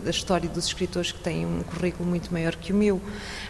da 0.03 0.09
história 0.09 0.49
dos 0.49 0.65
escritores 0.65 1.11
que 1.11 1.19
têm 1.19 1.45
um 1.45 1.63
currículo 1.63 2.07
muito 2.09 2.31
maior 2.31 2.55
que 2.55 2.71
o 2.71 2.75
meu, 2.75 3.01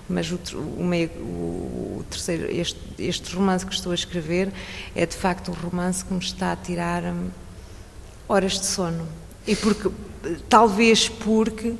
mas 0.09 0.31
o, 0.31 0.39
o 0.77 0.83
meio- 0.83 1.09
o 1.09 2.05
terceiro, 2.09 2.51
este, 2.51 2.79
este 2.99 3.35
romance 3.35 3.65
que 3.65 3.73
estou 3.73 3.91
a 3.91 3.95
escrever 3.95 4.51
é 4.95 5.05
de 5.05 5.15
facto 5.15 5.51
um 5.51 5.53
romance 5.53 6.03
que 6.03 6.13
me 6.13 6.19
está 6.19 6.51
a 6.51 6.55
tirar 6.55 7.03
hum, 7.03 7.29
horas 8.27 8.53
de 8.59 8.65
sono. 8.65 9.07
E 9.47 9.55
porque, 9.55 9.89
talvez 10.49 11.09
porque, 11.09 11.73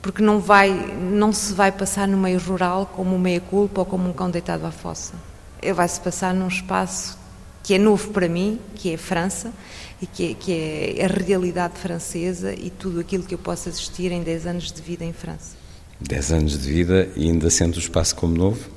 porque 0.00 0.22
não, 0.22 0.40
vai, 0.40 0.70
não 0.70 1.32
se 1.32 1.52
vai 1.52 1.70
passar 1.72 2.08
no 2.08 2.16
meio 2.16 2.38
rural 2.38 2.86
como 2.86 3.18
meia 3.18 3.40
culpa 3.40 3.80
ou 3.80 3.86
como 3.86 4.08
um 4.08 4.12
cão 4.12 4.30
deitado 4.30 4.66
à 4.66 4.70
fossa. 4.70 5.14
Ele 5.62 5.72
vai 5.74 5.88
se 5.88 6.00
passar 6.00 6.34
num 6.34 6.48
espaço 6.48 7.18
que 7.62 7.74
é 7.74 7.78
novo 7.78 8.10
para 8.10 8.28
mim, 8.28 8.60
que 8.74 8.90
é 8.90 8.94
a 8.94 8.98
França, 8.98 9.50
e 10.00 10.06
que 10.06 10.30
é, 10.30 10.34
que 10.34 10.52
é 10.52 11.04
a 11.04 11.08
realidade 11.08 11.78
francesa 11.78 12.52
e 12.54 12.70
tudo 12.70 13.00
aquilo 13.00 13.22
que 13.24 13.34
eu 13.34 13.38
posso 13.38 13.68
assistir 13.68 14.12
em 14.12 14.22
10 14.22 14.46
anos 14.46 14.72
de 14.72 14.82
vida 14.82 15.04
em 15.04 15.12
França. 15.12 15.56
Dez 16.00 16.32
anos 16.32 16.58
de 16.58 16.70
vida 16.70 17.08
e 17.16 17.28
ainda 17.28 17.48
sendo 17.48 17.76
o 17.76 17.78
espaço 17.78 18.16
como 18.16 18.34
novo? 18.34 18.68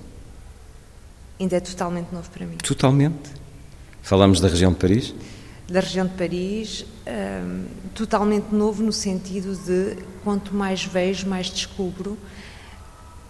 Ainda 1.39 1.57
é 1.57 1.60
totalmente 1.60 2.11
novo 2.11 2.30
para 2.30 2.45
mim. 2.45 2.57
Totalmente. 2.57 3.31
Falamos 4.02 4.39
da 4.39 4.48
região 4.48 4.72
de 4.72 4.77
Paris? 4.77 5.14
da 5.68 5.81
região 5.81 6.07
de 6.07 6.14
Paris, 6.14 6.85
hum, 7.06 7.65
totalmente 7.94 8.53
novo 8.53 8.81
no 8.81 8.94
sentido 8.94 9.53
de 9.56 9.98
quanto 10.23 10.56
mais 10.56 10.85
vejo, 10.85 11.27
mais 11.27 11.48
descubro, 11.48 12.18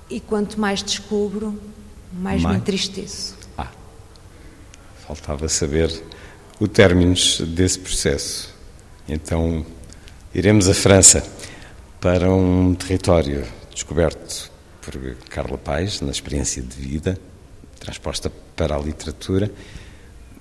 e 0.10 0.20
quanto 0.20 0.60
mais 0.60 0.84
descubro, 0.84 1.60
mais, 2.14 2.42
Mais? 2.42 2.56
me 2.56 2.62
entristeço. 2.62 3.36
Faltava 5.06 5.48
saber 5.48 5.90
o 6.60 6.68
término 6.68 7.14
desse 7.48 7.80
processo. 7.80 8.54
Então, 9.08 9.66
iremos 10.34 10.68
à 10.68 10.74
França 10.74 11.24
para 12.00 12.32
um 12.32 12.74
território 12.74 13.44
descoberto 13.74 14.52
por 14.82 14.94
Carla 15.30 15.58
Paz, 15.58 16.02
na 16.02 16.12
experiência 16.12 16.62
de 16.62 16.76
vida, 16.76 17.20
transposta 17.80 18.32
para 18.56 18.76
a 18.76 18.80
literatura, 18.80 19.52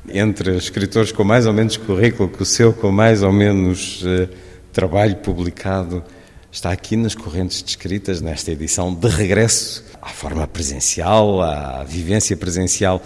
entre 0.09 0.57
escritores 0.57 1.13
com 1.13 1.25
mais 1.25 1.47
ou 1.47 1.53
menos 1.53 1.77
currículo 1.77 2.29
que 2.29 2.43
o 2.43 2.47
seu, 2.47 2.73
com 2.73 2.93
mais 2.93 3.23
ou 3.23 3.33
menos 3.33 4.03
eh, 4.07 4.29
trabalho 4.73 5.17
publicado, 5.17 6.03
está 6.51 6.71
aqui 6.71 6.97
nas 6.97 7.15
correntes 7.15 7.61
descritas, 7.61 8.21
nesta 8.21 8.53
edição 8.53 8.95
de 8.95 9.09
regresso 9.09 9.85
à 10.01 10.09
forma 10.09 10.47
presencial, 10.47 11.43
à 11.43 11.85
vivência 11.85 12.37
presencial, 12.37 13.03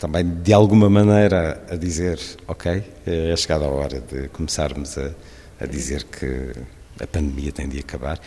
também 0.00 0.24
de 0.26 0.52
alguma 0.54 0.88
maneira 0.88 1.62
a 1.70 1.76
dizer, 1.76 2.18
ok, 2.48 2.82
é 3.06 3.36
chegada 3.36 3.66
a 3.66 3.68
hora 3.68 4.00
de 4.00 4.28
começarmos 4.30 4.96
a, 4.96 5.10
a 5.60 5.66
dizer 5.66 6.04
que 6.04 6.54
a 6.98 7.06
pandemia 7.06 7.52
tem 7.52 7.68
de 7.68 7.78
acabar. 7.78 8.18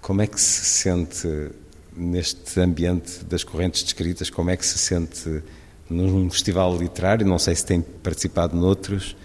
Como 0.00 0.22
é 0.22 0.26
que 0.28 0.40
se 0.40 0.64
sente 0.64 1.50
neste 1.96 2.60
ambiente 2.60 3.24
das 3.24 3.42
correntes 3.42 3.82
descritas? 3.82 4.30
Como 4.30 4.50
é 4.50 4.56
que 4.56 4.64
se 4.64 4.78
sente 4.78 5.42
num 5.90 6.30
festival 6.30 6.76
literário? 6.78 7.26
Não 7.26 7.40
sei 7.40 7.56
se 7.56 7.66
tem 7.66 7.80
participado 7.80 8.56
noutros, 8.56 9.16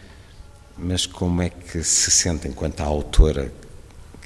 mas 0.75 1.05
como 1.05 1.43
é 1.43 1.51
que 1.51 1.83
se 1.83 2.09
sente 2.09 2.47
enquanto 2.47 2.81
a 2.81 2.85
autora 2.85 3.53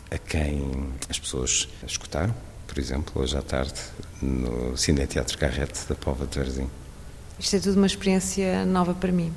a 0.10 0.18
quem 0.18 0.94
as 1.10 1.20
pessoas 1.20 1.68
escutaram, 1.86 2.34
por 2.68 2.80
exemplo, 2.80 3.22
hoje 3.22 3.36
à 3.36 3.42
tarde, 3.42 3.82
no 4.22 4.78
Cine 4.78 5.06
Teatro 5.08 5.38
Carrete 5.38 5.82
da 5.90 5.96
Pova 5.96 6.26
de 6.26 6.40
Varzim? 6.40 6.83
Isto 7.44 7.58
é 7.58 7.60
tudo 7.60 7.76
uma 7.76 7.88
experiência 7.88 8.66
nova 8.66 8.94
para 8.94 9.12
mim. 9.12 9.34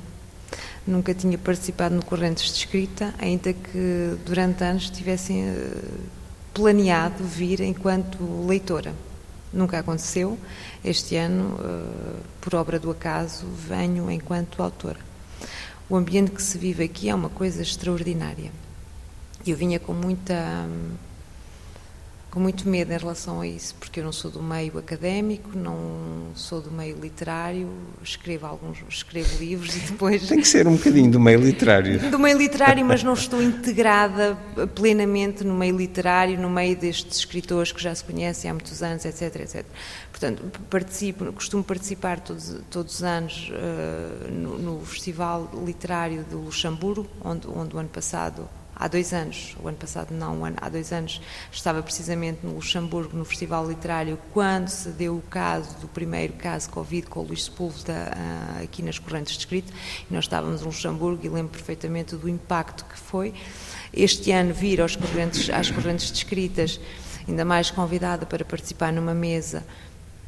Nunca 0.87 1.13
tinha 1.13 1.37
participado 1.37 1.93
no 1.93 2.05
Correntes 2.05 2.45
de 2.45 2.59
Escrita, 2.59 3.13
ainda 3.19 3.51
que 3.51 4.17
durante 4.25 4.63
anos 4.63 4.89
tivessem 4.89 5.43
eh, 5.43 5.81
planeado 6.53 7.21
vir 7.25 7.59
enquanto 7.59 8.17
leitora. 8.47 8.93
Nunca 9.51 9.79
aconteceu. 9.79 10.39
Este 10.85 11.17
ano, 11.17 11.59
eh, 11.59 12.19
por 12.39 12.55
obra 12.55 12.79
do 12.79 12.89
acaso, 12.89 13.45
venho 13.45 14.09
enquanto 14.09 14.63
autora. 14.63 14.99
O 15.89 15.97
ambiente 15.97 16.31
que 16.31 16.41
se 16.41 16.57
vive 16.57 16.85
aqui 16.85 17.09
é 17.09 17.13
uma 17.13 17.29
coisa 17.29 17.61
extraordinária. 17.61 18.53
Eu 19.45 19.57
vinha 19.57 19.81
com 19.81 19.91
muita 19.91 20.33
hum, 20.65 20.91
com 22.29 22.39
muito 22.39 22.67
medo 22.67 22.91
em 22.91 22.97
relação 22.97 23.41
a 23.41 23.47
isso, 23.47 23.73
porque 23.79 23.99
eu 23.99 24.03
não 24.03 24.11
sou 24.11 24.29
do 24.29 24.43
meio 24.43 24.77
académico, 24.77 25.57
não 25.57 26.27
sou 26.35 26.61
do 26.61 26.69
meio 26.69 26.97
literário, 26.99 27.69
escrevo 28.03 28.45
alguns, 28.45 28.79
escrevo 28.89 29.39
livros 29.39 29.75
e 29.75 29.79
depois 29.79 30.27
Tem 30.27 30.39
que 30.39 30.47
ser 30.47 30.67
um 30.67 30.75
bocadinho 30.75 31.09
do 31.09 31.19
meio 31.19 31.39
literário. 31.39 31.99
do 32.11 32.19
meio 32.19 32.37
literário, 32.37 32.85
mas 32.85 33.03
não 33.03 33.13
estou 33.13 33.41
integrada 33.41 34.37
plenamente 34.75 35.43
no 35.43 35.53
meio 35.53 35.75
literário, 35.75 36.39
no 36.39 36.49
meio 36.49 36.75
destes 36.75 37.17
escritores 37.17 37.71
que 37.71 37.81
já 37.81 37.95
se 37.95 38.03
conhecem 38.03 38.51
há 38.51 38.53
muitos 38.53 38.83
anos, 38.83 39.05
etc, 39.05 39.41
etc. 39.41 39.65
Portanto, 40.11 40.43
participo, 40.69 41.31
costumo 41.31 41.63
participar 41.63 42.19
todos, 42.19 42.55
todos 42.69 42.95
os 42.95 43.03
anos 43.03 43.51
eh, 43.53 44.29
no, 44.31 44.57
no 44.57 44.85
Festival 44.85 45.49
Literário 45.65 46.23
do 46.23 46.39
Luxemburgo, 46.39 47.07
onde, 47.23 47.47
onde 47.47 47.75
o 47.75 47.79
ano 47.79 47.89
passado, 47.89 48.49
há 48.77 48.87
dois 48.87 49.11
anos, 49.13 49.55
o 49.61 49.67
ano 49.67 49.77
passado 49.77 50.13
não, 50.13 50.41
o 50.41 50.45
ano- 50.45 50.57
há 50.61 50.69
dois 50.69 50.93
anos, 50.93 51.19
estava 51.51 51.81
precisamente 51.81 52.39
no 52.43 52.53
Luxemburgo, 52.53 53.17
no 53.17 53.25
Festival 53.25 53.67
Literário, 53.67 54.19
quando 54.33 54.69
se 54.69 54.89
deu 54.89 55.17
o 55.17 55.21
caso 55.21 55.75
do 55.79 55.87
primeiro 55.87 56.33
caso 56.33 56.69
Covid 56.69 57.07
com 57.07 57.21
o 57.21 57.23
Luís 57.23 57.45
Sepúlveda 57.45 58.11
ah, 58.15 58.61
aqui 58.63 58.83
nas 58.83 58.99
correntes 58.99 59.33
de 59.33 59.39
escrito, 59.39 59.73
nós 60.09 60.25
estávamos 60.25 60.61
no 60.61 60.67
Luxemburgo 60.67 61.25
e 61.25 61.29
lembro 61.29 61.51
perfeitamente 61.51 62.15
do 62.15 62.29
impacto 62.29 62.85
que 62.85 62.97
foi. 62.97 63.33
Este 63.91 64.31
ano 64.31 64.53
vir 64.53 64.79
aos 64.79 64.95
correntes, 64.95 65.49
às 65.49 65.71
correntes 65.71 66.11
de 66.11 66.17
escritas, 66.17 66.79
ainda 67.27 67.43
mais 67.43 67.71
convidada 67.71 68.25
para 68.25 68.45
participar 68.45 68.93
numa 68.93 69.13
mesa 69.13 69.63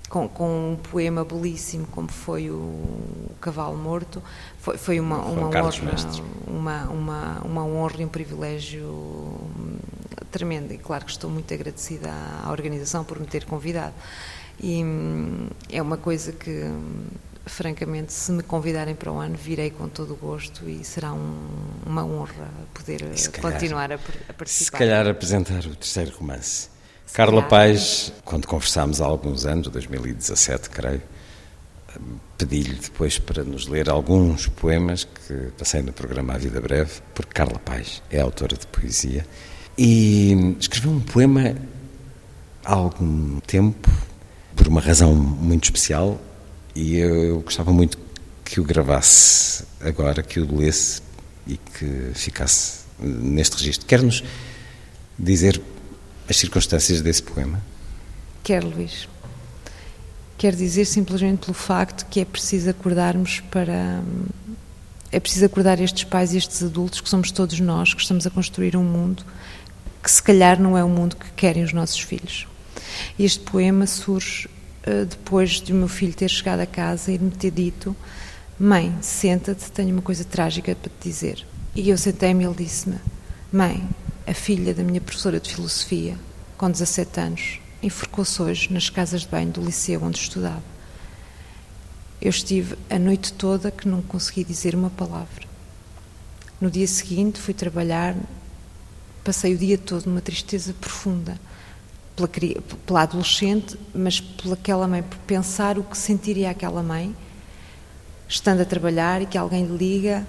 com, 0.09 0.27
com 0.27 0.71
um 0.71 0.76
poema 0.76 1.23
belíssimo 1.23 1.85
como 1.88 2.09
foi 2.09 2.49
o 2.49 3.30
Cavalo 3.39 3.77
Morto, 3.77 4.21
foi, 4.70 4.78
foi 4.78 5.00
uma, 5.00 5.18
uma 5.18 5.48
honra, 5.48 5.70
uma, 6.48 6.84
uma, 6.90 7.41
uma 7.44 7.64
honra 7.66 8.02
e 8.02 8.06
um 8.06 8.10
privilégio 8.10 8.86
hum, 8.86 9.78
tremendo. 10.32 10.74
E 10.74 10.78
claro 10.78 11.06
que 11.06 11.12
estou 11.12 11.30
muito 11.30 11.54
agradecida 11.54 12.10
à, 12.44 12.52
organização 12.52 13.04
por 13.04 13.20
me 13.20 13.26
ter 13.26 13.46
convidado. 13.46 13.94
E 14.62 14.84
hum, 14.84 15.48
é 15.72 15.82
uma 15.82 15.98
coisa 15.98 16.32
que, 16.32 16.50
hum, 16.50 17.06
francamente, 17.46 18.14
se 18.14 18.32
me 18.32 18.44
convidarem 18.44 18.94
para 18.96 19.12
o 19.12 19.18
ano, 19.18 19.36
virei 19.36 19.70
com 19.72 19.88
todo 19.88 20.14
o 20.14 20.16
gosto 20.16 20.70
e 20.70 20.84
será 20.84 21.14
um- 21.14 21.48
uma 21.86 22.04
honra 22.06 22.48
poder 22.74 23.02
eh, 23.04 23.16
se 23.16 23.30
calhar- 23.32 23.54
continuar 23.54 23.91
a, 23.91 23.96
a 23.96 23.98
Se 23.98 24.34
participar. 24.38 24.78
calhar 24.78 25.08
apresentar 25.08 25.66
o 25.66 25.76
terceiro 25.76 26.16
romance. 26.18 26.70
Se 27.06 27.16
Carla 27.16 27.41
calhar. 27.41 27.50
Paz, 27.50 28.14
quando 28.24 28.46
conversámos 28.46 29.02
há 29.02 29.06
alguns 29.06 29.46
anos, 29.46 29.68
2017, 29.70 30.70
creio, 30.70 31.02
pedi-lhe 32.38 32.76
depois 32.76 33.19
para 33.19 33.43
nos 33.43 33.67
ler 33.67 33.89
alguns 33.89 34.47
poemas 34.47 35.03
que 35.03 35.34
passei 35.57 35.81
no 35.81 35.91
programa 35.91 36.34
A 36.34 36.38
Vida 36.38 36.61
Breve, 36.61 37.01
porque 37.13 37.34
Carla 37.34 37.59
Paz 37.59 38.01
é 38.09 38.19
autora 38.19 38.55
de 38.55 38.65
poesia, 38.67 39.26
e 39.77 40.55
escreveu 40.59 40.91
um 40.91 40.99
poema 40.99 41.55
há 42.63 42.73
algum 42.73 43.39
tempo, 43.41 43.89
por 44.55 44.67
uma 44.67 44.81
razão 44.81 45.15
muito 45.15 45.65
especial, 45.65 46.19
e 46.76 46.97
eu 46.97 47.41
gostava 47.41 47.71
muito 47.71 47.97
que 48.43 48.59
o 48.59 48.63
gravasse 48.63 49.63
agora, 49.81 50.23
que 50.23 50.39
o 50.39 50.57
lesse 50.57 51.01
e 51.45 51.57
que 51.57 52.11
ficasse 52.13 52.80
neste 52.99 53.57
registro. 53.57 53.85
Quer-nos 53.85 54.23
dizer 55.17 55.61
as 56.27 56.38
circunstâncias 56.38 57.01
desse 57.01 57.23
poema? 57.23 57.61
Quer, 58.43 58.63
Luís. 58.63 59.07
Quer 60.40 60.56
dizer 60.56 60.86
simplesmente 60.86 61.45
pelo 61.45 61.53
facto 61.53 62.06
que 62.10 62.22
é 62.22 62.26
preciso 62.26 62.70
acordarmos 62.70 63.41
para. 63.52 64.02
É 65.11 65.20
preciso 65.20 65.45
acordar 65.45 65.82
estes 65.82 66.06
pais 66.06 66.34
e 66.34 66.38
estes 66.38 66.64
adultos, 66.64 67.02
que 67.02 67.10
somos 67.10 67.30
todos 67.30 67.60
nós, 67.60 67.94
que 67.94 68.02
estamos 68.02 68.26
a 68.26 68.30
construir 68.30 68.78
um 68.78 68.84
mundo 68.84 69.26
que 70.02 70.10
se 70.10 70.24
calhar 70.24 70.57
não 70.57 70.78
é 70.78 70.84
o 70.84 70.88
mundo 70.88 71.18
que 71.18 71.30
querem 71.32 71.61
os 71.61 71.74
nossos 71.74 71.99
filhos. 71.99 72.48
Este 73.20 73.41
poema 73.41 73.86
surge 73.86 74.48
eh, 74.84 75.03
depois 75.03 75.60
de 75.60 75.74
o 75.74 75.76
meu 75.76 75.90
filho 75.90 76.14
ter 76.14 76.30
chegado 76.30 76.61
a 76.61 76.66
casa 76.66 77.11
e 77.11 77.20
me 77.20 77.32
ter 77.32 77.52
dito: 77.52 77.94
Mãe, 78.57 78.95
senta-te, 79.02 79.70
tenho 79.72 79.91
uma 79.91 80.02
coisa 80.02 80.24
trágica 80.24 80.74
para 80.74 80.90
te 80.90 81.10
dizer. 81.10 81.45
E 81.76 81.90
eu 81.90 81.98
sentei-me 81.98 82.45
e 82.45 82.48
ele 82.48 82.56
disse-me: 82.56 82.95
Mãe, 83.52 83.84
a 84.26 84.34
filha 84.34 84.74
da 84.74 84.84
minha 84.84 85.02
professora 85.02 85.38
de 85.38 85.53
filosofia, 85.53 86.16
com 86.57 86.72
17 86.72 87.20
anos, 87.20 87.60
enforcou-se 87.81 88.41
hoje 88.41 88.73
nas 88.73 88.89
casas 88.89 89.22
de 89.22 89.27
banho 89.27 89.51
do 89.51 89.61
liceu 89.61 90.03
onde 90.03 90.19
estudava. 90.19 90.64
Eu 92.22 92.30
estive 92.30 92.77
a 92.89 92.99
noite 92.99 93.31
toda 93.34 93.72
que 93.72 93.88
não 93.88 94.01
consegui 94.01 94.43
dizer 94.43 94.76
uma 94.76 94.89
palavra. 94.89 95.47
No 96.60 96.69
dia 96.69 96.88
seguinte 96.88 97.39
fui 97.39 97.53
trabalhar, 97.53 98.15
passei 99.23 99.53
o 99.53 99.57
dia 99.57 99.77
todo 99.77 100.06
numa 100.07 100.19
tristeza 100.19 100.73
profunda 100.73 101.39
pela, 102.15 102.30
pela 102.85 103.01
adolescente, 103.03 103.80
mas 103.93 104.19
pelaquela 104.19 104.88
mãe, 104.88 105.01
por 105.01 105.18
pensar 105.19 105.77
o 105.77 105.84
que 105.84 105.97
sentiria 105.97 106.49
aquela 106.49 106.84
mãe 106.84 107.15
estando 108.27 108.61
a 108.61 108.65
trabalhar 108.65 109.22
e 109.22 109.26
que 109.26 109.38
alguém 109.38 109.65
lhe 109.65 109.77
liga: 109.77 110.27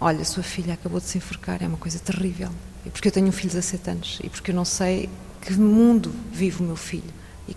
Olha, 0.00 0.24
sua 0.24 0.42
filha 0.42 0.74
acabou 0.74 1.00
de 1.00 1.06
se 1.06 1.18
enforcar, 1.18 1.62
é 1.62 1.66
uma 1.66 1.78
coisa 1.78 1.98
terrível. 1.98 2.50
E 2.84 2.90
porque 2.90 3.08
eu 3.08 3.12
tenho 3.12 3.26
um 3.26 3.32
filho 3.32 3.48
de 3.48 3.56
17 3.56 3.90
anos 3.90 4.18
e 4.22 4.28
porque 4.28 4.50
eu 4.50 4.54
não 4.54 4.64
sei 4.64 5.08
que 5.44 5.52
mundo 5.54 6.12
vive 6.32 6.62
o 6.62 6.66
meu 6.66 6.76
filho. 6.76 7.12
E, 7.48 7.56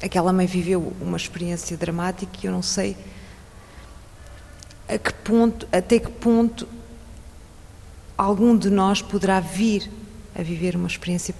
e 0.00 0.04
aquela 0.04 0.32
mãe 0.32 0.46
viveu 0.46 0.92
uma 1.00 1.16
experiência 1.16 1.76
dramática 1.76 2.30
e 2.42 2.46
eu 2.46 2.52
não 2.52 2.62
sei 2.62 2.96
a 4.88 4.98
que 4.98 5.12
ponto, 5.12 5.68
até 5.70 5.98
que 5.98 6.10
ponto 6.10 6.66
algum 8.16 8.56
de 8.56 8.70
nós 8.70 9.02
poderá 9.02 9.38
vir 9.38 9.90
a 10.34 10.42
viver 10.42 10.76
uma 10.76 10.86
experiência 10.86 11.34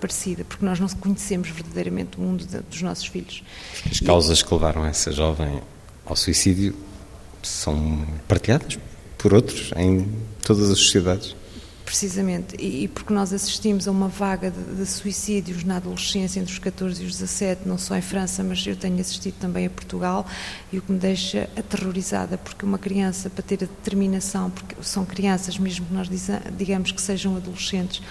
parecida, 0.00 0.44
porque 0.44 0.64
nós 0.64 0.78
não 0.78 0.88
conhecemos 0.88 1.48
verdadeiramente 1.48 2.16
o 2.16 2.20
mundo 2.20 2.46
dos 2.70 2.82
nossos 2.82 3.06
filhos. 3.06 3.42
As 3.90 4.00
causas 4.00 4.42
que 4.42 4.54
levaram 4.54 4.86
essa 4.86 5.10
jovem 5.10 5.60
ao 6.04 6.14
suicídio 6.14 6.74
são 7.42 8.06
partilhadas 8.28 8.78
por 9.18 9.34
outros 9.34 9.72
em 9.76 10.08
todas 10.42 10.70
as 10.70 10.78
sociedades. 10.78 11.34
Precisamente, 11.86 12.56
e, 12.58 12.82
e 12.82 12.88
porque 12.88 13.14
nós 13.14 13.32
assistimos 13.32 13.86
a 13.86 13.92
uma 13.92 14.08
vaga 14.08 14.50
de, 14.50 14.74
de, 14.74 14.84
suicídios 14.84 15.62
na 15.62 15.76
adolescência 15.76 16.40
entre 16.40 16.52
os 16.52 16.58
14 16.58 17.00
e 17.00 17.06
os 17.06 17.12
17, 17.12 17.62
não 17.64 17.78
só 17.78 17.96
em 17.96 18.02
França, 18.02 18.42
mas 18.42 18.66
eu 18.66 18.74
tenho 18.74 19.00
assistido 19.00 19.36
também 19.38 19.66
a 19.66 19.70
Portugal, 19.70 20.26
e 20.72 20.78
o 20.78 20.82
que 20.82 20.90
me 20.90 20.98
deixa 20.98 21.48
aterrorizada, 21.56 22.36
porque 22.38 22.66
uma 22.66 22.76
criança, 22.76 23.30
para 23.30 23.40
ter 23.40 23.54
a 23.62 23.66
determinação, 23.68 24.50
porque 24.50 24.74
são 24.82 25.06
crianças, 25.06 25.58
mesmo 25.58 25.86
que 25.86 25.94
nós 25.94 26.08
digamos 26.58 26.90
que 26.90 27.00
sejam 27.00 27.36
adolescentes, 27.36 28.02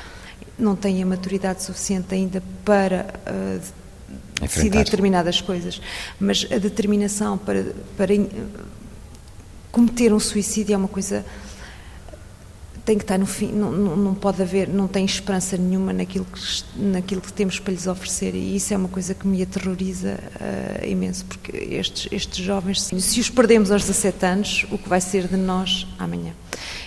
não 0.58 0.74
têm 0.74 1.04
a 1.04 1.06
maturidade 1.06 1.62
suficiente 1.62 2.16
ainda 2.16 2.42
para 2.64 3.14
uh, 3.28 3.62
decidir 4.40 4.70
determinadas 4.70 5.42
coisas, 5.42 5.82
mas 6.18 6.48
a 6.50 6.58
determinação 6.58 7.38
para, 7.38 7.76
para 7.98 8.16
uh, 8.16 8.30
cometer 9.70 10.14
um 10.14 10.20
suicídio 10.20 10.74
é 10.74 10.78
uma 10.78 10.88
coisa 10.88 11.26
tem 12.86 12.98
que 12.98 13.04
estar 13.04 13.18
no 13.18 13.26
fim, 13.26 13.52
não, 13.52 13.72
não, 13.72 14.14
pode 14.14 14.42
haver, 14.44 14.70
não 14.70 14.88
tem 14.88 15.04
esperança 15.04 15.58
nenhuma 15.58 15.92
naquilo 15.92 16.26
que, 16.26 16.64
naquilo 16.76 17.20
que 17.20 17.34
temos 17.34 17.60
para 17.60 17.74
lhes 17.74 17.88
oferecer 17.88 18.36
e 18.36 18.56
isso 18.56 18.74
é 18.76 18.78
uma 18.78 18.88
coisa 18.88 19.16
que 19.16 19.28
me 19.28 19.42
aterroriza 19.42 20.20
uh, 20.36 20.86
imenso, 20.86 21.26
porque 21.26 21.52
estes, 21.58 22.08
estes 22.12 22.46
jovens, 22.46 22.84
se 22.84 23.20
os 23.20 23.30
perdemos 23.30 23.72
aos 23.72 23.82
17 23.82 24.26
anos, 24.26 24.66
o 24.72 24.78
que 24.78 24.88
vai 24.88 25.02
ser 25.02 25.28
de 25.28 25.36
nós 25.36 25.88
amanhã? 25.98 26.34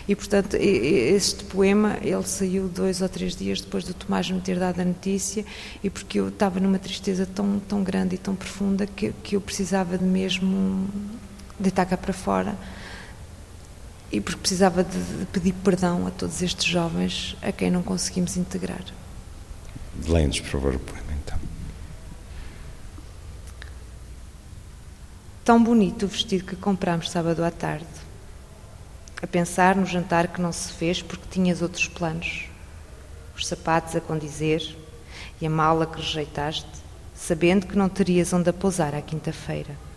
E, 0.06 0.14
portanto, 0.16 0.54
este 0.54 1.44
poema, 1.44 1.98
ele 2.00 2.22
saiu 2.22 2.66
dois 2.66 3.02
ou 3.02 3.08
três 3.10 3.36
dias 3.36 3.60
depois 3.60 3.84
do 3.84 3.92
Tomás 3.92 4.30
me 4.30 4.40
ter 4.40 4.58
dado 4.58 4.80
a 4.80 4.84
notícia 4.84 5.44
e 5.84 5.90
porque 5.90 6.18
eu 6.18 6.28
estava 6.28 6.58
numa 6.60 6.78
tristeza 6.78 7.26
tão, 7.26 7.60
tão 7.68 7.82
grande 7.82 8.14
e 8.14 8.18
tão 8.18 8.34
profunda 8.34 8.86
que, 8.86 9.12
que 9.22 9.36
eu 9.36 9.40
precisava 9.40 9.98
de 9.98 10.04
mesmo 10.04 10.88
deitar 11.60 11.84
cá 11.84 11.96
para 11.96 12.14
fora 12.14 12.56
e 14.10 14.20
porque 14.20 14.40
precisava 14.40 14.82
de, 14.82 14.98
de, 14.98 15.26
pedir 15.26 15.52
perdão 15.52 16.06
a 16.06 16.10
todos 16.10 16.42
estes 16.42 16.64
jovens 16.64 17.36
a 17.42 17.52
quem 17.52 17.70
não 17.70 17.82
conseguimos 17.82 18.36
integrar. 18.36 18.82
Leia-nos, 20.06 20.40
por 20.40 20.48
favor, 20.48 20.74
o 20.74 20.78
poema, 20.78 21.12
então. 21.22 21.38
Tão 25.44 25.62
bonito 25.62 26.04
o 26.04 26.08
vestido 26.08 26.44
que 26.44 26.56
comprámos 26.56 27.10
sábado 27.10 27.44
à 27.44 27.50
tarde. 27.50 27.86
A 29.20 29.26
pensar 29.26 29.76
no 29.76 29.84
jantar 29.84 30.28
que 30.28 30.40
não 30.40 30.52
se 30.52 30.72
fez 30.72 31.02
porque 31.02 31.26
tinhas 31.30 31.60
outros 31.60 31.88
planos. 31.88 32.44
Os 33.36 33.46
sapatos 33.46 33.94
a 33.94 34.00
condizer 34.00 34.76
e 35.40 35.46
a 35.46 35.50
mala 35.50 35.86
que 35.86 36.00
rejeitaste, 36.00 36.66
sabendo 37.14 37.66
que 37.66 37.76
não 37.76 37.88
terias 37.88 38.32
onde 38.32 38.48
a 38.48 38.52
pousar 38.52 38.94
à 38.94 39.02
quinta-feira 39.02 39.87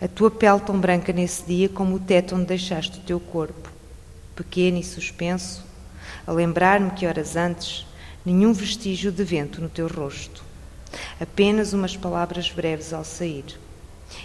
a 0.00 0.06
tua 0.06 0.30
pele 0.30 0.60
tão 0.60 0.78
branca 0.78 1.12
nesse 1.12 1.42
dia 1.44 1.68
como 1.68 1.96
o 1.96 2.00
teto 2.00 2.34
onde 2.34 2.46
deixaste 2.46 2.98
o 2.98 3.02
teu 3.02 3.18
corpo, 3.18 3.70
pequeno 4.34 4.78
e 4.78 4.84
suspenso, 4.84 5.64
a 6.26 6.32
lembrar-me 6.32 6.90
que 6.90 7.06
horas 7.06 7.36
antes 7.36 7.86
nenhum 8.24 8.52
vestígio 8.52 9.10
de 9.10 9.24
vento 9.24 9.60
no 9.60 9.68
teu 9.68 9.88
rosto, 9.88 10.44
apenas 11.20 11.72
umas 11.72 11.96
palavras 11.96 12.50
breves 12.50 12.92
ao 12.92 13.04
sair, 13.04 13.44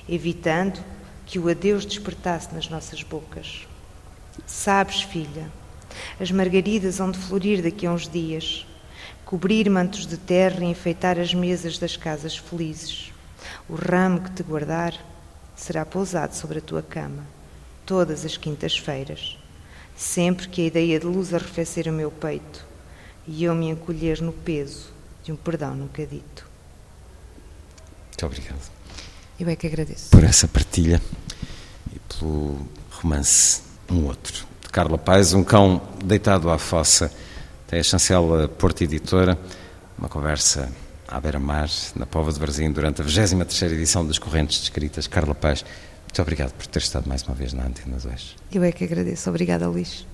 evitando 0.10 0.84
que 1.26 1.40
o 1.40 1.48
adeus 1.48 1.86
despertasse 1.86 2.54
nas 2.54 2.68
nossas 2.68 3.04
bocas. 3.04 3.68
Sabes, 4.46 5.04
filha, 5.04 5.50
as 6.20 6.32
margaridas 6.32 7.00
hão 7.00 7.12
de 7.12 7.18
florir 7.18 7.62
daqui 7.62 7.86
a 7.86 7.92
uns 7.92 8.10
dias, 8.10 8.66
cobrir 9.24 9.70
mantos 9.70 10.06
de 10.06 10.18
terra 10.18 10.64
e 10.66 10.70
enfeitar 10.70 11.18
as 11.18 11.34
mesas 11.34 11.78
das 11.78 11.96
casas 11.96 12.36
felizes. 12.36 13.14
O 13.70 13.76
ramo 13.76 14.22
que 14.22 14.32
te 14.32 14.44
guardar 14.44 14.94
será 15.62 15.86
pousado 15.86 16.36
sobre 16.36 16.58
a 16.58 16.62
tua 16.62 16.82
cama, 16.82 17.24
todas 17.86 18.26
as 18.26 18.36
quintas-feiras, 18.36 19.38
sempre 19.96 20.48
que 20.48 20.64
a 20.64 20.66
ideia 20.66 21.00
de 21.00 21.06
luz 21.06 21.36
arrefecer 21.36 21.88
o 21.88 21.94
meu 21.94 22.10
peito 22.10 22.66
e 23.28 23.44
eu 23.44 23.54
me 23.54 23.70
encolher 23.70 24.22
no 24.22 24.34
peso 24.34 24.88
de 25.24 25.32
um 25.32 25.36
perdão 25.36 25.76
nunca 25.76 26.04
dito. 26.04 26.48
Muito 28.08 28.26
obrigado. 28.26 28.72
Eu 29.40 29.48
é 29.50 29.56
que 29.56 29.68
agradeço. 29.68 30.10
Por 30.10 30.24
essa 30.24 30.48
partilha 30.48 31.00
e 31.94 32.00
pelo 32.00 32.66
romance 32.90 33.62
Um 33.88 34.06
Outro, 34.06 34.48
de 34.64 34.70
Carla 34.70 34.98
Paz, 34.98 35.32
Um 35.32 35.44
Cão 35.44 35.80
Deitado 36.04 36.50
à 36.50 36.58
Fossa, 36.58 37.14
tem 37.68 37.80
a 37.80 37.84
chancela 37.84 38.48
Porta 38.48 38.84
Editora, 38.84 39.38
uma 39.96 40.10
conversa 40.10 40.72
à 41.12 41.20
beira-mar, 41.20 41.70
na 41.96 42.06
Pova 42.06 42.32
de 42.32 42.40
Varzim, 42.40 42.72
durante 42.72 43.02
a 43.02 43.04
23 43.04 43.74
edição 43.74 44.08
das 44.08 44.18
Correntes 44.18 44.60
Descritas. 44.62 45.08
Carla 45.08 45.36
Paz, 45.36 45.64
muito 46.04 46.22
obrigado 46.22 46.54
por 46.54 46.66
ter 46.66 46.80
estado 46.80 47.08
mais 47.08 47.24
uma 47.24 47.36
vez 47.36 47.54
na 47.54 47.66
Antena 47.66 47.98
2. 47.98 48.36
Eu 48.52 48.64
é 48.64 48.72
que 48.72 48.84
agradeço. 48.84 49.30
Obrigada, 49.30 49.68
Luís. 49.68 50.08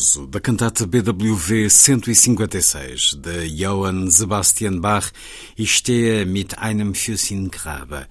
Arioso, 0.00 0.26
da 0.26 0.40
cantata 0.40 0.86
BWV 0.86 1.68
156 1.68 3.14
de 3.14 3.50
Johann 3.50 4.10
Sebastian 4.10 4.80
Bach 4.80 5.12
e 5.58 5.66
Stehe 5.66 6.24
mit 6.24 6.58
einem 6.58 6.94
Füßchen 6.94 7.50
Grabe, 7.50 8.06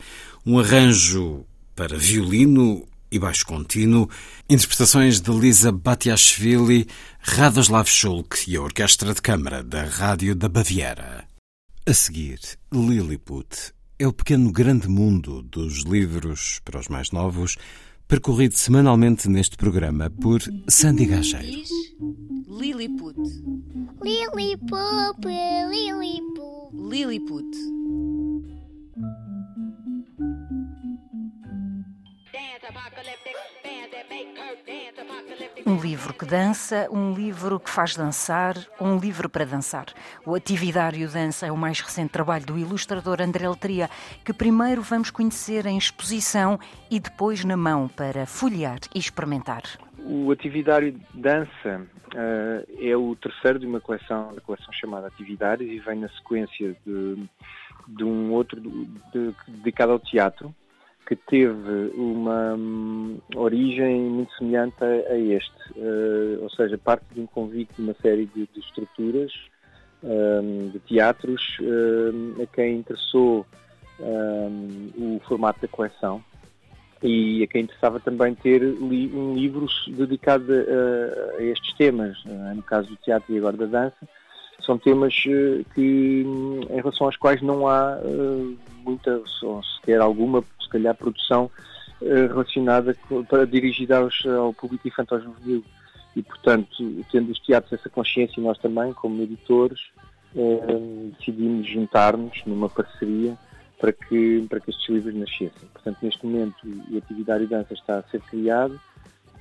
um 0.45 0.60
arranjo 0.60 1.45
para 1.76 1.98
violino 1.98 2.88
e 3.11 3.18
baixo 3.18 3.44
contínuo, 3.45 4.07
interpretações 4.48 5.20
de 5.20 5.32
Lisa 5.32 5.72
Batiashvili, 5.72 6.86
Radoslav 7.22 7.90
Schulk 7.90 8.48
e 8.48 8.56
a 8.56 8.61
Orquestra 8.61 9.14
de 9.16 9.22
Câmara 9.22 9.64
da 9.64 9.84
Rádio 9.84 10.36
da 10.36 10.48
Baviera. 10.48 11.26
A 11.88 11.94
seguir, 11.94 12.40
Lilliput 12.72 13.74
é 13.98 14.07
o 14.07 14.14
pequeno 14.14 14.52
grande 14.52 14.88
mundo 14.88 15.41
dos 15.41 15.84
livros 15.86 16.61
para 16.64 16.80
os 16.80 16.88
mais 16.88 17.10
novos, 17.10 17.57
percorrido 18.10 18.57
semanalmente 18.57 19.30
neste 19.30 19.56
programa 19.56 20.10
por 20.10 20.41
Sandy 20.68 21.06
Gageiro. 21.06 21.61
Lilliput. 22.48 23.15
Lilliput, 24.02 25.26
Lilliput. 25.69 26.73
Lilliput. 26.73 27.45
Um 35.65 35.77
livro 35.77 36.13
que 36.13 36.25
dança, 36.25 36.87
um 36.91 37.13
livro 37.13 37.59
que 37.59 37.69
faz 37.69 37.95
dançar, 37.95 38.55
um 38.79 38.97
livro 38.97 39.29
para 39.29 39.45
dançar. 39.45 39.85
O 40.25 40.35
Atividário 40.35 41.09
Dança 41.09 41.45
é 41.47 41.51
o 41.51 41.57
mais 41.57 41.79
recente 41.79 42.11
trabalho 42.11 42.45
do 42.45 42.57
ilustrador 42.57 43.21
André 43.21 43.47
Letria, 43.47 43.89
que 44.23 44.33
primeiro 44.33 44.81
vamos 44.81 45.09
conhecer 45.09 45.65
em 45.65 45.77
exposição 45.77 46.59
e 46.89 46.99
depois 46.99 47.43
na 47.43 47.57
mão 47.57 47.87
para 47.87 48.25
folhear 48.25 48.79
e 48.93 48.99
experimentar. 48.99 49.63
O 49.99 50.31
Atividário 50.31 50.99
Dança 51.13 51.87
uh, 52.13 52.87
é 52.87 52.95
o 52.95 53.15
terceiro 53.15 53.59
de 53.59 53.65
uma 53.65 53.79
coleção, 53.79 54.33
da 54.33 54.41
coleção 54.41 54.73
chamada 54.73 55.07
Atividários 55.07 55.69
e 55.69 55.79
vem 55.79 55.99
na 55.99 56.09
sequência 56.09 56.75
de, 56.85 57.29
de 57.87 58.03
um 58.03 58.31
outro 58.31 58.59
de, 58.59 58.85
de, 59.13 59.35
dedicado 59.47 59.91
ao 59.91 59.99
teatro, 59.99 60.53
que 61.10 61.15
teve 61.15 61.91
uma 61.95 62.53
um, 62.53 63.18
origem 63.36 63.99
muito 63.99 64.31
semelhante 64.36 64.76
a, 64.80 64.86
a 64.86 65.18
este, 65.18 65.72
uh, 65.76 66.44
ou 66.44 66.49
seja, 66.52 66.77
parte 66.77 67.03
de 67.11 67.19
um 67.19 67.26
convite 67.26 67.73
de 67.76 67.81
uma 67.81 67.95
série 67.99 68.27
de, 68.27 68.48
de 68.53 68.60
estruturas, 68.60 69.31
um, 70.03 70.69
de 70.69 70.77
teatros, 70.81 71.57
um, 71.61 72.44
a 72.44 72.45
quem 72.45 72.76
interessou 72.77 73.44
o 74.98 75.19
formato 75.27 75.60
da 75.60 75.68
coleção 75.68 76.23
e 77.03 77.44
a 77.44 77.48
quem 77.48 77.64
interessava 77.64 77.99
também 77.99 78.34
ter 78.34 78.61
li, 78.61 79.11
um 79.14 79.34
livro 79.34 79.65
dedicado 79.88 80.53
a, 80.53 81.38
a 81.38 81.44
estes 81.44 81.73
temas, 81.73 82.23
uh, 82.26 82.56
no 82.56 82.61
caso 82.61 82.88
do 82.88 82.95
teatro 82.98 83.34
e 83.34 83.40
agora 83.40 83.57
da 83.57 83.65
dança, 83.65 84.07
são 84.64 84.77
temas 84.77 85.11
uh, 85.26 85.65
que, 85.73 86.23
em 86.69 86.76
relação 86.76 87.07
aos 87.07 87.18
quais 87.18 87.41
não 87.41 87.68
há 87.68 87.98
muita, 88.86 89.23
ou 89.41 89.64
sequer 89.64 89.99
alguma 89.99 90.44
se 90.69 90.73
calhar, 90.73 90.95
produção 90.95 91.49
uh, 92.01 92.27
relacionada 92.27 92.95
para 93.27 93.45
dirigida 93.47 93.97
aos, 93.97 94.23
ao 94.25 94.53
público 94.53 94.87
infantil 94.87 95.21
juvenil. 95.21 95.65
E, 96.15 96.23
portanto, 96.23 96.69
tendo 97.11 97.31
os 97.31 97.39
teatros 97.39 97.73
essa 97.73 97.89
consciência, 97.89 98.41
nós 98.41 98.57
também, 98.59 98.93
como 98.93 99.21
editores, 99.23 99.79
uh, 100.35 101.11
decidimos 101.17 101.67
juntar-nos 101.67 102.43
numa 102.45 102.69
parceria 102.69 103.37
para 103.79 103.93
que, 103.93 104.45
para 104.49 104.59
que 104.59 104.69
estes 104.69 104.89
livros 104.89 105.15
nascessem. 105.15 105.69
Portanto, 105.73 105.97
neste 106.01 106.25
momento, 106.25 106.55
o 106.91 106.97
Atividade 106.97 107.45
e 107.45 107.47
Dança 107.47 107.73
está 107.73 107.99
a 107.99 108.03
ser 108.03 108.21
criado, 108.21 108.79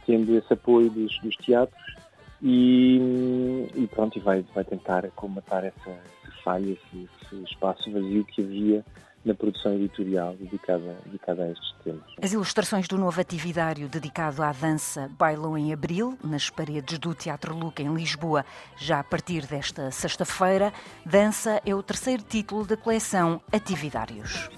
tendo 0.06 0.34
esse 0.36 0.52
apoio 0.52 0.88
dos, 0.90 1.18
dos 1.18 1.36
teatros, 1.36 1.96
e, 2.40 3.66
e, 3.74 3.86
pronto, 3.88 4.16
e 4.16 4.20
vai, 4.20 4.44
vai 4.54 4.64
tentar 4.64 5.10
comatar 5.10 5.64
essa, 5.64 5.90
essa 5.90 6.32
falha, 6.44 6.70
esse, 6.70 7.08
esse 7.22 7.42
espaço 7.42 7.90
vazio 7.90 8.24
que 8.24 8.42
havia 8.42 8.84
na 9.28 9.34
produção 9.34 9.74
editorial 9.74 10.34
dedicada, 10.36 10.96
dedicada 11.04 11.44
a 11.44 11.50
estes 11.50 11.74
temas. 11.84 12.02
As 12.20 12.32
ilustrações 12.32 12.88
do 12.88 12.96
novo 12.96 13.20
atividário 13.20 13.86
dedicado 13.86 14.42
à 14.42 14.50
dança 14.52 15.10
bailam 15.18 15.56
em 15.56 15.72
abril, 15.72 16.18
nas 16.24 16.48
paredes 16.48 16.98
do 16.98 17.14
Teatro 17.14 17.54
Luca, 17.54 17.82
em 17.82 17.94
Lisboa, 17.94 18.44
já 18.78 19.00
a 19.00 19.04
partir 19.04 19.46
desta 19.46 19.90
sexta-feira. 19.90 20.72
Dança 21.04 21.60
é 21.64 21.74
o 21.74 21.82
terceiro 21.82 22.22
título 22.22 22.64
da 22.64 22.76
coleção 22.76 23.40
Atividários. 23.52 24.48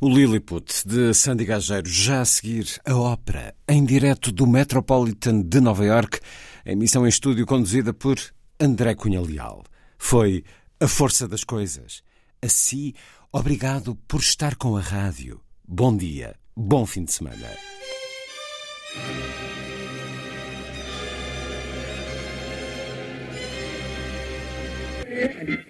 O 0.00 0.08
Lilliput, 0.08 0.86
de 0.86 1.12
Sandy 1.12 1.44
Gageiro, 1.44 1.88
já 1.88 2.20
a 2.20 2.24
seguir 2.24 2.80
a 2.86 2.94
ópera, 2.94 3.52
em 3.68 3.84
direto 3.84 4.30
do 4.30 4.46
Metropolitan 4.46 5.42
de 5.42 5.60
Nova 5.60 5.84
York, 5.84 6.20
emissão 6.64 7.04
em 7.04 7.08
estúdio 7.08 7.44
conduzida 7.44 7.92
por 7.92 8.16
André 8.60 8.94
Cunha 8.94 9.20
Leal. 9.20 9.62
Foi 9.96 10.44
a 10.80 10.88
força 10.88 11.28
das 11.28 11.44
coisas. 11.44 12.02
Assim, 12.42 12.92
obrigado 13.32 13.94
por 14.08 14.20
estar 14.20 14.56
com 14.56 14.76
a 14.76 14.80
rádio. 14.80 15.40
Bom 15.66 15.96
dia, 15.96 16.34
bom 16.56 16.84
fim 16.84 17.04
de 17.04 17.12
semana. 17.12 17.50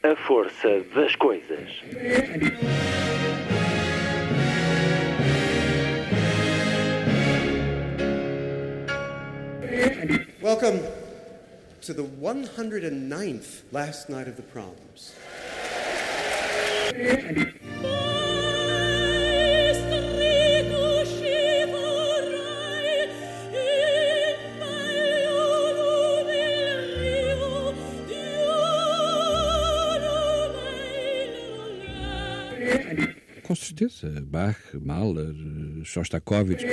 A 0.03 0.17
força 0.27 0.81
das 0.95 1.15
coisas. 1.17 1.69
Welcome 10.41 10.98
to 11.89 11.95
the 11.95 12.05
109th 12.05 13.63
last 13.73 14.11
night 14.11 14.29
of 14.29 14.37
the 14.37 14.43
proms. 14.43 15.15
Com 33.47 33.57
certeza, 33.57 34.21
Bach, 34.27 34.59
Mahler, 34.75 35.33
Shostakovich. 35.85 36.67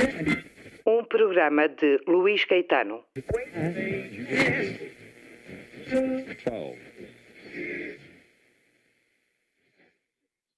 Um 0.85 1.05
programa 1.05 1.69
de 1.69 1.99
Luís 2.05 2.43
Caetano. 2.43 3.05
12. 5.89 6.75